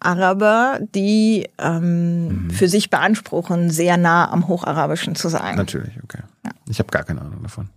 Araber, 0.00 0.80
die 0.94 1.48
ähm, 1.58 2.44
mhm. 2.46 2.50
für 2.50 2.68
sich 2.68 2.90
beanspruchen, 2.90 3.70
sehr 3.70 3.96
nah 3.96 4.30
am 4.30 4.48
Hocharabischen 4.48 5.14
zu 5.14 5.28
sein. 5.28 5.56
Natürlich, 5.56 5.94
okay. 6.02 6.22
Ja. 6.44 6.52
Ich 6.68 6.78
habe 6.78 6.90
gar 6.90 7.04
keine 7.04 7.20
Ahnung 7.20 7.42
davon. 7.42 7.68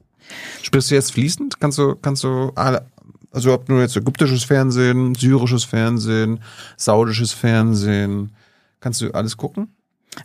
Sprichst 0.62 0.92
du 0.92 0.96
jetzt 0.96 1.14
fließend? 1.14 1.60
Kannst 1.60 1.78
du, 1.78 1.96
kannst 1.96 2.24
du 2.24 2.52
alle, 2.56 2.86
also 3.32 3.54
ob 3.54 3.70
nur 3.70 3.82
jetzt 3.82 3.96
ägyptisches 3.96 4.44
Fernsehen, 4.44 5.16
syrisches 5.16 5.64
Fernsehen, 5.64 6.42
saudisches 6.78 7.34
Fernsehen, 7.34 8.32
kannst 8.80 9.02
du 9.02 9.12
alles 9.12 9.36
gucken? 9.36 9.70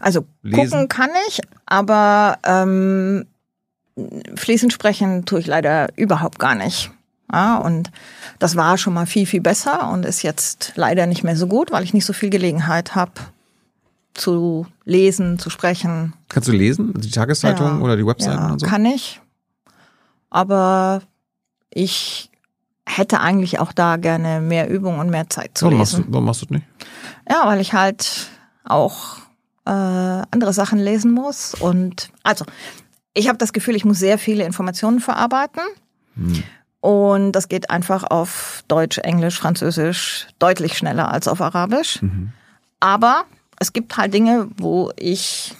Also 0.00 0.26
Lesen? 0.42 0.70
gucken 0.70 0.88
kann 0.88 1.10
ich, 1.28 1.40
aber 1.66 2.38
ähm, 2.44 3.26
fließend 4.34 4.72
sprechen 4.72 5.24
tue 5.24 5.40
ich 5.40 5.46
leider 5.46 5.88
überhaupt 5.96 6.38
gar 6.38 6.54
nicht. 6.54 6.90
Ja, 7.32 7.56
und 7.56 7.90
das 8.38 8.56
war 8.56 8.78
schon 8.78 8.94
mal 8.94 9.06
viel, 9.06 9.26
viel 9.26 9.40
besser 9.40 9.90
und 9.90 10.04
ist 10.04 10.22
jetzt 10.22 10.72
leider 10.76 11.06
nicht 11.06 11.24
mehr 11.24 11.36
so 11.36 11.46
gut, 11.46 11.72
weil 11.72 11.82
ich 11.82 11.92
nicht 11.92 12.06
so 12.06 12.12
viel 12.12 12.30
Gelegenheit 12.30 12.94
habe 12.94 13.12
zu 14.14 14.66
lesen, 14.84 15.38
zu 15.38 15.50
sprechen. 15.50 16.14
Kannst 16.28 16.48
du 16.48 16.52
lesen? 16.52 16.94
Die 16.96 17.10
Tageszeitung 17.10 17.78
ja, 17.78 17.84
oder 17.84 17.96
die 17.96 18.06
Webseiten 18.06 18.42
ja, 18.42 18.52
und 18.52 18.60
so? 18.60 18.66
Kann 18.66 18.84
ich. 18.84 19.20
Aber 20.30 21.02
ich 21.70 22.30
hätte 22.86 23.20
eigentlich 23.20 23.58
auch 23.58 23.72
da 23.72 23.96
gerne 23.96 24.40
mehr 24.40 24.70
Übung 24.70 24.98
und 24.98 25.10
mehr 25.10 25.28
Zeit 25.28 25.58
zu 25.58 25.66
warum 25.66 25.78
lesen. 25.78 25.98
Machst 25.98 26.08
du, 26.08 26.12
warum 26.12 26.24
machst 26.24 26.42
du 26.42 26.46
das 26.46 26.50
nicht? 26.52 26.66
Ja, 27.28 27.46
weil 27.46 27.60
ich 27.60 27.72
halt 27.72 28.28
auch 28.64 29.16
äh, 29.66 29.70
andere 30.30 30.52
Sachen 30.52 30.78
lesen 30.78 31.12
muss. 31.12 31.54
Und 31.54 32.10
also, 32.22 32.44
ich 33.14 33.28
habe 33.28 33.38
das 33.38 33.52
Gefühl, 33.52 33.76
ich 33.76 33.84
muss 33.84 33.98
sehr 33.98 34.18
viele 34.18 34.44
Informationen 34.44 35.00
verarbeiten. 35.00 35.62
Hm. 36.14 36.42
Und 36.80 37.32
das 37.32 37.48
geht 37.48 37.68
einfach 37.70 38.04
auf 38.04 38.62
Deutsch, 38.68 38.98
Englisch, 38.98 39.38
Französisch 39.38 40.28
deutlich 40.38 40.78
schneller 40.78 41.10
als 41.10 41.26
auf 41.26 41.40
Arabisch. 41.40 42.00
Mhm. 42.00 42.30
Aber 42.78 43.24
es 43.58 43.72
gibt 43.72 43.96
halt 43.96 44.14
Dinge, 44.14 44.48
wo 44.56 44.92
ich, 44.96 45.56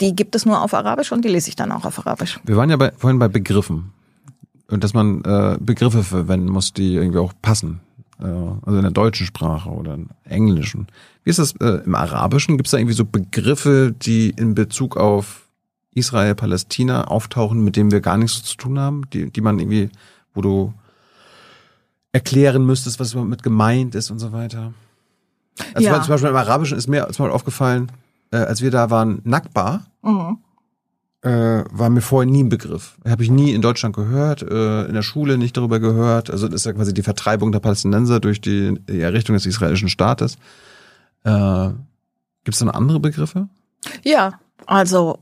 die 0.00 0.14
gibt 0.14 0.36
es 0.36 0.46
nur 0.46 0.62
auf 0.62 0.72
Arabisch 0.72 1.10
und 1.10 1.24
die 1.24 1.28
lese 1.28 1.48
ich 1.48 1.56
dann 1.56 1.72
auch 1.72 1.84
auf 1.84 1.98
Arabisch. 1.98 2.38
Wir 2.44 2.56
waren 2.56 2.70
ja 2.70 2.76
bei, 2.76 2.92
vorhin 2.96 3.18
bei 3.18 3.26
Begriffen. 3.26 3.92
Und 4.68 4.84
dass 4.84 4.94
man 4.94 5.24
äh, 5.24 5.56
Begriffe 5.58 6.04
verwenden 6.04 6.48
muss, 6.48 6.72
die 6.72 6.94
irgendwie 6.94 7.18
auch 7.18 7.32
passen. 7.42 7.80
Äh, 8.20 8.24
also 8.24 8.76
in 8.76 8.82
der 8.82 8.92
deutschen 8.92 9.26
Sprache 9.26 9.68
oder 9.68 9.94
im 9.94 10.10
Englischen. 10.24 10.86
Wie 11.24 11.30
ist 11.30 11.38
das 11.38 11.54
äh, 11.60 11.82
im 11.84 11.94
Arabischen? 11.94 12.56
Gibt 12.56 12.66
es 12.66 12.72
da 12.72 12.78
irgendwie 12.78 12.94
so 12.94 13.04
Begriffe, 13.04 13.94
die 13.96 14.30
in 14.30 14.54
Bezug 14.54 14.96
auf 14.96 15.48
Israel, 15.94 16.34
Palästina 16.34 17.04
auftauchen, 17.04 17.64
mit 17.64 17.76
denen 17.76 17.90
wir 17.90 18.00
gar 18.00 18.18
nichts 18.18 18.42
zu 18.42 18.56
tun 18.56 18.78
haben, 18.78 19.08
die, 19.12 19.30
die 19.30 19.40
man 19.40 19.58
irgendwie, 19.58 19.90
wo 20.34 20.42
du 20.42 20.74
erklären 22.12 22.66
müsstest, 22.66 23.00
was 23.00 23.14
mit 23.14 23.42
gemeint 23.42 23.94
ist 23.94 24.10
und 24.10 24.18
so 24.18 24.32
weiter. 24.32 24.72
Also 25.72 25.88
ja. 25.88 26.02
zum 26.02 26.10
Beispiel 26.10 26.30
im 26.30 26.36
Arabischen 26.36 26.76
ist 26.76 26.88
mir 26.88 27.08
zum 27.10 27.24
Beispiel 27.24 27.34
aufgefallen, 27.34 27.90
äh, 28.32 28.36
als 28.36 28.60
wir 28.60 28.70
da 28.70 28.90
waren, 28.90 29.20
Nakba, 29.24 29.86
mhm. 30.02 30.38
äh, 31.22 31.64
war 31.70 31.90
mir 31.90 32.00
vorher 32.00 32.30
nie 32.30 32.42
ein 32.42 32.48
Begriff. 32.48 32.96
Habe 33.08 33.22
ich 33.22 33.30
nie 33.30 33.52
in 33.52 33.62
Deutschland 33.62 33.94
gehört, 33.94 34.42
äh, 34.42 34.84
in 34.86 34.94
der 34.94 35.02
Schule 35.02 35.38
nicht 35.38 35.56
darüber 35.56 35.80
gehört. 35.80 36.30
Also 36.30 36.48
das 36.48 36.62
ist 36.62 36.66
ja 36.66 36.72
quasi 36.72 36.92
die 36.92 37.02
Vertreibung 37.02 37.52
der 37.52 37.60
Palästinenser 37.60 38.20
durch 38.20 38.40
die, 38.40 38.78
die 38.88 39.00
Errichtung 39.00 39.34
des 39.34 39.46
israelischen 39.46 39.88
Staates. 39.88 40.36
Äh, 41.24 41.68
Gibt 42.44 42.54
es 42.54 42.58
dann 42.58 42.70
andere 42.70 43.00
Begriffe? 43.00 43.48
Ja, 44.02 44.38
also 44.66 45.18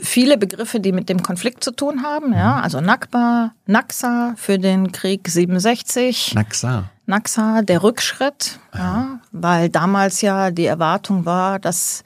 viele 0.00 0.38
Begriffe, 0.38 0.80
die 0.80 0.92
mit 0.92 1.08
dem 1.08 1.22
Konflikt 1.22 1.62
zu 1.62 1.70
tun 1.70 2.02
haben, 2.02 2.32
ja, 2.32 2.56
mhm. 2.56 2.62
also 2.62 2.80
Nakba, 2.80 3.52
Naksa 3.66 4.34
für 4.36 4.58
den 4.58 4.92
Krieg 4.92 5.28
67. 5.28 6.34
Naksa. 6.34 6.90
Naksa, 7.06 7.62
der 7.62 7.82
Rückschritt, 7.82 8.58
Aha. 8.72 8.82
ja, 8.82 9.20
weil 9.32 9.68
damals 9.68 10.22
ja 10.22 10.50
die 10.50 10.66
Erwartung 10.66 11.24
war, 11.24 11.58
dass 11.58 12.04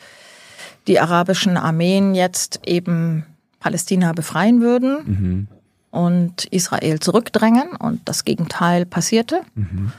die 0.86 1.00
arabischen 1.00 1.56
Armeen 1.56 2.14
jetzt 2.14 2.60
eben 2.66 3.24
Palästina 3.60 4.12
befreien 4.12 4.60
würden 4.60 4.96
mhm. 5.04 5.48
und 5.90 6.44
Israel 6.46 6.98
zurückdrängen 6.98 7.76
und 7.76 8.00
das 8.08 8.24
Gegenteil 8.24 8.84
passierte. 8.84 9.42
Mhm. 9.54 9.92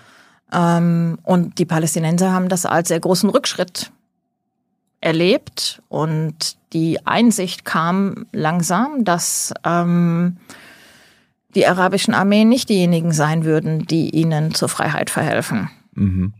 Ähm, 0.52 1.18
und 1.24 1.58
die 1.60 1.66
Palästinenser 1.66 2.32
haben 2.32 2.50
das 2.50 2.66
als 2.66 2.90
sehr 2.90 3.00
großen 3.00 3.30
Rückschritt 3.30 3.92
erlebt 5.00 5.82
und 5.90 6.58
die 6.74 7.06
Einsicht 7.06 7.66
kam 7.66 8.28
langsam, 8.32 9.04
dass 9.04 9.54
ähm, 9.66 10.38
die 11.56 11.68
arabischen 11.68 12.14
Armeen 12.14 12.50
nicht 12.50 12.70
diejenigen 12.70 13.12
sein 13.12 13.44
würden, 13.44 13.86
die 13.86 14.12
ihnen 14.12 14.54
zur 14.54 14.70
Freiheit 14.70 15.10
verhelfen. 15.10 15.70
Mhm. 15.94 16.34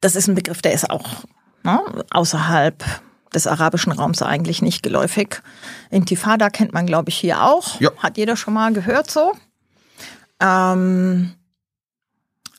Das 0.00 0.16
ist 0.16 0.26
ein 0.26 0.34
Begriff, 0.34 0.62
der 0.62 0.72
ist 0.72 0.90
auch 0.90 1.24
ne, 1.62 1.80
außerhalb 2.10 2.82
des 3.34 3.46
arabischen 3.46 3.92
Raums 3.92 4.22
eigentlich 4.22 4.62
nicht 4.62 4.82
geläufig. 4.82 5.42
Intifada 5.90 6.48
kennt 6.48 6.72
man, 6.72 6.86
glaube 6.86 7.10
ich, 7.10 7.16
hier 7.16 7.42
auch. 7.42 7.80
Ja. 7.80 7.90
Hat 7.98 8.16
jeder 8.16 8.36
schon 8.36 8.54
mal 8.54 8.72
gehört 8.72 9.10
so. 9.10 9.32
Ähm, 10.40 11.32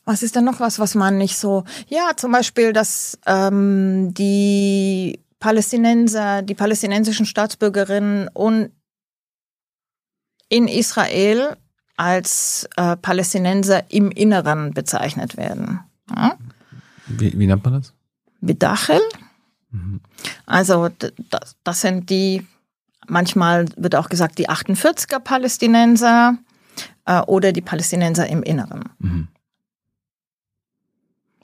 was 0.08 0.22
ist 0.22 0.34
denn 0.36 0.44
noch 0.44 0.58
was, 0.60 0.78
was 0.78 0.94
man 0.94 1.18
nicht 1.18 1.36
so? 1.36 1.64
Ja, 1.88 2.12
zum 2.16 2.32
Beispiel, 2.32 2.72
dass 2.72 3.18
ähm, 3.26 4.14
die 4.14 5.20
Palästinenser, 5.38 6.42
die 6.42 6.54
palästinensischen 6.54 7.26
Staatsbürgerinnen 7.26 8.28
und 8.32 8.70
in 10.48 10.66
Israel 10.66 11.56
als 11.96 12.68
äh, 12.76 12.96
Palästinenser 12.96 13.90
im 13.92 14.10
Inneren 14.10 14.72
bezeichnet 14.72 15.36
werden. 15.36 15.80
Ja? 16.14 16.38
Wie, 17.06 17.38
wie 17.38 17.46
nennt 17.46 17.64
man 17.64 17.74
das? 17.74 17.92
Bedachel. 18.40 19.00
Also 20.46 20.88
d- 20.88 21.12
das, 21.30 21.56
das 21.64 21.80
sind 21.82 22.08
die, 22.08 22.46
manchmal 23.06 23.66
wird 23.76 23.94
auch 23.94 24.08
gesagt, 24.08 24.38
die 24.38 24.48
48er 24.48 25.18
Palästinenser 25.20 26.38
äh, 27.04 27.20
oder 27.22 27.52
die 27.52 27.60
Palästinenser 27.60 28.26
im 28.28 28.42
Inneren. 28.42 28.84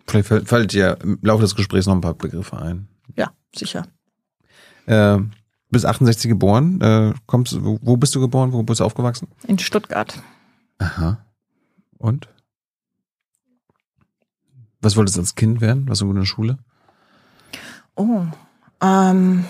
Vielleicht 0.06 0.28
fällt, 0.48 0.72
dir 0.72 0.98
im 1.02 1.18
Laufe 1.22 1.42
des 1.42 1.54
Gesprächs 1.54 1.86
noch 1.86 1.94
ein 1.94 2.00
paar 2.00 2.14
Begriffe 2.14 2.58
ein. 2.58 2.88
Ja, 3.16 3.32
sicher. 3.54 3.86
Äh, 4.86 5.18
bis 5.70 5.84
68 5.84 6.28
geboren. 6.28 6.80
Äh, 6.80 7.14
kommst, 7.26 7.62
wo, 7.64 7.78
wo 7.82 7.96
bist 7.96 8.14
du 8.14 8.20
geboren? 8.20 8.52
Wo 8.52 8.62
bist 8.62 8.80
du 8.80 8.84
aufgewachsen? 8.84 9.28
In 9.46 9.58
Stuttgart. 9.58 10.22
Aha. 10.78 11.24
Und? 11.98 12.28
Was 14.80 14.96
wolltest 14.96 15.16
du 15.16 15.20
als 15.22 15.34
Kind 15.34 15.60
werden? 15.60 15.88
Was 15.88 16.00
du 16.00 16.10
in 16.10 16.16
der 16.16 16.26
Schule? 16.26 16.58
Oh. 17.96 18.24
Ähm, 18.82 19.44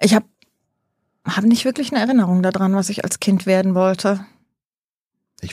ich 0.00 0.14
habe 0.14 0.26
hab 1.24 1.44
nicht 1.44 1.64
wirklich 1.64 1.92
eine 1.92 2.00
Erinnerung 2.00 2.42
daran, 2.42 2.74
was 2.74 2.88
ich 2.88 3.04
als 3.04 3.20
Kind 3.20 3.46
werden 3.46 3.74
wollte. 3.74 4.24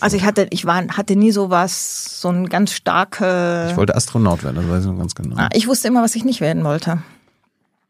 Also 0.01 0.17
ich 0.17 0.25
hatte, 0.25 0.47
ich 0.49 0.65
war, 0.65 0.85
hatte 0.89 1.15
nie 1.15 1.31
so 1.31 1.49
was, 1.49 2.19
so 2.21 2.29
ein 2.29 2.49
ganz 2.49 2.73
starke. 2.73 3.67
ich 3.69 3.77
wollte 3.77 3.95
Astronaut 3.95 4.43
werden, 4.43 4.57
das 4.57 4.67
weiß 4.67 4.83
ich 4.83 4.91
noch 4.91 4.97
ganz 4.97 5.15
genau. 5.15 5.35
Ah, 5.37 5.49
ich 5.53 5.67
wusste 5.67 5.87
immer, 5.87 6.03
was 6.03 6.15
ich 6.15 6.25
nicht 6.25 6.41
werden 6.41 6.63
wollte. 6.63 7.01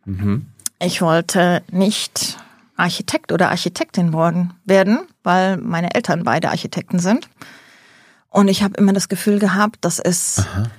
Mhm. 0.05 0.45
Ich 0.79 1.01
wollte 1.01 1.63
nicht 1.71 2.37
Architekt 2.75 3.31
oder 3.31 3.49
Architektin 3.49 4.13
worden, 4.13 4.53
werden, 4.63 4.99
weil 5.23 5.57
meine 5.57 5.95
Eltern 5.95 6.23
beide 6.23 6.49
Architekten 6.49 6.99
sind. 6.99 7.27
Und 8.29 8.47
ich 8.47 8.61
habe 8.61 8.75
immer 8.77 8.93
das 8.93 9.09
Gefühl 9.09 9.39
gehabt, 9.39 9.77
dass 9.81 9.99
es 9.99 10.39
Aha. 10.39 10.69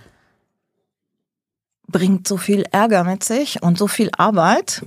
bringt 1.88 2.28
so 2.28 2.36
viel 2.36 2.64
Ärger 2.70 3.02
mit 3.02 3.24
sich 3.24 3.62
und 3.62 3.76
so 3.76 3.88
viel 3.88 4.10
Arbeit. 4.16 4.86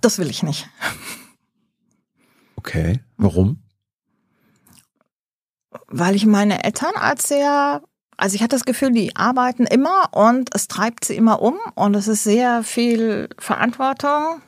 Das 0.00 0.18
will 0.18 0.30
ich 0.30 0.42
nicht. 0.42 0.68
Okay. 2.56 3.00
Warum? 3.16 3.61
Weil 5.88 6.14
ich 6.14 6.26
meine 6.26 6.64
Eltern 6.64 6.94
als 6.96 7.28
sehr, 7.28 7.82
also 8.16 8.34
ich 8.34 8.42
hatte 8.42 8.56
das 8.56 8.64
Gefühl, 8.64 8.92
die 8.92 9.16
arbeiten 9.16 9.66
immer 9.66 10.08
und 10.12 10.54
es 10.54 10.68
treibt 10.68 11.04
sie 11.04 11.16
immer 11.16 11.40
um 11.42 11.56
und 11.74 11.94
es 11.94 12.08
ist 12.08 12.24
sehr 12.24 12.62
viel 12.62 13.28
Verantwortung. 13.38 14.40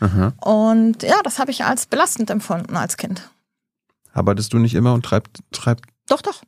Aha. 0.00 0.32
Und 0.40 1.02
ja, 1.02 1.16
das 1.24 1.38
habe 1.38 1.50
ich 1.50 1.64
als 1.64 1.86
belastend 1.86 2.30
empfunden 2.30 2.76
als 2.76 2.96
Kind. 2.96 3.30
Arbeitest 4.12 4.52
du 4.52 4.58
nicht 4.58 4.74
immer 4.74 4.94
und 4.94 5.04
treibt, 5.04 5.40
treibt. 5.52 5.86
Doch, 6.08 6.22
doch. 6.22 6.42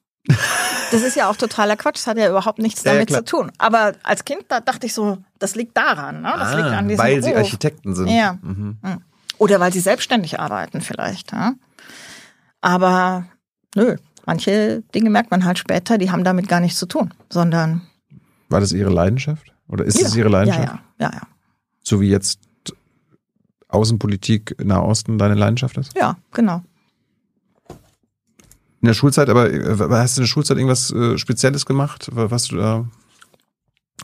Das 0.93 1.03
ist 1.03 1.17
ja 1.17 1.29
auch 1.31 1.37
totaler 1.37 1.77
Quatsch. 1.77 1.97
Das 1.97 2.07
hat 2.07 2.19
ja 2.19 2.29
überhaupt 2.29 2.59
nichts 2.59 2.85
Ja, 2.85 2.91
ja, 2.93 2.95
damit 2.99 3.09
klar. 3.09 3.25
zu 3.25 3.37
tun. 3.37 3.53
Aber 3.59 3.95
als 4.03 4.25
Kind, 4.25 4.45
da 4.49 4.61
dachte 4.61 4.87
ich 4.87 4.95
so, 4.95 5.19
das 5.39 5.55
liegt 5.55 5.77
daran. 5.77 6.23
Ne? 6.23 6.33
Das 6.39 6.55
liegt 6.55 6.69
an 6.69 6.89
diesem 6.89 7.01
Ah, 7.01 7.05
weil 7.05 7.23
sie 7.23 7.31
Beruf. 7.31 7.45
Architekten 7.45 7.95
sind. 7.95 8.09
Ja. 8.09 8.39
Mhm. 8.43 8.79
Oder 9.39 9.59
weil 9.61 9.73
sie 9.73 9.81
selbstständig 9.81 10.39
arbeiten 10.39 10.81
vielleicht. 10.83 11.33
Ja? 11.33 11.55
Aber 12.61 13.25
nö, 13.75 13.97
manche 14.27 14.83
Dinge 14.95 15.11
merkt 15.11 15.31
man 15.31 15.45
halt 15.45 15.59
später, 15.59 15.99
die 15.99 16.11
haben 16.11 16.25
damit 16.25 16.49
gar 16.49 16.61
nichts 16.61 16.79
zu 16.79 16.87
tun, 16.87 17.13
sondern 17.31 17.83
War 18.49 18.61
das 18.61 18.73
ihre 18.73 18.91
Leidenschaft? 18.91 19.53
Oder 19.69 19.85
ist 19.85 20.01
es 20.01 20.13
Ja. 20.15 20.19
ihre 20.21 20.29
Leidenschaft? 20.29 20.67
Ja, 20.69 20.81
ja, 20.99 21.11
ja, 21.11 21.17
ja. 21.17 21.23
So 21.83 22.01
wie 22.01 22.09
jetzt 22.11 22.41
Außenpolitik 23.69 24.57
Nahosten 24.65 25.19
deine 25.19 25.35
Leidenschaft 25.35 25.77
ist? 25.79 25.97
Ja, 25.97 26.17
genau. 26.33 26.63
In 28.83 28.87
der 28.87 28.95
Schulzeit, 28.95 29.29
aber 29.29 29.53
äh, 29.53 29.77
hast 29.91 30.17
du 30.17 30.21
in 30.21 30.25
der 30.25 30.29
Schulzeit 30.29 30.57
irgendwas 30.57 30.91
äh, 30.91 31.19
Spezielles 31.19 31.67
gemacht? 31.67 32.09
Was 32.13 32.49
du 32.49 32.57
da 32.57 32.87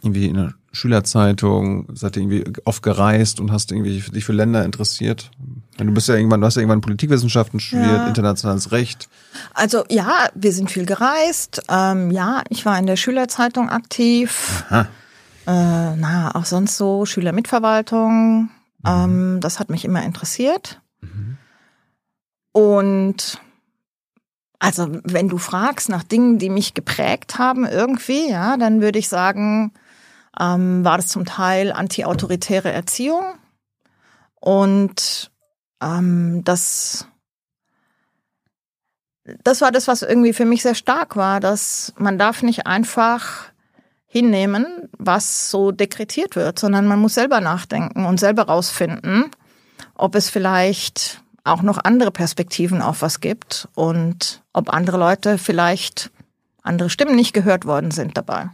irgendwie 0.02 0.26
in 0.26 0.34
der 0.34 0.54
Schülerzeitung, 0.72 1.88
seid 1.94 2.16
ihr 2.16 2.22
irgendwie 2.22 2.44
oft 2.64 2.82
gereist 2.82 3.40
und 3.40 3.50
hast 3.50 3.72
irgendwie 3.72 4.00
dich 4.00 4.24
für 4.24 4.32
Länder 4.32 4.64
interessiert? 4.64 5.30
Du 5.78 5.92
bist 5.92 6.08
ja 6.08 6.14
irgendwann, 6.16 6.40
du 6.40 6.46
hast 6.46 6.56
ja 6.56 6.60
irgendwann 6.62 6.80
Politikwissenschaften 6.82 7.60
studiert, 7.60 8.02
Ja. 8.02 8.06
internationales 8.06 8.72
Recht. 8.72 9.08
Also 9.54 9.84
ja, 9.88 10.28
wir 10.34 10.52
sind 10.52 10.70
viel 10.70 10.86
gereist. 10.86 11.62
Ähm, 11.68 12.10
ja, 12.10 12.42
ich 12.48 12.64
war 12.66 12.78
in 12.78 12.86
der 12.86 12.96
Schülerzeitung 12.96 13.68
aktiv. 13.70 14.64
Aha. 14.68 14.82
Äh, 15.46 15.96
na, 15.96 16.34
auch 16.34 16.44
sonst 16.44 16.76
so 16.76 17.06
Schülermitverwaltung. 17.06 18.50
Ähm, 18.86 19.38
das 19.40 19.58
hat 19.60 19.70
mich 19.70 19.84
immer 19.84 20.02
interessiert. 20.02 20.80
Und 22.52 23.40
also, 24.58 24.88
wenn 25.04 25.28
du 25.28 25.36
fragst 25.38 25.88
nach 25.90 26.02
Dingen, 26.02 26.38
die 26.38 26.48
mich 26.48 26.72
geprägt 26.72 27.38
haben 27.38 27.66
irgendwie, 27.66 28.30
ja, 28.30 28.56
dann 28.56 28.80
würde 28.80 28.98
ich 28.98 29.08
sagen, 29.08 29.72
ähm, 30.40 30.84
war 30.84 30.96
das 30.96 31.08
zum 31.08 31.24
Teil 31.24 31.72
antiautoritäre 31.72 32.70
Erziehung 32.70 33.24
und 34.40 35.30
ähm, 35.82 36.42
das 36.44 37.06
das 39.42 39.60
war 39.60 39.72
das, 39.72 39.88
was 39.88 40.02
irgendwie 40.02 40.32
für 40.32 40.44
mich 40.44 40.62
sehr 40.62 40.76
stark 40.76 41.16
war, 41.16 41.40
dass 41.40 41.92
man 41.98 42.16
darf 42.16 42.42
nicht 42.42 42.66
einfach 42.66 43.46
hinnehmen, 44.06 44.88
was 44.96 45.50
so 45.50 45.72
dekretiert 45.72 46.36
wird, 46.36 46.58
sondern 46.58 46.86
man 46.86 47.00
muss 47.00 47.14
selber 47.14 47.40
nachdenken 47.40 48.06
und 48.06 48.20
selber 48.20 48.44
rausfinden, 48.44 49.30
ob 49.94 50.14
es 50.14 50.30
vielleicht 50.30 51.22
auch 51.44 51.62
noch 51.62 51.78
andere 51.82 52.10
Perspektiven 52.10 52.82
auf 52.82 53.02
was 53.02 53.20
gibt 53.20 53.68
und 53.74 54.42
ob 54.52 54.72
andere 54.72 54.96
Leute 54.96 55.38
vielleicht 55.38 56.10
andere 56.62 56.90
Stimmen 56.90 57.14
nicht 57.14 57.32
gehört 57.32 57.64
worden 57.64 57.90
sind 57.90 58.16
dabei. 58.16 58.50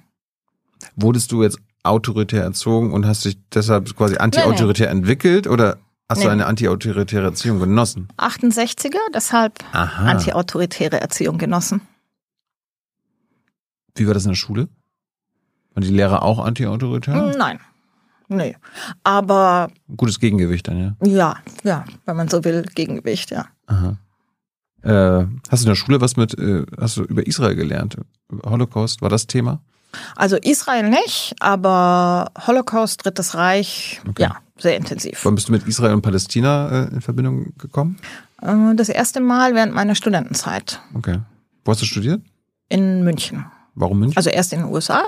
Wurdest 0.96 1.32
du 1.32 1.42
jetzt 1.42 1.58
autoritär 1.84 2.42
erzogen 2.42 2.92
und 2.92 3.06
hast 3.06 3.24
dich 3.24 3.38
deshalb 3.52 3.94
quasi 3.96 4.16
antiautoritär 4.16 4.90
entwickelt 4.90 5.46
oder 5.46 5.78
hast 6.08 6.22
du 6.22 6.26
Nee. 6.26 6.32
eine 6.32 6.46
antiautoritäre 6.46 7.24
Erziehung 7.24 7.58
genossen? 7.58 8.08
68er, 8.18 8.98
deshalb 9.14 9.58
Aha. 9.72 10.04
antiautoritäre 10.10 11.00
Erziehung 11.00 11.38
genossen. 11.38 11.80
Wie 13.94 14.06
war 14.06 14.14
das 14.14 14.24
in 14.24 14.30
der 14.30 14.36
Schule? 14.36 14.68
Waren 15.74 15.82
die 15.84 15.90
Lehrer 15.90 16.22
auch 16.22 16.38
antiautoritär? 16.38 17.34
Nein. 17.36 17.60
Nee. 18.28 18.56
Aber 19.04 19.70
Gutes 19.96 20.18
Gegengewicht 20.18 20.66
dann, 20.68 20.96
ja. 21.02 21.06
ja, 21.06 21.36
ja, 21.64 21.84
wenn 22.06 22.16
man 22.16 22.28
so 22.28 22.44
will, 22.44 22.62
Gegengewicht, 22.74 23.30
ja. 23.30 23.46
Aha. 23.66 23.98
Äh, 24.82 25.26
hast 25.50 25.62
du 25.62 25.66
in 25.66 25.70
der 25.70 25.74
Schule 25.76 26.00
was 26.00 26.16
mit, 26.16 26.38
äh, 26.38 26.64
hast 26.80 26.96
du 26.96 27.02
über 27.04 27.26
Israel 27.26 27.54
gelernt? 27.54 27.96
Holocaust, 28.44 29.02
war 29.02 29.10
das 29.10 29.26
Thema? 29.26 29.60
Also 30.16 30.36
Israel 30.36 30.88
nicht, 30.88 31.34
aber 31.40 32.30
Holocaust, 32.46 33.04
Drittes 33.04 33.34
Reich, 33.34 34.00
Okay. 34.08 34.22
ja, 34.22 34.36
sehr 34.58 34.76
intensiv. 34.76 35.24
Wann 35.24 35.34
bist 35.34 35.48
du 35.48 35.52
mit 35.52 35.66
Israel 35.66 35.94
und 35.94 36.02
Palästina 36.02 36.86
äh, 36.86 36.94
in 36.94 37.00
Verbindung 37.00 37.52
gekommen? 37.58 37.98
Äh, 38.40 38.74
Das 38.74 38.88
erste 38.88 39.20
Mal 39.20 39.54
während 39.54 39.74
meiner 39.74 39.94
Studentenzeit 39.94 40.80
Okay. 40.94 41.18
Wo 41.64 41.72
hast 41.72 41.82
du 41.82 41.86
studiert? 41.86 42.22
in 42.68 43.04
München. 43.04 43.44
Warum 43.74 43.98
München? 43.98 44.16
Also 44.16 44.30
erst 44.30 44.52
in 44.54 44.60
den 44.60 44.68
USA, 44.70 45.02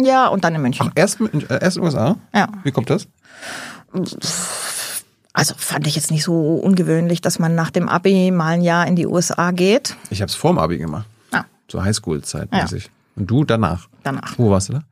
ja, 0.00 0.28
und 0.28 0.44
dann 0.44 0.54
in 0.54 0.62
München. 0.62 0.86
Ach, 0.88 0.92
erst, 0.94 1.20
in- 1.20 1.48
äh, 1.50 1.58
erst 1.60 1.76
in 1.76 1.82
den 1.82 1.86
USA? 1.88 2.16
Ja. 2.34 2.48
Wie 2.62 2.70
kommt 2.70 2.90
das? 2.90 3.08
Also 5.32 5.54
fand 5.56 5.86
ich 5.86 5.94
jetzt 5.96 6.10
nicht 6.10 6.24
so 6.24 6.54
ungewöhnlich, 6.56 7.20
dass 7.20 7.38
man 7.38 7.54
nach 7.54 7.70
dem 7.70 7.88
Abi 7.88 8.30
mal 8.30 8.46
ein 8.54 8.62
Jahr 8.62 8.86
in 8.86 8.96
die 8.96 9.06
USA 9.06 9.50
geht. 9.52 9.96
Ich 10.10 10.20
habe 10.20 10.28
es 10.28 10.34
vorm 10.34 10.58
Abi 10.58 10.78
gemacht. 10.78 11.06
Ah, 11.32 11.44
So 11.70 11.82
Highschool-Zeit 11.82 12.50
mäßig. 12.50 12.90
Und 13.16 13.26
du 13.30 13.44
danach? 13.44 13.88
Danach. 14.12 14.38
Wo 14.38 14.50
warst 14.50 14.68
du 14.68 14.74
da? 14.74 14.82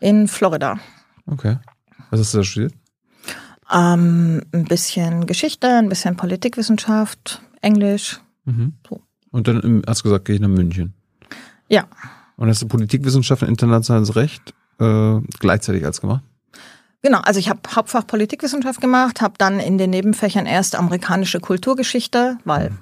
In 0.00 0.28
Florida. 0.28 0.78
Okay. 1.26 1.58
Was 2.10 2.20
hast 2.20 2.34
du 2.34 2.38
da 2.38 2.44
studiert? 2.44 2.74
Ähm, 3.72 4.42
ein 4.52 4.64
bisschen 4.64 5.26
Geschichte, 5.26 5.68
ein 5.68 5.88
bisschen 5.88 6.16
Politikwissenschaft, 6.16 7.40
Englisch. 7.62 8.20
So. 8.88 9.00
Und 9.30 9.48
dann 9.48 9.82
hast 9.86 10.00
du 10.00 10.04
gesagt, 10.04 10.26
gehe 10.26 10.36
ich 10.36 10.40
nach 10.42 10.48
München. 10.48 10.92
Ja, 11.68 11.86
Und 12.36 12.48
hast 12.48 12.60
du 12.62 12.68
Politikwissenschaften, 12.68 13.48
internationales 13.48 14.14
Recht 14.16 14.54
äh, 14.78 15.18
gleichzeitig 15.40 15.84
als 15.84 16.00
gemacht? 16.00 16.22
Genau, 17.02 17.20
also 17.20 17.40
ich 17.40 17.48
habe 17.48 17.60
Hauptfach 17.74 18.06
Politikwissenschaft 18.06 18.80
gemacht, 18.80 19.20
habe 19.20 19.34
dann 19.38 19.60
in 19.60 19.78
den 19.78 19.90
Nebenfächern 19.90 20.46
erst 20.46 20.76
amerikanische 20.76 21.40
Kulturgeschichte, 21.40 22.38
weil 22.44 22.72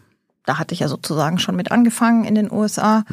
da 0.46 0.58
hatte 0.58 0.74
ich 0.74 0.80
ja 0.80 0.88
sozusagen 0.88 1.38
schon 1.38 1.54
mit 1.56 1.70
angefangen 1.70 2.24
in 2.24 2.34
den 2.34 2.50
USA 2.50 3.04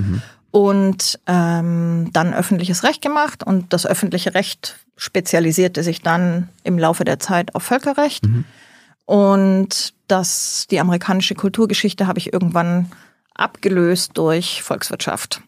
und 0.52 1.20
ähm, 1.28 2.10
dann 2.12 2.34
öffentliches 2.34 2.84
Recht 2.84 3.02
gemacht 3.02 3.44
und 3.44 3.72
das 3.74 3.86
öffentliche 3.86 4.34
Recht 4.34 4.80
spezialisierte 4.96 5.84
sich 5.84 6.02
dann 6.02 6.50
im 6.64 6.78
Laufe 6.78 7.06
der 7.06 7.20
Zeit 7.20 7.56
auf 7.56 7.64
Völkerrecht 7.64 8.26
mhm. 8.26 8.46
und 9.06 9.94
das 10.08 10.66
die 10.70 10.80
amerikanische 10.80 11.36
Kulturgeschichte 11.36 12.08
habe 12.08 12.20
ich 12.20 12.34
irgendwann 12.34 12.92
abgelöst 13.36 14.12
durch 14.16 14.64
Volkswirtschaft. 14.64 15.42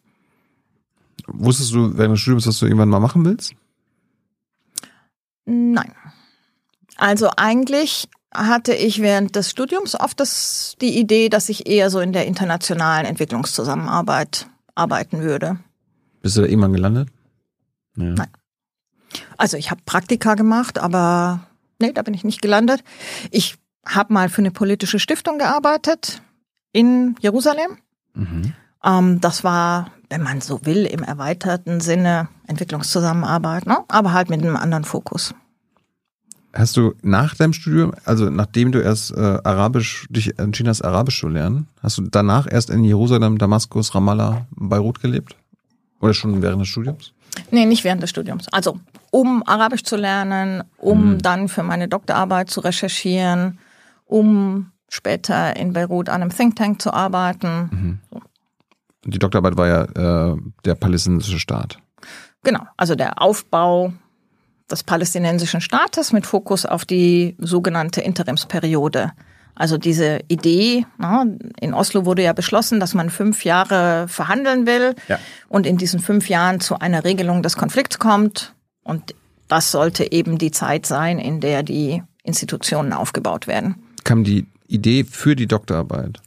Wusstest 1.28 1.74
du 1.74 1.98
während 1.98 2.14
des 2.14 2.22
Studiums, 2.22 2.48
was 2.48 2.60
du 2.60 2.66
irgendwann 2.66 2.90
mal 2.90 3.00
machen 3.00 3.26
willst? 3.26 3.54
Nein. 5.46 5.94
Also 6.98 7.30
eigentlich 7.36 8.08
hatte 8.34 8.74
ich 8.74 9.02
während 9.02 9.36
des 9.36 9.50
Studiums 9.50 10.00
oft 10.00 10.20
das, 10.20 10.76
die 10.82 10.98
Idee, 10.98 11.30
dass 11.30 11.50
ich 11.50 11.68
eher 11.68 11.90
so 11.90 12.00
in 12.00 12.14
der 12.14 12.26
internationalen 12.26 13.06
Entwicklungszusammenarbeit 13.06 14.48
arbeiten 14.76 15.22
würde. 15.22 15.58
Bist 16.22 16.38
du 16.38 16.42
da 16.42 16.48
irgendwann 16.48 16.74
gelandet? 16.74 17.10
Ja. 17.98 18.06
Nein. 18.06 18.30
Also 19.38 19.58
ich 19.58 19.72
habe 19.72 19.82
Praktika 19.86 20.36
gemacht, 20.36 20.80
aber 20.80 21.48
nee, 21.80 21.92
da 21.92 22.02
bin 22.02 22.14
ich 22.14 22.24
nicht 22.24 22.42
gelandet. 22.42 22.84
Ich 23.32 23.56
habe 23.86 24.14
mal 24.14 24.30
für 24.30 24.40
eine 24.40 24.52
politische 24.52 25.00
Stiftung 25.00 25.38
gearbeitet 25.38 26.22
in 26.72 27.16
Jerusalem. 27.20 27.78
Mhm. 28.14 28.54
Ähm, 28.84 29.22
das 29.22 29.44
war, 29.44 29.92
wenn 30.10 30.22
man 30.22 30.42
so 30.42 30.66
will, 30.66 30.86
im 30.86 31.04
erweiterten 31.04 31.82
Sinne 31.82 32.30
Entwicklungszusammenarbeit, 32.48 33.66
ne? 33.66 33.80
aber 33.88 34.14
halt 34.14 34.30
mit 34.30 34.42
einem 34.42 34.56
anderen 34.56 34.84
Fokus. 34.84 35.34
Hast 36.54 36.76
du 36.76 36.94
nach 37.02 37.36
deinem 37.36 37.54
Studium, 37.54 37.94
also 38.04 38.30
nachdem 38.30 38.72
du 38.74 38.80
erst 38.80 39.12
äh, 39.12 39.40
Arabisch, 39.44 40.06
dich 40.10 40.38
entschieden 40.38 40.70
hast, 40.70 40.82
Arabisch 40.82 41.20
zu 41.20 41.30
lernen, 41.30 41.68
hast 41.82 41.98
du 41.98 42.02
danach 42.04 42.46
erst 42.52 42.70
in 42.70 42.84
Jerusalem, 42.84 43.38
Damaskus, 43.38 43.96
Ramallah, 43.96 44.46
Beirut 44.52 45.02
gelebt? 45.02 45.36
Oder 46.02 46.14
schon 46.14 46.42
während 46.42 46.62
des 46.62 46.68
Studiums? 46.68 47.14
Nee, 47.52 47.66
nicht 47.66 47.84
während 47.84 48.04
des 48.04 48.10
Studiums. 48.10 48.48
Also 48.50 48.80
um 49.12 49.44
Arabisch 49.46 49.84
zu 49.84 49.96
lernen, 49.96 50.64
um 50.78 51.14
mhm. 51.14 51.18
dann 51.20 51.48
für 51.48 51.64
meine 51.64 51.88
Doktorarbeit 51.88 52.50
zu 52.50 52.60
recherchieren, 52.62 53.60
um 54.06 54.72
später 54.90 55.56
in 55.56 55.72
Beirut 55.72 56.10
an 56.10 56.22
einem 56.22 56.32
Think 56.32 56.58
Tank 56.58 56.82
zu 56.82 56.94
arbeiten. 56.94 57.70
Mhm. 57.72 58.00
Die 59.06 59.20
Doktorarbeit 59.20 59.58
war 59.58 59.68
ja 59.68 60.34
äh, 60.34 60.38
der 60.66 60.76
palästinensische 60.76 61.40
Staat. 61.40 61.80
Genau, 62.44 62.62
also 62.76 62.96
der 62.96 63.22
Aufbau 63.22 63.94
des 64.72 64.84
palästinensischen 64.84 65.62
Staates 65.62 66.14
mit 66.14 66.26
Fokus 66.26 66.66
auf 66.66 66.86
die 66.86 67.36
sogenannte 67.40 68.02
Interimsperiode. 68.02 69.12
Also 69.54 69.78
diese 69.78 70.22
Idee, 70.28 70.86
in 71.60 71.74
Oslo 71.74 72.06
wurde 72.06 72.24
ja 72.24 72.34
beschlossen, 72.34 72.80
dass 72.80 72.94
man 72.94 73.10
fünf 73.10 73.44
Jahre 73.44 74.08
verhandeln 74.08 74.66
will 74.66 74.96
ja. 75.08 75.20
und 75.50 75.66
in 75.66 75.78
diesen 75.78 76.00
fünf 76.00 76.30
Jahren 76.30 76.60
zu 76.62 76.80
einer 76.80 77.04
Regelung 77.04 77.44
des 77.44 77.58
Konflikts 77.58 78.00
kommt. 78.00 78.56
Und 78.84 79.14
das 79.48 79.72
sollte 79.72 80.12
eben 80.12 80.38
die 80.38 80.52
Zeit 80.52 80.86
sein, 80.86 81.20
in 81.20 81.42
der 81.42 81.64
die 81.64 82.02
Institutionen 82.24 82.94
aufgebaut 82.94 83.48
werden. 83.48 83.76
Kam 84.04 84.24
die 84.24 84.48
Idee 84.68 85.04
für 85.04 85.36
die 85.36 85.48
Doktorarbeit, 85.48 86.22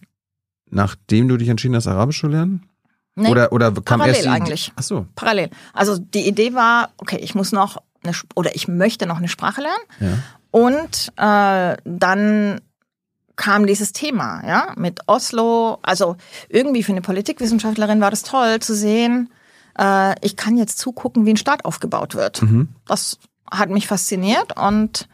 nachdem 0.71 1.29
du 1.29 1.37
dich 1.37 1.49
entschieden 1.49 1.77
hast, 1.77 1.87
Arabisch 1.87 2.21
zu 2.21 2.29
lernen? 2.29 2.69
Nee, 3.16 3.29
oder, 3.29 3.53
oder 3.53 3.73
kam 3.73 4.01
parallel 4.01 4.15
erst 4.15 4.25
die 4.25 4.29
eigentlich. 4.29 4.73
Ach 4.77 4.83
so. 4.83 5.07
Parallel. 5.15 5.51
Also 5.73 5.99
die 5.99 6.27
Idee 6.27 6.53
war, 6.53 6.91
okay, 6.99 7.16
ich 7.16 7.35
muss 7.35 7.53
noch 7.53 7.81
eine, 8.05 8.14
oder 8.35 8.55
ich 8.55 8.68
möchte 8.68 9.06
noch 9.06 9.18
eine 9.18 9.28
Sprache 9.28 9.62
lernen. 9.62 9.85
Ja. 10.01 10.18
Und 10.51 11.12
äh, 11.16 11.76
dann 11.85 12.60
kam 13.36 13.66
dieses 13.66 13.93
Thema, 13.93 14.47
ja, 14.47 14.72
mit 14.76 15.01
Oslo. 15.06 15.78
Also 15.82 16.16
irgendwie 16.48 16.82
für 16.82 16.93
eine 16.93 17.02
Politikwissenschaftlerin 17.02 18.01
war 18.01 18.10
das 18.10 18.22
toll 18.22 18.60
zu 18.60 18.74
sehen, 18.74 19.31
äh, 19.78 20.14
ich 20.24 20.36
kann 20.36 20.56
jetzt 20.56 20.78
zugucken, 20.78 21.26
wie 21.26 21.32
ein 21.32 21.36
Staat 21.36 21.64
aufgebaut 21.64 22.14
wird. 22.14 22.43
Mhm. 22.43 22.68
Das 22.86 23.18
hat 23.51 23.70
mich 23.70 23.86
fasziniert 23.86 24.56
und 24.56 25.09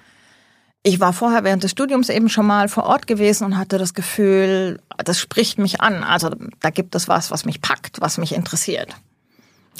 ich 0.82 1.00
war 1.00 1.12
vorher 1.12 1.44
während 1.44 1.62
des 1.62 1.72
Studiums 1.72 2.08
eben 2.08 2.28
schon 2.28 2.46
mal 2.46 2.68
vor 2.68 2.84
Ort 2.84 3.06
gewesen 3.06 3.44
und 3.44 3.58
hatte 3.58 3.76
das 3.76 3.92
Gefühl, 3.92 4.80
das 4.96 5.18
spricht 5.18 5.58
mich 5.58 5.80
an. 5.80 6.02
Also 6.02 6.30
da 6.60 6.70
gibt 6.70 6.94
es 6.94 7.06
was, 7.06 7.30
was 7.30 7.44
mich 7.44 7.60
packt, 7.60 8.00
was 8.00 8.16
mich 8.16 8.32
interessiert. 8.32 8.94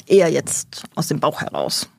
Eher 0.05 0.29
jetzt 0.29 0.83
aus 0.95 1.07
dem 1.07 1.19
Bauch 1.19 1.41
heraus. 1.41 1.89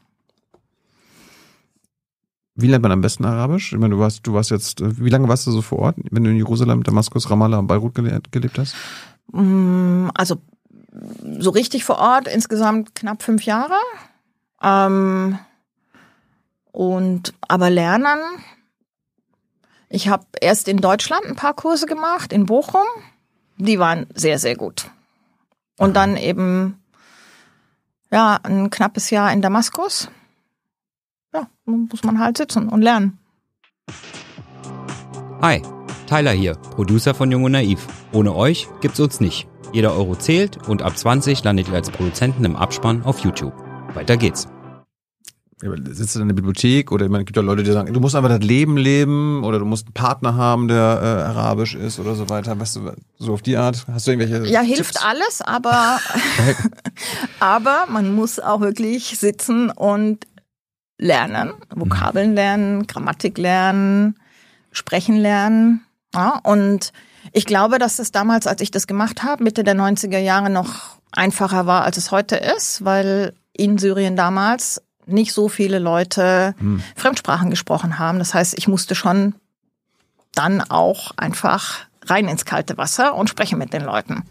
Wie 2.55 2.67
lernt 2.67 2.83
man 2.83 2.93
am 2.93 3.01
besten 3.01 3.25
Arabisch? 3.25 3.73
Ich 3.73 3.79
meine, 3.79 3.95
du 3.95 4.01
warst, 4.01 4.27
du 4.27 4.35
warst 4.35 4.51
jetzt, 4.51 4.83
wie 4.83 5.09
lange 5.09 5.29
warst 5.29 5.47
du 5.47 5.51
so 5.51 5.63
vor 5.63 5.79
Ort, 5.79 5.97
wenn 6.11 6.25
du 6.25 6.31
in 6.31 6.37
Jerusalem, 6.37 6.83
Damaskus, 6.83 7.31
Ramallah 7.31 7.59
und 7.59 7.67
Beirut 7.67 7.95
gelebt 7.95 8.59
hast? 8.59 8.75
Mm, 9.33 10.09
also 10.15 10.37
so 11.39 11.51
richtig 11.51 11.85
vor 11.85 11.99
Ort 11.99 12.29
insgesamt 12.29 12.95
knapp 12.95 13.23
fünf 13.23 13.45
Jahre. 13.45 13.77
Ähm, 14.63 15.39
und 16.73 17.35
aber 17.49 17.71
lernen. 17.71 18.19
Ich 19.89 20.09
habe 20.09 20.27
erst 20.41 20.69
in 20.69 20.79
Deutschland 20.79 21.25
ein 21.27 21.37
paar 21.37 21.55
Kurse 21.55 21.87
gemacht, 21.87 22.33
in 22.33 22.47
Bochum. 22.47 22.87
Die 23.57 23.79
waren 23.79 24.07
sehr, 24.15 24.39
sehr 24.39 24.57
gut. 24.57 24.91
Und 25.79 25.97
dann 25.97 26.17
eben 26.17 26.83
ja 28.11 28.39
ein 28.43 28.71
knappes 28.71 29.11
Jahr 29.11 29.33
in 29.33 29.43
Damaskus 29.43 30.09
ja, 31.35 31.47
muss 31.65 32.03
man 32.05 32.19
halt 32.19 32.37
sitzen 32.39 32.69
und 32.69 32.83
lernen. 32.83 33.19
Hi, 35.41 35.63
Tyler 36.07 36.33
hier, 36.33 36.55
Producer 36.55 37.15
von 37.15 37.31
Jung 37.31 37.45
und 37.45 37.53
Naiv. 37.53 37.87
Ohne 38.13 38.35
euch 38.35 38.69
gibt's 38.81 39.01
uns 39.01 39.21
nicht. 39.21 39.49
Jeder 39.73 39.95
Euro 39.95 40.15
zählt 40.15 40.69
und 40.69 40.83
ab 40.83 40.97
20 40.97 41.43
landet 41.45 41.69
ihr 41.69 41.75
als 41.75 41.91
Produzenten 41.91 42.45
im 42.45 42.57
Abspann 42.57 43.03
auf 43.03 43.21
YouTube. 43.21 43.55
Weiter 43.95 44.17
geht's. 44.17 44.47
Ja, 45.63 45.71
sitzt 45.91 46.17
du 46.17 46.21
in 46.21 46.27
der 46.29 46.35
Bibliothek 46.35 46.91
oder 46.91 47.09
man 47.09 47.25
gibt 47.25 47.37
ja 47.37 47.43
Leute, 47.43 47.63
die 47.63 47.71
sagen, 47.71 47.93
du 47.95 48.01
musst 48.01 48.17
einfach 48.17 48.29
das 48.29 48.41
Leben 48.41 48.77
leben 48.77 49.45
oder 49.45 49.61
du 49.61 49.65
musst 49.65 49.87
einen 49.87 49.95
Partner 49.95 50.35
haben, 50.35 50.67
der 50.67 50.77
äh, 50.77 51.23
arabisch 51.23 51.77
ist 51.77 52.01
oder 52.01 52.17
so 52.17 52.29
weiter. 52.29 52.59
Weißt 52.59 52.77
du, 52.77 52.93
so 53.19 53.33
auf 53.33 53.43
die 53.43 53.57
Art? 53.57 53.87
Hast 53.93 54.07
du 54.07 54.11
irgendwelche 54.11 54.45
Ja, 54.53 54.63
Tipps? 54.63 54.75
hilft 54.75 55.05
alles, 55.05 55.41
aber 55.41 56.01
aber 57.41 57.87
man 57.89 58.13
muss 58.15 58.41
auch 58.41 58.61
wirklich 58.61 59.17
sitzen 59.19 59.71
und 59.71 60.27
lernen, 61.03 61.53
Vokabeln 61.75 62.35
lernen, 62.35 62.87
Grammatik 62.87 63.37
lernen, 63.37 64.17
sprechen 64.71 65.17
lernen. 65.17 65.85
Ja, 66.15 66.41
und 66.43 66.93
ich 67.33 67.45
glaube, 67.45 67.79
dass 67.79 67.99
es 67.99 68.13
damals, 68.13 68.47
als 68.47 68.61
ich 68.61 68.71
das 68.71 68.87
gemacht 68.87 69.23
habe, 69.23 69.43
Mitte 69.43 69.65
der 69.65 69.75
90er 69.75 70.19
Jahre 70.19 70.51
noch 70.51 70.97
einfacher 71.11 71.67
war, 71.67 71.83
als 71.83 71.97
es 71.97 72.11
heute 72.11 72.37
ist, 72.37 72.85
weil 72.85 73.35
in 73.53 73.79
Syrien 73.79 74.17
damals 74.17 74.83
nicht 75.07 75.33
so 75.33 75.49
viele 75.49 75.79
Leute 75.79 76.55
hm. 76.59 76.83
Fremdsprachen 76.97 77.51
gesprochen 77.51 77.99
haben. 77.99 78.19
Das 78.19 78.35
heißt, 78.35 78.55
ich 78.57 78.69
musste 78.69 78.95
schon 78.95 79.35
dann 80.35 80.63
auch 80.63 81.11
einfach 81.17 81.81
rein 82.07 82.29
ins 82.29 82.45
kalte 82.45 82.79
Wasser 82.79 83.15
und 83.15 83.29
sprechen 83.29 83.59
mit 83.59 83.73
den 83.73 83.83
Leuten. 83.83 84.23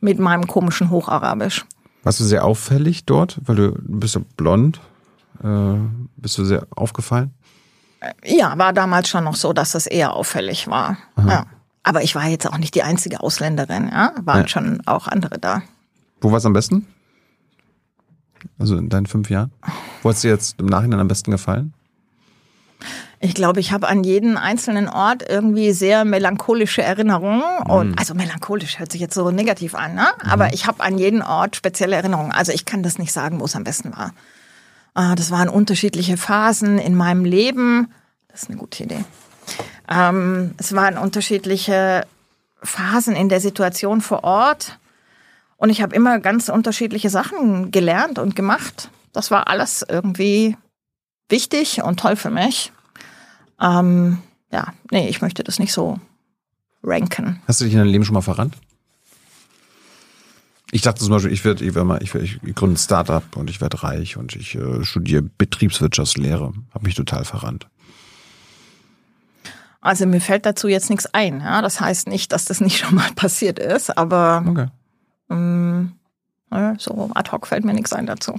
Mit 0.00 0.18
meinem 0.18 0.46
komischen 0.46 0.90
Hocharabisch. 0.90 1.64
Warst 2.02 2.20
du 2.20 2.24
sehr 2.24 2.44
auffällig 2.44 3.06
dort? 3.06 3.38
Weil 3.44 3.56
du 3.56 3.74
bist 3.78 4.16
ja 4.16 4.20
blond. 4.36 4.80
Äh, 5.42 5.78
bist 6.16 6.38
du 6.38 6.44
sehr 6.44 6.66
aufgefallen? 6.70 7.32
Ja, 8.24 8.56
war 8.58 8.72
damals 8.72 9.08
schon 9.08 9.24
noch 9.24 9.34
so, 9.34 9.52
dass 9.52 9.72
das 9.72 9.86
eher 9.86 10.14
auffällig 10.14 10.68
war. 10.68 10.98
Ja. 11.16 11.46
Aber 11.82 12.02
ich 12.02 12.14
war 12.14 12.26
jetzt 12.26 12.46
auch 12.46 12.58
nicht 12.58 12.74
die 12.74 12.82
einzige 12.82 13.20
Ausländerin, 13.20 13.88
ja. 13.88 14.12
Waren 14.22 14.42
ja. 14.42 14.48
schon 14.48 14.82
auch 14.86 15.08
andere 15.08 15.38
da. 15.38 15.62
Wo 16.20 16.30
war 16.30 16.38
es 16.38 16.46
am 16.46 16.52
besten? 16.52 16.86
Also 18.58 18.76
in 18.76 18.88
deinen 18.88 19.06
fünf 19.06 19.30
Jahren? 19.30 19.52
Wo 20.02 20.10
hat 20.10 20.16
es 20.16 20.22
dir 20.22 20.30
jetzt 20.30 20.60
im 20.60 20.66
Nachhinein 20.66 21.00
am 21.00 21.08
besten 21.08 21.30
gefallen? 21.30 21.72
Ich 23.20 23.34
glaube, 23.34 23.58
ich 23.58 23.72
habe 23.72 23.88
an 23.88 24.04
jeden 24.04 24.36
einzelnen 24.36 24.88
Ort 24.88 25.28
irgendwie 25.28 25.72
sehr 25.72 26.04
melancholische 26.04 26.82
Erinnerungen. 26.82 27.42
Mhm. 27.64 27.70
Und 27.70 27.98
also 27.98 28.14
melancholisch 28.14 28.78
hört 28.78 28.92
sich 28.92 29.00
jetzt 29.00 29.14
so 29.14 29.30
negativ 29.30 29.74
an, 29.74 29.94
ne? 29.94 30.06
Aber 30.24 30.46
mhm. 30.46 30.50
ich 30.54 30.66
habe 30.66 30.82
an 30.84 30.98
jeden 30.98 31.22
Ort 31.22 31.56
spezielle 31.56 31.96
Erinnerungen. 31.96 32.30
Also 32.30 32.52
ich 32.52 32.64
kann 32.64 32.82
das 32.82 32.98
nicht 32.98 33.12
sagen, 33.12 33.40
wo 33.40 33.44
es 33.44 33.56
am 33.56 33.64
besten 33.64 33.92
war. 33.96 34.12
Ah, 34.98 35.14
das 35.14 35.30
waren 35.30 35.48
unterschiedliche 35.48 36.16
Phasen 36.16 36.80
in 36.80 36.96
meinem 36.96 37.24
Leben. 37.24 37.86
Das 38.26 38.42
ist 38.42 38.48
eine 38.50 38.58
gute 38.58 38.82
Idee. 38.82 39.04
Ähm, 39.88 40.56
es 40.56 40.74
waren 40.74 40.98
unterschiedliche 40.98 42.04
Phasen 42.64 43.14
in 43.14 43.28
der 43.28 43.38
Situation 43.38 44.00
vor 44.00 44.24
Ort. 44.24 44.80
Und 45.56 45.70
ich 45.70 45.82
habe 45.82 45.94
immer 45.94 46.18
ganz 46.18 46.48
unterschiedliche 46.48 47.10
Sachen 47.10 47.70
gelernt 47.70 48.18
und 48.18 48.34
gemacht. 48.34 48.90
Das 49.12 49.30
war 49.30 49.46
alles 49.46 49.86
irgendwie 49.88 50.56
wichtig 51.28 51.80
und 51.84 52.00
toll 52.00 52.16
für 52.16 52.30
mich. 52.30 52.72
Ähm, 53.60 54.18
ja, 54.50 54.72
nee, 54.90 55.08
ich 55.08 55.22
möchte 55.22 55.44
das 55.44 55.60
nicht 55.60 55.72
so 55.72 56.00
ranken. 56.82 57.40
Hast 57.46 57.60
du 57.60 57.66
dich 57.66 57.74
in 57.74 57.78
deinem 57.78 57.92
Leben 57.92 58.04
schon 58.04 58.14
mal 58.14 58.20
verrannt? 58.20 58.56
Ich 60.70 60.82
dachte 60.82 61.00
zum 61.00 61.10
Beispiel, 61.10 61.32
ich 61.32 61.44
werde 61.44 61.64
ich 61.64 61.74
werd 61.74 61.86
mal, 61.86 62.02
ich, 62.02 62.12
werd, 62.12 62.24
ich 62.24 62.54
gründe 62.54 62.74
ein 62.74 62.76
Startup 62.76 63.24
und 63.36 63.48
ich 63.48 63.60
werde 63.60 63.82
reich 63.82 64.16
und 64.16 64.36
ich 64.36 64.54
äh, 64.54 64.84
studiere 64.84 65.22
Betriebswirtschaftslehre. 65.22 66.52
Habe 66.74 66.84
mich 66.84 66.94
total 66.94 67.24
verrannt. 67.24 67.68
Also 69.80 70.06
mir 70.06 70.20
fällt 70.20 70.44
dazu 70.44 70.68
jetzt 70.68 70.90
nichts 70.90 71.06
ein. 71.14 71.40
Ja? 71.40 71.62
Das 71.62 71.80
heißt 71.80 72.08
nicht, 72.08 72.32
dass 72.32 72.44
das 72.44 72.60
nicht 72.60 72.78
schon 72.78 72.94
mal 72.96 73.10
passiert 73.14 73.58
ist, 73.58 73.96
aber 73.96 74.44
okay. 74.46 74.66
ähm, 75.30 75.92
Äh, 76.50 76.74
So 76.78 77.10
ad 77.14 77.30
hoc 77.30 77.46
fällt 77.46 77.64
mir 77.64 77.74
nichts 77.74 77.92
ein 77.92 78.06
dazu. 78.06 78.38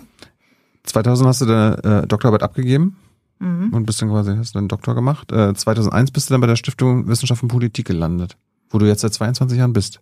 2000 0.84 1.28
hast 1.28 1.42
du 1.42 1.46
deine 1.46 2.04
äh, 2.04 2.08
Doktorarbeit 2.08 2.44
abgegeben 2.44 2.96
Mhm. 3.42 3.74
und 3.74 3.86
bist 3.86 4.02
dann 4.02 4.10
quasi, 4.10 4.36
hast 4.36 4.54
deinen 4.54 4.68
Doktor 4.68 4.96
gemacht. 4.96 5.32
Äh, 5.32 5.54
2001 5.54 6.12
bist 6.12 6.30
du 6.30 6.34
dann 6.34 6.42
bei 6.42 6.48
der 6.48 6.58
Stiftung 6.58 7.08
Wissenschaft 7.08 7.42
und 7.42 7.48
Politik 7.48 7.88
gelandet, 7.88 8.36
wo 8.70 8.80
du 8.80 8.86
jetzt 8.86 9.00
seit 9.00 9.14
22 9.14 9.58
Jahren 9.58 9.72
bist. 9.72 10.02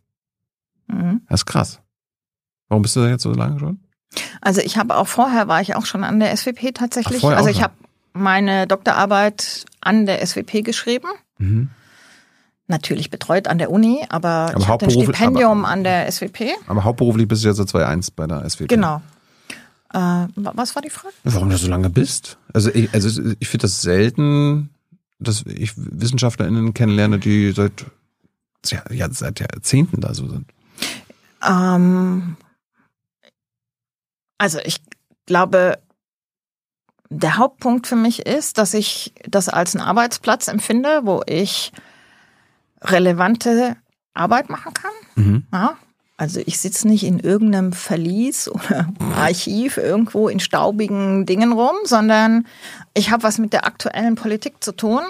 Mhm. 0.88 1.22
Das 1.30 1.42
ist 1.42 1.46
krass. 1.46 1.80
Warum 2.70 2.82
bist 2.82 2.96
du 2.96 3.02
da 3.02 3.10
jetzt 3.10 3.24
so 3.24 3.32
lange 3.34 3.60
schon? 3.60 3.80
Also 4.42 4.62
ich 4.62 4.78
habe 4.78 4.96
auch 4.96 5.08
vorher 5.08 5.48
war 5.48 5.62
ich 5.62 5.76
auch 5.76 5.86
schon 5.86 6.04
an 6.04 6.20
der 6.20 6.36
SWP 6.36 6.74
tatsächlich. 6.74 7.24
Ach, 7.24 7.30
also 7.38 7.50
ich 7.50 7.62
habe 7.62 7.74
meine 8.14 8.68
Doktorarbeit 8.68 9.66
an 9.82 10.06
der 10.06 10.26
SWP 10.26 10.64
geschrieben. 10.64 11.08
Mhm. 11.38 11.70
Natürlich 12.70 13.10
betreut 13.10 13.48
an 13.48 13.58
der 13.60 13.72
Uni, 13.72 14.06
aber, 14.10 14.50
Aber 14.52 14.60
ich 14.60 14.68
hatte 14.68 14.86
ein 14.86 14.92
Stipendium 14.92 15.64
aber- 15.64 15.74
an 15.74 15.84
der 15.86 16.08
SWP. 16.12 16.52
Aber 16.68 16.84
hauptberuflich 16.84 17.28
bist 17.28 17.44
du 17.44 17.48
jetzt 17.48 17.58
seit 17.58 17.70
2001 17.70 18.12
bei 18.12 18.28
der 18.28 18.44
SWP. 18.50 18.68
Genau. 18.68 19.02
Äh, 19.94 19.98
wa- 20.00 20.28
was 20.54 20.76
war 20.76 20.82
die 20.82 20.90
Frage? 20.90 21.14
Warum 21.24 21.50
du 21.50 21.58
so 21.58 21.70
lange 21.70 21.90
bist? 21.90 22.38
Also 22.54 22.70
ich, 22.74 22.94
also 22.94 23.22
ich 23.40 23.48
finde 23.48 23.62
das 23.64 23.82
selten, 23.82 24.70
dass 25.20 25.46
ich 25.46 25.72
WissenschaftlerInnen 25.78 26.74
kennenlerne, 26.74 27.20
die 27.20 27.52
seit, 27.54 27.86
ja, 28.92 29.08
seit 29.12 29.40
Jahrzehnten 29.40 30.02
da 30.02 30.14
so 30.14 30.28
sind. 30.28 30.46
Ähm, 31.48 32.36
also 34.38 34.60
ich 34.64 34.78
glaube, 35.26 35.80
der 37.10 37.38
Hauptpunkt 37.38 37.88
für 37.88 37.96
mich 37.96 38.26
ist, 38.26 38.58
dass 38.58 38.74
ich 38.74 39.14
das 39.28 39.50
als 39.50 39.76
einen 39.76 39.86
Arbeitsplatz 39.86 40.48
empfinde, 40.48 41.02
wo 41.04 41.22
ich 41.26 41.72
relevante 42.82 43.78
Arbeit 44.14 44.50
machen 44.50 44.74
kann. 44.74 44.92
Mhm. 45.16 45.48
Ja? 45.54 45.78
Also 46.18 46.42
ich 46.46 46.58
sitze 46.58 46.88
nicht 46.88 47.04
in 47.04 47.20
irgendeinem 47.20 47.74
Verlies 47.74 48.50
oder 48.50 48.90
Archiv 49.16 49.78
irgendwo 49.78 50.28
in 50.28 50.40
staubigen 50.40 51.26
Dingen 51.26 51.54
rum, 51.54 51.76
sondern 51.84 52.48
ich 52.94 53.12
habe 53.12 53.24
was 53.24 53.38
mit 53.38 53.54
der 53.54 53.66
aktuellen 53.66 54.16
Politik 54.16 54.64
zu 54.64 54.72
tun. 54.72 55.02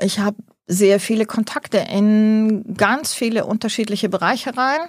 Ich 0.00 0.18
habe 0.18 0.36
sehr 0.66 0.98
viele 0.98 1.26
Kontakte 1.26 1.78
in 1.78 2.74
ganz 2.74 3.12
viele 3.12 3.44
unterschiedliche 3.44 4.08
Bereiche 4.08 4.56
rein. 4.56 4.80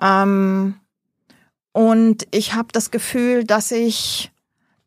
Ähm, 0.00 0.74
und 1.72 2.26
ich 2.30 2.54
habe 2.54 2.68
das 2.72 2.90
Gefühl, 2.90 3.44
dass 3.44 3.70
ich 3.70 4.30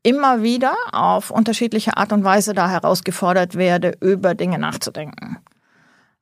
immer 0.03 0.41
wieder 0.41 0.75
auf 0.91 1.29
unterschiedliche 1.31 1.97
Art 1.97 2.11
und 2.11 2.23
Weise 2.23 2.53
da 2.53 2.69
herausgefordert 2.69 3.55
werde, 3.55 3.95
über 4.01 4.33
Dinge 4.33 4.57
nachzudenken. 4.57 5.37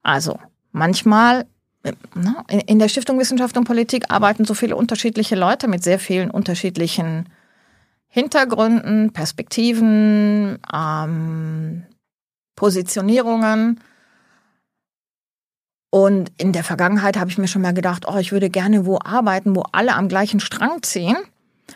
Also 0.03 0.37
manchmal 0.71 1.45
ne, 2.13 2.35
in- 2.49 2.59
in 2.61 2.79
der 2.79 2.89
Stiftung 2.89 3.17
Wissenschaft 3.19 3.57
und 3.57 3.63
Politik 3.63 4.05
arbeiten 4.11 4.43
so 4.45 4.53
viele 4.53 4.75
unterschiedliche 4.75 5.35
Leute 5.35 5.67
mit 5.67 5.83
sehr 5.83 5.97
vielen 5.99 6.29
unterschiedlichen 6.29 7.29
Hintergründen, 8.07 9.13
Perspektiven, 9.13 10.59
ähm, 10.73 11.83
Positionierungen. 12.55 13.79
Und 15.91 16.31
in 16.37 16.53
der 16.53 16.63
Vergangenheit 16.63 17.17
habe 17.17 17.31
ich 17.31 17.37
mir 17.37 17.47
schon 17.47 17.63
mal 17.63 17.73
gedacht, 17.73 18.05
oh, 18.07 18.17
ich 18.17 18.31
würde 18.31 18.49
gerne 18.49 18.85
wo 18.85 18.99
arbeiten, 19.03 19.55
wo 19.55 19.63
alle 19.71 19.95
am 19.95 20.07
gleichen 20.07 20.39
Strang 20.39 20.83
ziehen. 20.83 21.17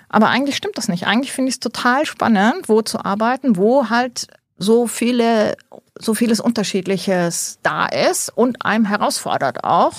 Aber 0.10 0.30
eigentlich 0.30 0.56
stimmt 0.56 0.78
das 0.78 0.88
nicht. 0.88 1.08
Eigentlich 1.08 1.32
finde 1.32 1.50
ich 1.50 1.56
es 1.56 1.60
total 1.60 2.06
spannend, 2.06 2.70
wo 2.70 2.82
zu 2.82 3.04
arbeiten, 3.04 3.58
wo 3.58 3.90
halt 3.90 4.28
so 4.58 4.88
viele, 4.88 5.58
so 5.98 6.14
vieles 6.14 6.40
Unterschiedliches 6.40 7.60
da 7.64 7.88
ist 7.88 8.30
und 8.30 8.64
einem 8.66 8.86
herausfordert 8.86 9.64
auch. 9.64 9.94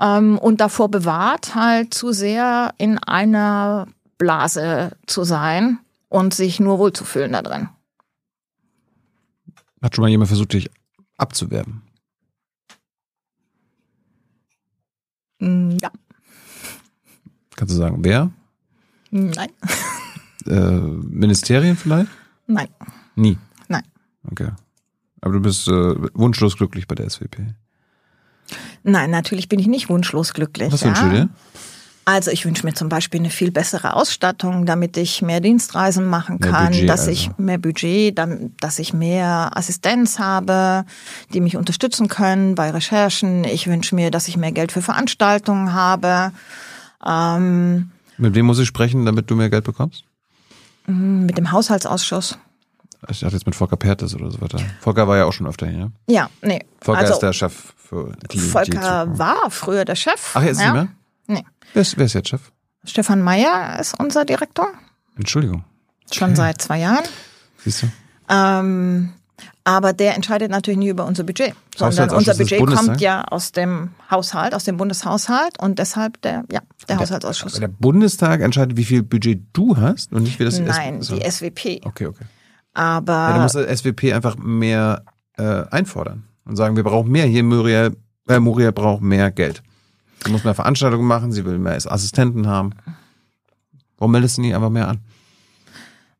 Ähm, 0.00 0.38
und 0.38 0.60
davor 0.60 0.88
bewahrt, 0.88 1.56
halt 1.56 1.92
zu 1.92 2.12
sehr 2.12 2.72
in 2.78 2.98
einer 2.98 3.88
Blase 4.16 4.92
zu 5.06 5.24
sein 5.24 5.78
und 6.08 6.34
sich 6.34 6.60
nur 6.60 6.78
wohlzufühlen 6.78 7.32
da 7.32 7.42
drin. 7.42 7.68
Hat 9.82 9.94
schon 9.94 10.02
mal 10.02 10.08
jemand 10.08 10.28
versucht, 10.28 10.52
dich 10.52 10.70
abzuwerben? 11.16 11.87
Ja, 15.40 15.90
Kannst 17.56 17.74
du 17.74 17.78
sagen, 17.78 17.98
wer? 18.04 18.30
nein, 19.10 19.50
Äh, 20.46 20.80
Ministerien 20.80 21.76
vielleicht? 21.76 22.10
nein, 22.46 22.68
Nie. 23.16 23.36
nein. 23.68 23.82
Okay. 24.30 24.50
Aber 25.20 25.34
du 25.34 25.40
bist 25.40 25.68
äh, 25.68 25.94
wunschlos 26.14 26.56
glücklich 26.56 26.86
bei 26.86 26.94
der 26.94 27.10
SWP. 27.10 27.38
Nein, 28.82 29.10
natürlich 29.10 29.48
bin 29.48 29.58
ich 29.58 29.66
nicht 29.66 29.88
wunschlos 29.90 30.32
glücklich. 30.32 30.72
Was 30.72 30.80
ja. 30.80 30.86
wünschst 30.88 31.02
du 31.04 31.10
dir? 31.10 31.28
Also 32.08 32.30
ich 32.30 32.46
wünsche 32.46 32.64
mir 32.64 32.72
zum 32.72 32.88
Beispiel 32.88 33.20
eine 33.20 33.28
viel 33.28 33.50
bessere 33.50 33.92
Ausstattung, 33.92 34.64
damit 34.64 34.96
ich 34.96 35.20
mehr 35.20 35.40
Dienstreisen 35.40 36.06
machen 36.06 36.40
kann, 36.40 36.68
Budget 36.72 36.88
dass 36.88 37.00
also. 37.00 37.10
ich 37.10 37.36
mehr 37.36 37.58
Budget, 37.58 38.16
dann, 38.16 38.54
dass 38.60 38.78
ich 38.78 38.94
mehr 38.94 39.50
Assistenz 39.54 40.18
habe, 40.18 40.86
die 41.34 41.42
mich 41.42 41.58
unterstützen 41.58 42.08
können 42.08 42.54
bei 42.54 42.70
Recherchen. 42.70 43.44
Ich 43.44 43.66
wünsche 43.66 43.94
mir, 43.94 44.10
dass 44.10 44.26
ich 44.26 44.38
mehr 44.38 44.52
Geld 44.52 44.72
für 44.72 44.80
Veranstaltungen 44.80 45.74
habe. 45.74 46.32
Ähm, 47.06 47.90
Mit 48.16 48.34
wem 48.34 48.46
muss 48.46 48.58
ich 48.58 48.68
sprechen, 48.68 49.04
damit 49.04 49.30
du 49.30 49.36
mehr 49.36 49.50
Geld 49.50 49.64
bekommst? 49.64 50.04
mit 50.86 51.36
dem 51.36 51.52
Haushaltsausschuss. 51.52 52.38
Ich 53.10 53.20
dachte 53.20 53.34
jetzt 53.34 53.44
mit 53.44 53.54
Volker 53.54 53.76
Pertes 53.76 54.14
oder 54.14 54.30
so 54.30 54.40
weiter. 54.40 54.58
Volker 54.80 55.06
war 55.06 55.18
ja 55.18 55.26
auch 55.26 55.34
schon 55.34 55.46
öfter 55.46 55.66
hier. 55.66 55.78
ne? 55.78 55.92
Ja, 56.06 56.30
nee. 56.40 56.64
Volker 56.80 57.00
also 57.00 57.12
ist 57.12 57.18
der 57.18 57.34
Chef 57.34 57.74
für 57.76 58.14
die 58.22 58.28
die 58.28 58.38
Volker 58.38 59.02
Zukunft. 59.02 59.18
war 59.18 59.50
früher 59.50 59.84
der 59.84 59.94
Chef. 59.94 60.30
Ach, 60.32 60.42
jetzt 60.42 60.58
ja. 60.58 60.72
nicht 60.72 60.74
mehr? 60.74 60.88
Nee. 61.28 61.44
Wer 61.74 61.82
ist, 61.82 61.96
wer 61.96 62.06
ist 62.06 62.14
jetzt 62.14 62.28
Chef? 62.28 62.52
Stefan 62.84 63.22
Meyer 63.22 63.78
ist 63.80 63.98
unser 63.98 64.24
Direktor, 64.24 64.68
Entschuldigung. 65.16 65.64
schon 66.12 66.34
seit 66.36 66.62
zwei 66.62 66.78
Jahren. 66.78 67.04
Siehst 67.58 67.82
du? 67.82 67.86
Ähm, 68.30 69.10
aber 69.64 69.92
der 69.92 70.14
entscheidet 70.14 70.50
natürlich 70.50 70.78
nie 70.78 70.88
über 70.88 71.04
unser 71.04 71.24
Budget, 71.24 71.54
sondern 71.76 72.10
unser 72.10 72.34
Budget 72.34 72.64
kommt 72.66 73.00
ja 73.00 73.24
aus 73.24 73.52
dem 73.52 73.90
Haushalt, 74.10 74.54
aus 74.54 74.64
dem 74.64 74.76
Bundeshaushalt 74.78 75.58
und 75.60 75.78
deshalb 75.78 76.20
der, 76.22 76.44
ja, 76.50 76.60
der 76.88 76.98
Haushaltsausschuss. 76.98 77.54
Der 77.60 77.68
Bundestag 77.68 78.40
entscheidet, 78.40 78.76
wie 78.76 78.84
viel 78.84 79.02
Budget 79.02 79.42
du 79.52 79.76
hast 79.76 80.12
und 80.12 80.22
nicht 80.22 80.38
wie 80.38 80.44
das 80.44 80.58
Nein, 80.58 81.02
so. 81.02 81.16
die 81.16 81.30
SWP. 81.30 81.80
Okay, 81.84 82.06
okay. 82.06 82.24
Aber 82.72 83.12
Ja, 83.12 83.32
dann 83.32 83.42
muss 83.42 83.52
der 83.52 83.76
SWP 83.76 84.14
einfach 84.14 84.36
mehr 84.36 85.04
äh, 85.36 85.64
einfordern 85.70 86.24
und 86.44 86.56
sagen, 86.56 86.76
wir 86.76 86.84
brauchen 86.84 87.10
mehr. 87.10 87.26
Hier 87.26 87.42
Muriel, 87.42 87.96
äh, 88.28 88.38
Muriel 88.40 88.72
braucht 88.72 89.02
mehr 89.02 89.30
Geld. 89.30 89.62
Sie 90.24 90.32
muss 90.32 90.44
mehr 90.44 90.54
Veranstaltungen 90.54 91.06
machen, 91.06 91.32
sie 91.32 91.44
will 91.44 91.58
mehr 91.58 91.74
Assistenten 91.74 92.46
haben. 92.46 92.70
Warum 93.96 94.12
meldest 94.12 94.38
du 94.38 94.42
nie 94.42 94.54
einfach 94.54 94.70
mehr 94.70 94.88
an? 94.88 95.00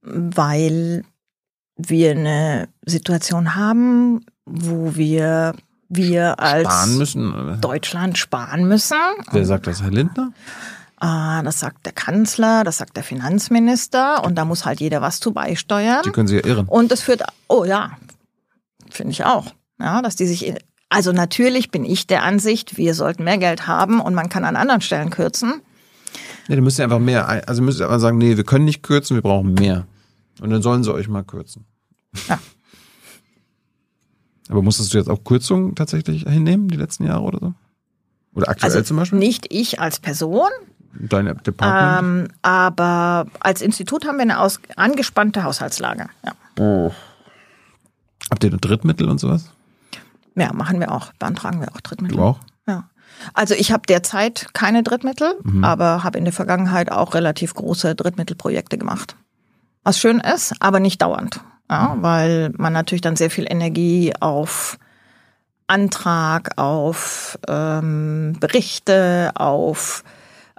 weil 0.03 1.05
wir 1.77 2.11
eine 2.13 2.69
Situation 2.85 3.55
haben, 3.55 4.25
wo 4.47 4.97
wir, 4.97 5.55
wir 5.89 6.41
als 6.41 6.63
Sparen 6.63 6.99
müssen? 6.99 7.61
Deutschland 7.61 8.19
sparen 8.19 8.67
müssen. 8.67 8.97
Wer 9.31 9.47
sagt 9.47 9.67
das? 9.67 9.83
Herr 9.83 9.91
Lindner? 9.91 10.33
Ah, 10.97 11.43
das 11.43 11.61
sagt 11.61 11.87
der 11.87 11.93
Kanzler, 11.93 12.65
das 12.65 12.79
sagt 12.79 12.97
der 12.97 13.05
Finanzminister 13.05 14.25
und 14.25 14.35
da 14.35 14.45
muss 14.45 14.65
halt 14.65 14.81
jeder 14.81 15.01
was 15.01 15.21
zu 15.21 15.33
beisteuern. 15.33 16.03
Die 16.05 16.11
können 16.11 16.27
sie 16.27 16.37
ja 16.37 16.45
irren. 16.45 16.67
Und 16.67 16.91
es 16.91 17.03
führt, 17.03 17.23
oh 17.47 17.65
ja, 17.65 17.93
finde 18.91 19.13
ich 19.13 19.25
auch, 19.25 19.47
ja, 19.79 20.03
dass 20.03 20.17
die 20.17 20.27
sich, 20.27 20.53
also 20.91 21.13
natürlich 21.13 21.71
bin 21.71 21.85
ich 21.85 22.07
der 22.07 22.23
Ansicht, 22.23 22.77
wir 22.77 22.95
sollten 22.95 23.25
mehr 23.25 23.39
Geld 23.39 23.67
haben 23.67 24.01
und 24.01 24.15
man 24.15 24.29
kann 24.29 24.45
an 24.45 24.57
anderen 24.57 24.81
Stellen 24.81 25.11
kürzen. 25.11 25.61
Ja, 26.49 26.55
dann 26.55 26.65
müsst 26.65 26.79
ihr 26.79 26.85
einfach 26.85 26.99
mehr, 26.99 27.29
also 27.49 27.63
müsst 27.63 27.81
ihr 27.81 27.85
einfach 27.87 28.01
sagen, 28.01 28.17
nee, 28.19 28.37
wir 28.37 28.45
können 28.45 28.65
nicht 28.65 28.83
kürzen, 28.83 29.15
wir 29.17 29.23
brauchen 29.23 29.53
mehr. 29.55 29.87
Und 30.41 30.51
dann 30.51 30.63
sollen 30.63 30.83
sie 30.85 30.93
euch 30.93 31.09
mal 31.09 31.25
kürzen. 31.25 31.67
Ja. 32.29 32.39
Aber 34.49 34.63
musstest 34.63 34.95
du 34.95 34.99
jetzt 34.99 35.11
auch 35.11 35.25
Kürzungen 35.25 35.75
tatsächlich 35.75 36.23
hinnehmen, 36.23 36.69
die 36.69 36.77
letzten 36.79 37.05
Jahre 37.05 37.23
oder 37.23 37.39
so? 37.39 37.55
Oder 38.35 38.49
aktuell 38.49 38.73
Also 38.73 38.83
zum 38.83 38.97
Beispiel? 38.97 39.19
nicht 39.19 39.47
ich 39.51 39.79
als 39.81 39.99
Person, 39.99 40.49
Dein 40.95 41.27
Department? 41.27 42.31
ähm, 42.31 42.37
aber 42.41 43.27
als 43.41 43.61
Institut 43.61 44.07
haben 44.07 44.17
wir 44.17 44.23
eine 44.23 44.41
aus, 44.41 44.61
angespannte 44.77 45.45
Haushaltslage. 45.45 46.09
Ja. 46.25 46.91
Habt 48.31 48.43
ihr 48.45 48.51
Drittmittel 48.51 49.09
und 49.11 49.19
sowas? 49.19 49.51
Ja, 50.39 50.53
machen 50.53 50.81
wir 50.81 50.93
auch, 50.93 51.13
beantragen 51.19 51.61
wir 51.61 51.69
auch 51.75 51.81
Drittmittel. 51.81 52.17
Du 52.17 52.23
auch? 52.23 52.39
Ja. 52.67 52.85
Also 53.35 53.55
ich 53.55 53.73
habe 53.73 53.83
derzeit 53.89 54.49
keine 54.53 54.83
Drittmittel, 54.83 55.35
Mhm. 55.43 55.65
aber 55.65 56.05
habe 56.05 56.19
in 56.19 56.25
der 56.25 56.33
Vergangenheit 56.33 56.91
auch 56.93 57.15
relativ 57.15 57.55
große 57.55 57.95
Drittmittelprojekte 57.95 58.79
gemacht. 58.79 59.17
Was 59.85 59.99
schön 59.99 60.21
ist, 60.21 60.55
aber 60.61 60.81
nicht 60.81 61.01
dauernd. 61.03 61.41
Ja, 61.71 61.97
weil 62.01 62.51
man 62.57 62.73
natürlich 62.73 63.03
dann 63.03 63.17
sehr 63.17 63.31
viel 63.31 63.47
Energie 63.49 64.13
auf 64.21 64.79
Antrag, 65.67 66.57
auf 66.57 67.39
ähm, 67.47 68.37
Berichte, 68.41 69.33
auf 69.35 70.03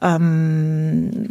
ähm, 0.01 1.29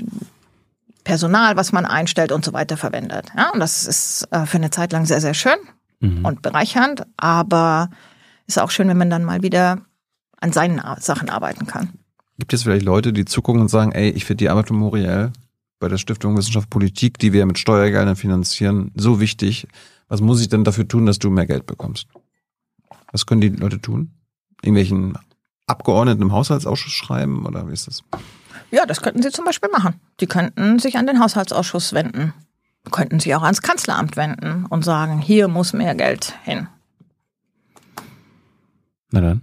Personal, 1.05 1.57
was 1.57 1.73
man 1.73 1.87
einstellt 1.87 2.33
und 2.33 2.45
so 2.45 2.53
weiter 2.53 2.77
verwendet. 2.77 3.27
Ja, 3.37 3.51
und 3.51 3.61
das 3.61 3.87
ist 3.87 4.27
äh, 4.33 4.47
für 4.47 4.57
eine 4.59 4.71
Zeit 4.71 4.93
lang 4.93 5.07
sehr, 5.07 5.21
sehr 5.21 5.35
schön 5.35 5.57
und 6.01 6.43
bereichernd, 6.43 7.03
aber 7.17 7.91
ist 8.49 8.59
auch 8.59 8.71
schön, 8.71 8.89
wenn 8.89 8.99
man 8.99 9.11
dann 9.11 9.25
mal 9.25 9.43
wieder 9.43 9.83
an 10.41 10.53
seinen 10.53 10.81
Sachen 11.01 11.29
arbeiten 11.29 11.67
kann. 11.67 11.91
gibt 12.39 12.53
es 12.53 12.63
vielleicht 12.63 12.85
Leute, 12.85 13.13
die 13.13 13.25
zugucken 13.25 13.61
und 13.61 13.69
sagen, 13.69 13.93
ey, 13.93 14.11
ich 14.11 14.25
finde 14.25 14.39
die 14.39 14.49
Arbeit 14.49 14.69
von 14.69 14.79
Muriel 14.79 15.33
bei 15.79 15.89
der 15.89 15.99
Stiftung 15.99 16.37
Wissenschaft 16.37 16.71
Politik, 16.71 17.19
die 17.19 17.33
wir 17.33 17.47
mit 17.47 17.59
Steuergeldern 17.59 18.17
finanzieren, 18.17 18.91
so 18.97 19.21
wichtig. 19.21 19.69
Was 20.09 20.21
muss 20.21 20.41
ich 20.41 20.49
denn 20.49 20.65
dafür 20.65 20.89
tun, 20.89 21.07
dass 21.07 21.19
du 21.19 21.31
mehr 21.31 21.47
Geld 21.47 21.67
bekommst? 21.67 22.09
Was 23.13 23.27
können 23.27 23.41
die 23.41 23.49
Leute 23.49 23.81
tun? 23.81 24.13
Irgendwelchen 24.63 25.17
Abgeordneten 25.67 26.23
im 26.23 26.33
Haushaltsausschuss 26.33 26.93
schreiben 26.93 27.47
oder 27.47 27.69
wie 27.69 27.73
ist 27.73 27.87
das? 27.87 28.03
Ja, 28.71 28.87
das 28.87 29.03
könnten 29.03 29.23
sie 29.23 29.31
zum 29.31 29.45
Beispiel 29.45 29.71
machen. 29.71 30.01
Die 30.21 30.27
könnten 30.27 30.79
sich 30.79 30.97
an 30.97 31.07
den 31.07 31.21
Haushaltsausschuss 31.21 31.93
wenden, 31.93 32.33
könnten 32.91 33.21
sich 33.21 33.35
auch 33.35 33.43
ans 33.43 33.63
Kanzleramt 33.63 34.17
wenden 34.17 34.67
und 34.67 34.85
sagen, 34.85 35.21
hier 35.21 35.49
muss 35.49 35.73
mehr 35.73 35.95
Geld 35.95 36.35
hin. 36.45 36.69
Na 39.11 39.21
dann. 39.21 39.43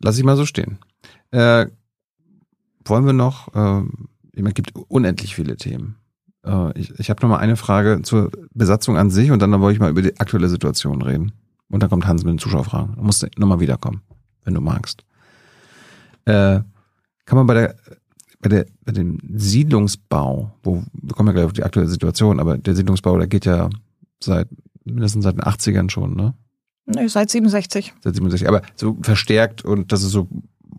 Lass 0.00 0.18
ich 0.18 0.24
mal 0.24 0.36
so 0.36 0.46
stehen. 0.46 0.78
Äh, 1.30 1.66
wollen 2.84 3.06
wir 3.06 3.12
noch, 3.12 3.54
äh, 3.54 3.82
es 4.32 4.54
gibt 4.54 4.74
unendlich 4.74 5.34
viele 5.34 5.56
Themen. 5.56 5.96
Äh, 6.44 6.78
ich 6.78 6.98
ich 6.98 7.10
habe 7.10 7.20
noch 7.22 7.28
mal 7.28 7.38
eine 7.38 7.56
Frage 7.56 8.02
zur 8.02 8.30
Besatzung 8.54 8.96
an 8.96 9.10
sich 9.10 9.30
und 9.30 9.42
dann 9.42 9.60
wollte 9.60 9.74
ich 9.74 9.80
mal 9.80 9.90
über 9.90 10.02
die 10.02 10.18
aktuelle 10.20 10.48
Situation 10.48 11.02
reden. 11.02 11.32
Und 11.70 11.82
dann 11.82 11.90
kommt 11.90 12.06
Hans 12.06 12.24
mit 12.24 12.32
den 12.32 12.38
Zuschauerfragen. 12.38 12.96
Du 12.96 13.02
musst 13.02 13.26
nochmal 13.36 13.60
wiederkommen, 13.60 14.02
wenn 14.44 14.54
du 14.54 14.60
magst. 14.60 15.04
Äh, 16.24 16.60
kann 17.24 17.36
man 17.36 17.46
bei 17.46 17.54
der, 17.54 17.76
bei 18.40 18.48
der, 18.48 18.66
bei 18.84 18.92
dem 18.92 19.18
Siedlungsbau, 19.34 20.54
wo, 20.62 20.82
wir 20.92 21.14
kommen 21.14 21.28
ja 21.28 21.32
gleich 21.32 21.44
auf 21.44 21.52
die 21.52 21.64
aktuelle 21.64 21.88
Situation, 21.88 22.40
aber 22.40 22.56
der 22.56 22.74
Siedlungsbau, 22.74 23.18
der 23.18 23.26
geht 23.26 23.44
ja 23.44 23.68
seit, 24.22 24.48
mindestens 24.84 25.24
seit 25.24 25.36
den 25.36 25.42
80ern 25.42 25.90
schon, 25.90 26.14
ne? 26.14 26.34
Nee, 26.90 27.06
seit 27.08 27.30
67. 27.30 27.92
Seit 28.02 28.14
67, 28.14 28.48
aber 28.48 28.62
so 28.74 28.96
verstärkt 29.02 29.62
und 29.62 29.92
dass 29.92 30.02
es 30.02 30.10
so 30.10 30.26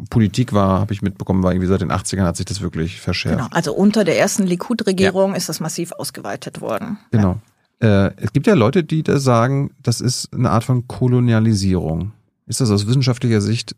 Politik 0.09 0.53
war, 0.53 0.79
habe 0.79 0.93
ich 0.93 1.01
mitbekommen, 1.01 1.43
war 1.43 1.51
irgendwie 1.51 1.67
seit 1.67 1.81
den 1.81 1.91
80ern 1.91 2.23
hat 2.23 2.37
sich 2.37 2.45
das 2.45 2.61
wirklich 2.61 2.99
verschärft. 2.99 3.37
Genau, 3.37 3.49
also 3.51 3.73
unter 3.73 4.03
der 4.03 4.17
ersten 4.17 4.43
Likud-Regierung 4.43 5.31
ja. 5.31 5.37
ist 5.37 5.49
das 5.49 5.59
massiv 5.59 5.91
ausgeweitet 5.91 6.61
worden. 6.61 6.97
Genau. 7.11 7.39
Ja. 7.81 8.07
Äh, 8.07 8.13
es 8.17 8.33
gibt 8.33 8.47
ja 8.47 8.55
Leute, 8.55 8.83
die 8.83 9.03
da 9.03 9.19
sagen, 9.19 9.71
das 9.83 10.01
ist 10.01 10.33
eine 10.33 10.49
Art 10.49 10.63
von 10.63 10.87
Kolonialisierung. 10.87 12.13
Ist 12.47 12.61
das 12.61 12.71
aus 12.71 12.87
wissenschaftlicher 12.87 13.41
Sicht 13.41 13.75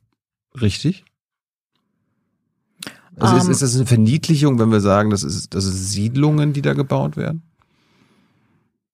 richtig? 0.61 1.03
Also 3.19 3.35
ist, 3.35 3.45
ähm. 3.45 3.51
ist 3.51 3.61
das 3.61 3.75
eine 3.75 3.85
Verniedlichung, 3.85 4.57
wenn 4.59 4.71
wir 4.71 4.79
sagen, 4.79 5.09
das 5.09 5.23
ist, 5.23 5.53
das 5.53 5.65
ist 5.65 5.91
Siedlungen, 5.91 6.53
die 6.53 6.61
da 6.61 6.73
gebaut 6.73 7.17
werden? 7.17 7.43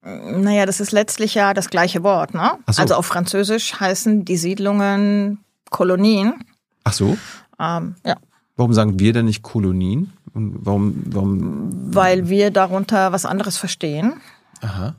Naja, 0.02 0.66
das 0.66 0.80
ist 0.80 0.92
letztlich 0.92 1.34
ja 1.34 1.54
das 1.54 1.70
gleiche 1.70 2.04
Wort, 2.04 2.34
ne? 2.34 2.52
So. 2.68 2.82
Also 2.82 2.96
auf 2.96 3.06
Französisch 3.06 3.80
heißen 3.80 4.26
die 4.26 4.38
Siedlungen 4.38 5.44
Kolonien. 5.70 6.46
Ach 6.84 6.94
so? 6.94 7.18
Ähm, 7.60 7.96
ja. 8.06 8.16
Warum 8.56 8.74
sagen 8.74 9.00
wir 9.00 9.14
denn 9.14 9.26
nicht 9.26 9.44
Kolonien? 9.44 10.14
Und 10.34 10.66
warum, 10.66 11.02
warum? 11.08 11.94
Weil 11.94 12.30
wir 12.30 12.52
darunter 12.52 13.12
was 13.12 13.26
anderes 13.26 13.58
verstehen. 13.58 14.22
Aha. 14.62 14.96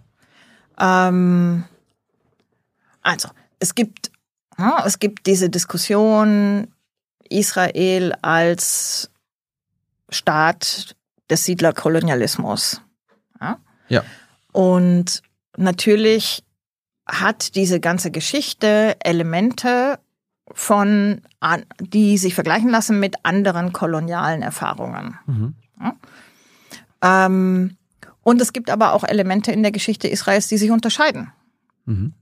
Ähm, 0.79 1.65
also, 3.03 3.29
es 3.59 3.75
gibt, 3.75 4.11
ja, 4.59 4.83
es 4.85 4.99
gibt 4.99 5.27
diese 5.27 5.49
Diskussion 5.49 6.69
Israel 7.29 8.15
als 8.23 9.11
Staat 10.11 10.97
des 11.31 11.45
Siedlerkolonialismus. 11.45 12.81
Ja? 13.41 13.59
ja. 13.89 14.03
Und 14.59 15.23
natürlich 15.57 16.43
hat 17.07 17.55
diese 17.55 17.79
ganze 17.79 18.11
Geschichte 18.11 18.97
Elemente 18.99 20.01
von, 20.51 21.23
die 21.79 22.19
sich 22.19 22.35
vergleichen 22.35 22.69
lassen 22.69 22.99
mit 22.99 23.25
anderen 23.25 23.73
kolonialen 23.73 24.43
Erfahrungen. 24.43 25.17
Mhm. 25.27 25.55
Ja? 25.81 27.27
Ähm, 27.27 27.77
und 28.25 28.41
es 28.41 28.53
gibt 28.53 28.69
aber 28.69 28.95
auch 28.95 29.05
Elemente 29.05 29.53
in 29.53 29.63
der 29.63 29.71
Geschichte 29.71 30.09
Israels, 30.09 30.49
die 30.49 30.59
sich 30.59 30.73
unterscheiden. 30.73 31.31
Mhm. 31.85 32.15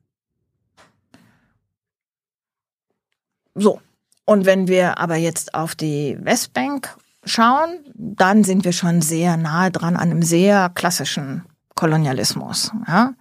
So. 3.54 3.80
Und 4.26 4.44
wenn 4.44 4.68
wir 4.68 4.98
aber 4.98 5.16
jetzt 5.16 5.54
auf 5.54 5.74
die 5.74 6.18
Westbank 6.20 6.98
schauen, 7.24 7.78
dann 7.94 8.44
sind 8.44 8.66
wir 8.66 8.72
schon 8.72 9.00
sehr 9.00 9.38
nahe 9.38 9.70
dran 9.70 9.96
an 9.96 10.10
einem 10.10 10.22
sehr 10.22 10.68
klassischen 10.74 11.42
Kolonialismus. 11.76 12.72
Ja? 12.88 13.14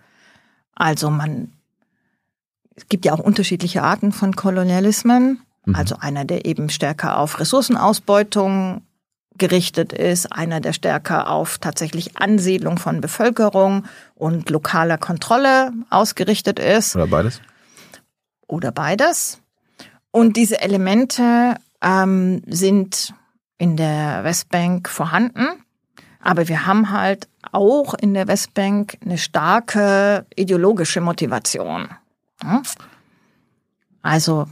Also 0.73 1.11
man, 1.11 1.53
es 2.75 2.89
gibt 2.89 3.05
ja 3.05 3.13
auch 3.13 3.19
unterschiedliche 3.19 3.83
Arten 3.83 4.11
von 4.11 4.35
Kolonialismen. 4.35 5.41
Mhm. 5.65 5.75
Also 5.75 5.97
einer, 5.99 6.25
der 6.25 6.45
eben 6.45 6.69
stärker 6.69 7.19
auf 7.19 7.39
Ressourcenausbeutung 7.39 8.81
gerichtet 9.37 9.93
ist, 9.93 10.31
einer, 10.31 10.61
der 10.61 10.73
stärker 10.73 11.29
auf 11.29 11.57
tatsächlich 11.57 12.17
Ansiedlung 12.17 12.77
von 12.77 13.01
Bevölkerung 13.01 13.85
und 14.15 14.49
lokaler 14.49 14.97
Kontrolle 14.97 15.71
ausgerichtet 15.89 16.57
ist. 16.57 16.95
Oder 16.95 17.07
beides. 17.07 17.41
Oder 18.47 18.71
beides. 18.71 19.41
Und 20.11 20.37
diese 20.37 20.61
Elemente 20.61 21.55
ähm, 21.81 22.41
sind 22.47 23.13
in 23.57 23.75
der 23.75 24.23
Westbank 24.23 24.87
vorhanden, 24.87 25.47
aber 26.21 26.47
wir 26.47 26.65
haben 26.65 26.91
halt 26.91 27.27
auch 27.55 27.93
in 27.93 28.13
der 28.13 28.27
Westbank 28.27 28.97
eine 29.03 29.17
starke 29.17 30.25
ideologische 30.35 30.99
Motivation. 30.99 31.87
Also 34.01 34.47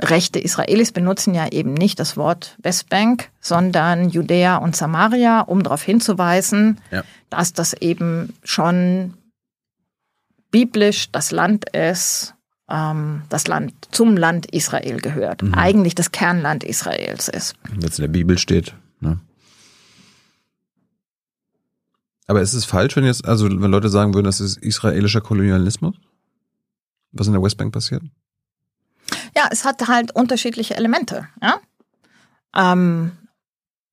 rechte 0.00 0.38
Israelis 0.38 0.92
benutzen 0.92 1.34
ja 1.34 1.48
eben 1.48 1.74
nicht 1.74 1.98
das 1.98 2.16
Wort 2.16 2.56
Westbank, 2.62 3.30
sondern 3.40 4.08
Judäa 4.08 4.56
und 4.58 4.76
Samaria, 4.76 5.40
um 5.40 5.64
darauf 5.64 5.82
hinzuweisen, 5.82 6.80
ja. 6.92 7.02
dass 7.28 7.52
das 7.52 7.72
eben 7.74 8.34
schon 8.44 9.14
biblisch 10.52 11.10
das 11.10 11.32
Land 11.32 11.68
ist, 11.70 12.34
ähm, 12.70 13.22
das 13.28 13.48
Land 13.48 13.74
zum 13.90 14.16
Land 14.16 14.46
Israel 14.52 15.00
gehört, 15.00 15.42
mhm. 15.42 15.54
eigentlich 15.54 15.96
das 15.96 16.12
Kernland 16.12 16.62
Israels 16.62 17.28
ist. 17.28 17.56
Es 17.82 17.98
in 17.98 18.02
der 18.02 18.08
Bibel 18.08 18.38
steht. 18.38 18.74
Ne? 19.00 19.18
Aber 22.28 22.40
ist 22.42 22.54
es 22.54 22.64
falsch, 22.64 22.94
wenn 22.94 23.04
jetzt, 23.04 23.26
also 23.26 23.46
wenn 23.46 23.70
Leute 23.70 23.88
sagen 23.88 24.14
würden, 24.14 24.26
das 24.26 24.40
ist 24.40 24.58
israelischer 24.58 25.20
Kolonialismus? 25.20 25.96
Was 27.12 27.26
in 27.26 27.32
der 27.32 27.42
Westbank 27.42 27.72
passiert? 27.72 28.02
Ja, 29.34 29.48
es 29.50 29.64
hat 29.64 29.88
halt 29.88 30.14
unterschiedliche 30.14 30.76
Elemente, 30.76 31.26
ja. 31.42 31.58
Ähm, 32.54 33.12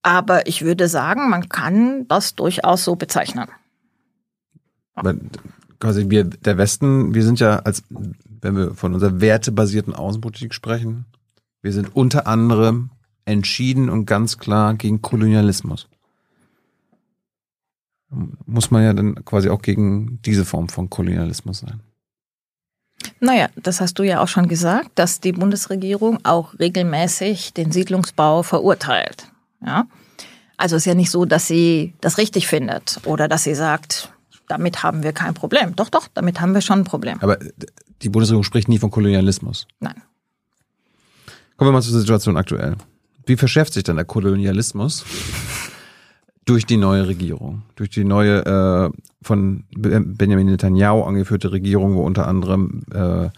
aber 0.04 0.48
ich 0.48 0.62
würde 0.62 0.88
sagen, 0.88 1.30
man 1.30 1.50
kann 1.50 2.08
das 2.08 2.36
durchaus 2.36 2.84
so 2.84 2.96
bezeichnen. 2.96 3.48
Aber 4.94 5.16
quasi 5.80 6.10
wir, 6.10 6.26
der 6.26 6.58
Westen, 6.58 7.14
wir 7.14 7.24
sind 7.24 7.40
ja 7.40 7.60
als 7.60 7.84
wenn 8.46 8.56
wir 8.56 8.76
von 8.76 8.94
unserer 8.94 9.22
wertebasierten 9.22 9.96
Außenpolitik 9.96 10.54
sprechen, 10.54 11.06
wir 11.64 11.74
sind 11.74 11.96
unter 11.96 12.28
anderem 12.28 12.92
entschieden 13.26 13.90
und 13.90 14.06
ganz 14.06 14.38
klar 14.38 14.76
gegen 14.76 15.02
Kolonialismus. 15.02 15.88
Muss 18.10 18.72
man 18.72 18.84
ja 18.84 18.94
dann 18.94 19.26
quasi 19.26 19.50
auch 19.50 19.62
gegen 19.62 20.20
diese 20.24 20.46
Form 20.46 20.70
von 20.70 20.90
Kolonialismus 20.90 21.60
sein. 21.60 21.82
Naja, 23.20 23.50
das 23.56 23.82
hast 23.82 24.00
du 24.00 24.04
ja 24.04 24.22
auch 24.22 24.28
schon 24.28 24.48
gesagt, 24.48 24.92
dass 24.96 25.20
die 25.20 25.32
Bundesregierung 25.32 26.20
auch 26.24 26.58
regelmäßig 26.60 27.54
den 27.54 27.72
Siedlungsbau 27.72 28.44
verurteilt. 28.44 29.28
Ja? 29.66 29.88
Also 30.58 30.76
ist 30.76 30.86
ja 30.86 30.96
nicht 30.96 31.12
so, 31.12 31.26
dass 31.26 31.48
sie 31.48 31.94
das 32.02 32.18
richtig 32.18 32.48
findet 32.48 33.00
oder 33.06 33.28
dass 33.28 33.44
sie 33.44 33.56
sagt, 33.56 34.14
damit 34.48 34.84
haben 34.84 35.04
wir 35.04 35.12
kein 35.12 35.34
Problem. 35.34 35.76
Doch, 35.76 35.90
doch, 35.90 36.08
damit 36.14 36.40
haben 36.40 36.54
wir 36.54 36.62
schon 36.62 36.80
ein 36.80 36.84
Problem. 36.86 37.20
Aber 37.22 37.38
die 38.02 38.10
Bundesregierung 38.10 38.44
spricht 38.44 38.70
nie 38.70 38.80
von 38.80 38.92
Kolonialismus. 38.92 39.68
Nein. 39.80 40.02
Kommen 41.58 41.70
wir 41.70 41.74
mal 41.74 41.82
zur 41.82 42.00
Situation 42.00 42.38
aktuell. 42.38 42.76
Wie 43.26 43.38
verschärft 43.38 43.74
sich 43.74 43.84
dann 43.84 43.96
der 43.96 44.06
Kolonialismus 44.06 45.04
durch 46.46 46.66
die 46.66 46.78
neue 46.78 47.08
Regierung? 47.08 47.64
Durch 47.76 47.90
die 47.90 48.04
neue 48.04 48.46
äh, 48.46 48.98
von 49.22 49.64
Benjamin 49.76 50.48
Netanyahu 50.48 51.04
angeführte 51.04 51.52
Regierung, 51.52 51.96
wo 51.96 52.04
unter 52.04 52.28
anderem 52.28 52.84
äh, 52.94 53.30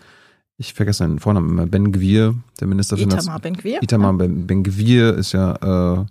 ich 0.57 0.73
vergesse 0.73 0.99
seinen 0.99 1.19
Vornamen, 1.19 1.69
Ben 1.69 1.91
Gwir, 1.91 2.35
der 2.59 2.67
Minister 2.67 2.97
für 2.97 3.03
Itamar 3.03 3.39
Ben 3.39 3.53
Gwir. 3.53 3.81
Itamar 3.81 4.19
ja. 4.19 4.27
Ben 4.27 4.63
Gwir 4.63 5.15
ist 5.15 5.31
ja 5.31 6.01
äh, 6.01 6.05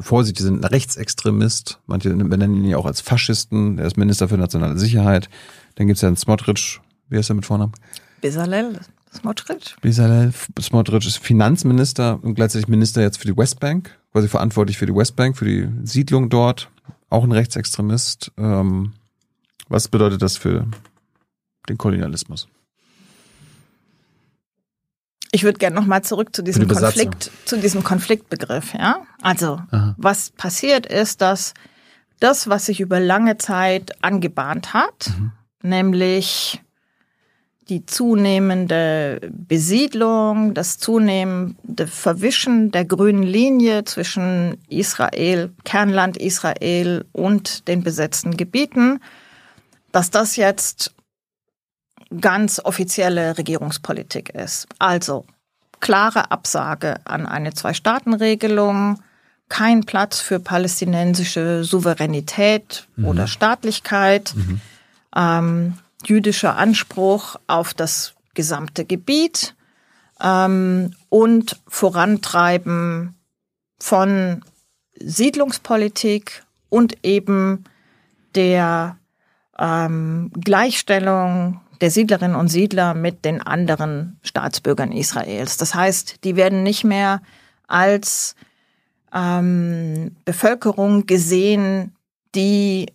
Vorsicht, 0.00 0.40
die 0.40 0.42
sind 0.42 0.64
Rechtsextremist. 0.64 1.80
Manche 1.86 2.10
benennen 2.10 2.56
ihn 2.56 2.68
ja 2.70 2.76
auch 2.76 2.86
als 2.86 3.00
Faschisten. 3.00 3.78
Er 3.78 3.86
ist 3.86 3.96
Minister 3.96 4.28
für 4.28 4.36
nationale 4.36 4.76
Sicherheit. 4.78 5.30
Dann 5.76 5.86
gibt's 5.86 6.02
ja 6.02 6.08
einen 6.08 6.16
Smotrich. 6.16 6.80
Wie 7.08 7.16
heißt 7.16 7.30
er 7.30 7.36
mit 7.36 7.46
Vornamen? 7.46 7.72
Bezalel 8.20 8.80
Smotrich. 9.14 9.76
Bezalel 9.80 10.32
Smotrich 10.60 11.06
ist 11.06 11.18
Finanzminister 11.18 12.18
und 12.22 12.34
gleichzeitig 12.34 12.68
Minister 12.68 13.02
jetzt 13.02 13.18
für 13.18 13.26
die 13.26 13.36
Westbank. 13.36 13.96
Quasi 14.12 14.28
verantwortlich 14.28 14.78
für 14.78 14.86
die 14.86 14.94
Westbank, 14.94 15.36
für 15.36 15.44
die 15.44 15.68
Siedlung 15.84 16.28
dort. 16.30 16.70
Auch 17.10 17.24
ein 17.24 17.32
Rechtsextremist. 17.32 18.32
Ähm, 18.36 18.92
was 19.68 19.88
bedeutet 19.88 20.22
das 20.22 20.36
für 20.36 20.66
den 21.68 21.78
Kolonialismus? 21.78 22.48
Ich 25.34 25.42
würde 25.42 25.58
gerne 25.58 25.74
noch 25.74 25.86
mal 25.86 26.02
zurück 26.02 26.34
zu 26.34 26.42
diesem. 26.42 26.68
Konflikt, 26.68 27.30
zu 27.44 27.58
diesem 27.58 27.82
Konfliktbegriff. 27.82 28.72
Ja, 28.74 29.02
also 29.20 29.60
Aha. 29.72 29.96
was 29.98 30.30
passiert 30.30 30.86
ist, 30.86 31.22
dass 31.22 31.54
das, 32.20 32.48
was 32.48 32.66
sich 32.66 32.80
über 32.80 33.00
lange 33.00 33.36
Zeit 33.36 34.02
angebahnt 34.02 34.74
hat, 34.74 35.10
nämlich 35.60 36.62
die 37.68 37.86
zunehmende 37.86 39.20
Besiedlung, 39.32 40.54
das 40.54 40.78
zunehmende 40.78 41.86
Verwischen 41.86 42.70
der 42.70 42.84
grünen 42.84 43.22
Linie 43.22 43.84
zwischen 43.84 44.58
Israel, 44.68 45.52
Kernland 45.64 46.16
Israel 46.16 47.04
und 47.12 47.66
den 47.68 47.82
besetzten 47.82 48.36
Gebieten, 48.36 49.00
dass 49.92 50.10
das 50.10 50.36
jetzt 50.36 50.94
ganz 52.20 52.60
offizielle 52.62 53.38
Regierungspolitik 53.38 54.30
ist. 54.30 54.66
Also 54.78 55.24
klare 55.80 56.30
Absage 56.30 56.96
an 57.04 57.26
eine 57.26 57.54
Zwei-Staaten-Regelung, 57.54 59.02
kein 59.48 59.84
Platz 59.84 60.20
für 60.20 60.40
palästinensische 60.40 61.64
Souveränität 61.64 62.86
oder 63.02 63.26
Staatlichkeit, 63.26 64.34
ähm, 65.14 65.74
jüdischer 66.08 66.56
Anspruch 66.56 67.36
auf 67.46 67.74
das 67.74 68.14
gesamte 68.34 68.84
Gebiet 68.84 69.54
ähm, 70.20 70.94
und 71.08 71.60
Vorantreiben 71.68 73.14
von 73.78 74.44
Siedlungspolitik 74.98 76.44
und 76.68 77.04
eben 77.04 77.64
der 78.34 78.98
ähm, 79.58 80.30
Gleichstellung 80.40 81.60
der 81.80 81.90
Siedlerinnen 81.90 82.36
und 82.36 82.48
Siedler 82.48 82.94
mit 82.94 83.24
den 83.24 83.42
anderen 83.42 84.18
Staatsbürgern 84.22 84.92
Israels. 84.92 85.56
Das 85.56 85.74
heißt, 85.74 86.24
die 86.24 86.36
werden 86.36 86.62
nicht 86.62 86.84
mehr 86.84 87.20
als 87.66 88.36
ähm, 89.12 90.16
Bevölkerung 90.24 91.06
gesehen, 91.06 91.94
die 92.34 92.86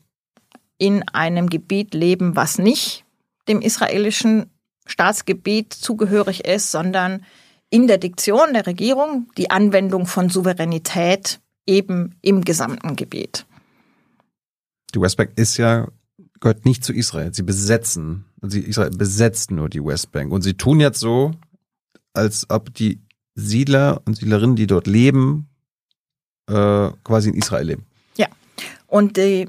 in 0.79 1.07
einem 1.09 1.49
Gebiet 1.49 1.93
leben, 1.93 2.35
was 2.35 2.57
nicht 2.57 3.05
dem 3.47 3.61
israelischen 3.61 4.49
Staatsgebiet 4.87 5.73
zugehörig 5.73 6.45
ist, 6.45 6.71
sondern 6.71 7.23
in 7.69 7.85
der 7.85 7.99
Diktion 7.99 8.53
der 8.53 8.65
Regierung 8.65 9.29
die 9.37 9.51
Anwendung 9.51 10.07
von 10.07 10.29
Souveränität 10.29 11.39
eben 11.67 12.15
im 12.21 12.41
gesamten 12.43 12.95
Gebiet. 12.95 13.45
Die 14.95 15.01
Westbank 15.01 15.33
ist 15.35 15.57
ja, 15.57 15.87
gehört 16.39 16.65
nicht 16.65 16.83
zu 16.83 16.93
Israel. 16.93 17.31
Sie 17.33 17.43
besetzen, 17.43 18.25
sie, 18.41 18.61
Israel 18.61 18.89
besetzt 18.89 19.51
nur 19.51 19.69
die 19.69 19.83
Westbank. 19.83 20.31
Und 20.31 20.41
sie 20.41 20.55
tun 20.55 20.79
jetzt 20.79 20.99
so, 20.99 21.31
als 22.13 22.49
ob 22.49 22.73
die 22.73 22.99
Siedler 23.35 24.01
und 24.05 24.15
Siedlerinnen, 24.15 24.55
die 24.55 24.65
dort 24.65 24.87
leben, 24.87 25.49
äh, 26.47 26.89
quasi 27.03 27.29
in 27.29 27.35
Israel 27.35 27.67
leben. 27.67 27.85
Ja. 28.17 28.27
Und 28.87 29.17
die, 29.17 29.47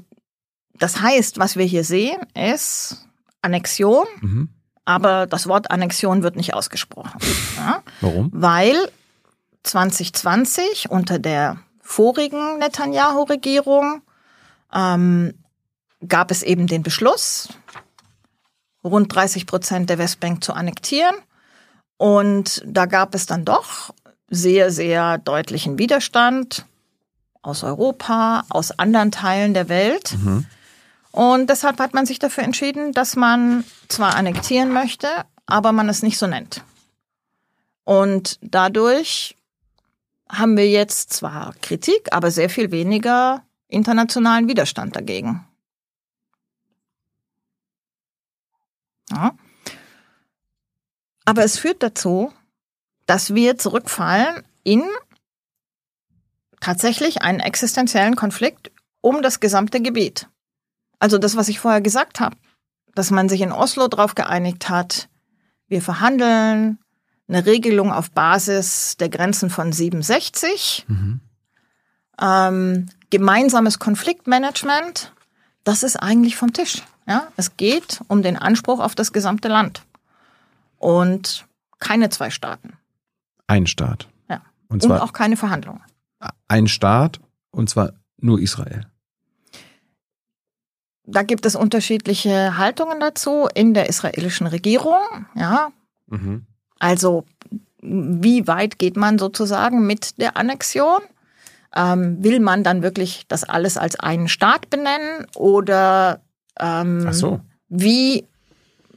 das 0.81 1.01
heißt, 1.01 1.39
was 1.39 1.55
wir 1.55 1.65
hier 1.65 1.83
sehen, 1.83 2.19
ist 2.35 3.07
Annexion, 3.41 4.05
Mhm. 4.21 4.49
aber 4.85 5.27
das 5.27 5.47
Wort 5.47 5.71
Annexion 5.71 6.23
wird 6.23 6.35
nicht 6.35 6.53
ausgesprochen. 6.53 7.19
Ja? 7.57 7.81
Warum? 8.01 8.29
Weil 8.33 8.75
2020 9.63 10.89
unter 10.89 11.19
der 11.19 11.57
vorigen 11.81 12.59
Netanyahu-Regierung 12.59 14.01
ähm, 14.73 15.33
gab 16.07 16.31
es 16.31 16.43
eben 16.43 16.67
den 16.67 16.83
Beschluss, 16.83 17.49
rund 18.83 19.13
30 19.13 19.45
Prozent 19.45 19.89
der 19.89 19.97
Westbank 19.97 20.43
zu 20.43 20.53
annektieren. 20.53 21.15
Und 21.97 22.63
da 22.65 22.85
gab 22.87 23.13
es 23.13 23.25
dann 23.27 23.45
doch 23.45 23.93
sehr, 24.29 24.71
sehr 24.71 25.17
deutlichen 25.19 25.77
Widerstand 25.77 26.65
aus 27.43 27.63
Europa, 27.63 28.43
aus 28.49 28.71
anderen 28.79 29.11
Teilen 29.11 29.53
der 29.53 29.69
Welt. 29.69 30.15
Und 31.11 31.49
deshalb 31.49 31.79
hat 31.79 31.93
man 31.93 32.05
sich 32.05 32.19
dafür 32.19 32.43
entschieden, 32.43 32.93
dass 32.93 33.15
man 33.15 33.65
zwar 33.89 34.15
annektieren 34.15 34.71
möchte, 34.71 35.07
aber 35.45 35.71
man 35.71 35.89
es 35.89 36.03
nicht 36.03 36.17
so 36.17 36.27
nennt. 36.27 36.63
Und 37.83 38.39
dadurch 38.41 39.35
haben 40.29 40.55
wir 40.55 40.69
jetzt 40.69 41.11
zwar 41.11 41.53
Kritik, 41.61 42.13
aber 42.13 42.31
sehr 42.31 42.49
viel 42.49 42.71
weniger 42.71 43.43
internationalen 43.67 44.47
Widerstand 44.47 44.95
dagegen. 44.95 45.45
Ja. 49.11 49.35
Aber 51.25 51.43
es 51.43 51.57
führt 51.57 51.83
dazu, 51.83 52.31
dass 53.05 53.35
wir 53.35 53.57
zurückfallen 53.57 54.43
in 54.63 54.83
tatsächlich 56.61 57.21
einen 57.21 57.41
existenziellen 57.41 58.15
Konflikt 58.15 58.71
um 59.01 59.21
das 59.21 59.39
gesamte 59.39 59.81
Gebiet. 59.81 60.27
Also 61.01 61.17
das, 61.17 61.35
was 61.35 61.49
ich 61.49 61.59
vorher 61.59 61.81
gesagt 61.81 62.19
habe, 62.19 62.35
dass 62.93 63.09
man 63.09 63.27
sich 63.27 63.41
in 63.41 63.51
Oslo 63.51 63.87
darauf 63.87 64.13
geeinigt 64.13 64.69
hat, 64.69 65.09
wir 65.67 65.81
verhandeln 65.81 66.77
eine 67.27 67.45
Regelung 67.45 67.91
auf 67.91 68.11
Basis 68.11 68.97
der 68.97 69.09
Grenzen 69.09 69.49
von 69.49 69.71
67, 69.71 70.85
ähm, 72.21 72.85
gemeinsames 73.09 73.79
Konfliktmanagement, 73.79 75.11
das 75.63 75.81
ist 75.81 75.95
eigentlich 75.95 76.35
vom 76.35 76.53
Tisch. 76.53 76.83
Ja? 77.07 77.27
Es 77.35 77.57
geht 77.57 78.01
um 78.07 78.21
den 78.21 78.37
Anspruch 78.37 78.79
auf 78.79 78.93
das 78.93 79.11
gesamte 79.11 79.47
Land 79.47 79.81
und 80.77 81.47
keine 81.79 82.09
zwei 82.11 82.29
Staaten. 82.29 82.73
Ein 83.47 83.65
Staat. 83.65 84.07
Ja. 84.29 84.41
Und 84.67 84.83
Und, 84.83 84.83
zwar 84.83 85.01
auch 85.01 85.13
keine 85.13 85.35
Verhandlungen. 85.35 85.81
ein 86.47 86.67
Staat 86.67 87.19
und 87.49 87.69
zwar 87.71 87.93
nur 88.17 88.39
Israel. 88.39 88.90
Da 91.11 91.23
gibt 91.23 91.45
es 91.45 91.55
unterschiedliche 91.55 92.57
Haltungen 92.57 92.99
dazu 92.99 93.47
in 93.53 93.73
der 93.73 93.89
israelischen 93.89 94.47
Regierung. 94.47 95.25
Ja, 95.35 95.71
Also 96.79 97.25
wie 97.81 98.47
weit 98.47 98.79
geht 98.79 98.95
man 98.95 99.19
sozusagen 99.19 99.85
mit 99.85 100.19
der 100.19 100.37
Annexion? 100.37 101.01
Ähm, 101.75 102.23
will 102.23 102.39
man 102.39 102.63
dann 102.63 102.83
wirklich 102.83 103.25
das 103.27 103.43
alles 103.43 103.77
als 103.77 103.99
einen 103.99 104.27
Staat 104.27 104.69
benennen 104.69 105.25
oder 105.35 106.21
ähm, 106.59 107.11
so. 107.13 107.39
wie, 107.69 108.25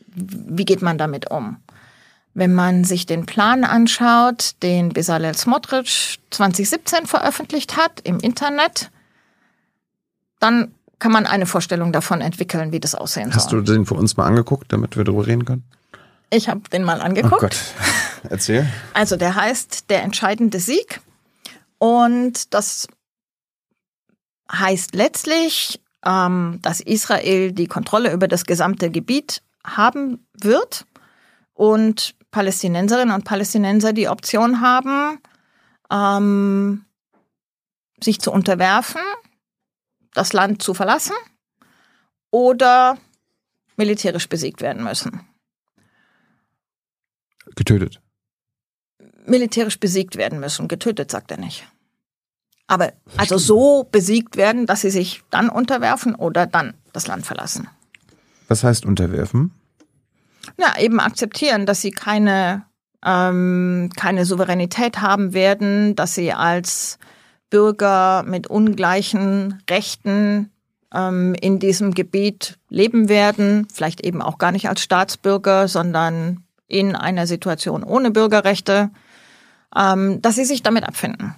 wie 0.07 0.65
geht 0.65 0.83
man 0.83 0.99
damit 0.99 1.31
um? 1.31 1.59
Wenn 2.35 2.53
man 2.53 2.83
sich 2.83 3.07
den 3.07 3.27
Plan 3.27 3.63
anschaut, 3.63 4.57
den 4.63 4.89
Bezalel 4.89 5.35
Smotrich 5.37 6.19
2017 6.31 7.07
veröffentlicht 7.07 7.77
hat 7.77 8.01
im 8.03 8.19
Internet, 8.19 8.91
dann 10.41 10.75
kann 11.05 11.13
man 11.13 11.27
eine 11.27 11.45
Vorstellung 11.45 11.93
davon 11.93 12.23
entwickeln, 12.23 12.73
wie 12.73 12.81
das 12.81 12.95
aussehen 12.95 13.35
Hast 13.35 13.51
soll. 13.51 13.63
du 13.63 13.75
den 13.75 13.85
für 13.85 13.93
uns 13.93 14.17
mal 14.17 14.25
angeguckt, 14.25 14.73
damit 14.73 14.97
wir 14.97 15.05
darüber 15.05 15.27
reden 15.27 15.45
können? 15.45 15.63
Ich 16.31 16.49
habe 16.49 16.63
den 16.71 16.83
mal 16.83 16.99
Oh 17.01 17.03
angeguckt. 17.03 17.41
Gott. 17.43 17.57
Erzähl. 18.31 18.67
Also 18.95 19.17
der 19.17 19.35
heißt 19.35 19.91
Der 19.91 20.03
entscheidende 20.03 20.61
Sieg. 20.61 21.03
Und 21.77 22.55
das 22.55 22.89
heißt 24.51 24.95
letztlich, 24.95 25.79
ähm, 26.07 26.61
dass 26.63 26.81
Israel 26.81 27.53
die 27.53 27.67
Kontrolle 27.67 28.11
über 28.11 28.27
das 28.27 28.47
gesamte 28.47 28.91
Gebiet 28.91 29.43
haben 29.63 30.27
wird 30.33 30.87
und 31.53 32.15
Palästinenserinnen 32.31 33.15
und 33.15 33.27
Palästinenser 33.27 33.93
die 33.93 34.09
Option 34.09 34.63
haben, 34.63 35.19
ähm, 35.93 36.87
sich 38.03 38.23
zu 38.23 38.33
unterwerfen, 38.33 39.03
das 40.15 40.33
Land 40.33 40.63
zu 40.63 40.73
verlassen 40.73 41.15
oder 42.31 42.97
militärisch 43.77 44.29
besiegt 44.29 44.63
werden 44.63 44.83
müssen. 44.83 45.21
Getötet. 47.57 48.01
militärisch 49.27 49.79
besiegt 49.79 50.17
werden 50.17 50.41
müssen. 50.41 50.67
Getötet, 50.69 51.11
sagt 51.11 51.31
er 51.31 51.39
nicht. 51.39 51.67
Aber 52.67 52.93
also 53.17 53.39
so 53.39 53.85
besiegt 53.91 54.37
werden, 54.37 54.67
dass 54.67 54.81
sie 54.81 54.91
sich 54.91 55.23
dann 55.31 55.51
unterwerfen 55.51 56.15
oder 56.15 56.47
dann 56.47 56.75
das 56.93 57.07
Land 57.07 57.27
verlassen. 57.27 57.69
Was 58.49 58.65
heißt 58.65 58.87
unterwerfen? 58.87 59.53
Ja, 60.59 60.79
eben 60.79 61.01
akzeptieren, 61.01 61.67
dass 61.67 61.81
sie 61.81 61.91
keine, 61.91 62.65
ähm, 63.05 63.91
keine 63.97 64.25
Souveränität 64.25 65.01
haben 65.01 65.33
werden, 65.33 65.95
dass 65.95 66.15
sie 66.15 66.33
als 66.33 66.99
Bürger 67.55 68.25
mit 68.27 68.49
ungleichen 68.49 69.63
Rechten 69.71 70.51
ähm, 70.93 71.37
in 71.41 71.61
diesem 71.61 71.95
Gebiet 71.95 72.59
leben 72.69 73.09
werden, 73.09 73.69
vielleicht 73.73 74.01
eben 74.01 74.21
auch 74.23 74.39
gar 74.39 74.51
nicht 74.51 74.69
als 74.69 74.83
Staatsbürger, 74.83 75.69
sondern 75.69 76.43
in 76.67 76.97
einer 76.97 77.29
Situation 77.29 77.85
ohne 77.85 78.11
Bürgerrechte, 78.11 78.91
ähm, 79.77 80.21
dass 80.21 80.35
sie 80.35 80.45
sich 80.45 80.65
damit 80.65 80.83
abfinden. 80.83 81.37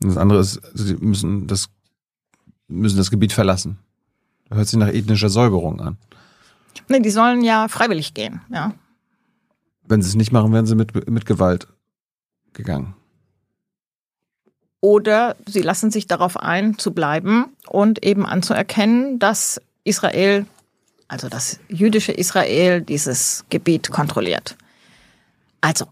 Das 0.00 0.16
andere 0.16 0.40
ist, 0.40 0.60
sie 0.74 0.94
müssen 0.94 1.46
das, 1.46 1.68
müssen 2.66 2.96
das 2.96 3.12
Gebiet 3.12 3.32
verlassen. 3.32 3.78
Hört 4.50 4.66
sich 4.66 4.80
nach 4.80 4.88
ethnischer 4.88 5.28
Säuberung 5.28 5.80
an. 5.80 5.98
Nee, 6.88 6.98
die 6.98 7.10
sollen 7.10 7.44
ja 7.44 7.68
freiwillig 7.68 8.12
gehen, 8.14 8.40
ja. 8.52 8.74
Wenn 9.84 10.02
sie 10.02 10.08
es 10.08 10.16
nicht 10.16 10.32
machen, 10.32 10.52
wären 10.52 10.66
sie 10.66 10.74
mit, 10.74 11.08
mit 11.08 11.26
Gewalt 11.26 11.68
gegangen. 12.54 12.96
Oder 14.80 15.36
sie 15.46 15.60
lassen 15.62 15.90
sich 15.90 16.06
darauf 16.06 16.36
ein, 16.38 16.78
zu 16.78 16.92
bleiben 16.92 17.46
und 17.66 18.04
eben 18.04 18.24
anzuerkennen, 18.24 19.18
dass 19.18 19.60
Israel, 19.84 20.46
also 21.08 21.28
das 21.28 21.58
jüdische 21.68 22.12
Israel, 22.12 22.80
dieses 22.80 23.44
Gebiet 23.50 23.90
kontrolliert. 23.90 24.56
Also, 25.60 25.86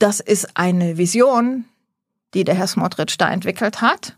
das 0.00 0.18
ist 0.18 0.56
eine 0.56 0.98
Vision, 0.98 1.64
die 2.34 2.42
der 2.42 2.56
Herr 2.56 2.66
Smotrich 2.66 3.16
da 3.18 3.30
entwickelt 3.30 3.80
hat. 3.82 4.16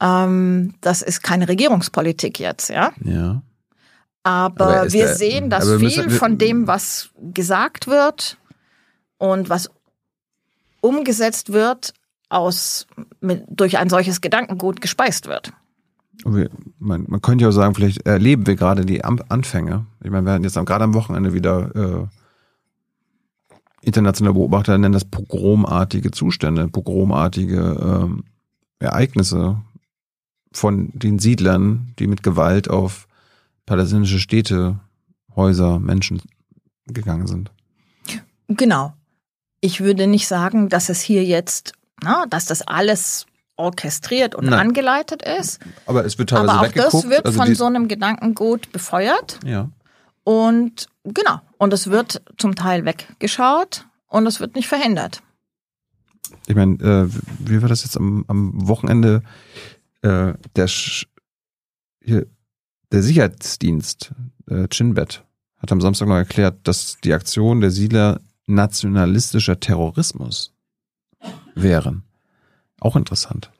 Ähm, 0.00 0.74
das 0.80 1.02
ist 1.02 1.22
keine 1.22 1.46
Regierungspolitik 1.48 2.40
jetzt, 2.40 2.68
ja. 2.70 2.92
Ja. 3.04 3.42
Aber, 4.24 4.66
Aber 4.80 4.92
wir 4.92 5.06
der- 5.06 5.14
sehen, 5.16 5.50
dass 5.50 5.66
viel 5.68 5.78
müssen- 5.78 6.10
von 6.10 6.38
dem, 6.38 6.66
was 6.66 7.10
gesagt 7.32 7.86
wird 7.86 8.38
und 9.18 9.48
was 9.48 9.70
umgesetzt 10.80 11.52
wird, 11.52 11.92
aus, 12.28 12.86
mit, 13.20 13.44
durch 13.48 13.78
ein 13.78 13.88
solches 13.88 14.20
Gedankengut 14.20 14.80
gespeist 14.80 15.26
wird. 15.26 15.52
Wir, 16.24 16.50
man, 16.78 17.04
man 17.08 17.22
könnte 17.22 17.42
ja 17.42 17.48
auch 17.48 17.52
sagen, 17.52 17.74
vielleicht 17.74 18.06
erleben 18.06 18.46
wir 18.46 18.56
gerade 18.56 18.84
die 18.84 19.04
Anfänge. 19.04 19.86
Ich 20.02 20.10
meine, 20.10 20.26
wir 20.26 20.32
hatten 20.32 20.44
jetzt 20.44 20.54
gerade 20.54 20.84
am 20.84 20.94
Wochenende 20.94 21.32
wieder 21.32 21.74
äh, 21.74 22.06
internationale 23.82 24.34
Beobachter 24.34 24.76
nennen 24.76 24.92
das 24.92 25.04
pogromartige 25.04 26.10
Zustände, 26.10 26.68
pogromartige 26.68 27.76
ähm, 27.80 28.24
Ereignisse 28.80 29.62
von 30.52 30.90
den 30.92 31.18
Siedlern, 31.18 31.94
die 31.98 32.06
mit 32.06 32.22
Gewalt 32.22 32.68
auf 32.70 33.06
palästinensische 33.66 34.20
Städte, 34.20 34.80
Häuser, 35.34 35.78
Menschen 35.78 36.20
gegangen 36.86 37.26
sind. 37.26 37.50
Genau. 38.48 38.94
Ich 39.60 39.80
würde 39.80 40.06
nicht 40.06 40.26
sagen, 40.26 40.68
dass 40.68 40.88
es 40.88 41.00
hier 41.00 41.24
jetzt, 41.24 41.72
na, 42.02 42.26
dass 42.26 42.46
das 42.46 42.62
alles 42.62 43.26
orchestriert 43.56 44.34
und 44.34 44.46
Nein. 44.46 44.60
angeleitet 44.60 45.22
ist. 45.22 45.60
Aber 45.86 46.04
es 46.04 46.16
wird 46.18 46.30
teilweise 46.30 46.50
Aber 46.52 46.68
auch 46.68 46.72
das 46.72 47.08
wird 47.08 47.26
also 47.26 47.42
von 47.42 47.54
so 47.54 47.64
einem 47.64 47.88
Gedankengut 47.88 48.72
befeuert. 48.72 49.40
ja. 49.44 49.70
Und 50.24 50.88
genau. 51.04 51.40
Und 51.56 51.72
es 51.72 51.88
wird 51.90 52.20
zum 52.36 52.54
Teil 52.54 52.84
weggeschaut 52.84 53.86
und 54.08 54.26
es 54.26 54.40
wird 54.40 54.56
nicht 54.56 54.68
verhindert. 54.68 55.22
Ich 56.46 56.54
meine, 56.54 56.74
äh, 56.74 57.08
wie 57.38 57.62
war 57.62 57.68
das 57.70 57.82
jetzt 57.82 57.96
am, 57.96 58.26
am 58.28 58.68
Wochenende? 58.68 59.22
Äh, 60.02 60.34
der, 60.54 60.68
Sch 60.68 61.06
hier, 62.02 62.26
der 62.92 63.02
Sicherheitsdienst, 63.02 64.12
äh, 64.50 64.68
Chinbet, 64.70 65.24
hat 65.56 65.72
am 65.72 65.80
Samstag 65.80 66.08
noch 66.08 66.16
erklärt, 66.16 66.58
dass 66.64 66.98
die 67.02 67.14
Aktion 67.14 67.62
der 67.62 67.70
Siedler 67.70 68.20
nationalistischer 68.46 69.60
Terrorismus 69.60 70.52
wären. 71.62 72.02
Auch 72.80 72.96
interessant. 72.96 73.50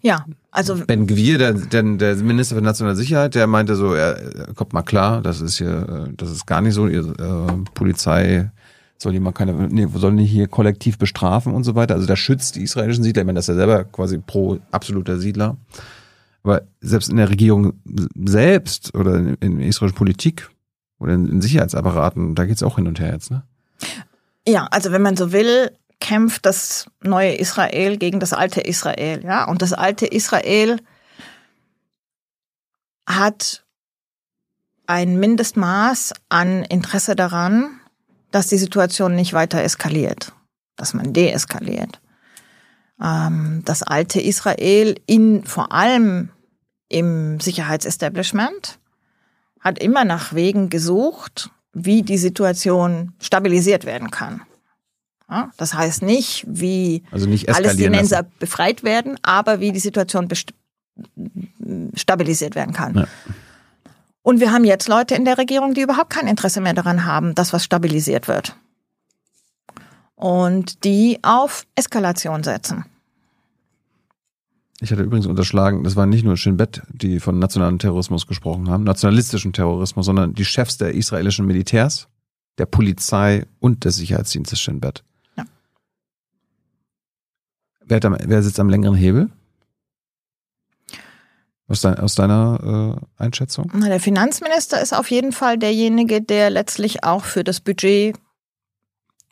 Ja, 0.00 0.26
also 0.50 0.76
Ben 0.86 1.06
Gwir, 1.06 1.38
der, 1.38 1.52
der, 1.52 1.82
der 1.82 2.16
Minister 2.16 2.56
für 2.56 2.62
nationale 2.62 2.96
Sicherheit, 2.96 3.34
der 3.34 3.46
meinte 3.46 3.76
so, 3.76 3.94
er, 3.94 4.52
kommt 4.54 4.72
mal 4.72 4.82
klar, 4.82 5.22
das 5.22 5.40
ist 5.40 5.58
hier, 5.58 6.08
äh, 6.08 6.12
das 6.16 6.30
ist 6.30 6.46
gar 6.46 6.60
nicht 6.60 6.74
so, 6.74 6.88
ihr, 6.88 7.06
äh, 7.18 7.52
Polizei 7.74 8.50
soll 8.98 9.12
die 9.12 9.20
mal 9.20 9.32
keine, 9.32 9.52
nee, 9.68 9.86
soll 9.94 10.12
nicht 10.12 10.30
hier 10.30 10.48
kollektiv 10.48 10.98
bestrafen 10.98 11.54
und 11.54 11.64
so 11.64 11.74
weiter. 11.76 11.94
Also 11.94 12.06
der 12.06 12.16
schützt 12.16 12.56
die 12.56 12.62
israelischen 12.62 13.04
Siedler. 13.04 13.22
Ich 13.22 13.26
meine, 13.26 13.36
das 13.36 13.44
ist 13.44 13.54
ja 13.54 13.54
selber 13.54 13.84
quasi 13.84 14.18
pro 14.18 14.58
absoluter 14.72 15.18
Siedler. 15.18 15.56
Aber 16.42 16.62
selbst 16.80 17.08
in 17.08 17.16
der 17.16 17.30
Regierung 17.30 17.74
selbst 18.24 18.94
oder 18.94 19.16
in, 19.16 19.34
in 19.34 19.60
israelischer 19.60 19.96
Politik 19.96 20.50
oder 20.98 21.14
in, 21.14 21.28
in 21.28 21.40
Sicherheitsapparaten, 21.40 22.34
da 22.34 22.44
geht's 22.44 22.62
auch 22.62 22.76
hin 22.76 22.88
und 22.88 22.98
her 22.98 23.12
jetzt, 23.12 23.30
ne? 23.30 23.44
Ja, 24.46 24.66
also 24.70 24.90
wenn 24.92 25.02
man 25.02 25.16
so 25.16 25.30
will, 25.30 25.70
kämpft 26.00 26.46
das 26.46 26.90
neue 27.02 27.34
Israel 27.34 27.96
gegen 27.96 28.20
das 28.20 28.32
alte 28.32 28.60
Israel, 28.60 29.24
ja. 29.24 29.44
Und 29.44 29.62
das 29.62 29.72
alte 29.72 30.06
Israel 30.06 30.80
hat 33.06 33.64
ein 34.86 35.18
Mindestmaß 35.18 36.14
an 36.28 36.64
Interesse 36.64 37.16
daran, 37.16 37.80
dass 38.30 38.48
die 38.48 38.58
Situation 38.58 39.14
nicht 39.14 39.32
weiter 39.32 39.62
eskaliert, 39.62 40.32
dass 40.76 40.94
man 40.94 41.12
deeskaliert. 41.12 42.00
Ähm, 43.02 43.62
das 43.64 43.82
alte 43.82 44.20
Israel 44.20 44.94
in 45.06 45.44
vor 45.44 45.72
allem 45.72 46.30
im 46.88 47.40
Sicherheitsestablishment 47.40 48.78
hat 49.60 49.78
immer 49.78 50.04
nach 50.04 50.32
Wegen 50.32 50.70
gesucht, 50.70 51.50
wie 51.72 52.02
die 52.02 52.18
Situation 52.18 53.12
stabilisiert 53.20 53.84
werden 53.84 54.10
kann. 54.10 54.42
Das 55.56 55.74
heißt 55.74 56.02
nicht, 56.02 56.44
wie 56.48 57.02
Also 57.10 57.26
nicht 57.26 57.46
Palästinenser 57.46 58.22
lassen. 58.22 58.32
befreit 58.38 58.82
werden, 58.82 59.18
aber 59.22 59.60
wie 59.60 59.72
die 59.72 59.78
Situation 59.78 60.28
stabilisiert 61.94 62.54
werden 62.54 62.74
kann. 62.74 62.94
Ja. 62.94 63.06
Und 64.22 64.40
wir 64.40 64.52
haben 64.52 64.64
jetzt 64.64 64.88
Leute 64.88 65.14
in 65.14 65.24
der 65.24 65.38
Regierung, 65.38 65.74
die 65.74 65.82
überhaupt 65.82 66.10
kein 66.10 66.26
Interesse 66.26 66.60
mehr 66.60 66.74
daran 66.74 67.04
haben, 67.04 67.34
dass 67.34 67.52
was 67.52 67.64
stabilisiert 67.64 68.26
wird. 68.28 68.56
Und 70.16 70.84
die 70.84 71.18
auf 71.22 71.64
Eskalation 71.76 72.42
setzen. 72.42 72.84
Ich 74.80 74.92
hatte 74.92 75.02
übrigens 75.02 75.26
unterschlagen, 75.26 75.82
das 75.84 75.96
waren 75.96 76.08
nicht 76.08 76.24
nur 76.24 76.36
Shin 76.36 76.56
Bet, 76.56 76.82
die 76.88 77.20
von 77.20 77.38
nationalen 77.38 77.78
Terrorismus 77.78 78.26
gesprochen 78.26 78.68
haben, 78.68 78.84
nationalistischen 78.84 79.52
Terrorismus, 79.52 80.06
sondern 80.06 80.34
die 80.34 80.44
Chefs 80.44 80.78
der 80.78 80.94
israelischen 80.94 81.46
Militärs, 81.46 82.08
der 82.58 82.66
Polizei 82.66 83.46
und 83.60 83.84
des 83.84 83.96
Sicherheitsdienstes 83.96 84.60
Shin 84.60 84.80
Bet. 84.80 85.04
Wer, 87.88 88.04
am, 88.04 88.16
wer 88.22 88.42
sitzt 88.42 88.60
am 88.60 88.68
längeren 88.68 88.94
Hebel? 88.96 89.30
Aus, 91.68 91.80
dein, 91.82 91.98
aus 91.98 92.14
deiner 92.14 92.98
äh, 93.18 93.22
Einschätzung? 93.22 93.70
Na, 93.74 93.88
der 93.88 94.00
Finanzminister 94.00 94.80
ist 94.80 94.94
auf 94.94 95.10
jeden 95.10 95.32
Fall 95.32 95.58
derjenige, 95.58 96.22
der 96.22 96.50
letztlich 96.50 97.04
auch 97.04 97.24
für 97.24 97.44
das 97.44 97.60
Budget 97.60 98.16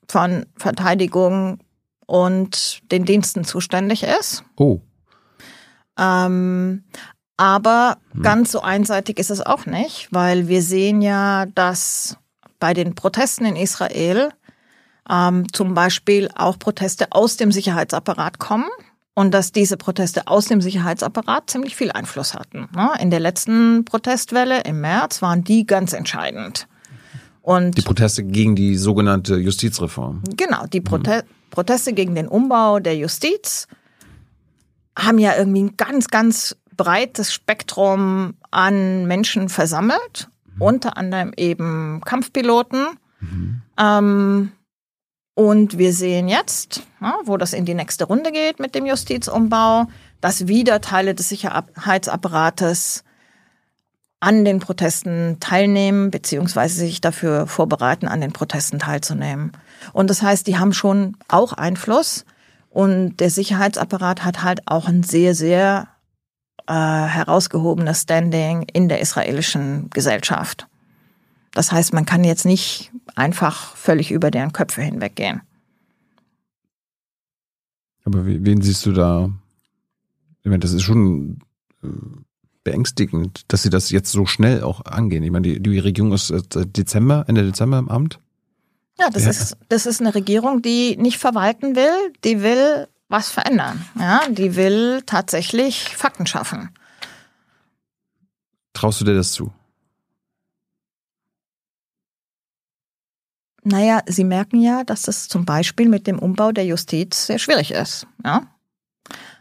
von 0.09 0.47
Verteidigung 0.57 1.59
und 2.07 2.81
den 2.93 3.05
Diensten 3.05 3.45
zuständig 3.45 4.03
ist. 4.03 4.45
Oh, 4.57 4.81
Ähm, 5.99 6.85
aber 7.39 7.97
Hm. 8.13 8.23
ganz 8.23 8.53
so 8.53 8.61
einseitig 8.61 9.19
ist 9.19 9.31
es 9.31 9.41
auch 9.41 9.67
nicht, 9.67 10.09
weil 10.11 10.47
wir 10.49 10.63
sehen 10.63 11.03
ja, 11.03 11.47
dass 11.47 12.19
bei 12.61 12.75
den 12.75 12.95
Protesten 12.95 13.45
in 13.47 13.57
Israel 13.57 14.31
ähm, 15.11 15.53
zum 15.53 15.75
Beispiel 15.75 16.29
auch 16.35 16.59
Proteste 16.59 17.07
aus 17.11 17.37
dem 17.37 17.53
Sicherheitsapparat 17.53 18.39
kommen 18.39 18.69
und 19.15 19.33
dass 19.33 19.53
diese 19.53 19.77
Proteste 19.77 20.27
aus 20.27 20.47
dem 20.47 20.61
Sicherheitsapparat 20.61 21.49
ziemlich 21.49 21.77
viel 21.77 21.91
Einfluss 21.91 22.35
hatten. 22.35 22.69
ne? 22.75 22.91
In 23.01 23.11
der 23.11 23.21
letzten 23.21 23.85
Protestwelle 23.85 24.63
im 24.63 24.81
März 24.81 25.23
waren 25.23 25.43
die 25.43 25.67
ganz 25.67 25.93
entscheidend. 25.93 26.69
Und 27.41 27.79
die 27.79 27.83
Proteste 27.83 28.25
gegen 28.25 28.57
die 28.57 28.77
sogenannte 28.77 29.37
Justizreform. 29.37 30.23
Genau, 30.37 30.67
die 30.67 30.81
Prote 30.81 31.25
Proteste 31.51 31.93
gegen 31.93 32.15
den 32.15 32.29
Umbau 32.29 32.81
der 32.81 32.97
Justiz 32.97 33.69
haben 34.99 35.19
ja 35.19 35.37
irgendwie 35.37 35.63
ein 35.63 35.77
ganz, 35.77 36.09
ganz 36.09 36.57
breites 36.77 37.33
Spektrum 37.33 38.35
an 38.51 39.07
Menschen 39.07 39.49
versammelt, 39.49 40.29
unter 40.59 40.97
anderem 40.97 41.33
eben 41.37 42.03
Kampfpiloten. 42.05 42.87
Ähm, 43.79 44.53
und 45.37 45.77
wir 45.77 45.93
sehen 45.93 46.29
jetzt, 46.29 46.83
ja, 46.99 47.19
wo 47.27 47.37
das 47.37 47.53
in 47.53 47.67
die 47.67 47.75
nächste 47.75 48.05
Runde 48.05 48.33
geht 48.33 48.59
mit 48.59 48.75
dem 48.75 48.87
Justizumbau, 48.87 49.85
dass 50.23 50.49
wieder 50.49 50.81
Teile 50.81 51.15
des 51.15 51.29
Sicherheitsapparates 51.29 53.05
an 54.19 54.47
den 54.47 54.61
Protesten 54.61 55.37
teilnehmen, 55.39 56.11
beziehungsweise 56.11 56.77
sich 56.77 57.03
dafür 57.03 57.47
vorbereiten, 57.47 58.09
an 58.09 58.23
den 58.23 58.33
Protesten 58.33 58.79
teilzunehmen. 58.79 59.53
Und 59.93 60.09
das 60.09 60.23
heißt, 60.23 60.47
die 60.47 60.59
haben 60.59 60.73
schon 60.73 61.19
auch 61.29 61.53
Einfluss. 61.53 62.25
Und 62.71 63.19
der 63.19 63.29
Sicherheitsapparat 63.29 64.25
hat 64.25 64.43
halt 64.43 64.63
auch 64.65 64.89
ein 64.89 65.03
sehr, 65.03 65.35
sehr 65.35 65.89
äh, 66.67 66.73
herausgehobenes 66.73 68.03
Standing 68.03 68.63
in 68.73 68.89
der 68.89 69.01
israelischen 69.03 69.91
Gesellschaft. 69.91 70.67
Das 71.53 71.73
heißt, 71.73 71.93
man 71.93 72.05
kann 72.07 72.25
jetzt 72.25 72.45
nicht 72.45 72.93
einfach 73.15 73.75
völlig 73.77 74.11
über 74.11 74.31
deren 74.31 74.53
Köpfe 74.53 74.83
hinweggehen. 74.83 75.43
Aber 78.05 78.25
wen 78.27 78.63
siehst 78.63 78.87
du 78.87 78.93
da? 78.93 79.31
Ich 80.43 80.47
meine, 80.47 80.61
das 80.61 80.73
ist 80.73 80.83
schon 80.83 81.41
äh, 81.83 81.89
beängstigend, 82.63 83.45
dass 83.49 83.63
sie 83.63 83.71
das 83.71 83.91
jetzt 83.91 84.13
so 84.13 84.27
schnell 84.27 84.63
auch 84.63 84.85
angehen. 84.85 85.25
Ich 85.25 85.31
meine, 85.31 85.49
die, 85.49 85.61
die 85.61 85.79
Regierung 85.79 86.13
ist 86.13 86.29
seit 86.29 86.77
Dezember, 86.77 87.25
Ende 87.27 87.45
Dezember 87.45 87.79
im 87.79 87.89
Amt. 87.89 88.21
Ja, 88.99 89.11
das 89.11 89.25
Ja. 89.25 89.31
ist 89.31 89.57
das 89.69 89.87
ist 89.87 90.01
eine 90.01 90.15
Regierung, 90.15 90.63
die 90.63 90.97
nicht 90.97 91.19
verwalten 91.19 91.75
will, 91.75 92.13
die 92.25 92.43
will 92.43 92.87
was 93.09 93.31
verändern. 93.31 93.85
Ja, 93.99 94.21
die 94.29 94.57
will 94.57 95.03
tatsächlich 95.05 95.97
Fakten 95.97 96.27
schaffen. 96.27 96.71
Traust 98.73 99.01
du 99.01 99.05
dir 99.05 99.15
das 99.15 99.33
zu? 99.33 99.53
Naja, 103.69 104.01
Sie 104.07 104.23
merken 104.23 104.63
ja, 104.63 104.85
dass 104.85 105.03
das 105.03 105.27
zum 105.27 105.45
Beispiel 105.45 105.89
mit 105.89 106.07
dem 106.07 106.21
Umbau 106.21 106.53
der 106.53 106.65
Justiz 106.65 107.27
sehr 107.27 107.41
schwierig 107.41 107.73
ist. 107.73 108.07
Ja? 108.25 108.47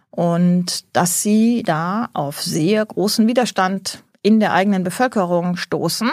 Und 0.09 0.83
dass 0.95 1.21
Sie 1.21 1.61
da 1.63 2.09
auf 2.13 2.41
sehr 2.41 2.83
großen 2.83 3.27
Widerstand 3.27 4.03
in 4.23 4.39
der 4.39 4.53
eigenen 4.53 4.83
Bevölkerung 4.83 5.57
stoßen 5.57 6.09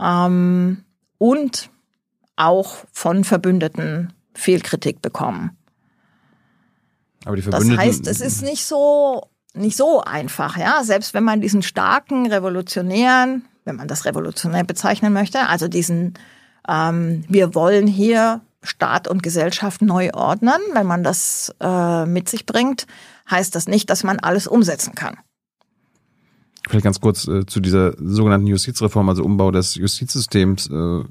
ähm, 0.00 0.84
und 1.18 1.70
auch 2.34 2.78
von 2.90 3.22
Verbündeten 3.22 4.12
viel 4.34 4.60
Kritik 4.60 5.00
bekommen. 5.00 5.56
Aber 7.24 7.36
die 7.36 7.42
Das 7.42 7.50
Verbündeten. 7.50 7.84
heißt, 7.86 8.08
es 8.08 8.20
ist 8.20 8.42
nicht 8.42 8.64
so 8.64 9.28
nicht 9.54 9.76
so 9.76 10.00
einfach, 10.00 10.56
ja. 10.56 10.82
Selbst 10.82 11.14
wenn 11.14 11.22
man 11.22 11.40
diesen 11.40 11.62
starken 11.62 12.26
revolutionären, 12.26 13.44
wenn 13.64 13.76
man 13.76 13.86
das 13.86 14.06
revolutionär 14.06 14.64
bezeichnen 14.64 15.12
möchte, 15.12 15.46
also 15.46 15.68
diesen, 15.68 16.14
ähm, 16.68 17.24
wir 17.28 17.54
wollen 17.54 17.86
hier 17.86 18.40
Staat 18.62 19.08
und 19.08 19.22
Gesellschaft 19.22 19.80
neu 19.82 20.10
ordnen, 20.12 20.60
wenn 20.74 20.86
man 20.86 21.02
das 21.02 21.54
äh, 21.60 22.04
mit 22.06 22.28
sich 22.28 22.44
bringt, 22.44 22.86
heißt 23.30 23.54
das 23.54 23.66
nicht, 23.66 23.88
dass 23.88 24.04
man 24.04 24.18
alles 24.18 24.46
umsetzen 24.46 24.94
kann. 24.94 25.16
Vielleicht 26.68 26.84
ganz 26.84 27.00
kurz 27.00 27.26
äh, 27.26 27.46
zu 27.46 27.60
dieser 27.60 27.94
sogenannten 27.96 28.46
Justizreform, 28.46 29.08
also 29.08 29.24
Umbau 29.24 29.50
des 29.50 29.76
Justizsystems. 29.76 30.68
Äh, 30.70 31.04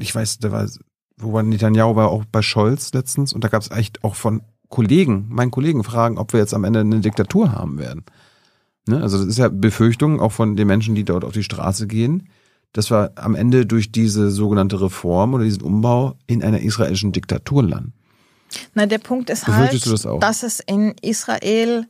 ich 0.00 0.14
weiß, 0.14 0.38
da 0.38 0.52
war, 0.52 0.68
wo 1.16 1.32
war 1.32 1.42
Netanyahu 1.42 1.96
war 1.96 2.10
auch 2.10 2.24
bei 2.26 2.42
Scholz 2.42 2.92
letztens 2.92 3.32
und 3.32 3.42
da 3.42 3.48
gab 3.48 3.62
es 3.62 3.70
echt 3.70 4.04
auch 4.04 4.14
von 4.14 4.42
Kollegen, 4.68 5.26
meinen 5.30 5.50
Kollegen 5.50 5.82
fragen, 5.82 6.18
ob 6.18 6.32
wir 6.32 6.40
jetzt 6.40 6.52
am 6.52 6.64
Ende 6.64 6.80
eine 6.80 7.00
Diktatur 7.00 7.52
haben 7.52 7.78
werden. 7.78 8.04
Ne? 8.86 9.00
Also 9.00 9.18
das 9.18 9.26
ist 9.26 9.38
ja 9.38 9.48
Befürchtung 9.48 10.20
auch 10.20 10.32
von 10.32 10.56
den 10.56 10.66
Menschen, 10.66 10.94
die 10.94 11.04
dort 11.04 11.24
auf 11.24 11.32
die 11.32 11.42
Straße 11.42 11.86
gehen, 11.86 12.28
dass 12.74 12.90
wir 12.90 13.12
am 13.14 13.34
Ende 13.34 13.64
durch 13.64 13.92
diese 13.92 14.30
sogenannte 14.30 14.80
Reform 14.80 15.32
oder 15.32 15.44
diesen 15.44 15.62
Umbau 15.62 16.16
in 16.26 16.42
einer 16.42 16.60
israelischen 16.60 17.12
Diktatur 17.12 17.62
landen. 17.62 17.94
Na, 18.74 18.84
der 18.84 18.98
Punkt 18.98 19.30
ist 19.30 19.46
halt, 19.46 19.72
das 19.72 20.06
dass 20.20 20.42
es 20.42 20.60
in 20.60 20.94
Israel 21.00 21.86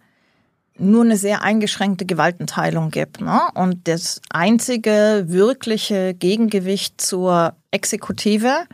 nur 0.76 1.04
eine 1.04 1.16
sehr 1.16 1.42
eingeschränkte 1.42 2.04
Gewaltenteilung 2.04 2.90
gibt. 2.90 3.20
Ne? 3.20 3.40
Und 3.54 3.88
das 3.88 4.20
einzige 4.30 5.24
wirkliche 5.28 6.14
Gegengewicht 6.14 7.00
zur 7.00 7.56
Exekutive 7.70 8.66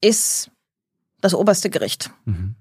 ist 0.00 0.50
das 1.20 1.34
oberste 1.34 1.70
Gericht. 1.70 2.10
Mhm. 2.24 2.54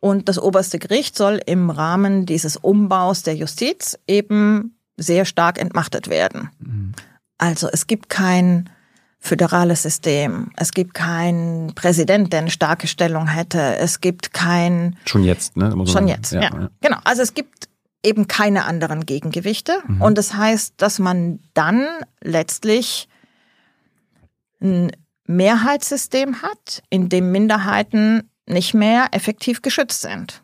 Und 0.00 0.28
das 0.28 0.38
oberste 0.38 0.78
Gericht 0.78 1.16
soll 1.16 1.40
im 1.46 1.68
Rahmen 1.68 2.26
dieses 2.26 2.56
Umbaus 2.56 3.22
der 3.24 3.34
Justiz 3.34 3.98
eben 4.06 4.76
sehr 4.96 5.24
stark 5.24 5.60
entmachtet 5.60 6.08
werden. 6.08 6.50
Mhm. 6.60 6.92
Also 7.38 7.68
es 7.70 7.86
gibt 7.86 8.08
kein 8.08 8.70
föderales 9.18 9.82
System, 9.82 10.52
es 10.56 10.72
gibt 10.72 10.94
keinen 10.94 11.74
Präsident, 11.74 12.32
der 12.32 12.40
eine 12.40 12.50
starke 12.50 12.86
Stellung 12.86 13.26
hätte, 13.26 13.76
es 13.76 14.00
gibt 14.00 14.32
kein 14.32 14.96
Schon 15.04 15.24
jetzt, 15.24 15.56
ne? 15.56 15.70
Schon 15.72 15.86
sagen. 15.86 16.08
jetzt, 16.08 16.32
ja, 16.32 16.70
Genau. 16.80 16.98
Also 17.04 17.22
es 17.22 17.34
gibt 17.34 17.68
eben 18.04 18.28
keine 18.28 18.66
anderen 18.66 19.04
Gegengewichte. 19.04 19.82
Und 19.98 20.16
das 20.16 20.34
heißt, 20.34 20.74
dass 20.76 21.00
man 21.00 21.40
dann 21.54 21.86
letztlich 22.22 23.08
ein 24.60 24.92
Mehrheitssystem 25.26 26.42
hat, 26.42 26.82
in 26.88 27.08
dem 27.08 27.32
Minderheiten 27.32 28.30
nicht 28.46 28.74
mehr 28.74 29.08
effektiv 29.10 29.60
geschützt 29.60 30.02
sind. 30.02 30.42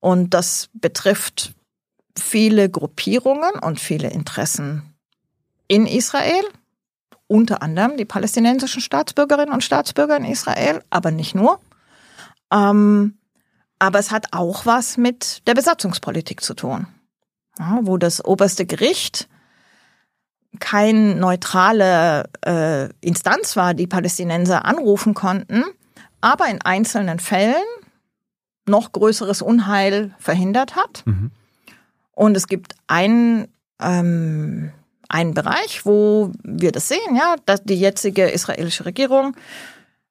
Und 0.00 0.34
das 0.34 0.68
betrifft 0.72 1.54
viele 2.18 2.68
Gruppierungen 2.68 3.52
und 3.60 3.78
viele 3.78 4.10
Interessen 4.10 4.91
in 5.72 5.86
Israel, 5.86 6.44
unter 7.28 7.62
anderem 7.62 7.96
die 7.96 8.04
palästinensischen 8.04 8.82
Staatsbürgerinnen 8.82 9.54
und 9.54 9.64
Staatsbürger 9.64 10.18
in 10.18 10.26
Israel, 10.26 10.82
aber 10.90 11.10
nicht 11.10 11.34
nur. 11.34 11.60
Ähm, 12.52 13.16
aber 13.78 13.98
es 13.98 14.10
hat 14.10 14.26
auch 14.32 14.66
was 14.66 14.98
mit 14.98 15.46
der 15.46 15.54
Besatzungspolitik 15.54 16.42
zu 16.42 16.52
tun, 16.52 16.88
ja, 17.58 17.78
wo 17.84 17.96
das 17.96 18.22
oberste 18.22 18.66
Gericht 18.66 19.30
kein 20.60 21.18
neutrale 21.18 22.28
äh, 22.44 22.90
Instanz 23.00 23.56
war, 23.56 23.72
die 23.72 23.86
Palästinenser 23.86 24.66
anrufen 24.66 25.14
konnten, 25.14 25.64
aber 26.20 26.48
in 26.48 26.60
einzelnen 26.60 27.18
Fällen 27.18 27.64
noch 28.66 28.92
größeres 28.92 29.40
Unheil 29.40 30.14
verhindert 30.18 30.76
hat. 30.76 31.02
Mhm. 31.06 31.30
Und 32.10 32.36
es 32.36 32.46
gibt 32.46 32.74
einen, 32.88 33.48
ähm, 33.80 34.70
einen 35.12 35.34
Bereich, 35.34 35.84
wo 35.84 36.32
wir 36.42 36.72
das 36.72 36.88
sehen, 36.88 37.14
ja, 37.14 37.36
dass 37.46 37.62
die 37.64 37.78
jetzige 37.78 38.30
israelische 38.30 38.86
Regierung 38.86 39.36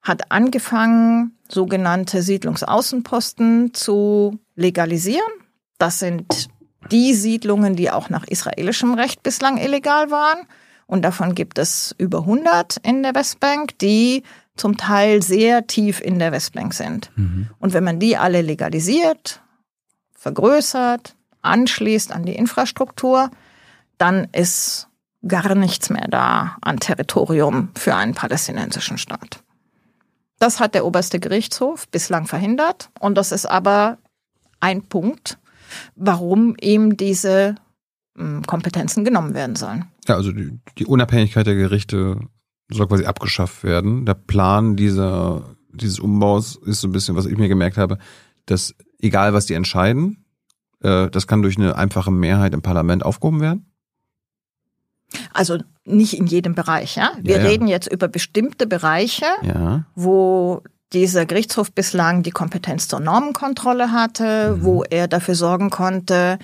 hat 0.00 0.32
angefangen, 0.32 1.36
sogenannte 1.48 2.22
Siedlungsaußenposten 2.22 3.74
zu 3.74 4.38
legalisieren. 4.56 5.30
Das 5.78 5.98
sind 5.98 6.48
die 6.90 7.14
Siedlungen, 7.14 7.76
die 7.76 7.90
auch 7.90 8.10
nach 8.10 8.26
israelischem 8.26 8.94
Recht 8.94 9.22
bislang 9.22 9.58
illegal 9.58 10.10
waren. 10.10 10.46
Und 10.86 11.02
davon 11.02 11.34
gibt 11.34 11.58
es 11.58 11.94
über 11.98 12.18
100 12.20 12.78
in 12.82 13.02
der 13.02 13.14
Westbank, 13.14 13.78
die 13.78 14.24
zum 14.56 14.76
Teil 14.76 15.22
sehr 15.22 15.66
tief 15.66 16.00
in 16.00 16.18
der 16.18 16.32
Westbank 16.32 16.74
sind. 16.74 17.10
Und 17.58 17.72
wenn 17.72 17.84
man 17.84 17.98
die 17.98 18.16
alle 18.16 18.42
legalisiert, 18.42 19.40
vergrößert, 20.12 21.14
anschließt 21.40 22.12
an 22.12 22.24
die 22.24 22.34
Infrastruktur, 22.34 23.30
dann 23.98 24.28
ist 24.32 24.88
gar 25.26 25.54
nichts 25.54 25.90
mehr 25.90 26.08
da 26.08 26.56
an 26.60 26.78
Territorium 26.80 27.68
für 27.76 27.94
einen 27.94 28.14
palästinensischen 28.14 28.98
Staat. 28.98 29.42
Das 30.38 30.58
hat 30.58 30.74
der 30.74 30.84
oberste 30.84 31.20
Gerichtshof 31.20 31.88
bislang 31.88 32.26
verhindert 32.26 32.90
und 32.98 33.16
das 33.16 33.30
ist 33.30 33.46
aber 33.46 33.98
ein 34.60 34.82
Punkt, 34.82 35.38
warum 35.94 36.56
ihm 36.60 36.96
diese 36.96 37.54
mm, 38.16 38.42
Kompetenzen 38.42 39.04
genommen 39.04 39.34
werden 39.34 39.56
sollen. 39.56 39.86
Ja, 40.08 40.16
also 40.16 40.32
die, 40.32 40.58
die 40.78 40.86
Unabhängigkeit 40.86 41.46
der 41.46 41.54
Gerichte 41.54 42.18
soll 42.70 42.88
quasi 42.88 43.04
abgeschafft 43.04 43.62
werden. 43.62 44.04
Der 44.04 44.14
Plan 44.14 44.76
dieser, 44.76 45.54
dieses 45.72 46.00
Umbaus 46.00 46.56
ist 46.56 46.80
so 46.80 46.88
ein 46.88 46.92
bisschen, 46.92 47.16
was 47.16 47.26
ich 47.26 47.36
mir 47.36 47.48
gemerkt 47.48 47.76
habe, 47.76 47.98
dass 48.46 48.74
egal 48.98 49.34
was 49.34 49.46
die 49.46 49.54
entscheiden, 49.54 50.24
äh, 50.80 51.08
das 51.10 51.26
kann 51.26 51.42
durch 51.42 51.56
eine 51.56 51.76
einfache 51.76 52.10
Mehrheit 52.10 52.54
im 52.54 52.62
Parlament 52.62 53.04
aufgehoben 53.04 53.40
werden. 53.40 53.71
Also 55.32 55.58
nicht 55.84 56.16
in 56.18 56.26
jedem 56.26 56.54
Bereich, 56.54 56.96
ja. 56.96 57.12
Wir 57.20 57.36
Ja, 57.36 57.42
ja. 57.42 57.48
reden 57.48 57.66
jetzt 57.66 57.90
über 57.90 58.08
bestimmte 58.08 58.66
Bereiche, 58.66 59.26
Ja. 59.42 59.84
wo 59.94 60.62
dieser 60.92 61.24
Gerichtshof 61.26 61.72
bislang 61.72 62.22
die 62.22 62.30
Kompetenz 62.30 62.86
zur 62.88 63.00
Normenkontrolle 63.00 63.92
hatte, 63.92 64.58
wo 64.62 64.84
er 64.84 65.08
dafür 65.08 65.34
sorgen 65.34 65.70
konnte, 65.70 66.38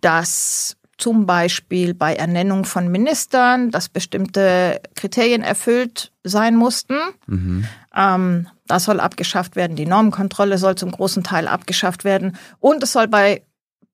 dass 0.00 0.76
zum 0.96 1.24
Beispiel 1.26 1.94
bei 1.94 2.14
Ernennung 2.14 2.64
von 2.64 2.88
Ministern, 2.88 3.70
dass 3.70 3.88
bestimmte 3.88 4.80
Kriterien 4.96 5.42
erfüllt 5.42 6.12
sein 6.24 6.56
mussten. 6.56 6.94
Mhm. 7.26 7.64
Ähm, 7.94 8.48
das 8.66 8.84
soll 8.84 9.00
abgeschafft 9.00 9.56
werden. 9.56 9.76
Die 9.76 9.86
Normenkontrolle 9.86 10.58
soll 10.58 10.74
zum 10.76 10.90
großen 10.90 11.24
Teil 11.24 11.48
abgeschafft 11.48 12.04
werden. 12.04 12.36
Und 12.58 12.82
es 12.82 12.92
soll 12.92 13.08
bei 13.08 13.42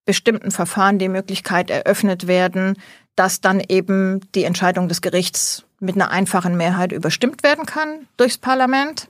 bestimmten 0.05 0.51
Verfahren 0.51 0.99
die 0.99 1.09
Möglichkeit 1.09 1.71
eröffnet 1.71 2.27
werden, 2.27 2.77
dass 3.17 3.41
dann 3.41 3.63
eben 3.67 4.21
die 4.35 4.45
Entscheidung 4.45 4.89
des 4.89 5.01
Gerichts 5.01 5.65
mit 5.81 5.97
einer 5.97 6.11
einfachen 6.11 6.57
Mehrheit 6.57 6.93
überstimmt 6.93 7.43
werden 7.43 7.67
kann 7.67 8.07
durchs 8.17 8.39
Parlament. 8.39 9.09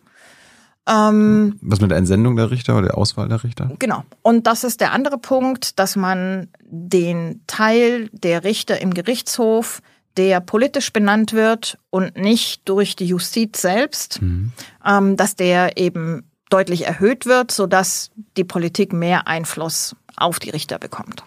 Ähm, 0.88 1.58
Was 1.62 1.80
mit 1.80 1.90
der 1.90 1.98
Entsendung 1.98 2.36
der 2.36 2.50
Richter 2.50 2.74
oder 2.74 2.88
der 2.88 2.98
Auswahl 2.98 3.28
der 3.28 3.42
Richter? 3.42 3.70
Genau. 3.78 4.04
Und 4.22 4.46
das 4.46 4.62
ist 4.62 4.80
der 4.80 4.92
andere 4.92 5.18
Punkt, 5.18 5.78
dass 5.78 5.96
man 5.96 6.48
den 6.64 7.42
Teil 7.48 8.08
der 8.12 8.44
Richter 8.44 8.80
im 8.80 8.94
Gerichtshof, 8.94 9.82
der 10.16 10.40
politisch 10.40 10.92
benannt 10.92 11.32
wird 11.32 11.78
und 11.90 12.16
nicht 12.16 12.68
durch 12.68 12.96
die 12.96 13.06
Justiz 13.06 13.60
selbst, 13.60 14.20
ähm, 14.84 15.16
dass 15.16 15.34
der 15.34 15.76
eben 15.76 16.30
deutlich 16.48 16.86
erhöht 16.86 17.26
wird, 17.26 17.50
sodass 17.50 18.10
die 18.36 18.44
Politik 18.44 18.92
mehr 18.92 19.26
Einfluss 19.26 19.96
auf 20.16 20.38
die 20.38 20.50
Richter 20.50 20.78
bekommt. 20.78 21.24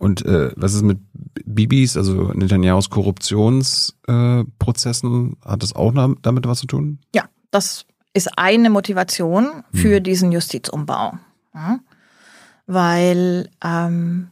Und 0.00 0.24
äh, 0.24 0.50
was 0.56 0.72
ist 0.72 0.80
mit 0.80 0.98
Bibis, 1.44 1.98
also 1.98 2.32
Netanyahus 2.32 2.88
Korruptionsprozessen? 2.88 5.32
Äh? 5.32 5.36
Hat 5.46 5.62
das 5.62 5.76
auch 5.76 5.92
damit 6.22 6.46
was 6.46 6.60
zu 6.60 6.66
tun? 6.66 7.00
Ja, 7.14 7.24
das 7.50 7.84
ist 8.14 8.38
eine 8.38 8.70
Motivation 8.70 9.62
für 9.74 10.00
diesen 10.00 10.32
Justizumbau. 10.32 11.18
Ja? 11.54 11.80
Weil 12.66 13.50
ähm, 13.62 14.30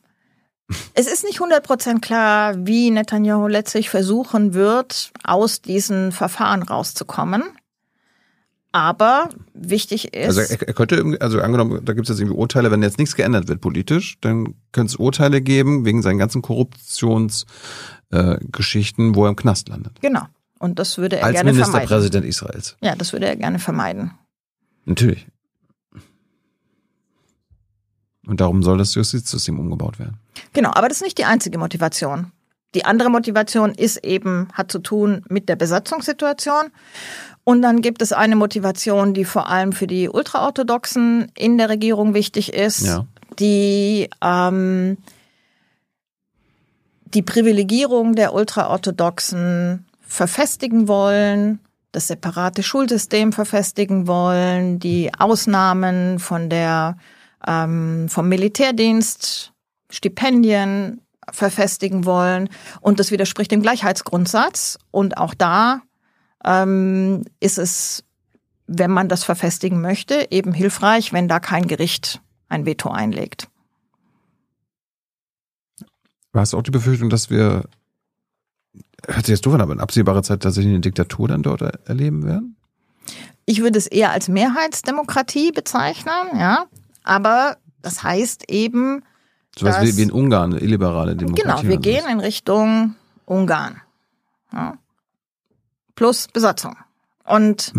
es 0.95 1.07
ist 1.07 1.24
nicht 1.24 1.39
100% 1.39 2.01
klar, 2.01 2.66
wie 2.66 2.90
Netanyahu 2.90 3.47
letztlich 3.47 3.90
versuchen 3.90 4.55
wird, 4.55 5.12
aus 5.23 5.61
diesen 5.61 6.12
Verfahren 6.12 6.62
rauszukommen. 6.62 7.43
Aber 8.73 9.31
wichtig 9.55 10.12
ist, 10.15 10.27
Also 10.27 10.40
er, 10.43 10.69
er 10.69 10.74
könnte, 10.74 11.16
also 11.20 11.40
angenommen, 11.40 11.82
da 11.85 11.95
gibt 11.95 12.05
es 12.07 12.11
jetzt 12.11 12.20
irgendwie 12.20 12.36
Urteile, 12.39 12.70
wenn 12.70 12.82
jetzt 12.82 12.99
nichts 12.99 13.16
geändert 13.16 13.49
wird 13.49 13.61
politisch, 13.62 14.19
dann 14.20 14.55
könnte 14.73 14.90
es 14.90 14.97
Urteile 14.97 15.40
geben 15.40 15.85
wegen 15.86 16.03
seinen 16.03 16.19
ganzen 16.19 16.43
Korruptionsgeschichten, 16.43 19.12
äh, 19.12 19.15
wo 19.15 19.24
er 19.24 19.31
im 19.31 19.36
Knast 19.36 19.69
landet. 19.69 19.99
genau. 20.01 20.23
Und 20.61 20.81
das 20.81 20.99
würde 20.99 21.19
er 21.19 21.24
Als 21.24 21.35
gerne 21.35 21.55
vermeiden. 21.55 21.73
Ministerpräsident 21.73 22.27
Israels. 22.27 22.77
Ja, 22.82 22.97
das 22.97 23.12
würde 23.12 23.27
er 23.27 23.36
gerne 23.36 23.61
vermeiden. 23.61 24.11
Natürlich. 24.86 25.24
Und 28.27 28.40
darum 28.40 28.65
soll 28.65 28.77
das 28.77 28.93
Justizsystem 28.95 29.57
umgebaut 29.59 30.01
werden. 30.01 30.19
Genau, 30.53 30.70
aber 30.74 30.89
das 30.89 30.99
ist 30.99 31.05
nicht 31.05 31.16
die 31.19 31.24
einzige 31.27 31.59
Motivation. 31.59 32.32
Die 32.74 32.85
andere 32.85 33.09
Motivation 33.09 33.73
ist 33.73 34.05
eben, 34.05 34.49
hat 34.53 34.70
zu 34.70 34.81
tun 34.81 35.24
mit 35.31 35.49
der 35.49 35.57
Besatzungssituation. 35.57 36.66
Und 37.49 37.62
dann 37.62 37.81
gibt 37.81 38.03
es 38.03 38.12
eine 38.12 38.37
Motivation, 38.37 39.15
die 39.15 39.25
vor 39.25 39.49
allem 39.49 39.73
für 39.73 39.87
die 39.87 40.11
Ultraorthodoxen 40.11 41.33
in 41.35 41.57
der 41.57 41.70
Regierung 41.70 42.12
wichtig 42.12 42.53
ist, 42.53 42.83
Ja. 42.83 43.07
die 43.39 44.11
ähm, 44.23 44.99
die 47.07 47.23
Privilegierung 47.23 48.15
der 48.15 48.35
Ultraorthodoxen 48.35 49.87
verfestigen 50.07 50.89
wollen, 50.89 51.61
das 51.91 52.09
separate 52.09 52.62
Schulsystem 52.62 53.33
verfestigen 53.33 54.07
wollen, 54.07 54.79
die 54.79 55.11
Ausnahmen 55.19 56.19
von 56.19 56.51
der 56.51 56.99
ähm, 57.47 58.11
vom 58.11 58.29
Militärdienst, 58.29 59.53
Stipendien 59.91 61.01
verfestigen 61.31 62.05
wollen 62.05 62.51
und 62.83 63.01
das 63.01 63.11
widerspricht 63.11 63.53
dem 63.53 63.62
Gleichheitsgrundsatz 63.62 64.79
und 64.91 65.16
auch 65.16 65.33
da 65.33 65.81
ähm, 66.44 67.24
ist 67.40 67.59
es, 67.59 68.05
wenn 68.66 68.90
man 68.90 69.09
das 69.09 69.24
verfestigen 69.24 69.81
möchte, 69.81 70.27
eben 70.31 70.52
hilfreich, 70.52 71.12
wenn 71.12 71.28
da 71.28 71.40
kein 71.40 71.66
Gericht 71.66 72.20
ein 72.48 72.66
Veto 72.66 72.90
einlegt. 72.90 73.48
Hast 76.35 76.52
du 76.52 76.59
auch 76.59 76.62
die 76.62 76.70
Befürchtung, 76.70 77.10
dass 77.10 77.31
wir, 77.31 77.65
hört 79.06 79.27
sich 79.27 79.32
jetzt 79.32 79.44
doof 79.47 79.55
an, 79.55 79.60
aber 79.60 79.73
in 79.73 79.81
absehbarer 79.81 80.23
Zeit 80.23 80.43
tatsächlich 80.43 80.73
eine 80.73 80.81
Diktatur 80.81 81.27
dann 81.28 81.43
dort 81.43 81.62
er- 81.62 81.81
erleben 81.86 82.24
werden? 82.24 82.56
Ich 83.44 83.60
würde 83.62 83.78
es 83.78 83.86
eher 83.86 84.12
als 84.12 84.28
Mehrheitsdemokratie 84.28 85.51
bezeichnen, 85.52 86.28
ja, 86.39 86.66
aber 87.02 87.56
das 87.82 88.02
heißt 88.02 88.51
eben, 88.51 89.02
So 89.59 89.66
was 89.66 89.81
wie, 89.97 90.02
in 90.02 90.12
Ungarn, 90.12 90.52
eine 90.52 90.60
illiberale 90.62 91.16
Demokratie. 91.16 91.43
genau, 91.66 91.69
wir 91.69 91.78
gehen 91.78 92.05
in 92.09 92.20
Richtung 92.20 92.94
Ungarn. 93.24 93.81
Ja. 94.52 94.77
Plus 95.99 96.29
Besatzung. 96.29 96.77
Und 97.25 97.73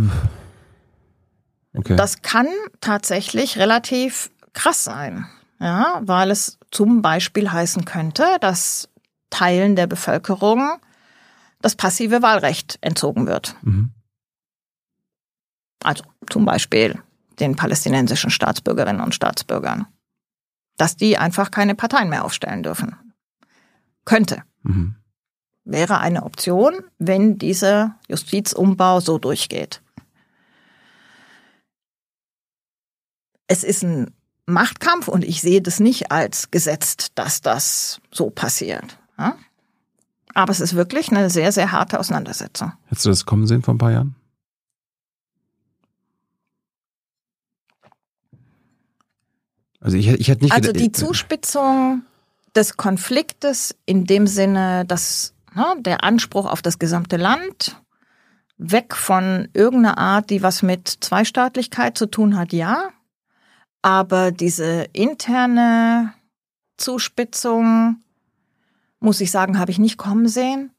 Okay. 1.73 1.95
Das 1.95 2.21
kann 2.21 2.47
tatsächlich 2.81 3.57
relativ 3.57 4.31
krass 4.53 4.83
sein, 4.83 5.27
ja, 5.59 6.01
weil 6.03 6.31
es 6.31 6.57
zum 6.71 7.01
Beispiel 7.01 7.51
heißen 7.51 7.85
könnte, 7.85 8.25
dass 8.41 8.89
Teilen 9.29 9.75
der 9.75 9.87
Bevölkerung 9.87 10.79
das 11.61 11.75
passive 11.75 12.21
Wahlrecht 12.21 12.79
entzogen 12.81 13.27
wird. 13.27 13.55
Mhm. 13.61 13.91
Also 15.83 16.03
zum 16.29 16.45
Beispiel 16.45 17.01
den 17.39 17.55
palästinensischen 17.55 18.31
Staatsbürgerinnen 18.31 19.01
und 19.01 19.15
Staatsbürgern, 19.15 19.85
dass 20.77 20.97
die 20.97 21.17
einfach 21.17 21.51
keine 21.51 21.75
Parteien 21.75 22.09
mehr 22.09 22.25
aufstellen 22.25 22.63
dürfen. 22.63 22.95
Könnte. 24.05 24.43
Mhm. 24.63 24.95
Wäre 25.71 25.99
eine 25.99 26.23
Option, 26.23 26.73
wenn 26.97 27.37
dieser 27.37 27.95
Justizumbau 28.07 28.99
so 28.99 29.17
durchgeht. 29.17 29.81
es 33.49 33.63
ist 33.63 33.83
ein 33.83 34.13
Machtkampf 34.45 35.07
und 35.09 35.25
ich 35.25 35.41
sehe 35.41 35.61
das 35.61 35.79
nicht 35.79 36.11
als 36.11 36.51
gesetzt, 36.51 37.11
dass 37.15 37.41
das 37.41 37.99
so 38.11 38.29
passiert. 38.29 38.97
Ja? 39.17 39.35
Aber 40.33 40.51
es 40.51 40.59
ist 40.59 40.75
wirklich 40.75 41.11
eine 41.11 41.29
sehr, 41.29 41.51
sehr 41.51 41.71
harte 41.71 41.99
Auseinandersetzung. 41.99 42.71
Hättest 42.85 43.05
du 43.05 43.09
das 43.09 43.25
kommen 43.25 43.47
sehen 43.47 43.63
vor 43.63 43.73
ein 43.73 43.79
paar 43.79 43.91
Jahren? 43.91 44.15
Also 49.81 49.97
ich, 49.97 50.07
ich 50.07 50.27
hätte 50.27 50.43
nicht 50.43 50.53
Also 50.53 50.71
die 50.71 50.91
Zuspitzung 50.91 52.03
des 52.55 52.77
Konfliktes 52.77 53.75
in 53.85 54.05
dem 54.05 54.27
Sinne, 54.27 54.85
dass 54.85 55.33
der 55.79 56.03
Anspruch 56.03 56.45
auf 56.45 56.61
das 56.61 56.79
gesamte 56.79 57.17
Land 57.17 57.81
weg 58.57 58.95
von 58.95 59.47
irgendeiner 59.53 59.97
Art, 59.97 60.29
die 60.29 60.43
was 60.43 60.61
mit 60.61 60.87
Zweistaatlichkeit 60.87 61.97
zu 61.97 62.05
tun 62.05 62.37
hat, 62.37 62.53
ja. 62.53 62.89
Aber 63.81 64.31
diese 64.31 64.87
interne 64.91 66.13
Zuspitzung, 66.77 68.01
muss 68.99 69.21
ich 69.21 69.31
sagen, 69.31 69.57
habe 69.57 69.71
ich 69.71 69.79
nicht 69.79 69.97
kommen 69.97 70.27
sehen. 70.27 70.71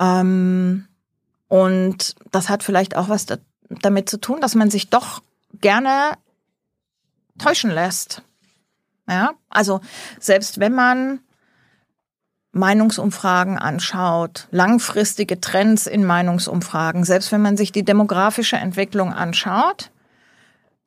Ähm, 0.00 0.88
und 1.46 2.16
das 2.32 2.48
hat 2.48 2.64
vielleicht 2.64 2.96
auch 2.96 3.08
was 3.08 3.26
da, 3.26 3.36
damit 3.68 4.08
zu 4.08 4.20
tun, 4.20 4.40
dass 4.40 4.56
man 4.56 4.70
sich 4.70 4.90
doch 4.90 5.22
gerne 5.60 6.18
täuschen 7.38 7.70
lässt. 7.70 8.22
Ja, 9.08 9.34
also 9.50 9.80
selbst 10.18 10.58
wenn 10.58 10.74
man 10.74 11.20
Meinungsumfragen 12.54 13.58
anschaut, 13.58 14.48
langfristige 14.50 15.40
Trends 15.40 15.86
in 15.86 16.04
Meinungsumfragen, 16.04 17.04
selbst 17.04 17.32
wenn 17.32 17.42
man 17.42 17.56
sich 17.56 17.72
die 17.72 17.84
demografische 17.84 18.56
Entwicklung 18.56 19.12
anschaut, 19.12 19.90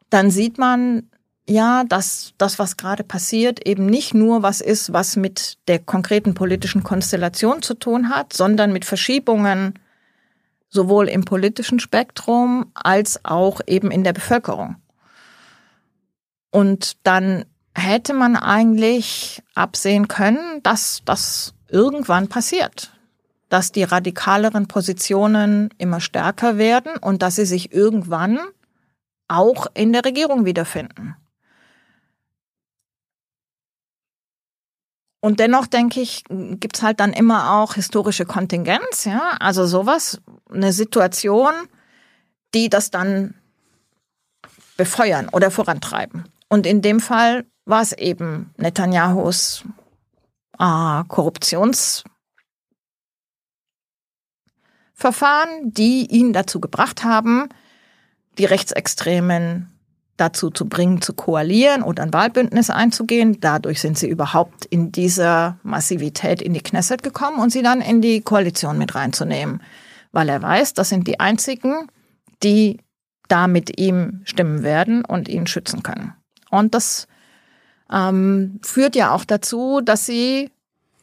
dann 0.10 0.32
sieht 0.32 0.58
man 0.58 1.04
ja, 1.50 1.84
dass 1.86 2.34
das, 2.38 2.60
was 2.60 2.76
gerade 2.76 3.04
passiert, 3.04 3.66
eben 3.66 3.86
nicht 3.86 4.14
nur 4.14 4.44
was 4.44 4.60
ist, 4.60 4.92
was 4.92 5.16
mit 5.16 5.58
der 5.68 5.80
konkreten 5.80 6.34
politischen 6.34 6.84
Konstellation 6.84 7.62
zu 7.62 7.74
tun 7.74 8.10
hat, 8.10 8.34
sondern 8.34 8.74
mit 8.74 8.84
Verschiebungen 8.84 9.80
sowohl 10.70 11.08
im 11.08 11.24
politischen 11.24 11.80
Spektrum 11.80 12.72
als 12.74 13.24
auch 13.24 13.62
eben 13.66 13.92
in 13.92 14.04
der 14.04 14.12
Bevölkerung. 14.12 14.76
Und 16.52 16.98
dann 17.04 17.46
hätte 17.74 18.14
man 18.14 18.36
eigentlich 18.36 19.42
absehen 19.56 20.08
können, 20.08 20.62
dass 20.64 21.02
das 21.06 21.54
irgendwann 21.70 22.28
passiert. 22.28 22.92
Dass 23.50 23.72
die 23.72 23.84
radikaleren 23.84 24.68
Positionen 24.68 25.70
immer 25.78 26.02
stärker 26.02 26.58
werden 26.58 26.98
und 26.98 27.22
dass 27.22 27.36
sie 27.36 27.46
sich 27.46 27.72
irgendwann 27.72 28.40
auch 29.30 29.68
in 29.74 29.94
der 29.94 30.04
Regierung 30.04 30.46
wiederfinden. 30.46 31.16
Und 35.20 35.40
dennoch 35.40 35.68
denke 35.68 36.00
ich, 36.00 36.24
gibt's 36.30 36.84
halt 36.84 37.00
dann 37.00 37.12
immer 37.12 37.54
auch 37.54 37.74
historische 37.74 38.26
Kontingenz, 38.26 39.06
ja, 39.06 39.32
also 39.40 39.66
sowas, 39.66 40.22
eine 40.50 40.72
Situation, 40.72 41.54
die 42.54 42.70
das 42.70 42.92
dann 42.92 43.34
befeuern 44.78 45.28
oder 45.30 45.52
vorantreiben. 45.52 46.26
Und 46.50 46.66
in 46.66 46.82
dem 46.82 47.00
Fall 47.00 47.46
war 47.66 47.82
es 47.82 47.94
eben 47.94 48.54
Netanyahus 48.58 49.66
äh, 50.60 51.04
Korruptionsverfahren, 51.08 52.06
die 55.64 56.08
ihn 56.10 56.34
dazu 56.34 56.60
gebracht 56.60 57.04
haben, 57.04 57.50
die 58.38 58.46
Rechtsextremen 58.46 59.72
dazu 60.18 60.50
zu 60.50 60.68
bringen, 60.68 61.02
zu 61.02 61.14
koalieren 61.14 61.84
oder 61.84 62.04
ein 62.04 62.14
Wahlbündnis 62.14 62.70
einzugehen. 62.70 63.40
Dadurch 63.40 63.80
sind 63.80 63.98
sie 63.98 64.10
überhaupt 64.10 64.66
in 64.66 64.92
dieser 64.92 65.60
Massivität 65.64 66.42
in 66.42 66.54
die 66.54 66.62
Knesset 66.62 67.04
gekommen 67.04 67.40
und 67.40 67.52
sie 67.52 67.62
dann 67.62 67.82
in 67.82 68.02
die 68.02 68.22
Koalition 68.22 68.78
mit 68.78 68.96
reinzunehmen. 68.96 69.62
Weil 70.12 70.30
er 70.30 70.42
weiß, 70.42 70.74
das 70.74 70.90
sind 70.90 71.08
die 71.08 71.20
einzigen, 71.20 71.88
die 72.44 72.80
da 73.28 73.48
mit 73.48 73.80
ihm 73.80 74.22
stimmen 74.24 74.64
werden 74.64 75.06
und 75.06 75.28
ihn 75.28 75.48
schützen 75.48 75.84
können. 75.84 76.14
Und 76.50 76.74
das 76.74 77.08
ähm, 77.92 78.60
führt 78.64 78.96
ja 78.96 79.12
auch 79.12 79.26
dazu, 79.26 79.82
dass 79.82 80.06
sie, 80.06 80.52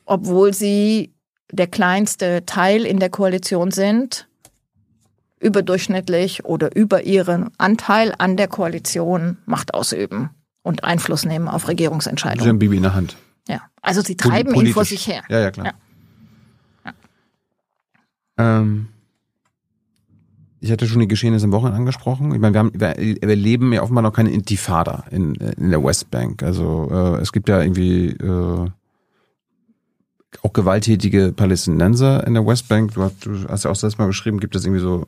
obwohl 0.05 0.53
sie 0.55 1.13
der 1.51 1.67
kleinste 1.67 2.45
Teil 2.47 2.85
in 2.85 2.99
der 2.99 3.11
Koalition 3.11 3.71
sind, 3.71 4.29
überdurchschnittlich 5.41 6.45
oder 6.45 6.75
über 6.75 7.05
ihren 7.05 7.51
Anteil 7.59 8.15
an 8.19 8.37
der 8.37 8.49
Koalition 8.49 9.37
Macht 9.47 9.75
ausüben 9.75 10.31
und 10.63 10.85
Einfluss 10.85 11.25
nehmen 11.25 11.49
auf 11.49 11.63
Sie 11.63 11.69
Regierungsentscheidungen. 11.69 12.49
haben 12.49 12.59
Bibi 12.59 12.77
in 12.79 12.83
der 12.83 12.95
Hand. 12.95 13.17
Ja. 13.47 13.61
Also 13.83 14.01
sie 14.01 14.17
treiben 14.17 14.51
ihn 14.51 14.55
politisch. 14.55 14.75
vor 14.75 14.85
sich 14.85 15.07
her. 15.07 15.23
Ja, 15.29 15.41
ja, 15.41 15.51
klar. 15.51 15.75
Ja. 16.87 16.93
Ähm, 18.37 18.89
ich 20.65 20.73
hatte 20.73 20.87
schon 20.87 21.01
die 21.01 21.09
Geschehnisse 21.09 21.45
im 21.45 21.53
Wochenende 21.53 21.77
angesprochen. 21.77 22.35
Ich 22.35 22.41
meine, 22.41 22.55
wir, 22.55 22.59
haben, 22.61 22.73
wir, 22.73 22.97
wir 22.97 23.37
leben 23.37 23.71
ja 23.75 23.83
offenbar 23.83 24.01
noch 24.01 24.15
keine 24.15 24.31
Intifada 24.31 25.05
in, 25.11 25.35
in 25.35 25.71
der 25.71 25.85
Westbank. 25.85 26.43
Also 26.43 26.89
äh, 26.91 27.21
es 27.21 27.33
gibt 27.33 27.51
ja 27.51 27.61
irgendwie 27.61 28.07
äh, 28.09 28.71
auch 30.43 30.53
gewalttätige 30.55 31.35
Palästinenser 31.37 32.27
in 32.27 32.33
der 32.33 32.47
Westbank. 32.47 32.95
Du 32.95 33.03
hast, 33.03 33.27
du 33.27 33.47
hast 33.47 33.65
ja 33.65 33.71
auch 33.71 33.77
das 33.77 33.99
mal 33.99 34.07
beschrieben, 34.07 34.41
gibt 34.41 34.57
es 34.57 34.65
irgendwie 34.65 34.81
so 34.81 35.05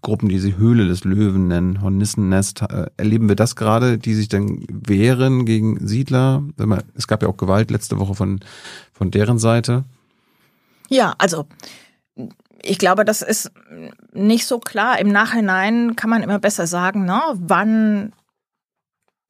Gruppen, 0.00 0.30
die 0.30 0.38
sie 0.38 0.56
Höhle 0.56 0.88
des 0.88 1.04
Löwen 1.04 1.46
nennen, 1.46 1.82
Hornissennest. 1.82 2.62
Äh, 2.62 2.86
erleben 2.96 3.28
wir 3.28 3.36
das 3.36 3.56
gerade, 3.56 3.98
die 3.98 4.14
sich 4.14 4.28
dann 4.28 4.64
wehren 4.70 5.44
gegen 5.44 5.86
Siedler? 5.86 6.42
Es 6.94 7.06
gab 7.06 7.22
ja 7.22 7.28
auch 7.28 7.36
Gewalt 7.36 7.70
letzte 7.70 7.98
Woche 7.98 8.14
von, 8.14 8.40
von 8.94 9.10
deren 9.10 9.38
Seite. 9.38 9.84
Ja, 10.88 11.14
also 11.18 11.44
ich 12.62 12.78
glaube, 12.78 13.04
das 13.04 13.22
ist 13.22 13.50
nicht 14.12 14.46
so 14.46 14.58
klar. 14.58 14.98
Im 14.98 15.08
Nachhinein 15.08 15.96
kann 15.96 16.10
man 16.10 16.22
immer 16.22 16.38
besser 16.38 16.66
sagen, 16.66 17.04
ne? 17.04 17.20
wann 17.34 18.12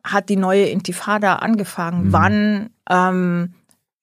hat 0.03 0.29
die 0.29 0.37
neue 0.37 0.67
Intifada 0.67 1.37
angefangen? 1.37 2.07
Mhm. 2.07 2.13
Wann 2.13 2.71
ähm, 2.89 3.55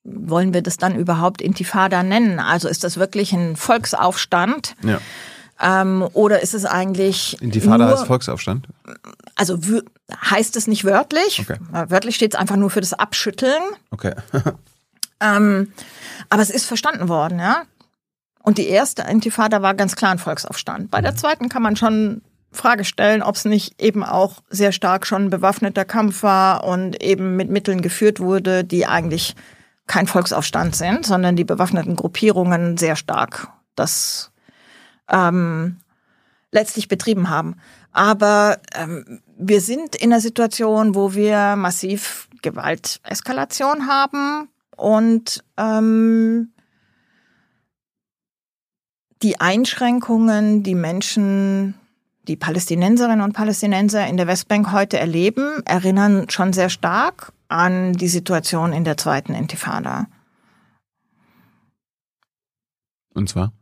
wollen 0.04 0.54
wir 0.54 0.62
das 0.62 0.78
dann 0.78 0.96
überhaupt 0.96 1.42
Intifada 1.42 2.04
nennen? 2.04 2.40
Also 2.40 2.68
ist 2.68 2.84
das 2.84 2.98
wirklich 2.98 3.34
ein 3.34 3.56
Volksaufstand? 3.56 4.76
Ja. 4.84 5.00
Ähm, 5.60 6.08
oder 6.14 6.42
ist 6.42 6.54
es 6.54 6.66
eigentlich. 6.66 7.42
Intifada 7.42 7.86
nur, 7.86 7.98
heißt 7.98 8.06
Volksaufstand? 8.06 8.68
Also 9.36 9.60
heißt 10.30 10.56
es 10.56 10.68
nicht 10.68 10.86
wörtlich. 10.86 11.42
Okay. 11.42 11.58
Wörtlich 11.90 12.16
steht 12.16 12.36
es 12.36 12.40
einfach 12.40 12.56
nur 12.56 12.70
für 12.70 12.82
das 12.82 12.94
Abschütteln. 12.94 13.62
Okay. 13.90 14.14
ähm, 15.20 15.72
aber 16.30 16.42
es 16.42 16.52
ist 16.52 16.66
verstanden 16.66 17.10
worden, 17.10 17.40
ja. 17.40 17.64
Und 18.48 18.58
die 18.58 18.70
erste 18.70 19.02
Intifada 19.02 19.62
war 19.62 19.74
ganz 19.74 19.98
klar 19.98 20.12
ein 20.12 20.20
Volksaufstand. 20.20 20.90
Bei 20.90 21.02
der 21.02 21.12
mhm. 21.12 21.18
zweiten 21.18 21.50
kann 21.50 21.62
man 21.62 21.76
schon 21.76 22.22
Frage 22.50 22.86
stellen, 22.86 23.22
ob 23.22 23.36
es 23.36 23.44
nicht 23.44 23.82
eben 23.82 24.06
auch 24.06 24.36
sehr 24.50 24.72
stark 24.72 25.06
schon 25.06 25.30
bewaffneter 25.30 25.84
Kampf 25.84 26.24
war 26.24 26.64
und 26.64 27.04
eben 27.04 27.36
mit 27.36 27.50
Mitteln 27.50 27.82
geführt 27.82 28.22
wurde, 28.22 28.64
die 28.64 28.86
eigentlich 28.86 29.36
kein 29.86 30.08
Volksaufstand 30.08 30.78
sind, 30.78 31.06
sondern 31.06 31.36
die 31.36 31.44
bewaffneten 31.44 31.98
Gruppierungen 31.98 32.78
sehr 32.78 32.96
stark 32.96 33.50
das 33.76 34.32
ähm, 35.10 35.76
letztlich 36.54 36.88
betrieben 36.88 37.30
haben. 37.30 37.58
Aber 37.92 38.60
ähm, 38.74 39.20
wir 39.38 39.60
sind 39.60 39.94
in 39.94 40.14
einer 40.14 40.22
Situation, 40.22 40.96
wo 40.96 41.14
wir 41.14 41.58
massiv 41.58 42.30
Gewalteskalation 42.42 43.88
haben 43.88 44.48
und 44.78 45.44
ähm, 45.58 46.54
die 49.24 49.40
Einschränkungen, 49.40 50.62
die 50.64 50.76
Menschen, 50.76 51.76
die 52.28 52.36
Palästinenserinnen 52.36 53.22
und 53.22 53.32
Palästinenser 53.34 54.06
in 54.08 54.18
der 54.18 54.28
Westbank 54.28 54.72
heute 54.72 55.00
erleben, 55.00 55.64
erinnern 55.66 56.30
schon 56.30 56.54
sehr 56.54 56.70
stark 56.70 57.34
an 57.48 57.94
die 57.94 58.10
Situation 58.10 58.74
in 58.74 58.84
der 58.84 58.98
zweiten 58.98 59.34
Intifada. 59.34 60.06
Und 63.14 63.30
zwar? 63.30 63.54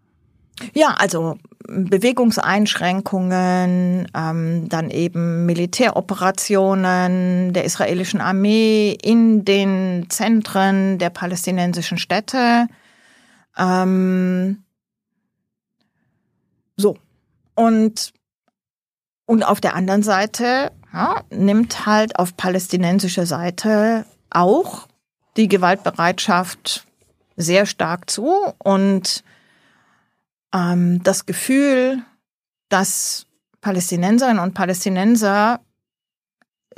Ja, 0.74 0.96
also 0.98 1.38
Bewegungseinschränkungen, 1.68 4.08
ähm, 4.16 4.70
dann 4.70 4.90
eben 4.90 5.46
Militäroperationen 5.46 7.54
der 7.54 7.66
israelischen 7.66 8.22
Armee 8.22 8.98
in 9.02 9.44
den 9.46 10.08
Zentren 10.10 10.98
der 10.98 11.12
palästinensischen 11.12 11.98
Städte. 11.98 12.68
Ähm. 13.58 14.65
Und, 17.56 18.14
und 19.26 19.44
auf 19.44 19.62
der 19.62 19.76
anderen 19.76 20.04
Seite 20.04 20.72
ja, 20.94 21.24
nimmt 21.30 21.86
halt 21.86 22.18
auf 22.20 22.38
palästinensischer 22.38 23.26
Seite 23.26 24.06
auch 24.30 24.88
die 25.38 25.48
Gewaltbereitschaft 25.48 26.86
sehr 27.36 27.66
stark 27.66 28.10
zu 28.10 28.34
und 28.60 29.24
ähm, 30.54 31.04
das 31.04 31.26
Gefühl, 31.26 32.02
dass 32.70 33.26
Palästinenserinnen 33.62 34.40
und 34.40 34.54
Palästinenser 34.54 35.60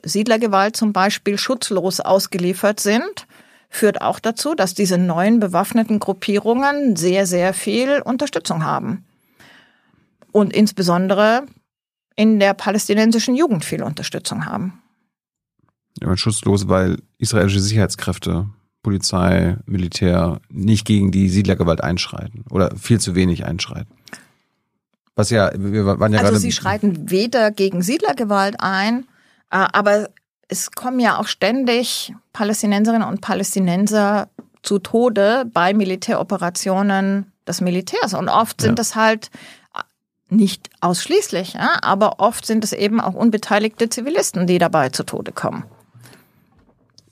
Siedlergewalt 0.03 0.75
zum 0.75 0.93
Beispiel 0.93 1.37
schutzlos 1.37 1.99
ausgeliefert 1.99 2.79
sind, 2.79 3.27
führt 3.69 4.01
auch 4.01 4.19
dazu, 4.19 4.55
dass 4.55 4.73
diese 4.73 4.97
neuen 4.97 5.39
bewaffneten 5.39 5.99
Gruppierungen 5.99 6.95
sehr, 6.95 7.25
sehr 7.25 7.53
viel 7.53 8.01
Unterstützung 8.01 8.63
haben. 8.63 9.06
Und 10.37 10.53
insbesondere 10.53 11.47
in 12.15 12.39
der 12.39 12.53
palästinensischen 12.53 13.35
Jugend 13.35 13.65
viel 13.65 13.81
Unterstützung 13.81 14.45
haben. 14.45 14.83
Ja, 15.99 16.15
schutzlos, 16.15 16.67
weil 16.67 16.97
israelische 17.17 17.59
Sicherheitskräfte 17.59 18.45
Polizei, 18.83 19.57
Militär 19.65 20.39
nicht 20.49 20.85
gegen 20.85 21.11
die 21.11 21.29
Siedlergewalt 21.29 21.83
einschreiten 21.83 22.45
oder 22.51 22.75
viel 22.75 22.99
zu 22.99 23.15
wenig 23.15 23.45
einschreiten. 23.45 23.91
Was 25.15 25.31
ja, 25.31 25.49
wir 25.55 25.87
waren 25.87 26.13
ja 26.13 26.19
also 26.19 26.33
gerade. 26.33 26.39
Sie 26.39 26.51
schreiten 26.51 27.09
weder 27.09 27.49
gegen 27.49 27.81
Siedlergewalt 27.81 28.57
ein, 28.59 29.05
äh, 29.49 29.65
aber 29.73 30.07
es 30.49 30.69
kommen 30.69 30.99
ja 30.99 31.17
auch 31.17 31.25
ständig 31.25 32.13
Palästinenserinnen 32.33 33.07
und 33.07 33.21
Palästinenser 33.21 34.29
zu 34.61 34.77
Tode 34.77 35.45
bei 35.51 35.73
Militäroperationen 35.73 37.31
des 37.47 37.59
Militärs. 37.61 38.13
Und 38.13 38.29
oft 38.29 38.61
sind 38.61 38.71
ja. 38.71 38.75
das 38.75 38.95
halt 38.95 39.31
nicht 40.29 40.69
ausschließlich, 40.81 41.53
ja, 41.53 41.77
aber 41.81 42.19
oft 42.19 42.45
sind 42.45 42.63
es 42.63 42.73
eben 42.73 42.99
auch 42.99 43.13
unbeteiligte 43.13 43.89
Zivilisten, 43.89 44.47
die 44.47 44.57
dabei 44.57 44.89
zu 44.89 45.03
Tode 45.03 45.31
kommen. 45.31 45.63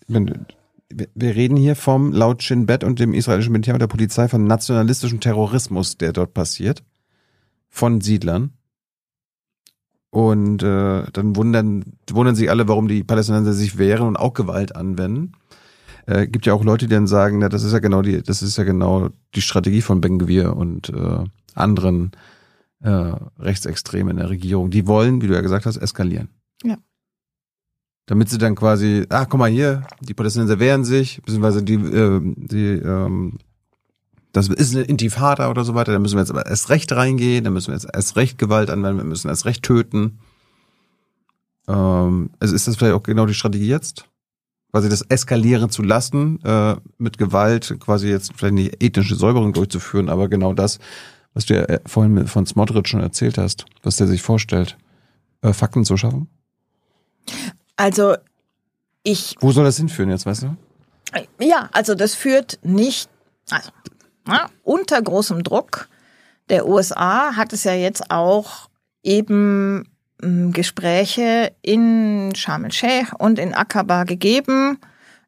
Wir 0.07 1.35
reden 1.35 1.57
hier 1.57 1.75
vom, 1.75 2.11
laut 2.11 2.43
Shin 2.43 2.65
Bet 2.65 2.83
und 2.83 2.99
dem 2.99 3.13
israelischen 3.13 3.51
Militär 3.51 3.73
und 3.73 3.79
der 3.79 3.87
Polizei, 3.87 4.27
von 4.27 4.45
nationalistischem 4.45 5.19
Terrorismus, 5.19 5.97
der 5.97 6.13
dort 6.13 6.33
passiert. 6.33 6.83
Von 7.69 8.01
Siedlern. 8.01 8.53
Und 10.09 10.63
äh, 10.63 11.03
dann 11.11 11.35
wundern, 11.35 11.83
wundern 12.09 12.35
sich 12.35 12.49
alle, 12.49 12.67
warum 12.67 12.87
die 12.87 13.03
Palästinenser 13.03 13.51
sich 13.53 13.77
wehren 13.77 14.07
und 14.07 14.15
auch 14.15 14.33
Gewalt 14.33 14.75
anwenden. 14.75 15.33
Äh, 16.05 16.27
gibt 16.27 16.45
ja 16.45 16.53
auch 16.53 16.63
Leute, 16.63 16.87
die 16.87 16.93
dann 16.93 17.07
sagen, 17.07 17.39
na, 17.39 17.49
das 17.49 17.63
ist 17.63 17.73
ja 17.73 17.79
genau 17.79 18.01
die, 18.01 18.21
das 18.21 18.41
ist 18.41 18.57
ja 18.57 18.63
genau 18.63 19.09
die 19.33 19.41
Strategie 19.41 19.81
von 19.81 19.99
Ben 19.99 20.19
Gvir 20.19 20.55
und 20.55 20.89
äh, 20.89 21.23
anderen 21.55 22.11
äh, 22.81 23.13
Rechtsextremen 23.39 24.11
in 24.11 24.17
der 24.17 24.29
Regierung. 24.29 24.69
Die 24.69 24.87
wollen, 24.87 25.21
wie 25.21 25.27
du 25.27 25.33
ja 25.33 25.41
gesagt 25.41 25.65
hast, 25.65 25.77
eskalieren. 25.77 26.29
Ja 26.63 26.77
damit 28.07 28.29
sie 28.29 28.37
dann 28.37 28.55
quasi, 28.55 29.05
ach 29.09 29.27
guck 29.29 29.39
mal 29.39 29.49
hier, 29.49 29.81
die 30.01 30.13
Palästinenser 30.13 30.59
wehren 30.59 30.85
sich, 30.85 31.21
beziehungsweise 31.23 31.63
die, 31.63 31.73
äh, 31.73 32.21
die 32.23 32.73
ähm, 32.73 33.39
das 34.31 34.49
ist 34.49 34.75
eine 34.75 34.83
Intifada 34.83 35.49
oder 35.49 35.63
so 35.63 35.75
weiter, 35.75 35.93
da 35.93 35.99
müssen 35.99 36.15
wir 36.15 36.21
jetzt 36.21 36.29
aber 36.29 36.45
erst 36.45 36.69
recht 36.69 36.91
reingehen, 36.91 37.45
da 37.45 37.49
müssen 37.49 37.67
wir 37.67 37.75
jetzt 37.75 37.87
erst 37.91 38.17
recht 38.17 38.37
Gewalt 38.37 38.69
anwenden, 38.69 38.97
wir 38.97 39.05
müssen 39.05 39.29
erst 39.29 39.45
recht 39.45 39.63
töten. 39.63 40.19
Ähm, 41.67 42.31
also 42.39 42.53
ist 42.53 42.67
das 42.67 42.75
vielleicht 42.75 42.95
auch 42.95 43.03
genau 43.03 43.25
die 43.25 43.33
Strategie 43.33 43.67
jetzt? 43.67 44.09
Quasi 44.71 44.89
das 44.89 45.03
eskalieren 45.03 45.69
zu 45.69 45.83
lassen, 45.83 46.43
äh, 46.43 46.75
mit 46.97 47.17
Gewalt, 47.17 47.77
quasi 47.79 48.09
jetzt 48.09 48.33
vielleicht 48.35 48.55
nicht 48.55 48.83
ethnische 48.83 49.15
Säuberung 49.15 49.53
durchzuführen, 49.53 50.09
aber 50.09 50.27
genau 50.27 50.53
das, 50.53 50.79
was 51.35 51.45
du 51.45 51.53
ja 51.53 51.63
äh, 51.65 51.79
vorhin 51.85 52.27
von 52.27 52.47
Smotrich 52.47 52.87
schon 52.87 53.01
erzählt 53.01 53.37
hast, 53.37 53.65
was 53.83 53.97
der 53.97 54.07
sich 54.07 54.23
vorstellt, 54.23 54.77
äh, 55.43 55.53
Fakten 55.53 55.85
zu 55.85 55.97
schaffen? 55.97 56.27
Also 57.75 58.15
ich. 59.03 59.35
Wo 59.39 59.51
soll 59.51 59.65
das 59.65 59.77
hinführen 59.77 60.09
jetzt, 60.09 60.25
weißt 60.25 60.43
du? 60.43 60.57
Ja, 61.39 61.69
also 61.71 61.93
das 61.93 62.15
führt 62.15 62.59
nicht, 62.63 63.09
also 63.51 63.69
na, 64.25 64.49
unter 64.63 65.01
großem 65.01 65.43
Druck 65.43 65.87
der 66.49 66.67
USA 66.67 67.35
hat 67.35 67.53
es 67.53 67.63
ja 67.63 67.73
jetzt 67.73 68.11
auch 68.11 68.69
eben 69.03 69.89
hm, 70.21 70.51
Gespräche 70.51 71.53
in 71.61 72.33
Sharm 72.35 72.65
el-Sheikh 72.65 73.15
und 73.17 73.39
in 73.39 73.53
Aqaba 73.53 74.03
gegeben 74.03 74.79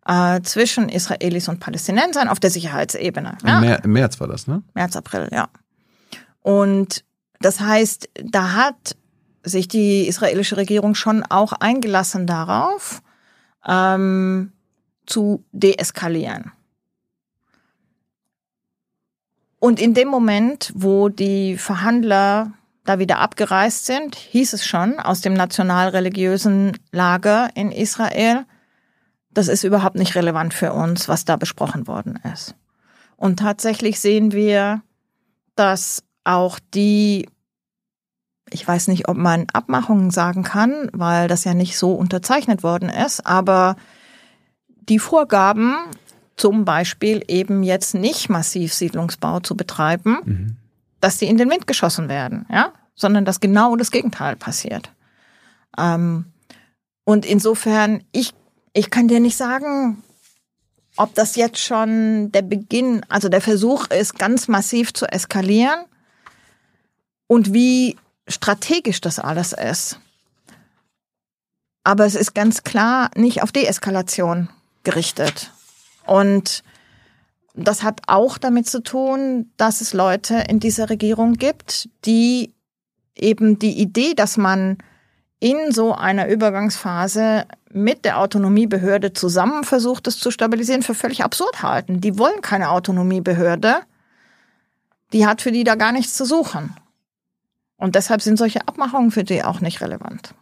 äh, 0.06 0.42
zwischen 0.42 0.90
Israelis 0.90 1.48
und 1.48 1.60
Palästinensern 1.60 2.28
auf 2.28 2.40
der 2.40 2.50
Sicherheitsebene. 2.50 3.38
Im 3.84 3.94
März 3.94 4.20
war 4.20 4.28
das, 4.28 4.48
ne? 4.48 4.64
März, 4.74 4.96
April, 4.96 5.30
ja. 5.32 5.48
Und 6.48 7.04
das 7.42 7.60
heißt, 7.60 8.08
da 8.24 8.54
hat 8.54 8.96
sich 9.44 9.68
die 9.68 10.08
israelische 10.08 10.56
Regierung 10.56 10.96
schon 10.96 11.24
auch 11.24 11.52
eingelassen 11.52 12.26
darauf, 12.26 13.02
ähm, 13.68 14.54
zu 15.06 15.44
deeskalieren. 15.52 16.54
Und 19.60 19.82
in 19.82 19.94
dem 19.94 20.08
Moment, 20.08 20.72
wo 20.74 21.10
die 21.10 21.58
Verhandler 21.58 22.54
da 22.86 22.98
wieder 22.98 23.20
abgereist 23.20 23.86
sind, 23.86 24.16
hieß 24.16 24.54
es 24.54 24.66
schon 24.66 25.02
aus 25.02 25.20
dem 25.20 25.34
nationalreligiösen 25.34 26.78
Lager 26.94 27.50
in 27.56 27.74
Israel, 27.74 28.46
das 29.32 29.50
ist 29.50 29.66
überhaupt 29.66 29.98
nicht 29.98 30.16
relevant 30.16 30.54
für 30.54 30.72
uns, 30.72 31.10
was 31.10 31.26
da 31.26 31.36
besprochen 31.36 31.88
worden 31.88 32.18
ist. 32.34 32.56
Und 33.18 33.40
tatsächlich 33.40 34.00
sehen 34.00 34.32
wir, 34.32 34.82
dass 35.58 36.07
auch 36.28 36.60
die 36.74 37.28
ich 38.50 38.68
weiß 38.68 38.88
nicht, 38.88 39.08
ob 39.10 39.18
man 39.18 39.48
Abmachungen 39.52 40.12
sagen 40.12 40.44
kann, 40.44 40.90
weil 40.94 41.28
das 41.28 41.44
ja 41.44 41.54
nicht 41.54 41.78
so 41.78 41.92
unterzeichnet 41.92 42.64
worden 42.64 42.90
ist, 42.90 43.26
aber 43.26 43.76
die 44.68 45.00
Vorgaben, 45.00 45.76
zum 46.38 46.66
Beispiel 46.66 47.24
eben 47.28 47.64
jetzt 47.64 47.96
nicht 47.96 48.30
massiv 48.30 48.74
Siedlungsbau 48.74 49.40
zu 49.40 49.58
betreiben, 49.58 50.18
mhm. 50.24 50.58
dass 51.02 51.18
die 51.18 51.26
in 51.26 51.38
den 51.38 51.50
Wind 51.50 51.68
geschossen 51.68 52.10
werden, 52.10 52.46
ja, 52.50 52.74
sondern 52.96 53.26
dass 53.26 53.40
genau 53.40 53.76
das 53.76 53.92
Gegenteil 53.92 54.36
passiert. 54.36 54.92
Ähm, 55.78 56.26
und 57.04 57.26
insofern, 57.26 58.04
ich, 58.12 58.34
ich 58.74 58.90
kann 58.92 59.08
dir 59.08 59.20
nicht 59.20 59.36
sagen, 59.36 60.04
ob 60.96 61.14
das 61.16 61.36
jetzt 61.36 61.60
schon 61.60 62.32
der 62.32 62.44
Beginn, 62.44 63.02
also 63.10 63.30
der 63.30 63.42
Versuch 63.42 63.88
ist, 63.88 64.18
ganz 64.18 64.48
massiv 64.48 64.94
zu 64.94 65.06
eskalieren 65.06 65.86
und 67.28 67.54
wie 67.54 67.98
strategisch 68.28 69.02
das 69.02 69.20
alles 69.20 69.54
ist. 69.54 70.00
Aber 71.84 72.06
es 72.06 72.16
ist 72.16 72.34
ganz 72.34 72.64
klar 72.64 73.10
nicht 73.16 73.44
auf 73.44 73.52
Deeskalation 73.52 74.50
gerichtet. 74.84 75.52
Und 76.06 76.64
das 77.54 77.84
hat 77.84 78.02
auch 78.08 78.38
damit 78.38 78.68
zu 78.68 78.82
tun, 78.82 79.52
dass 79.58 79.82
es 79.82 79.94
Leute 79.94 80.44
in 80.48 80.60
dieser 80.60 80.90
Regierung 80.90 81.34
gibt, 81.34 81.90
die 82.06 82.54
eben 83.16 83.58
die 83.58 83.80
Idee, 83.80 84.14
dass 84.14 84.38
man 84.38 84.78
in 85.40 85.72
so 85.72 85.94
einer 85.94 86.28
Übergangsphase 86.28 87.46
mit 87.72 88.06
der 88.06 88.20
Autonomiebehörde 88.20 89.14
zusammen 89.14 89.64
versucht, 89.64 90.08
es 90.08 90.20
zu 90.20 90.32
stabilisieren, 90.32 90.84
für 90.84 90.96
völlig 90.96 91.24
absurd 91.24 91.62
halten. 91.62 92.02
Die 92.02 92.18
wollen 92.18 92.42
keine 92.42 92.72
Autonomiebehörde. 92.72 93.82
Die 95.14 95.26
hat 95.26 95.42
für 95.42 95.52
die 95.52 95.64
da 95.64 95.76
gar 95.76 95.92
nichts 95.92 96.16
zu 96.16 96.26
suchen. 96.26 96.76
Und 97.78 97.96
deshalb 97.96 98.22
sind 98.22 98.38
solche 98.38 98.68
Abmachungen 98.68 99.12
für 99.12 99.24
die 99.24 99.44
auch 99.44 99.62
nicht 99.62 99.82
relevant. 99.82 100.34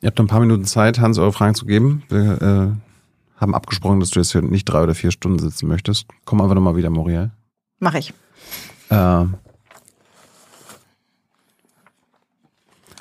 Ihr 0.00 0.08
habt 0.08 0.20
ein 0.20 0.26
paar 0.26 0.40
Minuten 0.40 0.64
Zeit, 0.64 1.00
Hans, 1.00 1.18
eure 1.18 1.32
Fragen 1.32 1.54
zu 1.54 1.66
geben. 1.66 2.02
Wir 2.08 2.40
äh, 2.40 3.40
haben 3.40 3.54
abgesprochen, 3.54 4.00
dass 4.00 4.10
du 4.10 4.20
jetzt 4.20 4.32
hier 4.32 4.42
nicht 4.42 4.64
drei 4.64 4.82
oder 4.82 4.94
vier 4.94 5.10
Stunden 5.10 5.38
sitzen 5.38 5.68
möchtest. 5.68 6.06
Komm 6.24 6.40
einfach 6.40 6.54
nochmal 6.54 6.76
wieder, 6.76 6.90
Moriel. 6.90 7.30
Mach 7.78 7.94
ich. 7.94 8.14
Äh, 8.90 9.24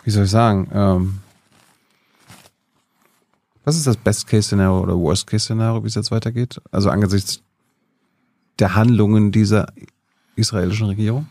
wie 0.04 0.10
soll 0.10 0.26
ich 0.26 0.32
sagen? 0.32 0.70
Ähm, 0.74 1.20
was 3.64 3.76
ist 3.76 3.88
das 3.88 3.98
Best-Case-Szenario 3.98 4.82
oder 4.82 4.98
Worst-Case-Szenario, 4.98 5.84
wie 5.84 5.88
es 5.88 5.96
jetzt 5.96 6.12
weitergeht? 6.12 6.62
Also 6.72 6.90
angesichts 6.90 7.42
der 8.60 8.76
Handlungen 8.76 9.32
dieser 9.32 9.68
israelischen 10.36 10.88
Regierung? 10.88 11.28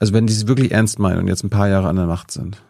Also 0.00 0.12
wenn 0.12 0.26
die 0.26 0.32
es 0.32 0.46
wirklich 0.46 0.72
ernst 0.72 0.98
meinen 0.98 1.18
und 1.18 1.28
jetzt 1.28 1.44
ein 1.44 1.50
paar 1.50 1.68
Jahre 1.68 1.88
an 1.88 1.96
der 1.96 2.06
Macht 2.06 2.30
sind. 2.30 2.62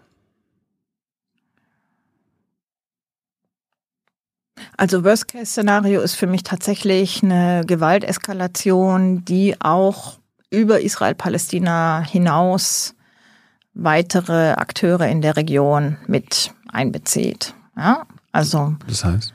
Also 4.76 5.04
Worst-Case-Szenario 5.04 6.00
ist 6.00 6.14
für 6.14 6.26
mich 6.26 6.42
tatsächlich 6.42 7.22
eine 7.22 7.64
Gewalteskalation, 7.66 9.24
die 9.24 9.60
auch 9.60 10.18
über 10.50 10.80
Israel-Palästina 10.80 12.04
hinaus 12.06 12.94
weitere 13.74 14.52
Akteure 14.52 15.08
in 15.08 15.22
der 15.22 15.36
Region 15.36 15.96
mit 16.06 16.52
einbezieht. 16.68 17.54
Ja, 17.76 18.06
also 18.32 18.74
das 18.86 19.04
heißt 19.04 19.34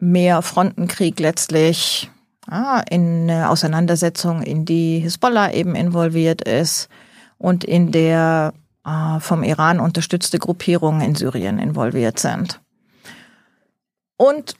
mehr 0.00 0.42
Frontenkrieg 0.42 1.20
letztlich 1.20 2.10
ja, 2.50 2.80
in 2.90 3.30
eine 3.30 3.50
Auseinandersetzung, 3.50 4.42
in 4.42 4.64
die 4.64 4.98
Hisbollah 4.98 5.52
eben 5.52 5.74
involviert 5.74 6.42
ist 6.42 6.88
und 7.40 7.64
in 7.64 7.90
der 7.90 8.52
äh, 8.84 9.18
vom 9.18 9.42
Iran 9.42 9.80
unterstützte 9.80 10.38
Gruppierungen 10.38 11.00
in 11.00 11.14
Syrien 11.14 11.58
involviert 11.58 12.18
sind. 12.18 12.60
Und 14.16 14.54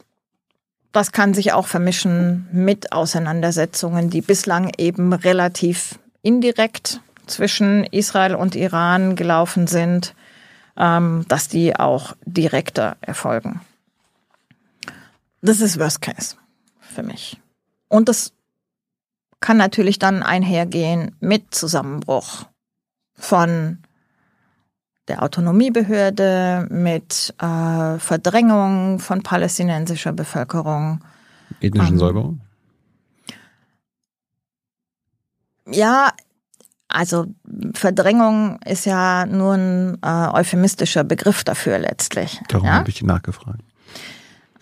das 0.91 1.13
kann 1.13 1.35
sich 1.35 1.53
auch 1.53 1.67
vermischen 1.67 2.49
mit 2.51 2.93
Auseinandersetzungen, 2.93 4.11
die 4.11 4.23
bislang 4.23 4.73
eben 4.79 5.13
relativ 5.13 5.99
indirekt 6.23 7.01
zwischen 7.27 7.85
Israel 7.85 8.35
und 8.35 8.57
Iran 8.57 9.15
gelaufen 9.15 9.67
sind, 9.67 10.15
ähm, 10.77 11.27
dass 11.29 11.49
die 11.49 11.77
auch 11.77 12.17
direkter 12.25 12.97
erfolgen. 13.03 13.61
Das 15.43 15.61
ist 15.61 15.79
Worst 15.79 16.01
Case 16.01 16.37
für 16.81 17.03
mich. 17.03 17.39
Und 17.89 18.09
das 18.09 18.33
kann 19.41 19.59
natürlich 19.59 19.99
dann 19.99 20.23
einhergehen 20.23 21.17
mit 21.21 21.55
Zusammenbruch 21.55 22.47
von 23.21 23.79
der 25.09 25.23
Autonomiebehörde, 25.23 26.67
mit 26.71 27.35
äh, 27.39 27.99
Verdrängung 27.99 28.99
von 29.01 29.23
palästinensischer 29.23 30.13
Bevölkerung. 30.13 31.01
Ethnischen 31.61 31.95
ähm, 31.95 31.99
Säuberung? 31.99 32.41
Ja, 35.67 36.13
also 36.89 37.27
Verdrängung 37.75 38.59
ist 38.65 38.85
ja 38.85 39.27
nur 39.27 39.55
ein 39.55 39.99
äh, 40.03 40.29
euphemistischer 40.33 41.05
Begriff 41.05 41.45
dafür 41.45 41.79
letztlich. 41.79 42.41
Darum 42.49 42.67
ja? 42.67 42.75
habe 42.75 42.91
ich 42.91 43.03
nachgefragt. 43.03 43.63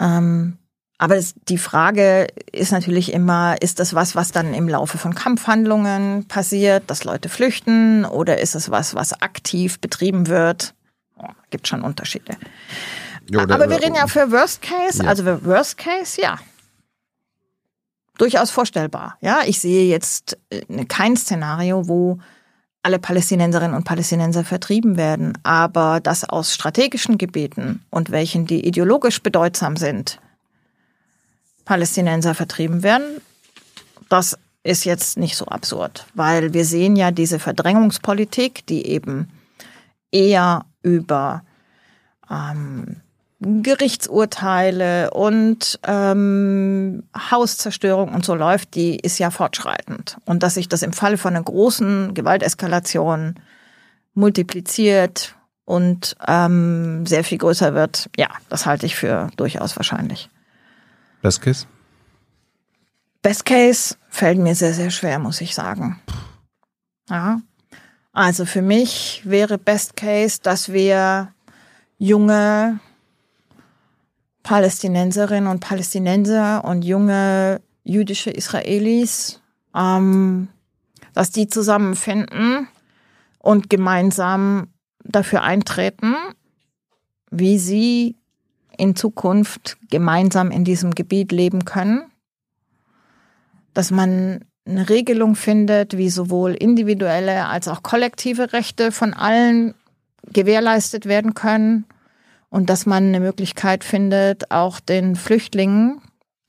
Ähm, 0.01 0.59
aber 0.99 1.15
das, 1.15 1.35
die 1.49 1.59
Frage 1.59 2.27
ist 2.53 2.73
natürlich 2.73 3.13
immer, 3.13 3.57
ist 3.63 3.79
das 3.79 3.95
was, 3.95 4.15
was 4.15 4.33
dann 4.33 4.53
im 4.53 4.69
Laufe 4.69 4.99
von 4.99 5.15
Kampfhandlungen 5.15 6.27
passiert, 6.27 6.85
dass 6.89 7.05
Leute 7.05 7.29
flüchten, 7.29 8.05
oder 8.05 8.39
ist 8.39 8.55
es 8.55 8.71
was, 8.71 8.95
was 8.95 9.13
aktiv 9.21 9.79
betrieben 9.79 10.27
wird? 10.27 10.75
Oh, 11.17 11.29
gibt 11.51 11.69
schon 11.69 11.83
Unterschiede. 11.83 12.37
Jo, 13.31 13.41
Aber 13.41 13.71
wir 13.71 13.81
reden 13.81 13.95
ja 13.95 14.07
für 14.07 14.31
Worst 14.33 14.63
Case, 14.63 15.03
ja. 15.03 15.09
also 15.09 15.23
für 15.23 15.45
Worst 15.45 15.79
Case, 15.79 16.21
ja 16.21 16.39
durchaus 18.19 18.51
vorstellbar. 18.51 19.17
Ja, 19.21 19.41
ich 19.47 19.61
sehe 19.61 19.89
jetzt 19.89 20.37
äh, 20.51 20.85
kein 20.85 21.17
Szenario, 21.17 21.89
wo 21.89 22.19
alle 22.83 22.99
Palästinenserinnen 22.99 23.75
und 23.75 23.85
Palästinenser 23.85 24.45
vertrieben 24.45 24.97
werden, 24.97 25.37
aber 25.43 26.01
dass 26.01 26.25
aus 26.25 26.55
strategischen 26.55 27.19
Gebieten 27.19 27.85
und 27.91 28.11
welchen, 28.11 28.47
die 28.47 28.67
ideologisch 28.67 29.23
bedeutsam 29.23 29.77
sind, 29.77 30.21
Palästinenser 31.69 32.35
vertrieben 32.35 32.83
werden, 32.83 33.21
das 34.09 34.39
ist 34.63 34.87
jetzt 34.87 35.19
nicht 35.19 35.37
so 35.37 35.45
absurd, 35.45 36.07
weil 36.15 36.55
wir 36.55 36.65
sehen 36.65 36.97
ja 36.97 37.11
diese 37.11 37.39
Verdrängungspolitik, 37.39 38.65
die 38.65 38.87
eben 38.87 39.29
eher 40.11 40.65
über 40.83 41.43
ähm, 42.31 43.03
Gerichtsurteile 43.41 45.11
und 45.11 45.79
ähm, 45.87 47.03
Hauszerstörung 47.31 48.15
und 48.15 48.25
so 48.25 48.35
läuft, 48.35 48.75
die 48.75 48.97
ist 48.97 49.19
ja 49.19 49.31
fortschreitend. 49.31 50.17
Und 50.25 50.43
dass 50.43 50.55
sich 50.55 50.71
das 50.71 50.83
im 50.83 50.95
Falle 50.95 51.19
von 51.19 51.37
einer 51.37 51.45
großen 51.45 52.15
Gewalteskalation 52.15 53.35
multipliziert 54.15 55.35
und 55.67 56.17
ähm, 56.27 57.05
sehr 57.05 57.25
viel 57.25 57.37
größer 57.37 57.75
wird, 57.75 58.09
ja, 58.17 58.29
das 58.49 58.65
halte 58.65 58.87
ich 58.87 58.97
für 58.97 59.29
durchaus 59.37 59.77
wahrscheinlich. 59.77 60.31
Best 61.23 61.43
Case? 61.43 61.67
Best 63.23 63.45
Case 63.45 63.97
fällt 64.09 64.39
mir 64.39 64.55
sehr, 64.55 64.73
sehr 64.73 64.91
schwer, 64.91 65.19
muss 65.19 65.41
ich 65.41 65.55
sagen. 65.55 66.01
Ja. 67.11 67.41
Also 68.13 68.45
für 68.45 68.63
mich 68.63 69.23
wäre 69.25 69.59
Best 69.59 69.97
Case, 69.97 70.39
dass 70.43 70.73
wir 70.73 71.33
junge 71.99 72.81
Palästinenserinnen 74.43 75.49
und 75.49 75.61
Palästinenser 75.61 76.65
und 76.65 76.85
junge 76.85 77.61
jüdische 77.85 78.31
Israelis, 78.31 79.41
ähm, 79.75 80.49
dass 81.15 81.31
die 81.31 81.49
zusammenfinden 81.49 82.69
und 83.39 83.71
gemeinsam 83.71 84.69
dafür 85.05 85.43
eintreten, 85.43 86.15
wie 87.31 87.59
sie 87.59 88.18
in 88.79 88.97
Zukunft 88.97 89.77
gemeinsam 89.91 90.51
in 90.51 90.65
diesem 90.65 90.95
Gebiet 90.95 91.33
leben 91.33 91.65
können, 91.65 92.11
dass 93.75 93.91
man 93.91 94.45
eine 94.67 94.89
Regelung 94.89 95.35
findet, 95.35 95.97
wie 95.97 96.11
sowohl 96.11 96.53
individuelle 96.53 97.47
als 97.47 97.69
auch 97.69 97.83
kollektive 97.83 98.53
Rechte 98.53 98.93
von 98.93 99.15
allen 99.15 99.75
gewährleistet 100.33 101.07
werden 101.07 101.35
können 101.35 101.85
und 102.51 102.71
dass 102.71 102.87
man 102.87 103.05
eine 103.05 103.21
Möglichkeit 103.21 103.85
findet, 103.85 104.51
auch 104.51 104.81
den 104.81 105.17
Flüchtlingen 105.17 106.01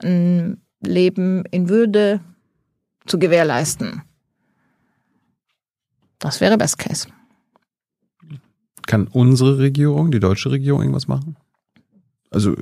ein 0.04 0.62
Leben 0.82 1.44
in 1.52 1.70
Würde 1.70 2.22
zu 3.06 3.20
gewährleisten. 3.20 4.04
Das 6.20 6.42
wäre 6.42 6.58
Best 6.58 6.78
Case. 6.78 7.08
Kann 8.86 9.08
unsere 9.08 9.58
Regierung, 9.58 10.12
die 10.12 10.20
deutsche 10.20 10.52
Regierung, 10.52 10.82
irgendwas 10.82 11.08
machen? 11.08 11.38
Also 12.30 12.56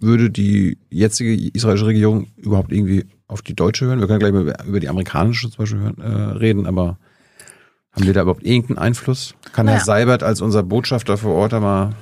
würde 0.00 0.30
die 0.30 0.78
jetzige 0.90 1.34
israelische 1.52 1.86
Regierung 1.86 2.28
überhaupt 2.36 2.72
irgendwie 2.72 3.06
auf 3.26 3.42
die 3.42 3.54
deutsche 3.54 3.86
hören? 3.86 4.00
Wir 4.00 4.06
können 4.06 4.20
gleich 4.20 4.32
mal 4.32 4.54
über 4.66 4.80
die 4.80 4.88
amerikanische 4.88 5.50
zum 5.50 5.58
Beispiel 5.58 5.80
hören, 5.80 6.00
äh, 6.00 6.38
reden, 6.38 6.66
aber 6.66 6.98
haben 7.92 8.06
wir 8.06 8.14
da 8.14 8.22
überhaupt 8.22 8.44
irgendeinen 8.44 8.78
Einfluss? 8.78 9.34
Kann 9.52 9.66
naja. 9.66 9.78
Herr 9.78 9.84
Seibert 9.84 10.22
als 10.22 10.40
unser 10.40 10.62
Botschafter 10.62 11.18
vor 11.18 11.34
Ort 11.34 11.54
einmal 11.54 11.94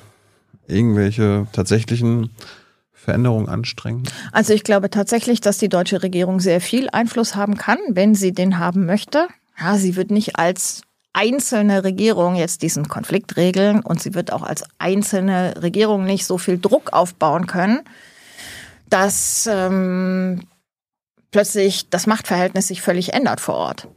irgendwelche 0.67 1.47
tatsächlichen 1.53 2.31
Veränderungen 2.93 3.49
anstrengen? 3.49 4.03
Also 4.33 4.53
ich 4.53 4.65
glaube 4.65 4.91
tatsächlich, 4.91 5.41
dass 5.41 5.59
die 5.59 5.69
deutsche 5.69 6.03
Regierung 6.03 6.41
sehr 6.41 6.61
viel 6.61 6.89
Einfluss 6.91 7.35
haben 7.35 7.57
kann, 7.57 7.79
wenn 7.89 8.15
sie 8.15 8.33
den 8.33 8.59
haben 8.59 8.85
möchte. 8.85 9.29
Ja, 9.59 9.79
sie 9.79 9.97
wird 9.97 10.11
nicht 10.11 10.37
als 10.37 10.83
einzelne 11.17 11.83
Regierung 11.83 12.37
jetzt 12.37 12.61
diesen 12.61 12.89
Konflikt 12.89 13.39
regeln 13.39 13.81
und 13.81 14.03
sie 14.03 14.13
wird 14.13 14.33
auch 14.33 14.43
als 14.43 14.65
einzelne 14.79 15.63
Regierung 15.63 16.05
nicht 16.05 16.27
so 16.27 16.37
viel 16.37 16.59
Druck 16.59 16.93
aufbauen 16.93 17.47
können, 17.47 17.81
dass 18.91 19.49
ähm, 19.51 20.43
plötzlich 21.31 21.89
das 21.89 22.07
Machtverhältnis 22.07 22.69
sich 22.69 22.83
völlig 22.83 23.15
ändert 23.15 23.41
vor 23.41 23.55
Ort. 23.55 23.89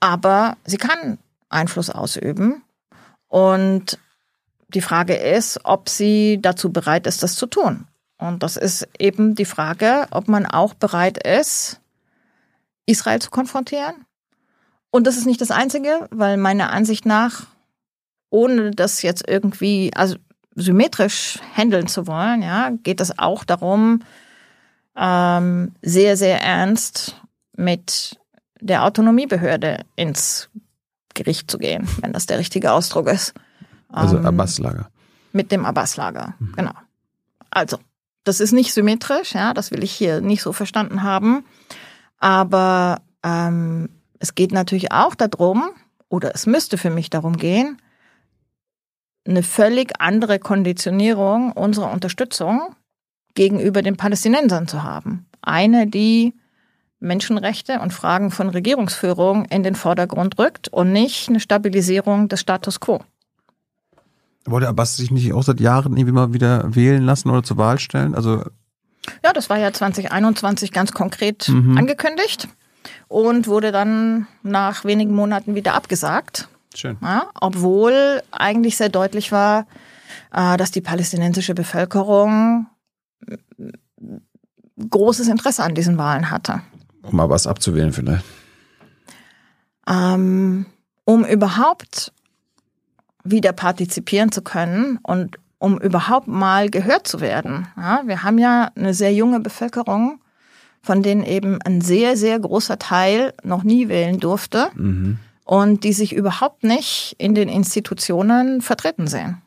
Aber 0.00 0.58
sie 0.64 0.76
kann 0.76 1.18
Einfluss 1.48 1.88
ausüben 1.88 2.62
und 3.28 3.98
die 4.68 4.82
Frage 4.82 5.14
ist, 5.14 5.60
ob 5.64 5.88
sie 5.88 6.40
dazu 6.42 6.70
bereit 6.70 7.06
ist, 7.06 7.22
das 7.22 7.36
zu 7.36 7.46
tun. 7.46 7.86
Und 8.18 8.42
das 8.42 8.58
ist 8.58 8.86
eben 8.98 9.34
die 9.34 9.46
Frage, 9.46 10.06
ob 10.10 10.28
man 10.28 10.44
auch 10.44 10.74
bereit 10.74 11.26
ist, 11.26 11.80
Israel 12.84 13.20
zu 13.20 13.30
konfrontieren. 13.30 13.94
Und 14.90 15.06
das 15.06 15.16
ist 15.16 15.26
nicht 15.26 15.40
das 15.40 15.50
Einzige, 15.50 16.08
weil 16.10 16.36
meiner 16.36 16.70
Ansicht 16.70 17.04
nach, 17.06 17.46
ohne 18.30 18.70
das 18.70 19.02
jetzt 19.02 19.28
irgendwie 19.28 19.90
also 19.94 20.16
symmetrisch 20.54 21.38
handeln 21.56 21.86
zu 21.86 22.06
wollen, 22.06 22.42
ja, 22.42 22.70
geht 22.82 23.00
es 23.00 23.18
auch 23.18 23.44
darum, 23.44 24.00
ähm, 24.96 25.72
sehr, 25.82 26.16
sehr 26.16 26.42
ernst 26.42 27.20
mit 27.56 28.18
der 28.60 28.84
Autonomiebehörde 28.84 29.84
ins 29.94 30.48
Gericht 31.14 31.50
zu 31.50 31.58
gehen, 31.58 31.86
wenn 32.00 32.12
das 32.12 32.26
der 32.26 32.38
richtige 32.38 32.72
Ausdruck 32.72 33.08
ist. 33.08 33.34
Also 33.88 34.16
Ähm, 34.16 34.26
Abbas-Lager. 34.26 34.90
mit 35.32 35.52
dem 35.52 35.64
Abbas-Lager, 35.64 36.34
genau. 36.56 36.72
Also, 37.50 37.78
das 38.24 38.40
ist 38.40 38.52
nicht 38.52 38.74
symmetrisch, 38.74 39.34
ja, 39.34 39.54
das 39.54 39.70
will 39.70 39.82
ich 39.82 39.92
hier 39.92 40.20
nicht 40.20 40.42
so 40.42 40.52
verstanden 40.52 41.02
haben. 41.02 41.44
Aber 42.18 43.00
ähm, 43.22 43.88
es 44.18 44.34
geht 44.34 44.52
natürlich 44.52 44.92
auch 44.92 45.14
darum, 45.14 45.70
oder 46.08 46.34
es 46.34 46.46
müsste 46.46 46.78
für 46.78 46.90
mich 46.90 47.10
darum 47.10 47.36
gehen, 47.36 47.80
eine 49.26 49.42
völlig 49.42 50.00
andere 50.00 50.38
Konditionierung 50.38 51.52
unserer 51.52 51.92
Unterstützung 51.92 52.74
gegenüber 53.34 53.82
den 53.82 53.96
Palästinensern 53.96 54.66
zu 54.66 54.82
haben. 54.82 55.26
Eine, 55.42 55.86
die 55.86 56.34
Menschenrechte 56.98 57.80
und 57.80 57.92
Fragen 57.92 58.30
von 58.30 58.48
Regierungsführung 58.48 59.44
in 59.44 59.62
den 59.62 59.74
Vordergrund 59.74 60.38
rückt 60.38 60.68
und 60.68 60.92
nicht 60.92 61.28
eine 61.28 61.40
Stabilisierung 61.40 62.28
des 62.28 62.40
Status 62.40 62.80
quo. 62.80 63.00
Wollte 64.46 64.68
Abbas 64.68 64.96
sich 64.96 65.10
nicht 65.10 65.32
auch 65.32 65.42
seit 65.42 65.60
Jahren 65.60 65.96
irgendwie 65.96 66.12
mal 66.12 66.32
wieder 66.32 66.74
wählen 66.74 67.04
lassen 67.04 67.28
oder 67.28 67.42
zur 67.42 67.58
Wahl 67.58 67.78
stellen? 67.78 68.14
Also 68.14 68.44
Ja, 69.22 69.32
das 69.32 69.48
war 69.50 69.58
ja 69.58 69.72
2021 69.72 70.72
ganz 70.72 70.92
konkret 70.92 71.48
Mhm. 71.48 71.76
angekündigt 71.76 72.48
und 73.08 73.46
wurde 73.46 73.72
dann 73.72 74.26
nach 74.42 74.84
wenigen 74.84 75.14
Monaten 75.14 75.54
wieder 75.54 75.74
abgesagt. 75.74 76.48
schön. 76.74 76.96
Ja, 77.02 77.30
obwohl 77.40 78.22
eigentlich 78.30 78.76
sehr 78.76 78.88
deutlich 78.88 79.32
war, 79.32 79.66
äh, 80.32 80.56
dass 80.56 80.70
die 80.70 80.80
palästinensische 80.80 81.54
Bevölkerung 81.54 82.66
äh, 83.26 83.36
großes 84.88 85.28
Interesse 85.28 85.64
an 85.64 85.74
diesen 85.74 85.98
Wahlen 85.98 86.30
hatte. 86.30 86.62
Um 87.02 87.18
Abbas 87.20 87.46
abzuwählen 87.46 87.92
vielleicht. 87.92 88.24
Ähm, 89.88 90.66
um 91.04 91.24
überhaupt 91.24 92.12
wieder 93.24 93.52
partizipieren 93.52 94.30
zu 94.30 94.42
können 94.42 94.98
und 95.02 95.38
um 95.58 95.78
überhaupt 95.78 96.28
mal 96.28 96.70
gehört 96.70 97.08
zu 97.08 97.20
werden. 97.20 97.66
Ja, 97.76 98.02
wir 98.04 98.22
haben 98.22 98.38
ja 98.38 98.70
eine 98.76 98.94
sehr 98.94 99.12
junge 99.12 99.40
Bevölkerung, 99.40 100.20
von 100.88 101.02
denen 101.02 101.22
eben 101.22 101.60
ein 101.60 101.82
sehr, 101.82 102.16
sehr 102.16 102.40
großer 102.40 102.78
Teil 102.78 103.34
noch 103.44 103.62
nie 103.62 103.88
wählen 103.90 104.20
durfte 104.20 104.70
Mhm. 104.74 105.18
und 105.44 105.84
die 105.84 105.92
sich 105.92 106.14
überhaupt 106.14 106.64
nicht 106.64 107.14
in 107.18 107.34
den 107.34 107.50
Institutionen 107.50 108.62
vertreten 108.62 109.06
sehen. 109.06 109.42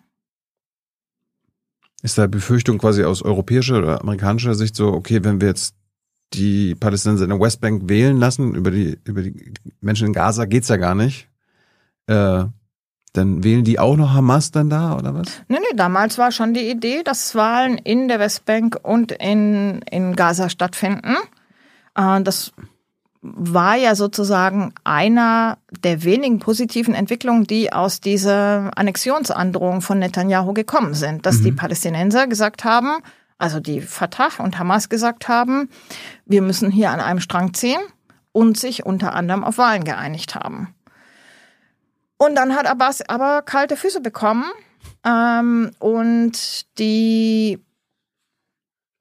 Ist 2.03 2.19
da 2.19 2.27
Befürchtung 2.27 2.77
quasi 2.77 3.03
aus 3.03 3.23
europäischer 3.23 3.80
oder 3.80 4.01
amerikanischer 4.01 4.53
Sicht 4.53 4.76
so, 4.76 4.93
okay, 4.93 5.23
wenn 5.23 5.41
wir 5.41 5.47
jetzt 5.47 5.73
die 6.34 6.76
Palästinenser 6.76 7.23
in 7.23 7.31
der 7.31 7.39
Westbank 7.39 7.89
wählen 7.89 8.19
lassen, 8.19 8.53
über 8.53 8.69
die, 8.69 8.99
über 9.03 9.23
die 9.23 9.51
Menschen 9.80 10.05
in 10.05 10.13
Gaza 10.13 10.45
geht's 10.45 10.68
ja 10.68 10.77
gar 10.77 10.93
nicht, 10.93 11.27
äh, 12.05 12.43
dann 13.13 13.43
wählen 13.43 13.63
die 13.63 13.79
auch 13.79 13.97
noch 13.97 14.13
Hamas 14.13 14.51
dann 14.51 14.69
da 14.69 14.95
oder 14.97 15.13
was? 15.13 15.27
Nee, 15.47 15.59
nee, 15.59 15.75
damals 15.75 16.17
war 16.17 16.31
schon 16.31 16.53
die 16.53 16.69
Idee, 16.69 17.03
dass 17.03 17.35
Wahlen 17.35 17.77
in 17.77 18.07
der 18.07 18.19
Westbank 18.19 18.77
und 18.83 19.11
in, 19.11 19.81
in 19.89 20.15
Gaza 20.15 20.49
stattfinden. 20.49 21.15
Äh, 21.95 22.21
Das 22.21 22.53
war 23.21 23.75
ja 23.75 23.93
sozusagen 23.95 24.73
einer 24.83 25.59
der 25.83 26.03
wenigen 26.03 26.39
positiven 26.39 26.95
Entwicklungen, 26.95 27.43
die 27.43 27.71
aus 27.71 28.01
dieser 28.01 28.71
Annexionsandrohung 28.75 29.81
von 29.81 29.99
Netanyahu 29.99 30.53
gekommen 30.53 30.95
sind, 30.95 31.25
dass 31.25 31.41
die 31.41 31.51
Palästinenser 31.51 32.25
gesagt 32.25 32.63
haben, 32.63 32.97
also 33.38 33.59
die 33.59 33.81
Fatah 33.81 34.29
und 34.39 34.57
Hamas 34.57 34.89
gesagt 34.89 35.27
haben, 35.27 35.69
wir 36.25 36.41
müssen 36.41 36.71
hier 36.71 36.89
an 36.91 36.99
einem 36.99 37.19
Strang 37.19 37.53
ziehen 37.53 37.81
und 38.31 38.57
sich 38.57 38.85
unter 38.85 39.13
anderem 39.13 39.43
auf 39.43 39.57
Wahlen 39.57 39.83
geeinigt 39.83 40.33
haben. 40.33 40.73
Und 42.22 42.35
dann 42.35 42.56
hat 42.56 42.68
Abbas 42.68 43.02
aber 43.10 43.41
kalte 43.41 43.76
Füße 43.76 43.99
bekommen 43.99 44.45
ähm, 45.03 45.72
und 45.80 46.77
die, 46.77 47.57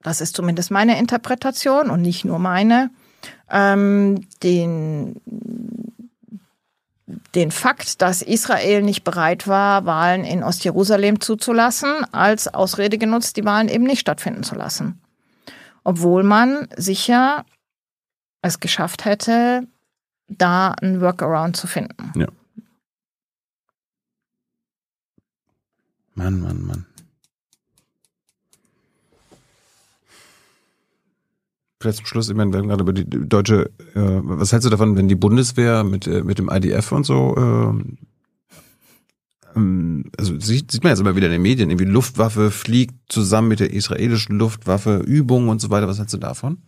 das 0.02 0.22
ist 0.22 0.34
zumindest 0.34 0.70
meine 0.70 0.98
Interpretation 0.98 1.90
und 1.90 2.00
nicht 2.00 2.24
nur 2.24 2.38
meine, 2.38 2.88
ähm, 3.50 4.26
den, 4.42 5.20
den 7.34 7.50
Fakt, 7.50 8.00
dass 8.00 8.22
Israel 8.22 8.80
nicht 8.80 9.04
bereit 9.04 9.46
war, 9.46 9.84
Wahlen 9.84 10.24
in 10.24 10.42
Ostjerusalem 10.42 11.20
zuzulassen, 11.20 12.06
als 12.12 12.48
Ausrede 12.48 12.96
genutzt, 12.96 13.36
die 13.36 13.44
Wahlen 13.44 13.68
eben 13.68 13.84
nicht 13.84 14.00
stattfinden 14.00 14.44
zu 14.44 14.54
lassen. 14.54 14.98
Obwohl 15.84 16.22
man 16.22 16.68
sicher 16.74 17.44
es 18.40 18.60
geschafft 18.60 19.04
hätte, 19.04 19.66
da 20.26 20.70
einen 20.70 21.02
Workaround 21.02 21.58
zu 21.58 21.66
finden. 21.66 22.14
Ja. 22.16 22.28
Mann, 26.20 26.40
Mann, 26.40 26.66
Mann. 26.66 26.86
Vielleicht 31.80 31.96
zum 31.96 32.06
Schluss, 32.06 32.28
ich 32.28 32.36
meine, 32.36 32.52
wir 32.52 32.58
haben 32.58 32.68
gerade 32.68 32.82
über 32.82 32.92
die 32.92 33.06
deutsche, 33.08 33.70
äh, 33.94 34.20
was 34.22 34.52
hältst 34.52 34.66
du 34.66 34.70
davon, 34.70 34.98
wenn 34.98 35.08
die 35.08 35.14
Bundeswehr 35.14 35.82
mit, 35.82 36.06
äh, 36.06 36.22
mit 36.22 36.38
dem 36.38 36.50
IDF 36.50 36.92
und 36.92 37.06
so, 37.06 37.34
ähm, 37.38 37.96
ähm, 39.56 40.10
also 40.18 40.38
sieht, 40.38 40.70
sieht 40.70 40.84
man 40.84 40.90
jetzt 40.90 41.00
immer 41.00 41.16
wieder 41.16 41.28
in 41.28 41.32
den 41.32 41.40
Medien, 41.40 41.70
irgendwie 41.70 41.90
Luftwaffe 41.90 42.50
fliegt 42.50 42.96
zusammen 43.08 43.48
mit 43.48 43.60
der 43.60 43.72
israelischen 43.72 44.38
Luftwaffe, 44.38 44.98
Übungen 44.98 45.48
und 45.48 45.62
so 45.62 45.70
weiter, 45.70 45.88
was 45.88 45.98
hältst 45.98 46.12
du 46.12 46.18
davon? 46.18 46.58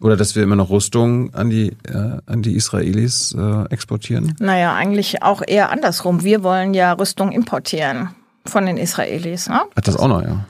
Oder 0.00 0.16
dass 0.16 0.36
wir 0.36 0.44
immer 0.44 0.54
noch 0.54 0.70
Rüstung 0.70 1.34
an 1.34 1.50
die, 1.50 1.76
äh, 1.88 2.18
an 2.24 2.42
die 2.42 2.54
Israelis 2.54 3.34
äh, 3.36 3.64
exportieren? 3.64 4.36
Naja, 4.38 4.76
eigentlich 4.76 5.24
auch 5.24 5.42
eher 5.44 5.70
andersrum. 5.70 6.22
Wir 6.22 6.44
wollen 6.44 6.72
ja 6.72 6.92
Rüstung 6.92 7.32
importieren 7.32 8.10
von 8.46 8.66
den 8.66 8.76
Israelis. 8.76 9.48
Ne? 9.48 9.62
Hat 9.76 9.88
das 9.88 9.96
auch 9.96 10.08
noch, 10.08 10.22
ja. 10.22 10.44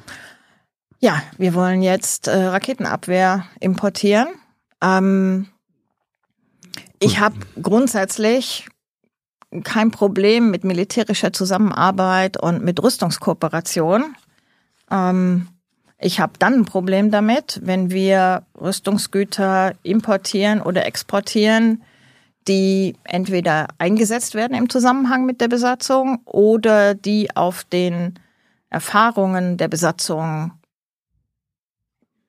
Ja, 1.00 1.22
wir 1.36 1.54
wollen 1.54 1.82
jetzt 1.82 2.26
äh, 2.26 2.46
Raketenabwehr 2.46 3.44
importieren. 3.60 4.28
Ähm, 4.82 5.46
ich 6.98 7.20
habe 7.20 7.36
grundsätzlich 7.62 8.66
kein 9.62 9.90
Problem 9.90 10.50
mit 10.50 10.64
militärischer 10.64 11.32
Zusammenarbeit 11.32 12.36
und 12.36 12.64
mit 12.64 12.82
Rüstungskooperation. 12.82 14.16
Ähm, 14.90 15.48
ich 15.98 16.20
habe 16.20 16.32
dann 16.38 16.54
ein 16.54 16.64
Problem 16.64 17.10
damit, 17.10 17.60
wenn 17.62 17.90
wir 17.90 18.42
Rüstungsgüter 18.60 19.74
importieren 19.82 20.60
oder 20.60 20.86
exportieren, 20.86 21.82
die 22.48 22.96
entweder 23.04 23.68
eingesetzt 23.78 24.34
werden 24.34 24.56
im 24.56 24.70
Zusammenhang 24.70 25.26
mit 25.26 25.40
der 25.40 25.48
Besatzung 25.48 26.20
oder 26.24 26.94
die 26.94 27.36
auf 27.36 27.64
den 27.64 28.18
Erfahrungen 28.70 29.56
der 29.56 29.68
Besatzung 29.68 30.52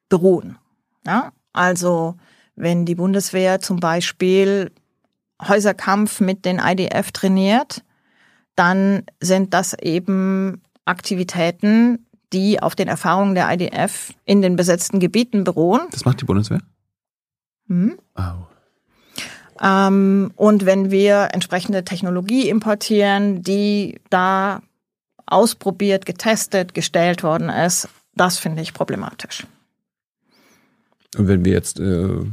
beruhen. 0.09 0.57
Ja? 1.05 1.31
Also 1.53 2.15
wenn 2.55 2.85
die 2.85 2.95
Bundeswehr 2.95 3.61
zum 3.61 3.79
Beispiel 3.79 4.71
Häuserkampf 5.41 6.19
mit 6.19 6.43
den 6.43 6.59
IDF 6.59 7.11
trainiert, 7.11 7.83
dann 8.55 9.03
sind 9.21 9.53
das 9.53 9.73
eben 9.73 10.61
Aktivitäten, 10.83 12.05
die 12.33 12.61
auf 12.61 12.75
den 12.75 12.89
Erfahrungen 12.89 13.35
der 13.35 13.49
IDF 13.51 14.13
in 14.25 14.41
den 14.41 14.57
besetzten 14.57 14.99
Gebieten 14.99 15.45
beruhen. 15.45 15.81
Das 15.91 16.03
macht 16.03 16.19
die 16.19 16.25
Bundeswehr? 16.25 16.59
Hm? 17.67 17.97
Oh. 18.17 18.48
Ähm, 19.61 20.31
und 20.35 20.65
wenn 20.65 20.91
wir 20.91 21.29
entsprechende 21.33 21.83
Technologie 21.83 22.49
importieren, 22.49 23.43
die 23.43 23.99
da 24.09 24.61
ausprobiert, 25.25 26.05
getestet, 26.05 26.73
gestellt 26.73 27.23
worden 27.23 27.49
ist, 27.49 27.89
das 28.15 28.37
finde 28.37 28.61
ich 28.61 28.73
problematisch. 28.73 29.45
Und 31.17 31.27
wenn 31.27 31.45
wir 31.45 31.53
jetzt, 31.53 31.79
äh, 31.79 32.25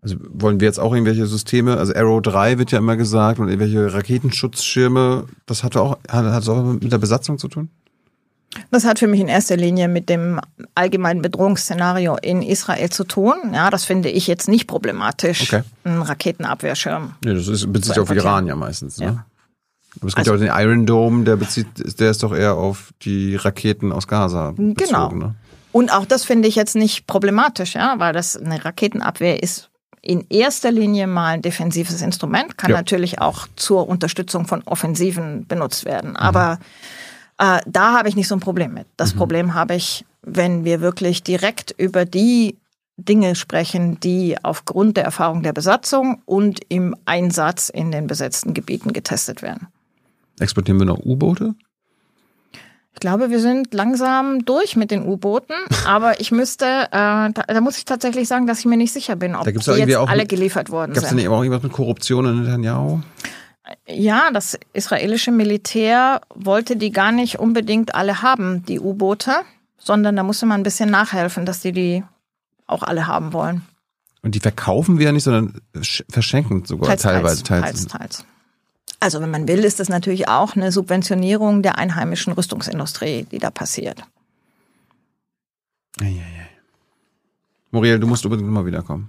also 0.00 0.16
wollen 0.28 0.60
wir 0.60 0.66
jetzt 0.66 0.78
auch 0.78 0.92
irgendwelche 0.92 1.26
Systeme, 1.26 1.76
also 1.76 1.94
Arrow 1.94 2.20
3 2.20 2.58
wird 2.58 2.70
ja 2.72 2.78
immer 2.78 2.96
gesagt 2.96 3.38
und 3.38 3.48
irgendwelche 3.48 3.92
Raketenschutzschirme, 3.92 5.26
das 5.46 5.64
hatte 5.64 5.80
auch, 5.80 5.98
hat, 6.08 6.24
hat 6.26 6.48
auch 6.48 6.64
mit 6.64 6.92
der 6.92 6.98
Besatzung 6.98 7.38
zu 7.38 7.48
tun? 7.48 7.70
Das 8.70 8.84
hat 8.84 8.98
für 8.98 9.06
mich 9.06 9.20
in 9.20 9.28
erster 9.28 9.56
Linie 9.56 9.88
mit 9.88 10.08
dem 10.08 10.40
allgemeinen 10.74 11.22
Bedrohungsszenario 11.22 12.16
in 12.22 12.42
Israel 12.42 12.90
zu 12.90 13.04
tun. 13.04 13.34
Ja, 13.52 13.70
das 13.70 13.84
finde 13.84 14.08
ich 14.10 14.26
jetzt 14.26 14.48
nicht 14.48 14.66
problematisch. 14.66 15.42
Okay. 15.42 15.62
Ein 15.84 16.02
Raketenabwehrschirm. 16.02 17.14
Nee, 17.24 17.34
das 17.34 17.48
ist, 17.48 17.72
bezieht 17.72 17.94
sich 17.94 18.00
auf 18.00 18.10
Iran 18.10 18.46
ja 18.46 18.54
meistens, 18.56 18.98
ne? 18.98 19.04
Ja. 19.06 19.26
Aber 20.00 20.08
es 20.08 20.14
gibt 20.16 20.26
ja 20.26 20.34
auch 20.34 20.38
den 20.38 20.48
Iron 20.52 20.86
Dome, 20.86 21.24
der 21.24 21.36
bezieht, 21.36 21.66
der 22.00 22.10
ist 22.10 22.22
doch 22.22 22.34
eher 22.34 22.54
auf 22.54 22.92
die 23.02 23.36
Raketen 23.36 23.92
aus 23.92 24.08
Gaza 24.08 24.50
bezogen, 24.50 24.74
Genau. 24.74 25.08
ne? 25.10 25.34
Und 25.70 25.92
auch 25.92 26.04
das 26.04 26.24
finde 26.24 26.46
ich 26.48 26.54
jetzt 26.56 26.76
nicht 26.76 27.06
problematisch, 27.06 27.74
ja, 27.74 27.94
weil 27.98 28.12
das 28.12 28.36
eine 28.36 28.64
Raketenabwehr 28.64 29.42
ist 29.42 29.70
in 30.02 30.26
erster 30.28 30.70
Linie 30.70 31.06
mal 31.06 31.28
ein 31.34 31.42
defensives 31.42 32.02
Instrument, 32.02 32.58
kann 32.58 32.70
Ja. 32.70 32.76
natürlich 32.76 33.20
auch 33.20 33.48
zur 33.56 33.88
Unterstützung 33.88 34.46
von 34.46 34.62
Offensiven 34.66 35.46
benutzt 35.46 35.84
werden. 35.86 36.14
Aber 36.16 36.58
äh, 37.38 37.60
da 37.66 37.98
habe 37.98 38.08
ich 38.08 38.16
nicht 38.16 38.28
so 38.28 38.36
ein 38.36 38.40
Problem 38.40 38.74
mit. 38.74 38.86
Das 38.96 39.14
Problem 39.14 39.54
habe 39.54 39.74
ich, 39.74 40.04
wenn 40.22 40.64
wir 40.64 40.80
wirklich 40.80 41.22
direkt 41.22 41.74
über 41.76 42.04
die 42.04 42.56
Dinge 42.96 43.34
sprechen, 43.34 43.98
die 44.00 44.36
aufgrund 44.42 44.96
der 44.96 45.04
Erfahrung 45.04 45.42
der 45.42 45.52
Besatzung 45.52 46.22
und 46.26 46.60
im 46.68 46.94
Einsatz 47.06 47.68
in 47.68 47.90
den 47.90 48.06
besetzten 48.06 48.54
Gebieten 48.54 48.92
getestet 48.92 49.42
werden. 49.42 49.66
Exportieren 50.38 50.78
wir 50.78 50.86
noch 50.86 50.98
U-Boote? 50.98 51.54
Ich 52.92 53.00
glaube, 53.00 53.30
wir 53.30 53.40
sind 53.40 53.74
langsam 53.74 54.44
durch 54.44 54.76
mit 54.76 54.92
den 54.92 55.04
U-Booten, 55.04 55.54
aber 55.86 56.20
ich 56.20 56.30
müsste, 56.30 56.64
äh, 56.64 56.88
da, 56.90 57.32
da 57.32 57.60
muss 57.60 57.76
ich 57.76 57.84
tatsächlich 57.84 58.28
sagen, 58.28 58.46
dass 58.46 58.60
ich 58.60 58.66
mir 58.66 58.76
nicht 58.76 58.92
sicher 58.92 59.16
bin, 59.16 59.34
ob 59.34 59.44
Da 59.44 59.50
gibt's 59.50 59.66
die 59.66 59.72
jetzt 59.72 59.96
auch 59.96 60.08
alle 60.08 60.26
geliefert 60.26 60.70
worden 60.70 60.92
Gab 60.92 61.02
es 61.02 61.08
denn 61.08 61.18
sind. 61.18 61.28
auch 61.28 61.42
irgendwas 61.42 61.64
mit 61.64 61.72
Korruption 61.72 62.26
in 62.26 62.42
Netanyahu? 62.44 63.00
Ja, 63.88 64.30
das 64.30 64.58
israelische 64.72 65.30
Militär 65.32 66.20
wollte 66.34 66.76
die 66.76 66.90
gar 66.90 67.12
nicht 67.12 67.38
unbedingt 67.38 67.94
alle 67.94 68.20
haben, 68.22 68.64
die 68.66 68.78
U-Boote, 68.78 69.36
sondern 69.78 70.16
da 70.16 70.22
musste 70.22 70.44
man 70.46 70.60
ein 70.60 70.64
bisschen 70.64 70.90
nachhelfen, 70.90 71.46
dass 71.46 71.60
die 71.60 71.72
die 71.72 72.04
auch 72.66 72.82
alle 72.82 73.06
haben 73.06 73.32
wollen. 73.32 73.62
Und 74.22 74.34
die 74.34 74.40
verkaufen 74.40 74.98
wir 74.98 75.06
ja 75.06 75.12
nicht, 75.12 75.24
sondern 75.24 75.60
sch- 75.76 76.04
verschenken 76.10 76.64
sogar 76.64 76.96
teilweise. 76.96 77.42
teils, 77.42 77.86
teils. 77.86 78.24
Also 79.00 79.20
wenn 79.20 79.30
man 79.30 79.46
will, 79.48 79.64
ist 79.64 79.80
das 79.80 79.88
natürlich 79.90 80.28
auch 80.28 80.56
eine 80.56 80.72
Subventionierung 80.72 81.62
der 81.62 81.76
einheimischen 81.76 82.32
Rüstungsindustrie, 82.32 83.24
die 83.30 83.38
da 83.38 83.50
passiert. 83.50 84.02
Eieiei. 86.00 86.48
Muriel, 87.70 87.98
du 87.98 88.06
musst 88.06 88.24
unbedingt 88.24 88.48
mal 88.50 88.64
wiederkommen. 88.66 89.08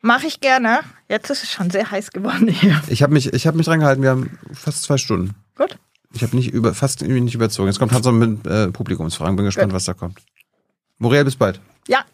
Mache 0.00 0.26
ich 0.26 0.40
gerne. 0.40 0.80
Jetzt 1.08 1.30
ist 1.30 1.42
es 1.42 1.50
schon 1.50 1.70
sehr 1.70 1.90
heiß 1.90 2.10
geworden 2.12 2.48
hier. 2.48 2.80
Ich 2.88 3.02
habe 3.02 3.12
mich, 3.12 3.32
ich 3.32 3.46
habe 3.46 3.56
mich 3.56 3.66
dran 3.66 3.80
gehalten. 3.80 4.02
Wir 4.02 4.10
haben 4.10 4.38
fast 4.52 4.82
zwei 4.82 4.96
Stunden. 4.96 5.34
Gut. 5.56 5.78
Ich 6.14 6.22
habe 6.22 6.36
nicht 6.36 6.50
über, 6.52 6.74
fast 6.74 7.02
nicht 7.02 7.34
überzogen. 7.34 7.68
Jetzt 7.68 7.78
kommt 7.78 7.92
Hans 7.92 8.06
mit 8.06 8.46
äh, 8.46 8.68
Publikumsfragen. 8.68 9.36
Bin 9.36 9.44
gespannt, 9.44 9.68
Gut. 9.68 9.74
was 9.74 9.84
da 9.84 9.94
kommt. 9.94 10.20
Muriel, 10.98 11.24
bis 11.24 11.36
bald. 11.36 11.60
Ja, 11.86 12.04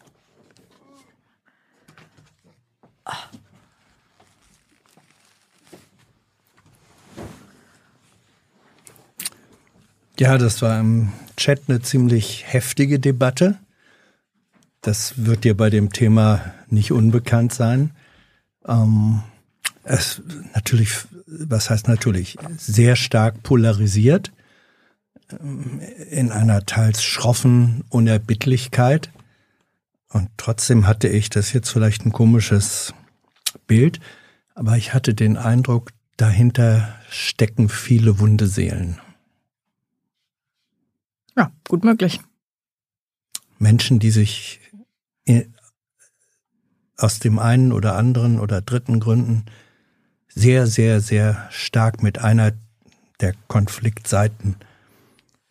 Ja, 10.17 10.37
das 10.37 10.61
war 10.61 10.79
im 10.79 11.11
Chat 11.35 11.63
eine 11.67 11.81
ziemlich 11.81 12.45
heftige 12.47 12.99
Debatte. 12.99 13.59
Das 14.85 15.25
wird 15.25 15.45
dir 15.45 15.57
bei 15.57 15.71
dem 15.71 15.91
Thema 15.91 16.53
nicht 16.69 16.91
unbekannt 16.91 17.51
sein. 17.51 17.89
Ähm, 18.67 19.23
es 19.83 20.21
natürlich, 20.53 20.91
was 21.25 21.71
heißt 21.71 21.87
natürlich, 21.87 22.37
sehr 22.55 22.95
stark 22.95 23.41
polarisiert 23.41 24.31
ähm, 25.31 25.81
in 26.11 26.31
einer 26.31 26.67
teils 26.67 27.03
schroffen 27.03 27.83
Unerbittlichkeit. 27.89 29.09
Und 30.09 30.29
trotzdem 30.37 30.85
hatte 30.85 31.07
ich, 31.07 31.31
das 31.31 31.51
jetzt 31.51 31.71
vielleicht 31.71 32.05
ein 32.05 32.11
komisches 32.11 32.93
Bild, 33.65 33.99
aber 34.53 34.77
ich 34.77 34.93
hatte 34.93 35.15
den 35.15 35.35
Eindruck, 35.35 35.93
dahinter 36.15 36.93
stecken 37.09 37.69
viele 37.69 38.19
wunde 38.19 38.45
Seelen. 38.45 39.01
ja, 41.35 41.51
gut 41.67 41.83
möglich. 41.83 42.19
Menschen, 43.57 43.97
die 43.97 44.11
sich 44.11 44.59
aus 46.97 47.19
dem 47.19 47.39
einen 47.39 47.71
oder 47.71 47.95
anderen 47.95 48.39
oder 48.39 48.61
dritten 48.61 48.99
Gründen 48.99 49.45
sehr, 50.27 50.67
sehr, 50.67 51.01
sehr 51.01 51.47
stark 51.51 52.03
mit 52.03 52.19
einer 52.19 52.53
der 53.21 53.33
Konfliktseiten 53.47 54.57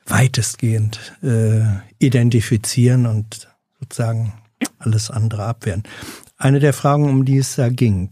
weitestgehend 0.06 1.14
äh, 1.22 1.62
identifizieren 1.98 3.06
und 3.06 3.48
sozusagen 3.80 4.34
alles 4.78 5.10
andere 5.10 5.44
abwehren. 5.44 5.82
Eine 6.36 6.60
der 6.60 6.74
Fragen, 6.74 7.08
um 7.08 7.24
die 7.24 7.38
es 7.38 7.56
da 7.56 7.70
ging, 7.70 8.10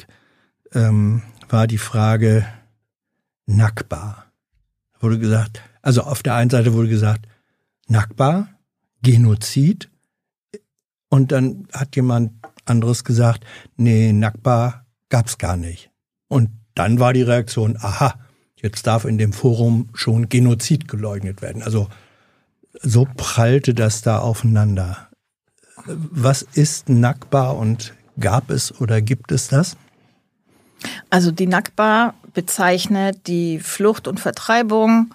ähm, 0.72 1.22
war 1.48 1.66
die 1.66 1.78
Frage 1.78 2.46
Nakba. 3.46 4.24
Wurde 5.00 5.18
gesagt, 5.18 5.62
also 5.82 6.02
auf 6.02 6.22
der 6.22 6.34
einen 6.34 6.50
Seite 6.50 6.72
wurde 6.72 6.88
gesagt, 6.88 7.26
Nakba, 7.88 8.48
Genozid. 9.02 9.90
Und 11.12 11.30
dann 11.30 11.68
hat 11.74 11.94
jemand 11.94 12.32
anderes 12.64 13.04
gesagt, 13.04 13.44
nee, 13.76 14.14
Nakba 14.14 14.86
gab's 15.10 15.36
gar 15.36 15.58
nicht. 15.58 15.90
Und 16.26 16.48
dann 16.74 17.00
war 17.00 17.12
die 17.12 17.20
Reaktion, 17.20 17.76
aha, 17.78 18.14
jetzt 18.56 18.86
darf 18.86 19.04
in 19.04 19.18
dem 19.18 19.34
Forum 19.34 19.90
schon 19.92 20.30
Genozid 20.30 20.88
geleugnet 20.88 21.42
werden. 21.42 21.62
Also 21.62 21.88
so 22.80 23.06
prallte 23.14 23.74
das 23.74 24.00
da 24.00 24.20
aufeinander. 24.20 25.10
Was 25.84 26.40
ist 26.40 26.88
Nakba 26.88 27.50
und 27.50 27.92
gab 28.18 28.48
es 28.48 28.80
oder 28.80 29.02
gibt 29.02 29.32
es 29.32 29.48
das? 29.48 29.76
Also 31.10 31.30
die 31.30 31.46
Nakba 31.46 32.14
bezeichnet 32.32 33.26
die 33.26 33.60
Flucht 33.60 34.08
und 34.08 34.18
Vertreibung 34.18 35.12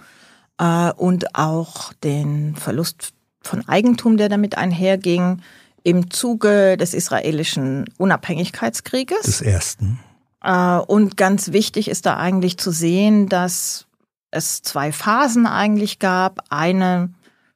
äh, 0.59 0.91
und 0.91 1.33
auch 1.33 1.91
den 2.03 2.55
Verlust 2.55 3.13
von 3.41 3.67
Eigentum, 3.67 4.17
der 4.17 4.29
damit 4.29 4.59
einherging, 4.59 5.41
im 5.87 6.11
Zuge 6.11 6.75
des 6.75 6.93
israelischen 6.93 7.85
Unabhängigkeitskrieges. 7.97 9.21
Des 9.21 9.41
ersten. 9.41 9.99
Äh, 10.43 10.79
und 10.79 11.15
ganz 11.15 11.53
wichtig 11.53 11.87
ist 11.87 12.05
da 12.05 12.17
eigentlich 12.17 12.57
zu 12.57 12.71
sehen, 12.71 13.29
dass 13.29 13.85
es 14.29 14.61
zwei 14.61 14.91
Phasen 14.91 15.47
eigentlich 15.47 15.99
gab. 15.99 16.43
Eine 16.49 17.13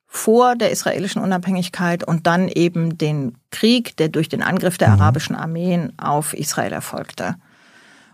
vor 0.08 0.56
der 0.56 0.72
israelischen 0.72 1.22
Unabhängigkeit 1.22 2.06
und 2.06 2.26
dann 2.26 2.48
eben 2.48 2.98
den 2.98 3.38
Krieg, 3.50 3.98
der 3.98 4.08
durch 4.08 4.30
den 4.30 4.44
Angriff 4.44 4.78
der 4.78 4.92
arabischen 4.94 5.36
Armeen 5.36 5.92
auf 6.00 6.34
Israel 6.34 6.72
erfolgte. 6.72 7.36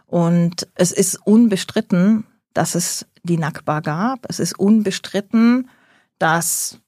Und 0.08 0.68
es 0.74 0.92
ist 0.92 1.20
unbestritten, 1.28 2.26
dass 2.56 2.74
es 2.74 3.06
die 3.22 3.38
Nakba 3.38 3.82
gab. 3.82 4.26
Es 4.30 4.40
ist 4.40 4.58
unbestritten, 4.58 5.70
dass 6.18 6.80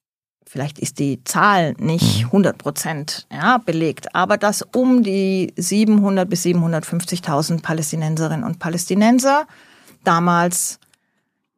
vielleicht 0.49 0.79
ist 0.79 0.97
die 0.97 1.23
Zahl 1.25 1.75
nicht 1.77 2.25
100 2.25 2.57
Prozent 2.57 3.27
ja, 3.31 3.59
belegt, 3.59 4.15
aber 4.15 4.35
dass 4.37 4.63
um 4.63 5.03
die 5.03 5.53
700 5.55 6.27
bis 6.27 6.43
750.000 6.43 7.61
Palästinenserinnen 7.61 8.43
und 8.43 8.57
Palästinenser 8.57 9.45
damals 10.03 10.79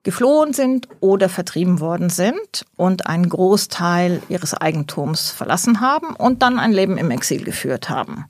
geflohen 0.04 0.52
sind 0.52 0.90
oder 1.00 1.30
vertrieben 1.30 1.80
worden 1.80 2.10
sind 2.10 2.66
und 2.76 3.08
einen 3.08 3.30
Großteil 3.30 4.22
ihres 4.28 4.54
Eigentums 4.54 5.30
verlassen 5.30 5.80
haben 5.80 6.14
und 6.14 6.42
dann 6.42 6.60
ein 6.60 6.74
Leben 6.74 6.98
im 6.98 7.12
Exil 7.12 7.46
geführt 7.46 7.90
haben. 7.90 8.26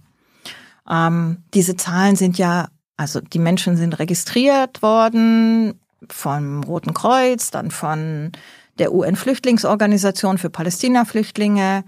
Ähm, 0.88 1.38
diese 1.56 1.76
Zahlen 1.76 2.16
sind 2.16 2.38
ja, 2.38 2.68
also 2.98 3.20
die 3.20 3.40
Menschen 3.40 3.78
sind 3.78 3.98
registriert 3.98 4.84
worden 4.84 5.80
vom 6.08 6.64
Roten 6.64 6.94
Kreuz, 6.94 7.50
dann 7.50 7.72
von 7.72 8.32
der 8.80 8.94
UN-Flüchtlingsorganisation 8.94 10.38
für 10.38 10.50
Palästina-Flüchtlinge 10.50 11.84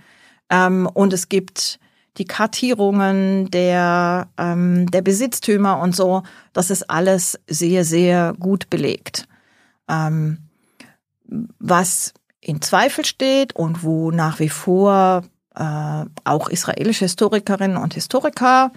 ähm, 0.49 0.87
und 0.93 1.13
es 1.13 1.29
gibt 1.29 1.79
die 2.17 2.25
Kartierungen 2.25 3.49
der, 3.49 4.27
ähm, 4.37 4.89
der 4.91 5.01
Besitztümer 5.01 5.79
und 5.79 5.95
so. 5.95 6.23
Das 6.53 6.69
ist 6.69 6.89
alles 6.89 7.39
sehr, 7.47 7.85
sehr 7.85 8.33
gut 8.39 8.69
belegt. 8.69 9.27
Ähm, 9.89 10.37
was 11.59 12.13
in 12.39 12.61
Zweifel 12.61 13.05
steht 13.05 13.55
und 13.55 13.83
wo 13.83 14.11
nach 14.11 14.39
wie 14.39 14.49
vor 14.49 15.23
äh, 15.55 16.05
auch 16.23 16.49
israelische 16.49 17.05
Historikerinnen 17.05 17.77
und 17.77 17.95
Historiker 17.95 18.71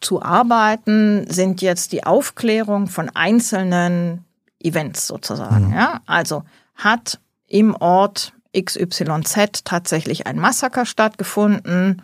zu 0.00 0.22
arbeiten, 0.22 1.26
sind 1.30 1.62
jetzt 1.62 1.92
die 1.92 2.04
Aufklärung 2.04 2.88
von 2.88 3.08
einzelnen 3.08 4.24
Events 4.64 5.06
sozusagen. 5.06 5.72
Ja? 5.72 6.00
Also 6.06 6.44
hat 6.74 7.20
im 7.46 7.74
Ort 7.74 8.32
XYZ 8.58 9.64
tatsächlich 9.64 10.26
ein 10.26 10.38
Massaker 10.38 10.86
stattgefunden 10.86 12.02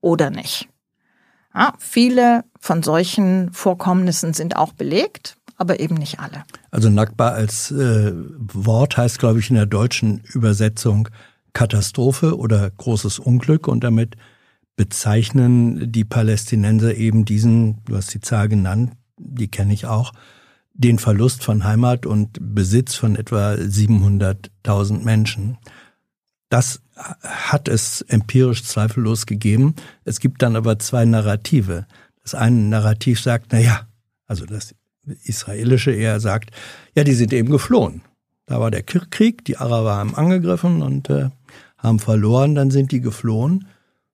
oder 0.00 0.30
nicht? 0.30 0.68
Ja, 1.54 1.74
viele 1.78 2.44
von 2.58 2.82
solchen 2.82 3.52
Vorkommnissen 3.52 4.32
sind 4.34 4.56
auch 4.56 4.72
belegt. 4.72 5.36
aber 5.56 5.78
eben 5.78 5.96
nicht 5.96 6.20
alle. 6.20 6.44
Also 6.70 6.88
Nakba 6.88 7.28
als 7.28 7.70
äh, 7.70 8.12
Wort 8.14 8.96
heißt, 8.96 9.18
glaube 9.18 9.40
ich, 9.40 9.50
in 9.50 9.56
der 9.56 9.66
deutschen 9.66 10.22
Übersetzung 10.32 11.10
Katastrophe 11.52 12.38
oder 12.38 12.70
großes 12.70 13.18
Unglück 13.18 13.68
und 13.68 13.84
damit 13.84 14.16
bezeichnen 14.76 15.92
die 15.92 16.04
Palästinenser 16.04 16.94
eben 16.94 17.26
diesen, 17.26 17.84
du 17.84 17.96
hast 17.96 18.14
die 18.14 18.20
Zahl 18.20 18.48
genannt, 18.48 18.92
die 19.18 19.48
kenne 19.48 19.74
ich 19.74 19.84
auch, 19.84 20.12
den 20.80 20.98
Verlust 20.98 21.44
von 21.44 21.64
Heimat 21.64 22.06
und 22.06 22.38
Besitz 22.40 22.94
von 22.94 23.14
etwa 23.14 23.52
700.000 23.52 25.04
Menschen. 25.04 25.58
Das 26.48 26.80
hat 27.22 27.68
es 27.68 28.00
empirisch 28.02 28.64
zweifellos 28.64 29.26
gegeben. 29.26 29.74
Es 30.04 30.20
gibt 30.20 30.42
dann 30.42 30.56
aber 30.56 30.78
zwei 30.78 31.04
Narrative. 31.04 31.86
Das 32.22 32.34
eine 32.34 32.56
Narrativ 32.56 33.20
sagt, 33.20 33.48
na 33.52 33.58
ja, 33.58 33.86
also 34.26 34.46
das 34.46 34.74
israelische 35.24 35.92
eher 35.92 36.18
sagt, 36.18 36.50
ja, 36.94 37.04
die 37.04 37.14
sind 37.14 37.32
eben 37.34 37.50
geflohen. 37.50 38.02
Da 38.46 38.58
war 38.58 38.70
der 38.70 38.82
Krieg, 38.82 39.44
die 39.44 39.58
Araber 39.58 39.96
haben 39.96 40.14
angegriffen 40.14 40.82
und 40.82 41.10
äh, 41.10 41.28
haben 41.76 41.98
verloren, 41.98 42.54
dann 42.54 42.70
sind 42.70 42.90
die 42.90 43.00
geflohen. 43.00 43.66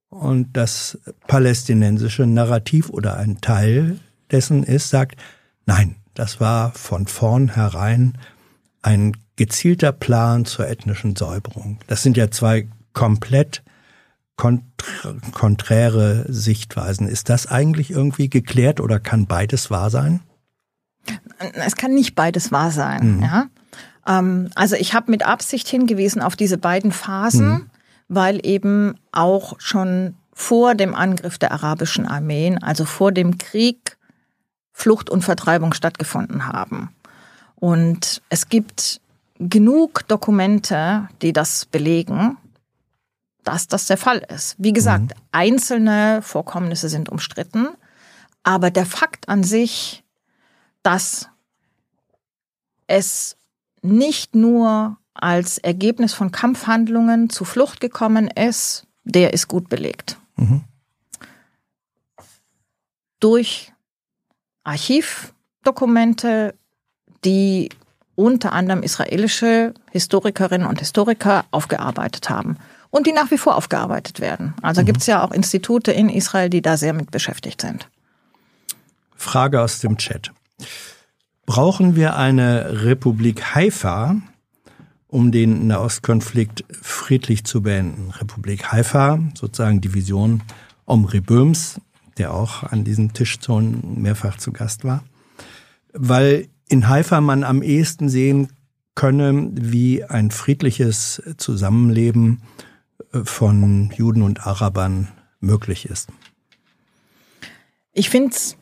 Und 0.09 0.57
das 0.57 0.99
palästinensische 1.27 2.27
Narrativ 2.27 2.91
oder 2.91 3.17
ein 3.17 3.41
Teil 3.41 3.99
dessen 4.31 4.65
ist, 4.65 4.91
sagt, 4.91 5.21
nein, 5.65 5.97
das 6.17 6.41
war 6.41 6.73
von 6.73 7.07
vornherein 7.07 8.19
ein 8.83 9.17
gezielter 9.37 9.93
Plan 9.93 10.47
zur 10.47 10.67
ethnischen 10.67 11.15
Säuberung. 11.15 11.79
Das 11.87 12.03
sind 12.03 12.17
ja 12.17 12.31
zwei 12.31 12.69
komplett 12.93 13.63
konträre 14.37 16.25
Sichtweisen. 16.29 17.09
Ist 17.09 17.29
das 17.29 17.47
eigentlich 17.47 17.91
irgendwie 17.91 18.29
geklärt 18.29 18.81
oder 18.81 18.99
kann 18.99 19.27
beides 19.27 19.71
wahr 19.71 19.91
sein? 19.91 20.21
Es 21.55 21.77
kann 21.77 21.95
nicht 21.95 22.15
beides 22.15 22.51
wahr 22.51 22.71
sein. 22.71 23.17
Mhm. 23.17 23.23
Ja? 23.23 23.47
Ähm, 24.07 24.51
also 24.55 24.77
ich 24.77 24.95
habe 24.95 25.11
mit 25.11 25.25
Absicht 25.27 25.69
hingewiesen 25.69 26.23
auf 26.23 26.37
diese 26.37 26.59
beiden 26.59 26.93
Phasen, 26.93 27.49
mhm. 27.49 27.71
weil 28.09 28.47
eben 28.47 28.95
auch 29.13 29.59
schon 29.59 30.15
vor 30.33 30.75
dem 30.75 30.95
Angriff 30.95 31.39
der 31.39 31.53
arabischen 31.53 32.07
Armeen, 32.07 32.63
also 32.63 32.85
vor 32.85 33.13
dem 33.13 33.39
Krieg, 33.39 33.96
Flucht 34.79 35.09
und 35.09 35.23
Vertreibung 35.23 35.73
stattgefunden 35.73 36.49
haben. 36.49 36.91
Und 37.55 38.21
es 38.29 38.51
gibt 38.51 39.01
genug 39.39 40.07
Dokumente, 40.07 41.09
die 41.23 41.33
das 41.33 41.65
belegen, 41.65 42.37
dass 43.43 43.69
das 43.69 43.87
der 43.87 43.97
Fall 43.97 44.19
ist. 44.19 44.55
Wie 44.59 44.75
gesagt, 44.75 45.05
mhm. 45.05 45.23
einzelne 45.33 46.21
Vorkommnisse 46.21 46.91
sind 46.91 47.09
umstritten, 47.09 47.69
aber 48.43 48.71
der 48.71 48.85
Fakt 48.85 49.31
an 49.31 49.45
sich, 49.45 50.05
dass 50.83 51.31
es 52.87 53.39
nicht 53.81 54.35
nur 54.35 54.99
als 55.15 55.57
Ergebnis 55.57 56.13
von 56.13 56.33
Kampfhandlungen 56.33 57.31
zu 57.31 57.47
Flucht 57.47 57.81
gekommen 57.81 58.29
ist, 58.29 58.87
der 59.05 59.33
ist 59.33 59.49
gut 59.49 59.71
belegt. 59.71 60.19
Mhm. 60.37 60.65
Durch 63.21 63.73
Archivdokumente, 64.67 66.55
die 67.25 67.71
unter 68.17 68.53
anderem 68.53 68.83
israelische 68.83 69.75
Historikerinnen 69.93 70.67
und 70.67 70.81
Historiker 70.81 71.45
aufgearbeitet 71.51 72.31
haben 72.31 72.57
und 72.91 73.07
die 73.07 73.13
nach 73.13 73.31
wie 73.31 73.39
vor 73.39 73.57
aufgearbeitet 73.57 74.21
werden. 74.21 74.55
Also 74.63 74.81
mhm. 74.81 74.87
gibt 74.87 75.01
es 75.01 75.07
ja 75.07 75.23
auch 75.23 75.31
Institute 75.31 75.93
in 75.93 76.09
Israel, 76.09 76.51
die 76.51 76.63
da 76.63 76.77
sehr 76.77 76.95
mit 76.95 77.11
beschäftigt 77.11 77.61
sind. 77.61 77.89
Frage 79.15 79.61
aus 79.61 79.81
dem 79.81 79.99
Chat. 79.99 80.33
Brauchen 81.45 81.95
wir 81.95 82.17
eine 82.17 82.85
Republik 82.85 83.55
Haifa, 83.55 84.17
um 85.07 85.31
den 85.31 85.69
Nahostkonflikt 85.69 86.65
friedlich 86.83 87.45
zu 87.45 87.63
beenden? 87.63 88.11
Republik 88.11 88.73
Haifa, 88.73 89.21
sozusagen 89.35 89.81
die 89.81 89.95
Vision 89.95 90.43
Omri 90.87 91.21
Böhms, 91.21 91.81
der 92.19 92.33
auch 92.35 92.63
an 92.63 92.85
diesem 92.85 93.13
Tischton 93.13 94.01
mehrfach 94.01 94.39
zu 94.39 94.53
Gast 94.53 94.85
war. 94.85 95.05
Weil 95.93 96.49
in 96.69 96.89
Haifa 96.89 97.21
man 97.21 97.45
am 97.45 97.63
ehesten 97.63 98.09
sehen 98.09 98.49
könne, 98.95 99.51
wie 99.53 100.05
ein 100.05 100.31
friedliches 100.31 101.23
Zusammenleben 101.37 102.43
äh, 103.13 103.21
von 103.25 103.93
Juden 103.95 104.23
und 104.23 104.47
Arabern 104.47 105.09
möglich 105.41 105.87
ist. 105.87 106.09
Ich 107.93 108.11
finde 108.11 108.31
es 108.31 108.57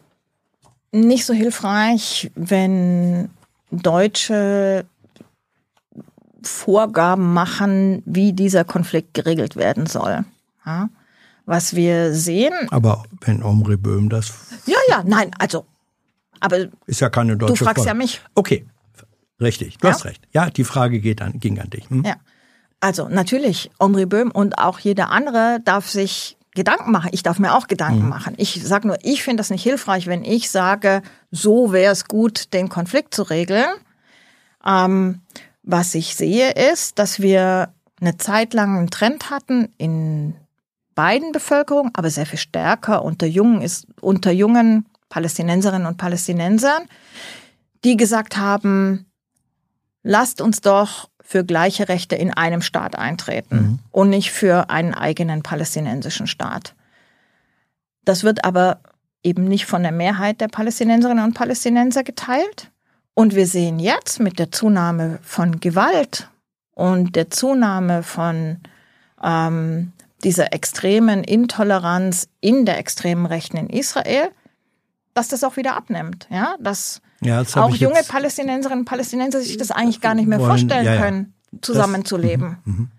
nicht 0.92 1.24
so 1.24 1.32
hilfreich, 1.32 2.30
wenn 2.34 3.30
Deutsche 3.70 4.84
Vorgaben 6.42 7.32
machen, 7.32 8.02
wie 8.04 8.32
dieser 8.32 8.64
Konflikt 8.64 9.14
geregelt 9.14 9.56
werden 9.56 9.86
soll. 9.86 10.24
Ja? 10.66 10.88
Was 11.46 11.74
wir 11.76 12.14
sehen. 12.14 12.54
Aber 12.70 13.04
wenn 13.20 13.42
Omri 13.42 13.76
Böhm 13.76 14.08
das. 14.08 14.32
Ja, 14.66 14.78
ja, 14.88 15.02
nein, 15.04 15.30
also. 15.38 15.66
Aber 16.40 16.68
ist 16.86 17.00
ja 17.00 17.10
keine 17.10 17.36
deutsche 17.36 17.54
Du 17.54 17.64
fragst 17.64 17.84
Frage. 17.84 17.88
ja 17.88 17.94
mich. 17.94 18.20
Okay, 18.34 18.66
richtig, 19.40 19.78
du 19.78 19.88
ja? 19.88 19.94
hast 19.94 20.04
recht. 20.04 20.26
Ja, 20.32 20.50
die 20.50 20.64
Frage 20.64 21.00
geht 21.00 21.22
an, 21.22 21.38
ging 21.38 21.58
an 21.58 21.70
dich. 21.70 21.88
Hm? 21.90 22.04
Ja. 22.04 22.16
Also 22.80 23.08
natürlich, 23.08 23.70
Omri 23.78 24.04
Böhm 24.04 24.30
und 24.30 24.58
auch 24.58 24.78
jeder 24.78 25.10
andere 25.10 25.58
darf 25.64 25.88
sich 25.88 26.36
Gedanken 26.54 26.92
machen. 26.92 27.10
Ich 27.12 27.22
darf 27.22 27.38
mir 27.38 27.54
auch 27.54 27.66
Gedanken 27.66 28.04
mhm. 28.04 28.08
machen. 28.08 28.34
Ich 28.36 28.62
sage 28.64 28.86
nur, 28.86 28.98
ich 29.02 29.22
finde 29.22 29.40
das 29.40 29.50
nicht 29.50 29.62
hilfreich, 29.62 30.06
wenn 30.06 30.24
ich 30.24 30.50
sage, 30.50 31.02
so 31.30 31.72
wäre 31.72 31.92
es 31.92 32.06
gut, 32.06 32.52
den 32.52 32.68
Konflikt 32.68 33.14
zu 33.14 33.22
regeln. 33.22 33.66
Ähm, 34.64 35.20
was 35.62 35.94
ich 35.94 36.14
sehe, 36.14 36.52
ist, 36.52 36.98
dass 36.98 37.20
wir 37.20 37.70
eine 38.00 38.18
Zeit 38.18 38.54
lang 38.54 38.76
einen 38.76 38.90
Trend 38.90 39.30
hatten 39.30 39.72
in 39.78 40.36
beiden 40.94 41.32
Bevölkerungen, 41.32 41.90
aber 41.94 42.10
sehr 42.10 42.26
viel 42.26 42.38
stärker 42.38 43.04
unter 43.04 43.26
jungen 43.26 43.62
ist 43.62 43.86
unter 44.00 44.30
jungen 44.30 44.86
Palästinenserinnen 45.08 45.86
und 45.86 45.96
Palästinensern, 45.96 46.84
die 47.84 47.96
gesagt 47.96 48.36
haben, 48.36 49.06
lasst 50.02 50.40
uns 50.40 50.60
doch 50.60 51.08
für 51.20 51.44
gleiche 51.44 51.88
Rechte 51.88 52.16
in 52.16 52.32
einem 52.32 52.62
Staat 52.62 52.96
eintreten 52.98 53.56
mhm. 53.56 53.78
und 53.90 54.10
nicht 54.10 54.30
für 54.30 54.70
einen 54.70 54.94
eigenen 54.94 55.42
palästinensischen 55.42 56.26
Staat. 56.26 56.74
Das 58.04 58.22
wird 58.22 58.44
aber 58.44 58.80
eben 59.22 59.44
nicht 59.44 59.64
von 59.64 59.82
der 59.82 59.92
Mehrheit 59.92 60.40
der 60.40 60.48
Palästinenserinnen 60.48 61.24
und 61.24 61.34
Palästinenser 61.34 62.04
geteilt. 62.04 62.70
Und 63.14 63.34
wir 63.34 63.46
sehen 63.46 63.78
jetzt 63.78 64.20
mit 64.20 64.38
der 64.38 64.52
Zunahme 64.52 65.18
von 65.22 65.60
Gewalt 65.60 66.28
und 66.72 67.16
der 67.16 67.30
Zunahme 67.30 68.02
von 68.02 68.58
ähm, 69.22 69.92
dieser 70.24 70.52
extremen 70.52 71.22
Intoleranz 71.22 72.28
in 72.40 72.66
der 72.66 72.78
extremen 72.78 73.26
Rechten 73.26 73.56
in 73.56 73.68
Israel, 73.68 74.30
dass 75.12 75.28
das 75.28 75.44
auch 75.44 75.56
wieder 75.56 75.76
abnimmt. 75.76 76.26
Ja, 76.30 76.56
dass 76.60 77.00
ja, 77.20 77.42
auch 77.54 77.74
junge 77.74 78.02
Palästinenserinnen 78.02 78.80
und 78.80 78.84
Palästinenser 78.84 79.40
sich 79.40 79.56
das 79.56 79.70
eigentlich 79.70 80.00
gar 80.00 80.14
nicht 80.14 80.26
mehr 80.26 80.38
wollen, 80.38 80.50
vorstellen 80.50 80.84
ja, 80.84 80.94
ja. 80.94 81.00
können, 81.00 81.34
zusammenzuleben. 81.60 82.58
Das, 82.64 82.66
mhm, 82.66 82.80
mhm. 82.80 82.90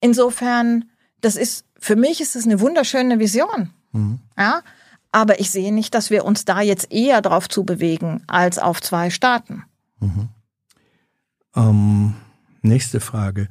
Insofern, 0.00 0.84
das 1.20 1.36
ist, 1.36 1.64
für 1.78 1.96
mich 1.96 2.20
ist 2.20 2.36
es 2.36 2.46
eine 2.46 2.60
wunderschöne 2.60 3.18
Vision. 3.18 3.70
Mhm. 3.92 4.20
Ja, 4.38 4.62
aber 5.12 5.40
ich 5.40 5.50
sehe 5.50 5.74
nicht, 5.74 5.94
dass 5.94 6.10
wir 6.10 6.24
uns 6.24 6.44
da 6.44 6.60
jetzt 6.60 6.92
eher 6.92 7.20
drauf 7.20 7.48
zu 7.48 7.64
bewegen 7.64 8.22
als 8.28 8.58
auf 8.58 8.80
zwei 8.80 9.10
Staaten. 9.10 9.64
Mhm. 9.98 10.28
Ähm, 11.56 12.14
nächste 12.62 13.00
Frage. 13.00 13.48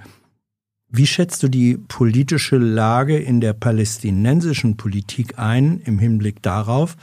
Wie 0.89 1.07
schätzt 1.07 1.43
du 1.43 1.49
die 1.49 1.77
politische 1.77 2.57
Lage 2.57 3.17
in 3.17 3.41
der 3.41 3.53
palästinensischen 3.53 4.75
Politik 4.75 5.37
ein 5.37 5.81
im 5.85 5.99
Hinblick 5.99 6.41
darauf, 6.41 6.97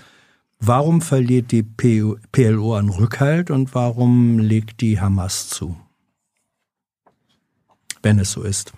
Warum 0.59 1.03
verliert 1.03 1.53
die 1.53 1.63
PLO 1.63 2.75
an 2.77 2.89
Rückhalt 2.89 3.51
und 3.51 3.75
warum 3.75 4.39
legt 4.39 4.81
die 4.81 5.01
Hamas 5.01 5.49
zu? 5.49 5.77
Wenn 8.03 8.19
es 8.19 8.33
so 8.33 8.43
ist. 8.43 8.73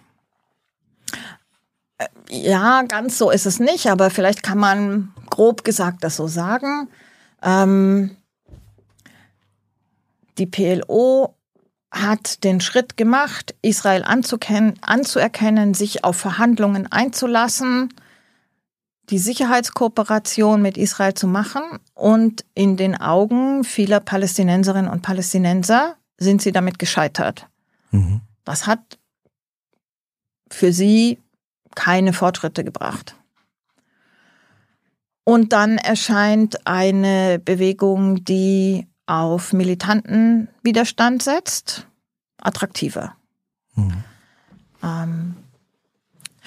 Ja, 2.28 2.82
ganz 2.82 3.16
so 3.16 3.30
ist 3.30 3.46
es 3.46 3.60
nicht, 3.60 3.86
aber 3.86 4.10
vielleicht 4.10 4.42
kann 4.42 4.58
man 4.58 5.12
grob 5.30 5.64
gesagt 5.64 6.04
das 6.04 6.16
so 6.16 6.26
sagen. 6.26 6.88
Ähm, 7.42 8.16
die 10.36 10.46
PLO 10.46 11.34
hat 11.90 12.44
den 12.44 12.60
Schritt 12.60 12.96
gemacht, 12.96 13.54
Israel 13.62 14.04
anzuerkennen, 14.04 15.74
sich 15.74 16.04
auf 16.04 16.16
Verhandlungen 16.16 16.90
einzulassen 16.90 17.90
die 19.10 19.18
Sicherheitskooperation 19.18 20.60
mit 20.60 20.76
Israel 20.76 21.14
zu 21.14 21.26
machen 21.26 21.62
und 21.94 22.44
in 22.54 22.76
den 22.76 22.94
Augen 22.94 23.64
vieler 23.64 24.00
Palästinenserinnen 24.00 24.90
und 24.90 25.02
Palästinenser 25.02 25.96
sind 26.18 26.42
sie 26.42 26.52
damit 26.52 26.78
gescheitert. 26.78 27.46
Mhm. 27.90 28.20
Das 28.44 28.66
hat 28.66 28.98
für 30.50 30.72
sie 30.72 31.18
keine 31.74 32.12
Fortschritte 32.12 32.64
gebracht. 32.64 33.14
Und 35.24 35.52
dann 35.52 35.76
erscheint 35.76 36.66
eine 36.66 37.38
Bewegung, 37.38 38.24
die 38.24 38.86
auf 39.08 39.52
militanten 39.52 40.48
Widerstand 40.62 41.22
setzt, 41.22 41.86
attraktiver. 42.38 43.14
Mhm. 43.74 44.04
Ähm, 44.82 45.36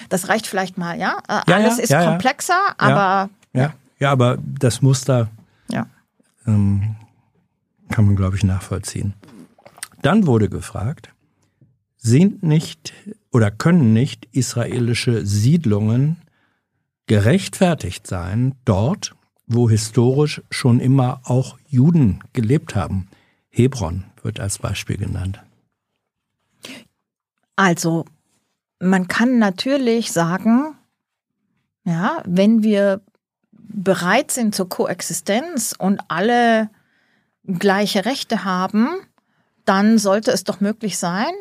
das 0.08 0.28
reicht 0.28 0.46
vielleicht 0.46 0.78
mal, 0.78 0.98
ja. 0.98 1.18
Äh, 1.28 1.40
ja 1.48 1.56
Alles 1.56 1.76
ja, 1.78 1.82
ist 1.82 1.90
ja, 1.90 2.04
komplexer, 2.04 2.74
aber. 2.78 3.30
Ja. 3.52 3.74
ja, 3.98 4.10
aber 4.12 4.38
das 4.40 4.80
Muster 4.80 5.28
ja. 5.68 5.86
ähm, 6.46 6.96
kann 7.90 8.06
man, 8.06 8.16
glaube 8.16 8.36
ich, 8.36 8.44
nachvollziehen. 8.44 9.14
Dann 10.00 10.26
wurde 10.26 10.48
gefragt, 10.48 11.10
sind 11.96 12.42
nicht 12.42 12.92
oder 13.30 13.50
können 13.50 13.92
nicht 13.92 14.26
israelische 14.32 15.24
Siedlungen 15.24 16.16
gerechtfertigt 17.06 18.06
sein, 18.06 18.54
dort, 18.64 19.14
wo 19.54 19.68
historisch 19.68 20.42
schon 20.50 20.80
immer 20.80 21.20
auch 21.24 21.58
Juden 21.68 22.20
gelebt 22.32 22.74
haben. 22.74 23.08
Hebron 23.50 24.04
wird 24.22 24.40
als 24.40 24.58
Beispiel 24.58 24.96
genannt. 24.96 25.40
Also, 27.56 28.04
man 28.80 29.08
kann 29.08 29.38
natürlich 29.38 30.12
sagen, 30.12 30.76
ja, 31.84 32.22
wenn 32.26 32.62
wir 32.62 33.02
bereit 33.52 34.30
sind 34.30 34.54
zur 34.54 34.68
Koexistenz 34.68 35.74
und 35.78 36.00
alle 36.08 36.70
gleiche 37.44 38.04
Rechte 38.04 38.44
haben, 38.44 38.88
dann 39.64 39.98
sollte 39.98 40.30
es 40.30 40.44
doch 40.44 40.60
möglich 40.60 40.98
sein, 40.98 41.32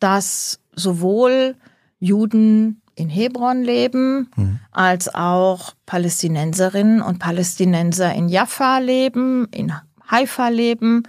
dass 0.00 0.60
sowohl 0.74 1.56
Juden 1.98 2.82
in 2.94 3.08
Hebron 3.08 3.62
leben, 3.62 4.30
mhm. 4.36 4.60
als 4.70 5.14
auch 5.14 5.74
Palästinenserinnen 5.86 7.02
und 7.02 7.18
Palästinenser 7.18 8.12
in 8.14 8.28
Jaffa 8.28 8.78
leben, 8.78 9.48
in 9.50 9.72
Haifa 10.10 10.48
leben. 10.48 11.04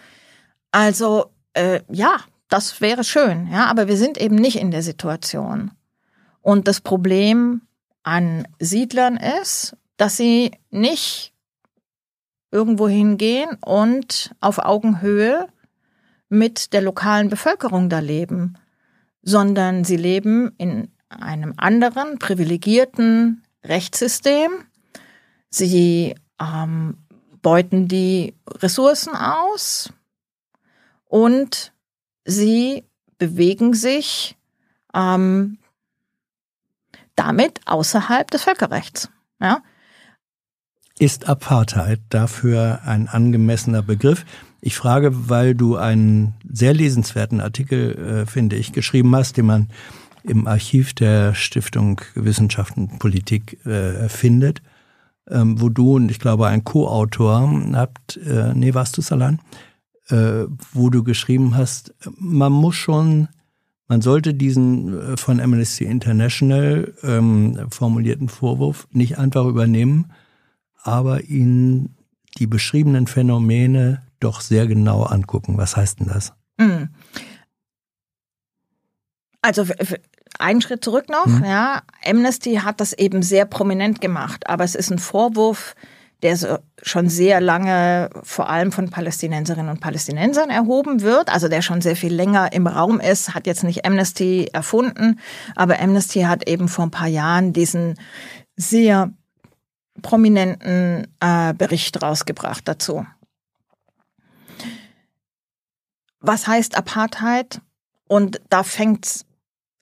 Also 0.71 1.31
äh, 1.53 1.81
ja, 1.89 2.17
das 2.49 2.81
wäre 2.81 3.03
schön, 3.03 3.47
ja, 3.51 3.65
aber 3.65 3.87
wir 3.87 3.97
sind 3.97 4.17
eben 4.17 4.35
nicht 4.35 4.59
in 4.59 4.71
der 4.71 4.83
Situation. 4.83 5.71
Und 6.41 6.67
das 6.67 6.81
Problem 6.81 7.61
an 8.03 8.47
Siedlern 8.59 9.17
ist, 9.17 9.75
dass 9.97 10.17
sie 10.17 10.51
nicht 10.69 11.33
irgendwo 12.51 12.87
hingehen 12.87 13.57
und 13.61 14.35
auf 14.39 14.59
Augenhöhe 14.59 15.47
mit 16.29 16.73
der 16.73 16.81
lokalen 16.81 17.29
Bevölkerung 17.29 17.89
da 17.89 17.99
leben, 17.99 18.57
sondern 19.21 19.83
sie 19.83 19.97
leben 19.97 20.53
in 20.57 20.89
einem 21.21 21.53
anderen 21.57 22.19
privilegierten 22.19 23.43
Rechtssystem. 23.63 24.51
Sie 25.49 26.15
ähm, 26.39 26.97
beuten 27.41 27.87
die 27.87 28.35
Ressourcen 28.47 29.15
aus 29.15 29.91
und 31.05 31.73
sie 32.25 32.83
bewegen 33.17 33.73
sich 33.73 34.35
ähm, 34.93 35.57
damit 37.15 37.61
außerhalb 37.65 38.29
des 38.31 38.43
Völkerrechts. 38.43 39.09
Ja? 39.39 39.61
Ist 40.97 41.27
Apartheid 41.27 41.99
dafür 42.09 42.81
ein 42.85 43.07
angemessener 43.07 43.81
Begriff? 43.81 44.25
Ich 44.61 44.75
frage, 44.75 45.29
weil 45.29 45.53
du 45.53 45.75
einen 45.75 46.33
sehr 46.49 46.73
lesenswerten 46.73 47.41
Artikel, 47.41 48.23
äh, 48.23 48.25
finde 48.25 48.55
ich, 48.55 48.73
geschrieben 48.73 49.15
hast, 49.15 49.37
den 49.37 49.45
man 49.45 49.69
im 50.27 50.47
Archiv 50.47 50.93
der 50.93 51.33
Stiftung 51.33 52.01
Wissenschaft 52.15 52.77
und 52.77 52.99
Politik 52.99 53.65
äh, 53.65 54.09
findet, 54.09 54.61
ähm, 55.29 55.59
wo 55.61 55.69
du 55.69 55.95
und 55.95 56.09
ich 56.09 56.19
glaube 56.19 56.47
ein 56.47 56.63
Co-Autor 56.63 57.71
habt, 57.73 58.17
äh, 58.17 58.53
nee, 58.53 58.73
warst 58.73 58.97
du 58.97 59.01
es 59.01 59.11
allein, 59.11 59.39
äh, 60.09 60.45
wo 60.73 60.89
du 60.89 61.03
geschrieben 61.03 61.55
hast, 61.55 61.93
man 62.17 62.51
muss 62.51 62.75
schon, 62.75 63.27
man 63.87 64.01
sollte 64.01 64.33
diesen 64.33 65.13
äh, 65.13 65.17
von 65.17 65.39
Amnesty 65.39 65.85
International 65.85 66.93
ähm, 67.03 67.67
formulierten 67.69 68.29
Vorwurf 68.29 68.87
nicht 68.91 69.17
einfach 69.17 69.45
übernehmen, 69.45 70.11
aber 70.83 71.23
ihn 71.23 71.95
die 72.37 72.47
beschriebenen 72.47 73.07
Phänomene 73.07 74.01
doch 74.19 74.41
sehr 74.41 74.67
genau 74.67 75.03
angucken. 75.03 75.57
Was 75.57 75.77
heißt 75.77 75.99
denn 75.99 76.07
das? 76.07 76.33
Mhm. 76.57 76.89
Also 79.41 79.65
einen 80.39 80.61
Schritt 80.61 80.83
zurück 80.83 81.09
noch, 81.09 81.25
mhm. 81.25 81.45
ja. 81.45 81.81
Amnesty 82.05 82.55
hat 82.55 82.79
das 82.81 82.93
eben 82.93 83.21
sehr 83.21 83.45
prominent 83.45 84.01
gemacht, 84.01 84.47
aber 84.47 84.63
es 84.63 84.75
ist 84.75 84.91
ein 84.91 84.99
Vorwurf, 84.99 85.75
der 86.21 86.37
so 86.37 86.57
schon 86.81 87.09
sehr 87.09 87.41
lange 87.41 88.09
vor 88.23 88.49
allem 88.49 88.71
von 88.71 88.89
Palästinenserinnen 88.89 89.69
und 89.69 89.81
Palästinensern 89.81 90.49
erhoben 90.49 91.01
wird, 91.01 91.29
also 91.29 91.47
der 91.47 91.61
schon 91.61 91.81
sehr 91.81 91.95
viel 91.95 92.13
länger 92.13 92.53
im 92.53 92.67
Raum 92.67 92.99
ist, 92.99 93.33
hat 93.33 93.47
jetzt 93.47 93.63
nicht 93.63 93.85
Amnesty 93.85 94.49
erfunden, 94.51 95.19
aber 95.55 95.79
Amnesty 95.79 96.21
hat 96.21 96.47
eben 96.47 96.67
vor 96.67 96.85
ein 96.85 96.91
paar 96.91 97.07
Jahren 97.07 97.53
diesen 97.53 97.99
sehr 98.55 99.11
prominenten 100.01 101.07
äh, 101.19 101.53
Bericht 101.53 102.01
rausgebracht 102.01 102.67
dazu. 102.67 103.05
Was 106.19 106.47
heißt 106.47 106.77
Apartheid? 106.77 107.61
Und 108.07 108.41
da 108.49 108.63
fängt's 108.63 109.24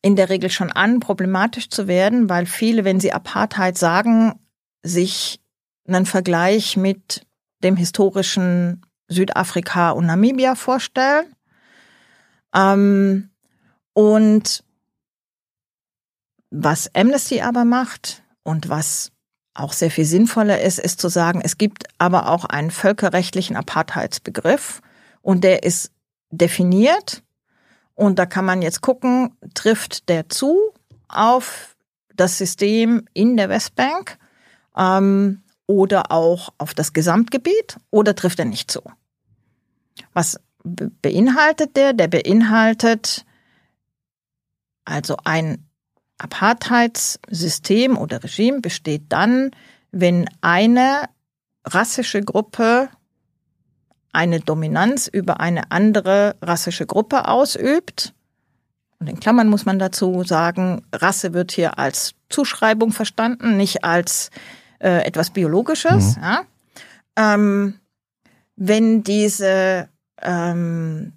in 0.03 0.15
der 0.17 0.29
Regel 0.29 0.51
schon 0.51 0.71
an, 0.71 0.99
problematisch 0.99 1.69
zu 1.69 1.87
werden, 1.87 2.29
weil 2.29 2.45
viele, 2.45 2.83
wenn 2.83 2.99
sie 2.99 3.13
Apartheid 3.13 3.77
sagen, 3.77 4.39
sich 4.83 5.39
einen 5.87 6.05
Vergleich 6.05 6.77
mit 6.77 7.25
dem 7.63 7.77
historischen 7.77 8.85
Südafrika 9.07 9.91
und 9.91 10.05
Namibia 10.05 10.55
vorstellen. 10.55 11.33
Ähm, 12.53 13.29
und 13.93 14.63
was 16.51 16.93
Amnesty 16.93 17.41
aber 17.41 17.63
macht 17.63 18.23
und 18.43 18.69
was 18.69 19.11
auch 19.53 19.71
sehr 19.71 19.89
viel 19.91 20.05
sinnvoller 20.05 20.61
ist, 20.61 20.79
ist 20.79 20.99
zu 20.99 21.07
sagen, 21.07 21.39
es 21.41 21.57
gibt 21.57 21.85
aber 21.97 22.27
auch 22.29 22.43
einen 22.43 22.71
völkerrechtlichen 22.71 23.55
Apartheidsbegriff 23.55 24.81
und 25.21 25.43
der 25.45 25.63
ist 25.63 25.91
definiert 26.29 27.23
und 27.95 28.19
da 28.19 28.25
kann 28.25 28.45
man 28.45 28.61
jetzt 28.61 28.81
gucken, 28.81 29.35
trifft 29.53 30.09
der 30.09 30.29
zu 30.29 30.73
auf 31.07 31.75
das 32.15 32.37
System 32.37 33.05
in 33.13 33.37
der 33.37 33.49
Westbank 33.49 34.17
ähm, 34.75 35.41
oder 35.67 36.11
auch 36.11 36.49
auf 36.57 36.73
das 36.73 36.93
Gesamtgebiet 36.93 37.77
oder 37.91 38.15
trifft 38.15 38.39
er 38.39 38.45
nicht 38.45 38.71
zu? 38.71 38.81
Was 40.13 40.39
beinhaltet 40.63 41.75
der? 41.75 41.93
Der 41.93 42.07
beinhaltet 42.07 43.25
also 44.85 45.17
ein 45.23 45.65
Apartheidssystem 46.17 47.97
oder 47.97 48.23
Regime 48.23 48.61
besteht 48.61 49.03
dann, 49.09 49.51
wenn 49.91 50.29
eine 50.41 51.09
rassische 51.65 52.21
Gruppe 52.21 52.89
eine 54.13 54.39
Dominanz 54.39 55.07
über 55.07 55.39
eine 55.39 55.71
andere 55.71 56.35
rassische 56.41 56.85
Gruppe 56.85 57.27
ausübt. 57.27 58.13
Und 58.99 59.09
in 59.09 59.19
Klammern 59.19 59.49
muss 59.49 59.65
man 59.65 59.79
dazu 59.79 60.23
sagen, 60.23 60.85
Rasse 60.93 61.33
wird 61.33 61.51
hier 61.51 61.77
als 61.77 62.13
Zuschreibung 62.29 62.91
verstanden, 62.91 63.57
nicht 63.57 63.83
als 63.83 64.29
äh, 64.79 65.05
etwas 65.05 65.31
Biologisches. 65.31 66.15
Mhm. 66.15 66.23
Ja? 66.23 66.41
Ähm, 67.17 67.79
wenn 68.55 69.03
diese 69.03 69.89
ähm, 70.21 71.13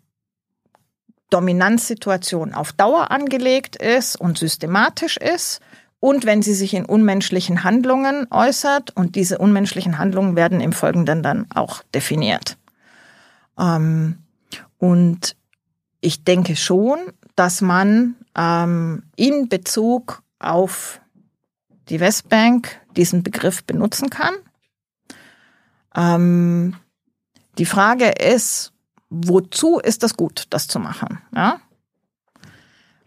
Dominanzsituation 1.31 2.55
auf 2.55 2.73
Dauer 2.73 3.11
angelegt 3.11 3.77
ist 3.77 4.17
und 4.17 4.39
systematisch 4.39 5.17
ist 5.17 5.61
und 6.01 6.25
wenn 6.25 6.43
sie 6.43 6.55
sich 6.55 6.75
in 6.75 6.85
unmenschlichen 6.85 7.65
Handlungen 7.65 8.27
äußert 8.31 8.97
und 8.97 9.17
diese 9.17 9.39
unmenschlichen 9.39 9.99
Handlungen 9.99 10.37
werden 10.37 10.61
im 10.61 10.73
Folgenden 10.73 11.23
dann 11.23 11.47
auch 11.55 11.83
definiert. 11.95 12.57
Ähm, 13.59 14.19
und 14.79 15.37
ich 16.01 16.25
denke 16.25 16.57
schon, 16.57 16.99
dass 17.35 17.61
man 17.61 18.17
ähm, 18.37 19.05
in 19.17 19.49
Bezug 19.49 20.23
auf 20.39 21.01
die 21.89 22.01
Westbank 22.01 22.81
diesen 22.97 23.23
Begriff 23.23 23.65
benutzen 23.65 24.11
kann. 24.11 24.35
Ähm, 25.95 26.77
die 27.59 27.67
Frage 27.67 28.07
ist, 28.11 28.73
wozu 29.09 29.79
ist 29.79 30.03
das 30.03 30.17
gut, 30.17 30.45
das 30.51 30.69
zu 30.69 30.79
machen? 30.79 31.21
Ja? 31.35 31.61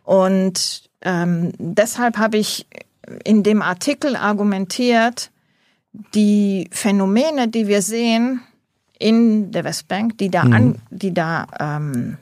Und 0.04 0.90
ähm, 1.02 1.52
deshalb 1.58 2.18
habe 2.18 2.38
ich 2.38 2.68
in 3.24 3.44
dem 3.44 3.62
Artikel 3.62 4.16
argumentiert, 4.16 5.32
die 6.14 6.70
Phänomene, 6.72 7.48
die 7.48 7.68
wir 7.68 7.82
sehen, 7.82 8.42
in 9.00 9.52
der 9.52 9.64
Westbank, 9.64 10.18
die 10.18 10.30
da, 10.30 10.44
mhm. 10.44 10.54
an, 10.54 10.82
die 10.92 11.14
da 11.14 11.48
ähm, 11.60 12.18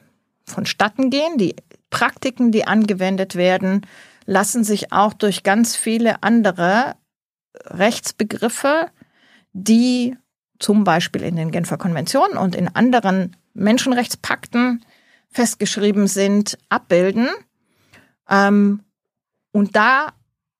vonstatten 0.46 1.10
gehen. 1.10 1.38
Die 1.38 1.56
Praktiken, 1.90 2.52
die 2.52 2.66
angewendet 2.66 3.36
werden, 3.36 3.86
lassen 4.26 4.64
sich 4.64 4.94
auch 4.94 5.14
durch 5.14 5.44
ganz 5.44 5.76
viele 5.76 6.24
andere 6.24 6.96
Rechtsbegriffe, 7.66 8.88
die 9.54 10.16
zum 10.60 10.84
Beispiel 10.84 11.24
in 11.24 11.36
den 11.36 11.52
Genfer 11.52 11.78
Konventionen 11.78 12.38
und 12.38 12.56
in 12.56 12.68
anderen 12.68 13.36
Menschenrechtspakten 13.54 14.86
festgeschrieben 15.30 16.08
sind, 16.08 16.58
abbilden. 16.70 17.28
Ähm, 18.30 18.82
und 19.52 19.76
da 19.76 20.14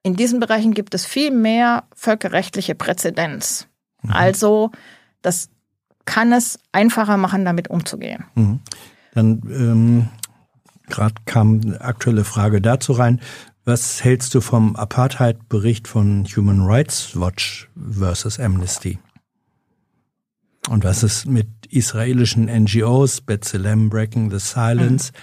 in 0.04 0.16
diesen 0.16 0.40
Bereichen 0.40 0.74
gibt 0.74 0.94
es 0.94 1.06
viel 1.06 1.32
mehr 1.32 1.84
völkerrechtliche 1.94 2.76
Präzedenz. 2.76 3.68
Mhm. 4.02 4.14
Also 4.14 4.72
das 5.22 5.50
kann 6.08 6.34
es 6.34 6.58
einfacher 6.72 7.18
machen, 7.18 7.46
damit 7.46 7.70
umzugehen. 7.70 8.24
Mhm. 8.34 8.60
Dann 9.14 9.42
ähm, 9.50 10.08
gerade 10.88 11.16
kam 11.26 11.62
eine 11.62 11.82
aktuelle 11.82 12.24
Frage 12.24 12.62
dazu 12.62 12.94
rein. 12.94 13.22
Was 13.66 14.04
hältst 14.04 14.34
du 14.34 14.42
vom 14.42 14.76
Apartheid-Bericht 14.76 15.88
von 15.88 16.26
Human 16.36 16.62
Rights 16.62 17.20
Watch 17.20 17.70
versus 17.76 18.40
Amnesty? 18.40 18.98
Und 20.70 20.84
was 20.84 21.04
ist 21.04 21.26
mit 21.28 21.48
israelischen 21.70 22.46
NGOs, 22.46 23.22
B'Tselem, 23.22 23.90
Breaking 23.90 24.32
the 24.32 24.40
Silence, 24.40 25.12
mhm. 25.12 25.18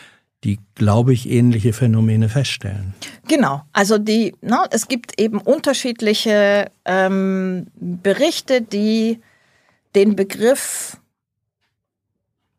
die, 0.45 0.61
glaube 0.75 1.15
ich, 1.15 1.31
ähnliche 1.31 1.73
Phänomene 1.73 2.29
feststellen? 2.29 2.95
Genau, 3.27 3.63
also 3.73 3.97
die, 3.97 4.35
ne, 4.43 4.65
es 4.71 4.89
gibt 4.89 5.19
eben 5.19 5.39
unterschiedliche 5.39 6.71
ähm, 6.85 7.69
Berichte, 7.77 8.61
die 8.61 9.21
den 9.94 10.16
Begriff, 10.16 10.98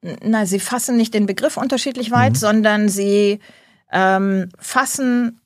na, 0.02 0.46
sie 0.46 0.60
fassen 0.60 0.98
nicht 0.98 1.14
den 1.14 1.26
Begriff 1.26 1.58
unterschiedlich 1.58 2.12
weit, 2.12 2.34
mhm. 2.34 2.38
sondern 2.38 2.90
sie 2.90 3.40
ähm, 3.92 4.50
fassen 4.60 5.40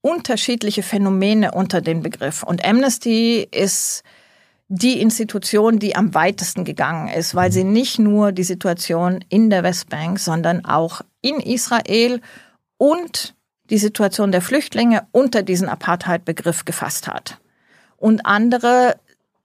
unterschiedliche 0.00 0.82
Phänomene 0.82 1.52
unter 1.52 1.80
den 1.80 2.02
Begriff. 2.02 2.42
Und 2.42 2.64
Amnesty 2.64 3.46
ist 3.50 4.04
die 4.68 5.00
Institution, 5.00 5.78
die 5.78 5.96
am 5.96 6.14
weitesten 6.14 6.64
gegangen 6.64 7.08
ist, 7.08 7.34
weil 7.34 7.52
sie 7.52 7.64
nicht 7.64 7.98
nur 7.98 8.32
die 8.32 8.44
Situation 8.44 9.24
in 9.28 9.50
der 9.50 9.62
Westbank, 9.62 10.18
sondern 10.18 10.64
auch 10.64 11.02
in 11.22 11.36
Israel 11.36 12.20
und 12.76 13.34
die 13.70 13.78
Situation 13.78 14.32
der 14.32 14.42
Flüchtlinge 14.42 15.06
unter 15.12 15.42
diesen 15.42 15.68
Apartheid-Begriff 15.68 16.64
gefasst 16.64 17.08
hat. 17.08 17.38
Und 17.96 18.26
andere 18.26 18.96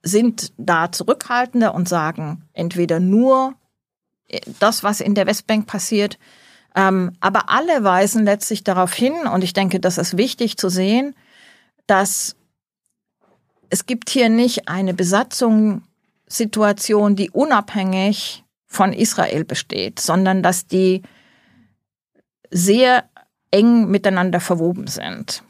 sind 0.04 0.54
da 0.58 0.92
zurückhaltender 0.92 1.76
und 1.76 1.88
sagen 1.88 2.50
entweder 2.54 3.00
nur 3.00 3.54
das, 4.60 4.84
was 4.84 5.00
in 5.02 5.16
der 5.16 5.28
Westbank 5.28 5.68
passiert, 5.68 6.18
ähm, 6.76 7.12
aber 7.20 7.50
alle 7.50 7.84
weisen 7.84 8.24
letztlich 8.24 8.64
darauf 8.64 8.94
hin, 8.94 9.14
und 9.32 9.44
ich 9.44 9.54
denke, 9.54 9.80
das 9.80 9.98
ist 9.98 10.18
wichtig 10.18 10.58
zu 10.58 10.70
sehen, 10.70 11.16
dass 11.86 12.36
es 13.70 13.86
gibt 13.86 14.10
hier 14.10 14.30
nicht 14.30 14.70
eine 14.70 14.94
Besatzungssituation, 14.94 17.16
die 17.16 17.30
unabhängig 17.30 18.44
von 18.68 18.94
Israel 18.94 19.44
besteht, 19.44 20.00
sondern 20.00 20.44
dass 20.44 20.68
die 20.68 21.02
sehr 22.50 23.04
eng 23.52 23.90
miteinander 23.90 24.40
verwoben 24.40 24.88
sind. 24.88 25.44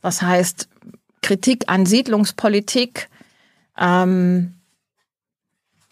Das 0.00 0.22
heißt, 0.22 0.68
Kritik 1.20 1.64
an 1.68 1.84
Siedlungspolitik 1.86 3.08
ähm, 3.78 4.54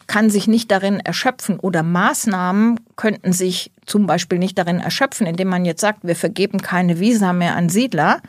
kann 0.07 0.29
sich 0.29 0.49
nicht 0.49 0.73
darin 0.73 0.99
erschöpfen 0.99 1.61
oder 1.61 1.85
Maßnahmen 1.85 2.81
könnten 2.97 3.33
sich 3.33 3.71
zum 3.87 4.07
Beispiel 4.07 4.39
nicht 4.39 4.59
darin 4.59 4.81
erschöpfen, 4.81 5.27
indem 5.27 5.47
man 5.49 5.65
jetzt 5.65 5.81
sagt, 5.81 6.01
wir 6.03 6.17
vergeben 6.17 6.59
keine 6.61 6.99
Visa 6.99 7.33
mehr 7.33 7.55
an 7.55 7.69
Siedler, 7.69 8.21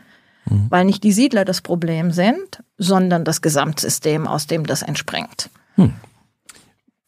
mhm. 0.46 0.68
weil 0.70 0.86
nicht 0.86 1.04
die 1.04 1.12
Siedler 1.12 1.44
das 1.44 1.62
Problem 1.62 2.12
sind, 2.12 2.64
sondern 2.78 3.26
das 3.26 3.42
Gesamtsystem, 3.42 4.28
aus 4.28 4.46
dem 4.46 4.68
das 4.68 4.84
entspringt. 4.84 5.50
Hm. 5.76 5.94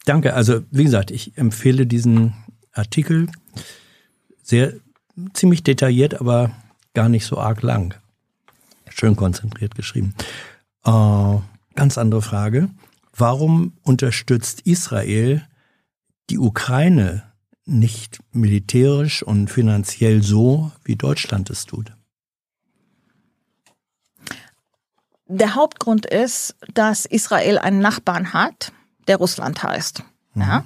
Danke. 0.04 0.34
Also 0.34 0.62
wie 0.70 0.84
gesagt, 0.84 1.10
ich 1.12 1.38
empfehle 1.38 1.86
diesen 1.86 2.34
Artikel 2.72 3.28
sehr 4.42 4.72
ziemlich 5.34 5.62
detailliert, 5.62 6.20
aber 6.20 6.50
gar 6.94 7.08
nicht 7.08 7.26
so 7.26 7.38
arg 7.38 7.62
lang. 7.62 7.94
Schön 8.88 9.14
konzentriert 9.14 9.74
geschrieben. 9.74 10.14
Äh, 10.84 11.38
ganz 11.74 11.98
andere 11.98 12.22
Frage. 12.22 12.68
Warum 13.16 13.74
unterstützt 13.82 14.62
Israel 14.62 15.46
die 16.30 16.38
Ukraine 16.38 17.22
nicht 17.66 18.20
militärisch 18.32 19.22
und 19.22 19.48
finanziell 19.48 20.22
so, 20.22 20.72
wie 20.84 20.96
Deutschland 20.96 21.50
es 21.50 21.64
tut? 21.64 21.92
Der 25.26 25.54
Hauptgrund 25.54 26.06
ist, 26.06 26.54
dass 26.74 27.06
Israel 27.06 27.58
einen 27.58 27.78
Nachbarn 27.78 28.34
hat, 28.34 28.72
der 29.08 29.16
Russland 29.16 29.62
heißt. 29.62 30.02
Mhm. 30.34 30.42
Ja? 30.42 30.64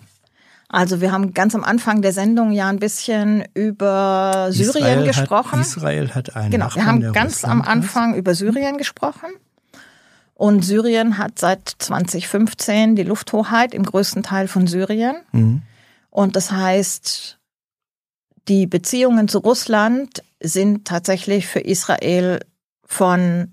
Also 0.68 1.00
wir 1.00 1.12
haben 1.12 1.32
ganz 1.32 1.54
am 1.54 1.64
Anfang 1.64 2.02
der 2.02 2.12
Sendung 2.12 2.52
ja 2.52 2.68
ein 2.68 2.78
bisschen 2.78 3.44
über 3.54 4.48
Syrien 4.50 4.68
Israel 4.68 5.06
gesprochen. 5.06 5.52
Hat, 5.52 5.66
Israel 5.66 6.14
hat 6.14 6.36
einen 6.36 6.50
genau, 6.50 6.66
Nachbarn, 6.66 7.00
wir 7.00 7.06
haben 7.06 7.12
ganz 7.14 7.36
Russland 7.36 7.52
am 7.52 7.62
Anfang 7.62 8.10
heißt. 8.10 8.18
über 8.18 8.34
Syrien 8.34 8.76
gesprochen. 8.76 9.30
Und 10.38 10.64
Syrien 10.64 11.18
hat 11.18 11.40
seit 11.40 11.68
2015 11.68 12.94
die 12.94 13.02
Lufthoheit 13.02 13.74
im 13.74 13.82
größten 13.82 14.22
Teil 14.22 14.46
von 14.46 14.68
Syrien. 14.68 15.16
Mhm. 15.32 15.62
Und 16.10 16.36
das 16.36 16.52
heißt, 16.52 17.40
die 18.46 18.68
Beziehungen 18.68 19.26
zu 19.26 19.38
Russland 19.38 20.22
sind 20.40 20.86
tatsächlich 20.86 21.48
für 21.48 21.58
Israel 21.58 22.38
von 22.84 23.52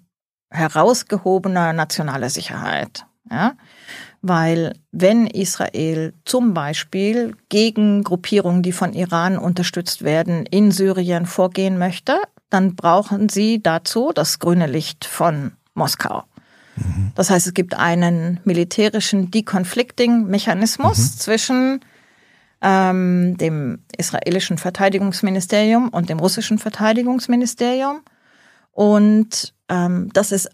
herausgehobener 0.51 1.73
nationaler 1.73 2.29
Sicherheit. 2.29 3.07
Ja? 3.31 3.55
Weil 4.21 4.77
wenn 4.91 5.25
Israel 5.25 6.13
zum 6.23 6.53
Beispiel 6.53 7.35
gegen 7.49 8.03
Gruppierungen, 8.03 8.61
die 8.61 8.73
von 8.73 8.93
Iran 8.93 9.39
unterstützt 9.39 10.03
werden, 10.03 10.45
in 10.45 10.69
Syrien 10.69 11.25
vorgehen 11.25 11.79
möchte, 11.79 12.19
dann 12.51 12.75
brauchen 12.75 13.27
sie 13.27 13.59
dazu 13.63 14.11
das 14.13 14.37
grüne 14.37 14.67
Licht 14.67 15.03
von 15.03 15.53
Moskau. 15.73 16.25
Das 17.15 17.29
heißt, 17.29 17.47
es 17.47 17.53
gibt 17.53 17.73
einen 17.73 18.39
militärischen 18.43 19.31
Deconflicting-Mechanismus 19.31 20.97
mhm. 20.97 21.19
zwischen 21.19 21.79
ähm, 22.61 23.37
dem 23.37 23.79
israelischen 23.97 24.57
Verteidigungsministerium 24.57 25.89
und 25.89 26.09
dem 26.09 26.19
russischen 26.19 26.57
Verteidigungsministerium. 26.57 28.01
Und 28.71 29.53
ähm, 29.69 30.09
das 30.13 30.31
ist, 30.31 30.49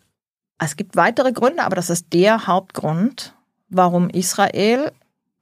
es 0.59 0.75
gibt 0.75 0.95
weitere 0.95 1.31
Gründe, 1.31 1.63
aber 1.63 1.75
das 1.75 1.89
ist 1.89 2.13
der 2.13 2.45
Hauptgrund, 2.47 3.33
warum 3.69 4.09
Israel 4.09 4.91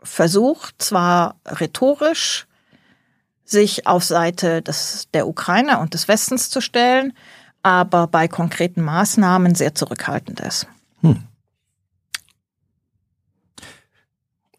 versucht, 0.02 0.82
zwar 0.82 1.36
rhetorisch 1.46 2.48
sich 3.44 3.88
auf 3.88 4.04
Seite 4.04 4.62
des, 4.62 5.08
der 5.14 5.28
Ukraine 5.28 5.80
und 5.80 5.94
des 5.94 6.08
Westens 6.08 6.50
zu 6.50 6.62
stellen, 6.62 7.14
aber 7.64 8.08
bei 8.08 8.28
konkreten 8.28 8.82
Maßnahmen 8.82 9.56
sehr 9.56 9.76
zurückhaltend 9.76 10.40
ist. 10.40 10.68
Hm. 11.02 11.24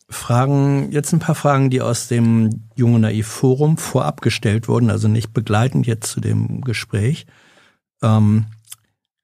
Fragen, 0.08 0.90
jetzt 0.90 1.12
ein 1.12 1.20
paar 1.20 1.36
Fragen, 1.36 1.70
die 1.70 1.80
aus 1.80 2.08
dem 2.08 2.64
Junge 2.74 2.98
Naiv 2.98 3.28
Forum 3.28 3.76
vorab 3.76 4.20
gestellt 4.22 4.66
wurden, 4.66 4.90
also 4.90 5.06
nicht 5.06 5.32
begleitend 5.32 5.86
jetzt 5.86 6.10
zu 6.10 6.20
dem 6.20 6.62
Gespräch. 6.62 7.26
Ähm, 8.02 8.46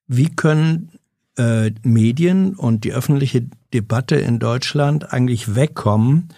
wie 0.06 0.28
können 0.28 0.92
äh, 1.36 1.72
Medien 1.82 2.54
und 2.54 2.84
die 2.84 2.92
öffentliche 2.92 3.46
Debatte 3.74 4.16
in 4.16 4.38
Deutschland 4.38 5.12
eigentlich 5.12 5.56
wegkommen 5.56 6.28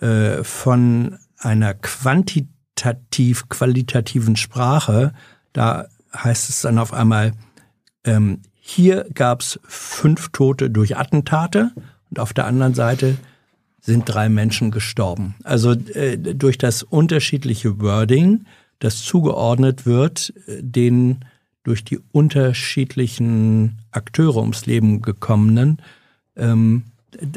äh, 0.00 0.42
von 0.44 1.18
einer 1.38 1.74
quantitativ 1.74 3.50
qualitativen 3.50 4.36
Sprache? 4.36 5.12
Da 5.52 5.88
heißt 6.14 6.48
es 6.48 6.62
dann 6.62 6.78
auf 6.78 6.92
einmal, 6.92 7.32
ähm, 8.04 8.40
hier 8.60 9.06
gab 9.14 9.40
es 9.40 9.58
fünf 9.64 10.28
Tote 10.30 10.70
durch 10.70 10.96
Attentate 10.96 11.72
und 12.10 12.18
auf 12.18 12.32
der 12.32 12.46
anderen 12.46 12.74
Seite 12.74 13.16
sind 13.80 14.04
drei 14.06 14.28
Menschen 14.28 14.70
gestorben. 14.70 15.34
Also 15.42 15.72
äh, 15.72 16.16
durch 16.16 16.58
das 16.58 16.82
unterschiedliche 16.82 17.80
Wording, 17.80 18.44
das 18.78 19.02
zugeordnet 19.02 19.86
wird, 19.86 20.32
äh, 20.46 20.62
den 20.62 21.24
durch 21.62 21.84
die 21.84 21.98
unterschiedlichen 22.12 23.78
Akteure 23.90 24.36
ums 24.36 24.66
Leben 24.66 25.02
gekommenen, 25.02 25.82
ähm, 26.36 26.84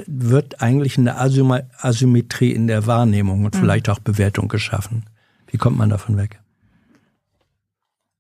wird 0.06 0.62
eigentlich 0.62 0.98
eine 0.98 1.18
Asymmetrie 1.18 2.52
in 2.52 2.68
der 2.68 2.86
Wahrnehmung 2.86 3.44
und 3.44 3.56
mhm. 3.56 3.60
vielleicht 3.60 3.90
auch 3.90 4.00
Bewertung 4.00 4.48
geschaffen. 4.48 5.06
Wie 5.48 5.58
kommt 5.58 5.78
man 5.78 5.90
davon 5.90 6.16
weg? 6.18 6.40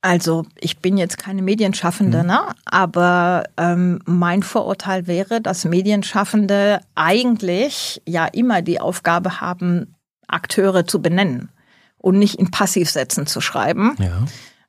Also 0.04 0.46
ich 0.60 0.80
bin 0.80 0.98
jetzt 0.98 1.18
keine 1.18 1.42
Medienschaffende, 1.42 2.24
mhm. 2.24 2.28
ne? 2.28 2.42
aber 2.66 3.46
ähm, 3.56 4.00
mein 4.06 4.44
Vorurteil 4.44 5.08
wäre, 5.08 5.40
dass 5.40 5.64
Medienschaffende 5.64 6.82
eigentlich 6.94 8.02
ja 8.06 8.26
immer 8.26 8.62
die 8.62 8.82
Aufgabe 8.82 9.40
haben, 9.40 9.96
Akteure 10.28 10.86
zu 10.86 11.02
benennen 11.02 11.52
und 11.98 12.20
nicht 12.20 12.36
in 12.38 12.52
Passivsätzen 12.52 13.28
zu 13.28 13.40
schreiben. 13.40 13.96
Ja. 13.98 14.26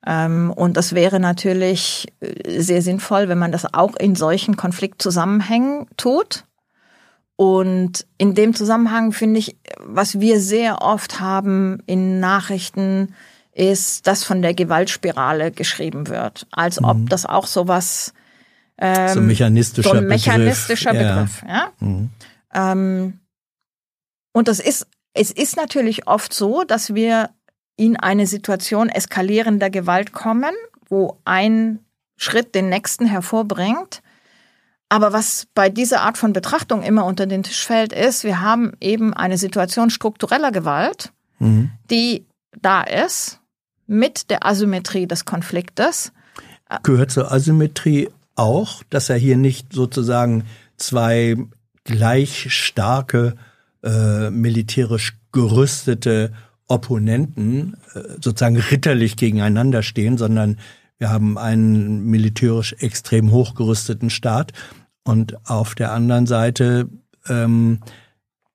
Ähm, 0.06 0.52
und 0.54 0.76
das 0.76 0.94
wäre 0.94 1.18
natürlich 1.18 2.06
äh, 2.20 2.60
sehr 2.60 2.80
sinnvoll, 2.80 3.28
wenn 3.28 3.38
man 3.38 3.50
das 3.50 3.74
auch 3.74 3.96
in 3.96 4.14
solchen 4.14 4.56
Konfliktzusammenhängen 4.56 5.88
tut. 5.96 6.44
Und 7.34 8.06
in 8.18 8.36
dem 8.36 8.54
Zusammenhang 8.54 9.10
finde 9.10 9.40
ich, 9.40 9.56
was 9.80 10.20
wir 10.20 10.38
sehr 10.38 10.80
oft 10.80 11.18
haben 11.18 11.82
in 11.86 12.20
Nachrichten, 12.20 13.16
ist, 13.54 14.06
dass 14.06 14.24
von 14.24 14.42
der 14.42 14.54
Gewaltspirale 14.54 15.50
geschrieben 15.52 16.08
wird, 16.08 16.46
als 16.50 16.82
ob 16.82 16.96
mhm. 16.96 17.08
das 17.08 17.24
auch 17.24 17.46
sowas 17.46 18.12
ähm, 18.78 19.08
so 19.08 19.20
ein 19.20 19.26
mechanistischer, 19.26 19.90
so 19.90 19.96
ein 19.96 20.06
mechanistischer 20.06 20.92
Begriff. 20.92 21.40
Begriff 21.40 21.44
ja. 21.48 21.72
Mhm. 21.80 22.10
Ähm, 22.52 23.20
und 24.32 24.48
das 24.48 24.58
ist, 24.58 24.86
es 25.12 25.30
ist 25.30 25.56
natürlich 25.56 26.08
oft 26.08 26.34
so, 26.34 26.64
dass 26.64 26.94
wir 26.94 27.30
in 27.76 27.96
eine 27.96 28.26
Situation 28.26 28.88
eskalierender 28.88 29.70
Gewalt 29.70 30.12
kommen, 30.12 30.54
wo 30.88 31.18
ein 31.24 31.80
Schritt 32.16 32.54
den 32.54 32.68
nächsten 32.68 33.06
hervorbringt. 33.06 34.02
Aber 34.88 35.12
was 35.12 35.46
bei 35.54 35.68
dieser 35.68 36.02
Art 36.02 36.18
von 36.18 36.32
Betrachtung 36.32 36.82
immer 36.82 37.04
unter 37.04 37.26
den 37.26 37.42
Tisch 37.42 37.66
fällt, 37.66 37.92
ist, 37.92 38.22
wir 38.22 38.40
haben 38.40 38.72
eben 38.80 39.14
eine 39.14 39.38
Situation 39.38 39.90
struktureller 39.90 40.52
Gewalt, 40.52 41.12
mhm. 41.38 41.70
die 41.90 42.26
da 42.60 42.82
ist, 42.82 43.40
mit 43.86 44.30
der 44.30 44.46
Asymmetrie 44.46 45.06
des 45.06 45.24
Konfliktes. 45.24 46.12
Gehört 46.82 47.10
zur 47.10 47.30
Asymmetrie 47.30 48.08
auch, 48.34 48.82
dass 48.90 49.10
er 49.10 49.16
hier 49.16 49.36
nicht 49.36 49.72
sozusagen 49.72 50.44
zwei 50.76 51.36
gleich 51.84 52.52
starke 52.52 53.34
äh, 53.82 54.30
militärisch 54.30 55.16
gerüstete 55.32 56.32
Opponenten 56.66 57.76
äh, 57.94 58.00
sozusagen 58.20 58.56
ritterlich 58.56 59.16
gegeneinander 59.16 59.82
stehen, 59.82 60.16
sondern 60.16 60.58
wir 60.98 61.10
haben 61.10 61.36
einen 61.36 62.04
militärisch 62.06 62.74
extrem 62.78 63.30
hochgerüsteten 63.30 64.10
Staat 64.10 64.52
und 65.04 65.36
auf 65.48 65.74
der 65.74 65.92
anderen 65.92 66.26
Seite 66.26 66.88
ähm, 67.28 67.80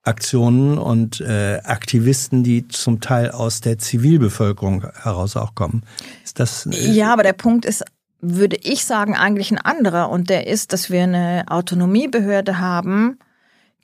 Aktionen 0.10 0.78
und 0.78 1.22
äh, 1.22 1.62
Aktivisten, 1.64 2.44
die 2.44 2.68
zum 2.68 3.00
Teil 3.00 3.32
aus 3.32 3.62
der 3.62 3.78
Zivilbevölkerung 3.78 4.86
heraus 5.02 5.38
auch 5.38 5.54
kommen. 5.56 5.84
Ist 6.26 6.40
das? 6.40 6.66
Äh, 6.66 6.92
ja, 6.92 7.14
aber 7.14 7.24
der 7.24 7.34
Punkt 7.34 7.64
ist, 7.64 7.86
würde 8.20 8.58
ich 8.58 8.86
sagen, 8.86 9.16
eigentlich 9.16 9.52
ein 9.52 9.60
anderer 9.60 10.10
und 10.10 10.30
der 10.30 10.48
ist, 10.48 10.74
dass 10.74 10.90
wir 10.90 11.04
eine 11.04 11.46
Autonomiebehörde 11.48 12.60
haben, 12.60 13.20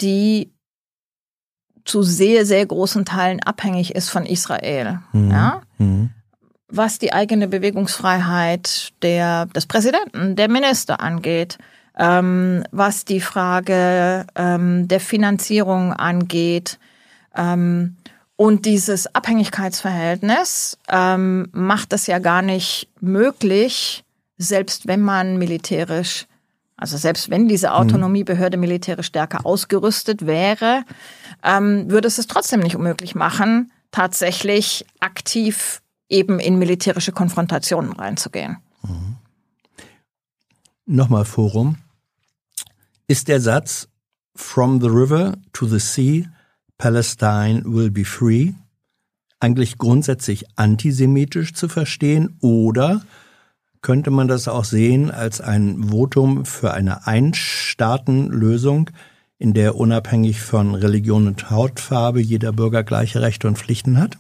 die 0.02 0.52
zu 1.86 2.02
sehr, 2.02 2.46
sehr 2.46 2.66
großen 2.66 3.06
Teilen 3.06 3.42
abhängig 3.42 3.96
ist 3.96 4.10
von 4.10 4.26
Israel. 4.26 5.00
Mhm. 5.14 5.32
Ja? 5.32 5.62
Mhm. 5.78 6.10
Was 6.68 6.98
die 6.98 7.14
eigene 7.14 7.48
Bewegungsfreiheit 7.48 8.94
der, 9.04 9.46
des 9.46 9.68
Präsidenten, 9.68 10.36
der 10.36 10.50
Minister 10.50 11.00
angeht, 11.00 11.60
ähm, 11.98 12.64
was 12.72 13.06
die 13.06 13.22
Frage 13.22 14.26
ähm, 14.36 14.88
der 14.88 15.00
Finanzierung 15.00 15.94
angeht. 15.94 16.78
Ähm, 17.36 17.96
und 18.36 18.66
dieses 18.66 19.14
Abhängigkeitsverhältnis 19.16 20.78
ähm, 20.90 21.48
macht 21.54 21.94
es 21.94 22.08
ja 22.08 22.20
gar 22.20 22.42
nicht 22.42 22.90
möglich, 23.00 24.04
selbst 24.38 24.88
wenn 24.88 25.02
man 25.02 25.38
militärisch, 25.38 26.28
also 26.76 26.98
selbst 26.98 27.30
wenn 27.30 27.48
diese 27.48 27.68
mhm. 27.68 27.74
Autonomiebehörde 27.76 28.58
militärisch 28.58 29.08
stärker 29.08 29.46
ausgerüstet 29.46 30.26
wäre, 30.26 30.84
ähm, 31.44 31.90
würde 31.90 32.10
es 32.10 32.18
es 32.18 32.28
trotzdem 32.28 32.60
nicht 32.60 32.76
unmöglich 32.76 33.16
machen, 33.16 33.72
tatsächlich 33.92 34.86
aktiv 35.00 35.82
eben 36.10 36.40
in 36.42 36.60
militärische 36.60 37.14
Konfrontationen 37.14 37.94
reinzugehen. 37.94 38.58
Mhm. 38.84 39.16
Nochmal 40.88 41.24
Forum 41.24 41.78
ist 43.08 43.28
der 43.28 43.42
Satz 43.42 43.88
From 44.38 44.82
the 44.82 44.90
river 44.90 45.38
to 45.54 45.66
the 45.66 45.80
sea, 45.80 46.26
Palestine 46.78 47.64
will 47.66 47.90
be 47.90 48.04
free 48.04 48.54
eigentlich 49.40 49.78
grundsätzlich 49.78 50.46
antisemitisch 50.56 51.54
zu 51.54 51.68
verstehen 51.68 52.38
oder 52.42 53.02
könnte 53.82 54.10
man 54.10 54.28
das 54.28 54.48
auch 54.48 54.66
sehen 54.66 55.12
als 55.12 55.42
ein 55.42 55.92
Votum 55.92 56.46
für 56.46 56.74
eine 56.74 57.06
Einstaatenlösung, 57.06 58.90
in 59.38 59.54
der 59.54 59.76
unabhängig 59.76 60.42
von 60.42 60.74
Religion 60.74 61.28
und 61.28 61.52
Hautfarbe 61.52 62.22
jeder 62.22 62.52
Bürger 62.54 62.84
gleiche 62.84 63.22
Rechte 63.22 63.48
und 63.48 63.60
Pflichten 63.60 64.00
hat? 64.00 64.18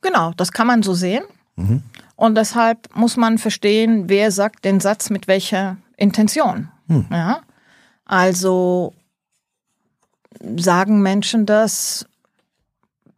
Genau, 0.00 0.32
das 0.36 0.52
kann 0.52 0.66
man 0.66 0.82
so 0.82 0.94
sehen. 0.94 1.24
Mhm. 1.56 1.82
Und 2.16 2.36
deshalb 2.36 2.88
muss 2.96 3.18
man 3.18 3.36
verstehen, 3.36 4.08
wer 4.08 4.30
sagt 4.30 4.64
den 4.64 4.80
Satz 4.80 5.10
mit 5.10 5.28
welcher 5.28 5.76
Intention. 5.98 6.68
Mhm. 6.86 7.06
Ja? 7.10 7.42
Also 8.08 8.94
sagen 10.56 11.02
Menschen 11.02 11.46
das, 11.46 12.06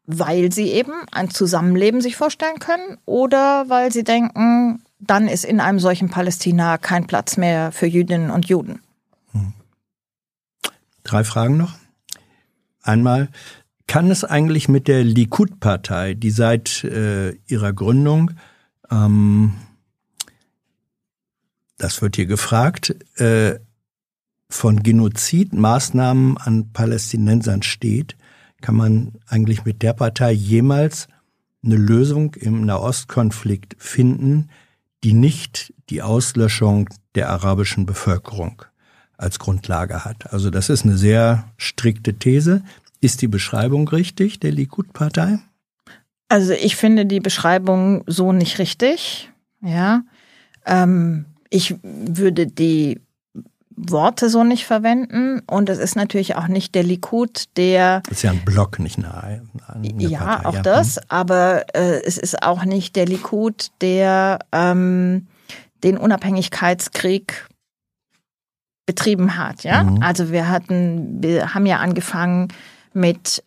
weil 0.05 0.53
sie 0.53 0.73
eben 0.73 0.93
ein 1.13 1.31
Zusammenleben 1.31 2.01
sich 2.01 2.17
vorstellen 2.17 2.59
können 2.59 2.99
oder 3.07 3.69
weil 3.69 3.93
sie 3.93 4.05
denken, 4.05 4.83
dann 4.99 5.29
ist 5.29 5.45
in 5.45 5.61
einem 5.61 5.79
solchen 5.79 6.11
Palästina 6.11 6.77
kein 6.77 7.07
Platz 7.07 7.37
mehr 7.37 7.73
für 7.73 7.87
Jüdinnen 7.87 8.31
und 8.31 8.47
Juden. 8.47 8.83
Hm. 9.33 9.55
Drei 11.05 11.25
Fragen 11.25 11.57
noch. 11.57 11.75
Einmal, 12.83 13.29
kann 13.87 14.11
es 14.11 14.25
eigentlich 14.25 14.69
mit 14.69 14.89
der 14.89 15.05
Likud-Partei, 15.05 16.15
die 16.15 16.31
seit 16.31 16.85
äh, 16.85 17.33
ihrer 17.47 17.73
Gründung, 17.73 18.33
ähm, 18.91 19.55
das 21.79 22.03
wird 22.03 22.17
hier 22.17 22.27
gefragt, 22.27 22.95
äh, 23.17 23.59
von 24.51 24.83
Genozidmaßnahmen 24.83 26.37
an 26.37 26.73
Palästinensern 26.73 27.63
steht, 27.63 28.17
kann 28.61 28.77
man 28.77 29.13
eigentlich 29.27 29.65
mit 29.65 29.83
der 29.83 29.95
Partei 29.95 30.33
jemals 30.33 31.09
eine 31.65 31.77
Lösung 31.77 32.35
im 32.35 32.65
Nahostkonflikt 32.65 33.77
finden, 33.79 34.51
die 35.05 35.13
nicht 35.13 35.73
die 35.89 36.03
Auslöschung 36.03 36.89
der 37.15 37.31
arabischen 37.31 37.87
Bevölkerung 37.87 38.63
als 39.17 39.39
Grundlage 39.39 40.05
hat. 40.05 40.33
Also 40.33 40.51
das 40.51 40.69
ist 40.69 40.85
eine 40.85 40.97
sehr 40.97 41.45
strikte 41.57 42.15
These. 42.15 42.63
Ist 43.01 43.23
die 43.23 43.29
Beschreibung 43.29 43.89
richtig 43.89 44.41
der 44.41 44.53
Likud-Partei? 44.53 45.39
Also 46.29 46.53
ich 46.53 46.77
finde 46.77 47.07
die 47.07 47.21
Beschreibung 47.21 48.05
so 48.07 48.33
nicht 48.33 48.59
richtig. 48.59 49.31
Ja, 49.63 50.03
ähm, 50.65 51.27
ich 51.51 51.75
würde 51.83 52.47
die 52.47 53.01
Worte 53.89 54.29
so 54.29 54.45
nicht 54.45 54.67
verwenden 54.67 55.41
und 55.47 55.69
es 55.69 55.79
ist 55.79 55.97
natürlich 55.97 56.37
auch 56.37 56.49
nicht 56.49 56.75
der 56.75 56.83
Likud, 56.83 57.45
der. 57.57 58.01
Das 58.01 58.19
ist 58.19 58.23
ja 58.23 58.31
ein 58.31 58.45
Block, 58.45 58.79
nicht 58.79 58.99
eine, 58.99 59.43
eine 59.69 60.03
ja, 60.03 60.19
Partei. 60.19 60.49
Auch 60.49 60.55
ja, 60.55 60.63
das, 60.63 60.97
hm. 60.97 61.03
aber 61.09 61.65
äh, 61.75 62.03
es 62.05 62.19
ist 62.19 62.43
auch 62.43 62.65
nicht 62.65 62.97
der 62.97 63.07
Likud, 63.07 63.71
der 63.81 64.41
ähm, 64.53 65.27
den 65.83 65.97
Unabhängigkeitskrieg 65.97 67.49
betrieben 68.87 69.37
hat. 69.37 69.63
Ja, 69.63 69.85
mhm. 69.85 70.03
also 70.03 70.31
wir 70.31 70.49
hatten, 70.49 71.23
wir 71.23 71.55
haben 71.55 71.65
ja 71.65 71.79
angefangen 71.79 72.49
mit 72.93 73.43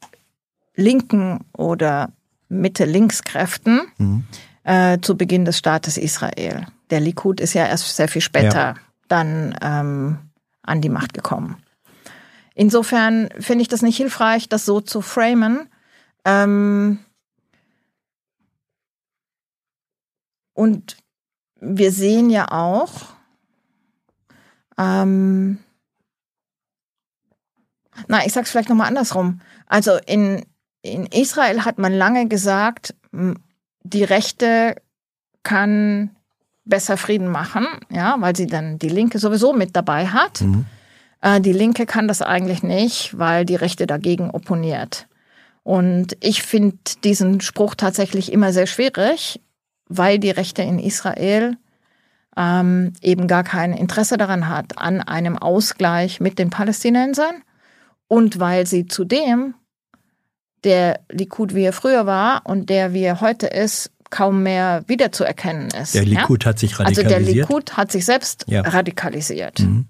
linken 0.76 1.42
oder 1.56 2.10
Mitte-Links-Kräften 2.50 3.82
mhm. 3.98 4.24
äh, 4.64 5.00
zu 5.02 5.18
Beginn 5.18 5.46
des 5.46 5.58
Staates 5.58 5.98
Israel. 5.98 6.66
Der 6.90 7.02
Likud 7.02 7.42
ist 7.42 7.54
ja 7.54 7.66
erst 7.66 7.96
sehr 7.96 8.08
viel 8.08 8.22
später 8.22 8.58
ja 8.58 8.76
dann 9.14 9.56
ähm, 9.62 10.18
an 10.64 10.82
die 10.82 10.90
Macht 10.90 11.14
gekommen. 11.14 11.62
Insofern 12.56 13.30
finde 13.40 13.62
ich 13.64 13.68
das 13.68 13.82
nicht 13.82 13.98
hilfreich, 13.98 14.50
das 14.50 14.66
so 14.66 14.82
zu 14.82 15.02
framen. 15.02 15.70
Ähm 16.26 17.00
und 20.54 20.98
wir 21.60 21.92
sehen 21.92 22.30
ja 22.30 22.52
auch, 22.52 23.06
ähm 24.78 25.60
na, 28.08 28.26
ich 28.26 28.34
sag's 28.34 28.52
vielleicht 28.52 28.70
nochmal 28.70 28.88
andersrum. 28.88 29.42
Also 29.68 29.98
in, 30.06 30.46
in 30.82 31.06
Israel 31.08 31.66
hat 31.66 31.78
man 31.78 31.94
lange 31.94 32.28
gesagt, 32.28 32.96
die 33.84 34.04
Rechte 34.04 34.76
kann 35.44 36.16
besser 36.66 36.98
Frieden 36.98 37.28
machen, 37.28 37.68
ja, 37.90 38.16
weil 38.20 38.36
sie 38.36 38.48
dann 38.48 38.80
die 38.80 38.90
Linke 38.90 39.20
sowieso 39.20 39.54
mit 39.54 39.76
dabei 39.76 40.08
hat. 40.08 40.42
Mhm. 40.42 40.66
Äh, 41.22 41.42
die 41.42 41.54
Linke 41.54 41.86
kann 41.86 42.08
das 42.08 42.22
eigentlich 42.22 42.64
nicht, 42.64 43.18
weil 43.18 43.46
die 43.46 43.56
Rechte 43.56 43.88
dagegen 43.88 44.30
opponiert. 44.30 45.08
Und 45.64 46.18
ich 46.20 46.44
finde 46.44 46.78
diesen 47.04 47.42
Spruch 47.42 47.76
tatsächlich 47.76 48.32
immer 48.32 48.52
sehr 48.52 48.68
schwierig, 48.68 49.42
weil 49.88 50.20
die 50.20 50.32
Rechte 50.32 50.62
in 50.62 50.80
Israel 50.80 51.58
ähm, 52.36 52.94
eben 53.02 53.28
gar 53.28 53.44
kein 53.44 53.74
Interesse 53.74 54.18
daran 54.18 54.50
hat, 54.50 54.78
an 54.78 55.02
einem 55.02 55.38
Ausgleich 55.38 56.20
mit 56.20 56.40
den 56.40 56.50
Palästinensern 56.50 57.44
und 58.08 58.40
weil 58.40 58.68
sie 58.68 58.88
zudem 58.88 59.56
der 60.64 61.02
Likud, 61.10 61.54
wie 61.56 61.64
er 61.64 61.74
früher 61.74 62.06
war 62.06 62.42
und 62.46 62.70
der, 62.70 62.94
wie 62.94 63.04
er 63.04 63.22
heute 63.22 63.48
ist, 63.48 63.92
kaum 64.14 64.44
mehr 64.44 64.84
wiederzuerkennen 64.88 65.70
ist. 65.72 65.96
Der 65.96 66.06
Likud 66.06 66.44
ja? 66.44 66.50
hat 66.50 66.60
sich 66.60 66.80
radikalisiert. 66.80 67.14
Also 67.14 67.26
der 67.26 67.34
Likud 67.34 67.78
hat 67.78 67.92
sich 67.92 68.06
selbst 68.06 68.46
ja. 68.48 68.62
radikalisiert. 68.62 69.60
Mhm. 69.60 69.88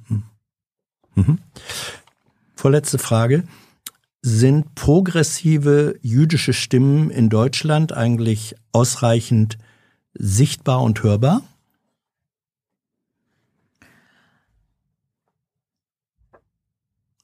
Mhm. 1.15 1.39
Vorletzte 2.55 2.97
Frage. 2.97 3.43
Sind 4.21 4.75
progressive 4.75 5.95
jüdische 6.01 6.53
Stimmen 6.53 7.09
in 7.09 7.29
Deutschland 7.29 7.91
eigentlich 7.91 8.55
ausreichend 8.71 9.57
sichtbar 10.13 10.81
und 10.81 11.03
hörbar? 11.03 11.41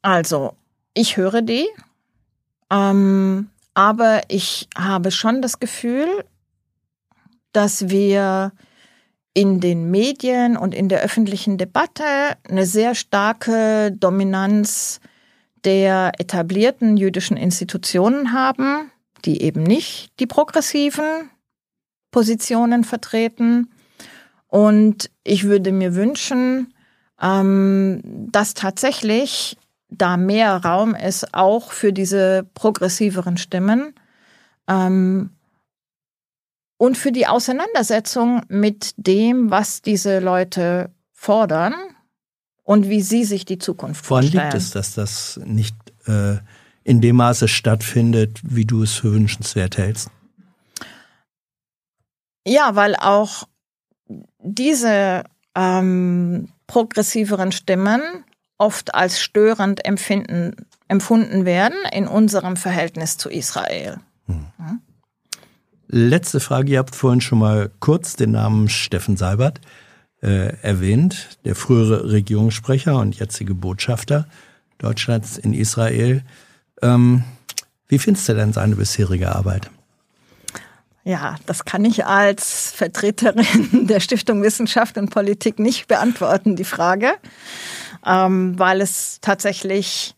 Also, 0.01 0.53
ich 0.93 1.15
höre 1.15 1.41
die, 1.41 1.67
ähm, 2.69 3.49
aber 3.73 4.23
ich 4.27 4.67
habe 4.77 5.11
schon 5.11 5.41
das 5.41 5.59
Gefühl, 5.59 6.25
dass 7.51 7.89
wir 7.89 8.51
in 9.33 9.59
den 9.59 9.89
Medien 9.91 10.57
und 10.57 10.73
in 10.73 10.89
der 10.89 11.01
öffentlichen 11.01 11.57
Debatte 11.57 12.03
eine 12.49 12.65
sehr 12.65 12.95
starke 12.95 13.91
Dominanz 13.91 14.99
der 15.63 16.13
etablierten 16.17 16.97
jüdischen 16.97 17.37
Institutionen 17.37 18.33
haben, 18.33 18.91
die 19.25 19.41
eben 19.41 19.63
nicht 19.63 20.11
die 20.19 20.27
progressiven 20.27 21.29
Positionen 22.11 22.83
vertreten. 22.83 23.69
Und 24.47 25.11
ich 25.23 25.43
würde 25.43 25.71
mir 25.71 25.95
wünschen, 25.95 26.73
ähm, 27.21 28.01
dass 28.03 28.53
tatsächlich 28.53 29.57
da 29.89 30.17
mehr 30.17 30.55
Raum 30.57 30.95
ist, 30.95 31.33
auch 31.33 31.71
für 31.71 31.93
diese 31.93 32.47
progressiveren 32.53 33.37
Stimmen 33.37 33.93
ähm, 34.67 35.31
und 36.79 36.97
für 36.97 37.11
die 37.11 37.27
Auseinandersetzung 37.27 38.41
mit 38.47 38.93
dem, 38.95 39.51
was 39.51 39.81
diese 39.81 40.19
Leute 40.19 40.89
fordern 41.11 41.75
und 42.63 42.87
wie 42.87 43.01
sie 43.01 43.25
sich 43.25 43.43
die 43.43 43.59
Zukunft 43.59 44.09
Woran 44.09 44.23
vorstellen. 44.23 44.45
liegt 44.45 44.55
es, 44.55 44.71
dass 44.71 44.93
das 44.93 45.39
nicht 45.43 45.75
äh, 46.07 46.37
in 46.85 47.01
dem 47.01 47.17
Maße 47.17 47.49
stattfindet, 47.49 48.39
wie 48.43 48.63
du 48.63 48.81
es 48.83 48.93
für 48.93 49.11
wünschenswert 49.11 49.77
hältst? 49.77 50.09
Ja, 52.47 52.75
weil 52.77 52.95
auch 52.95 53.43
diese 54.39 55.25
ähm, 55.55 56.47
progressiveren 56.65 57.51
Stimmen 57.51 58.01
oft 58.57 58.95
als 58.95 59.19
störend 59.19 59.85
empfinden, 59.85 60.65
empfunden 60.87 61.43
werden 61.43 61.77
in 61.91 62.07
unserem 62.07 62.55
Verhältnis 62.55 63.17
zu 63.17 63.29
Israel. 63.29 63.99
Hm. 64.27 64.45
Letzte 65.91 66.39
Frage, 66.39 66.71
ihr 66.71 66.79
habt 66.79 66.95
vorhin 66.95 67.19
schon 67.19 67.39
mal 67.39 67.71
kurz 67.79 68.15
den 68.15 68.31
Namen 68.31 68.69
Steffen 68.69 69.17
Seibert 69.17 69.59
äh, 70.21 70.55
erwähnt, 70.61 71.39
der 71.45 71.55
frühere 71.55 72.11
Regierungssprecher 72.11 72.95
und 72.97 73.17
jetzige 73.19 73.55
Botschafter 73.55 74.27
Deutschlands 74.77 75.37
in 75.37 75.53
Israel. 75.53 76.23
Ähm, 76.81 77.23
wie 77.87 77.99
findest 77.99 78.29
du 78.29 78.35
denn 78.35 78.53
seine 78.53 78.75
bisherige 78.75 79.35
Arbeit? 79.35 79.69
Ja, 81.03 81.37
das 81.47 81.65
kann 81.65 81.83
ich 81.85 82.05
als 82.05 82.71
Vertreterin 82.71 83.87
der 83.87 83.99
Stiftung 83.99 84.43
Wissenschaft 84.43 84.97
und 84.97 85.09
Politik 85.09 85.57
nicht 85.57 85.87
beantworten, 85.87 86.55
die 86.55 86.65
Frage 86.65 87.15
ähm, 88.05 88.57
weil 88.57 88.81
es 88.81 89.19
tatsächlich 89.21 90.15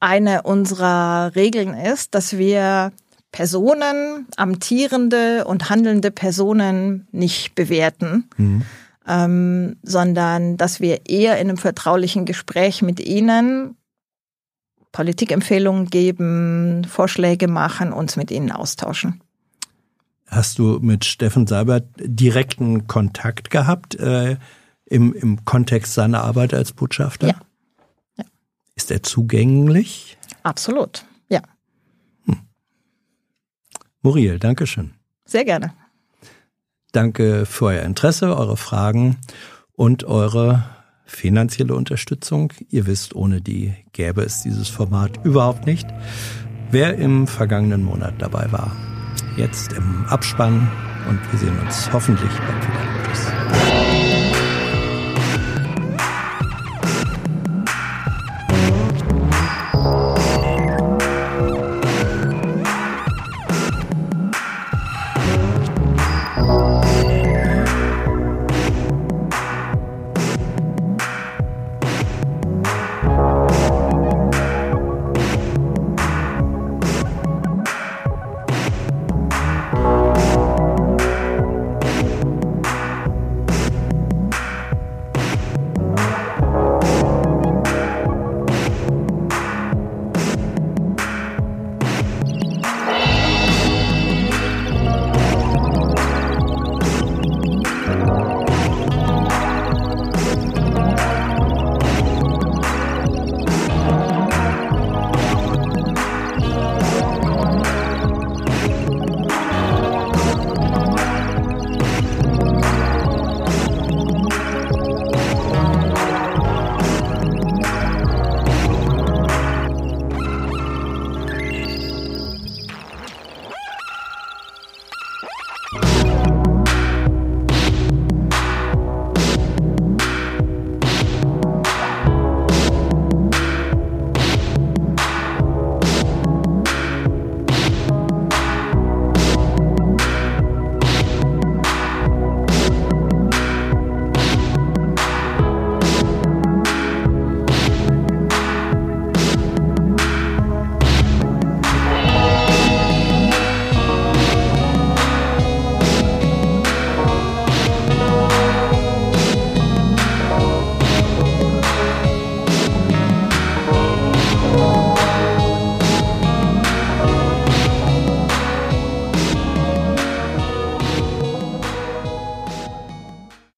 eine 0.00 0.42
unserer 0.42 1.34
Regeln 1.34 1.74
ist, 1.74 2.14
dass 2.14 2.36
wir 2.36 2.92
Personen, 3.36 4.26
amtierende 4.38 5.44
und 5.44 5.68
handelnde 5.68 6.10
Personen 6.10 7.06
nicht 7.12 7.54
bewerten, 7.54 8.30
mhm. 8.38 8.62
ähm, 9.06 9.76
sondern 9.82 10.56
dass 10.56 10.80
wir 10.80 11.06
eher 11.06 11.38
in 11.38 11.50
einem 11.50 11.58
vertraulichen 11.58 12.24
Gespräch 12.24 12.80
mit 12.80 12.98
ihnen 12.98 13.76
Politikempfehlungen 14.90 15.90
geben, 15.90 16.86
Vorschläge 16.88 17.46
machen, 17.46 17.92
uns 17.92 18.16
mit 18.16 18.30
ihnen 18.30 18.50
austauschen. 18.50 19.20
Hast 20.28 20.58
du 20.58 20.78
mit 20.80 21.04
Steffen 21.04 21.46
Seibert 21.46 21.84
direkten 21.98 22.86
Kontakt 22.86 23.50
gehabt? 23.50 23.96
Äh, 23.96 24.38
im, 24.86 25.12
im 25.12 25.44
Kontext 25.44 25.92
seiner 25.92 26.24
Arbeit 26.24 26.54
als 26.54 26.72
Botschafter? 26.72 27.26
Ja. 27.26 27.40
ja. 28.16 28.24
Ist 28.76 28.90
er 28.90 29.02
zugänglich? 29.02 30.16
Absolut. 30.42 31.04
Muriel, 34.06 34.38
Dankeschön. 34.38 34.92
Sehr 35.24 35.44
gerne. 35.44 35.72
Danke 36.92 37.44
für 37.44 37.64
euer 37.64 37.82
Interesse, 37.82 38.36
eure 38.36 38.56
Fragen 38.56 39.16
und 39.72 40.04
eure 40.04 40.64
finanzielle 41.06 41.74
Unterstützung. 41.74 42.52
Ihr 42.70 42.86
wisst, 42.86 43.16
ohne 43.16 43.40
die 43.40 43.74
gäbe 43.90 44.22
es 44.22 44.44
dieses 44.44 44.68
Format 44.68 45.24
überhaupt 45.24 45.66
nicht. 45.66 45.88
Wer 46.70 46.94
im 46.98 47.26
vergangenen 47.26 47.82
Monat 47.82 48.14
dabei 48.18 48.52
war, 48.52 48.70
jetzt 49.36 49.72
im 49.72 50.06
Abspann 50.06 50.70
und 51.08 51.18
wir 51.32 51.40
sehen 51.40 51.58
uns 51.58 51.92
hoffentlich 51.92 52.30
bald 52.30 52.62
wieder. 52.62 53.65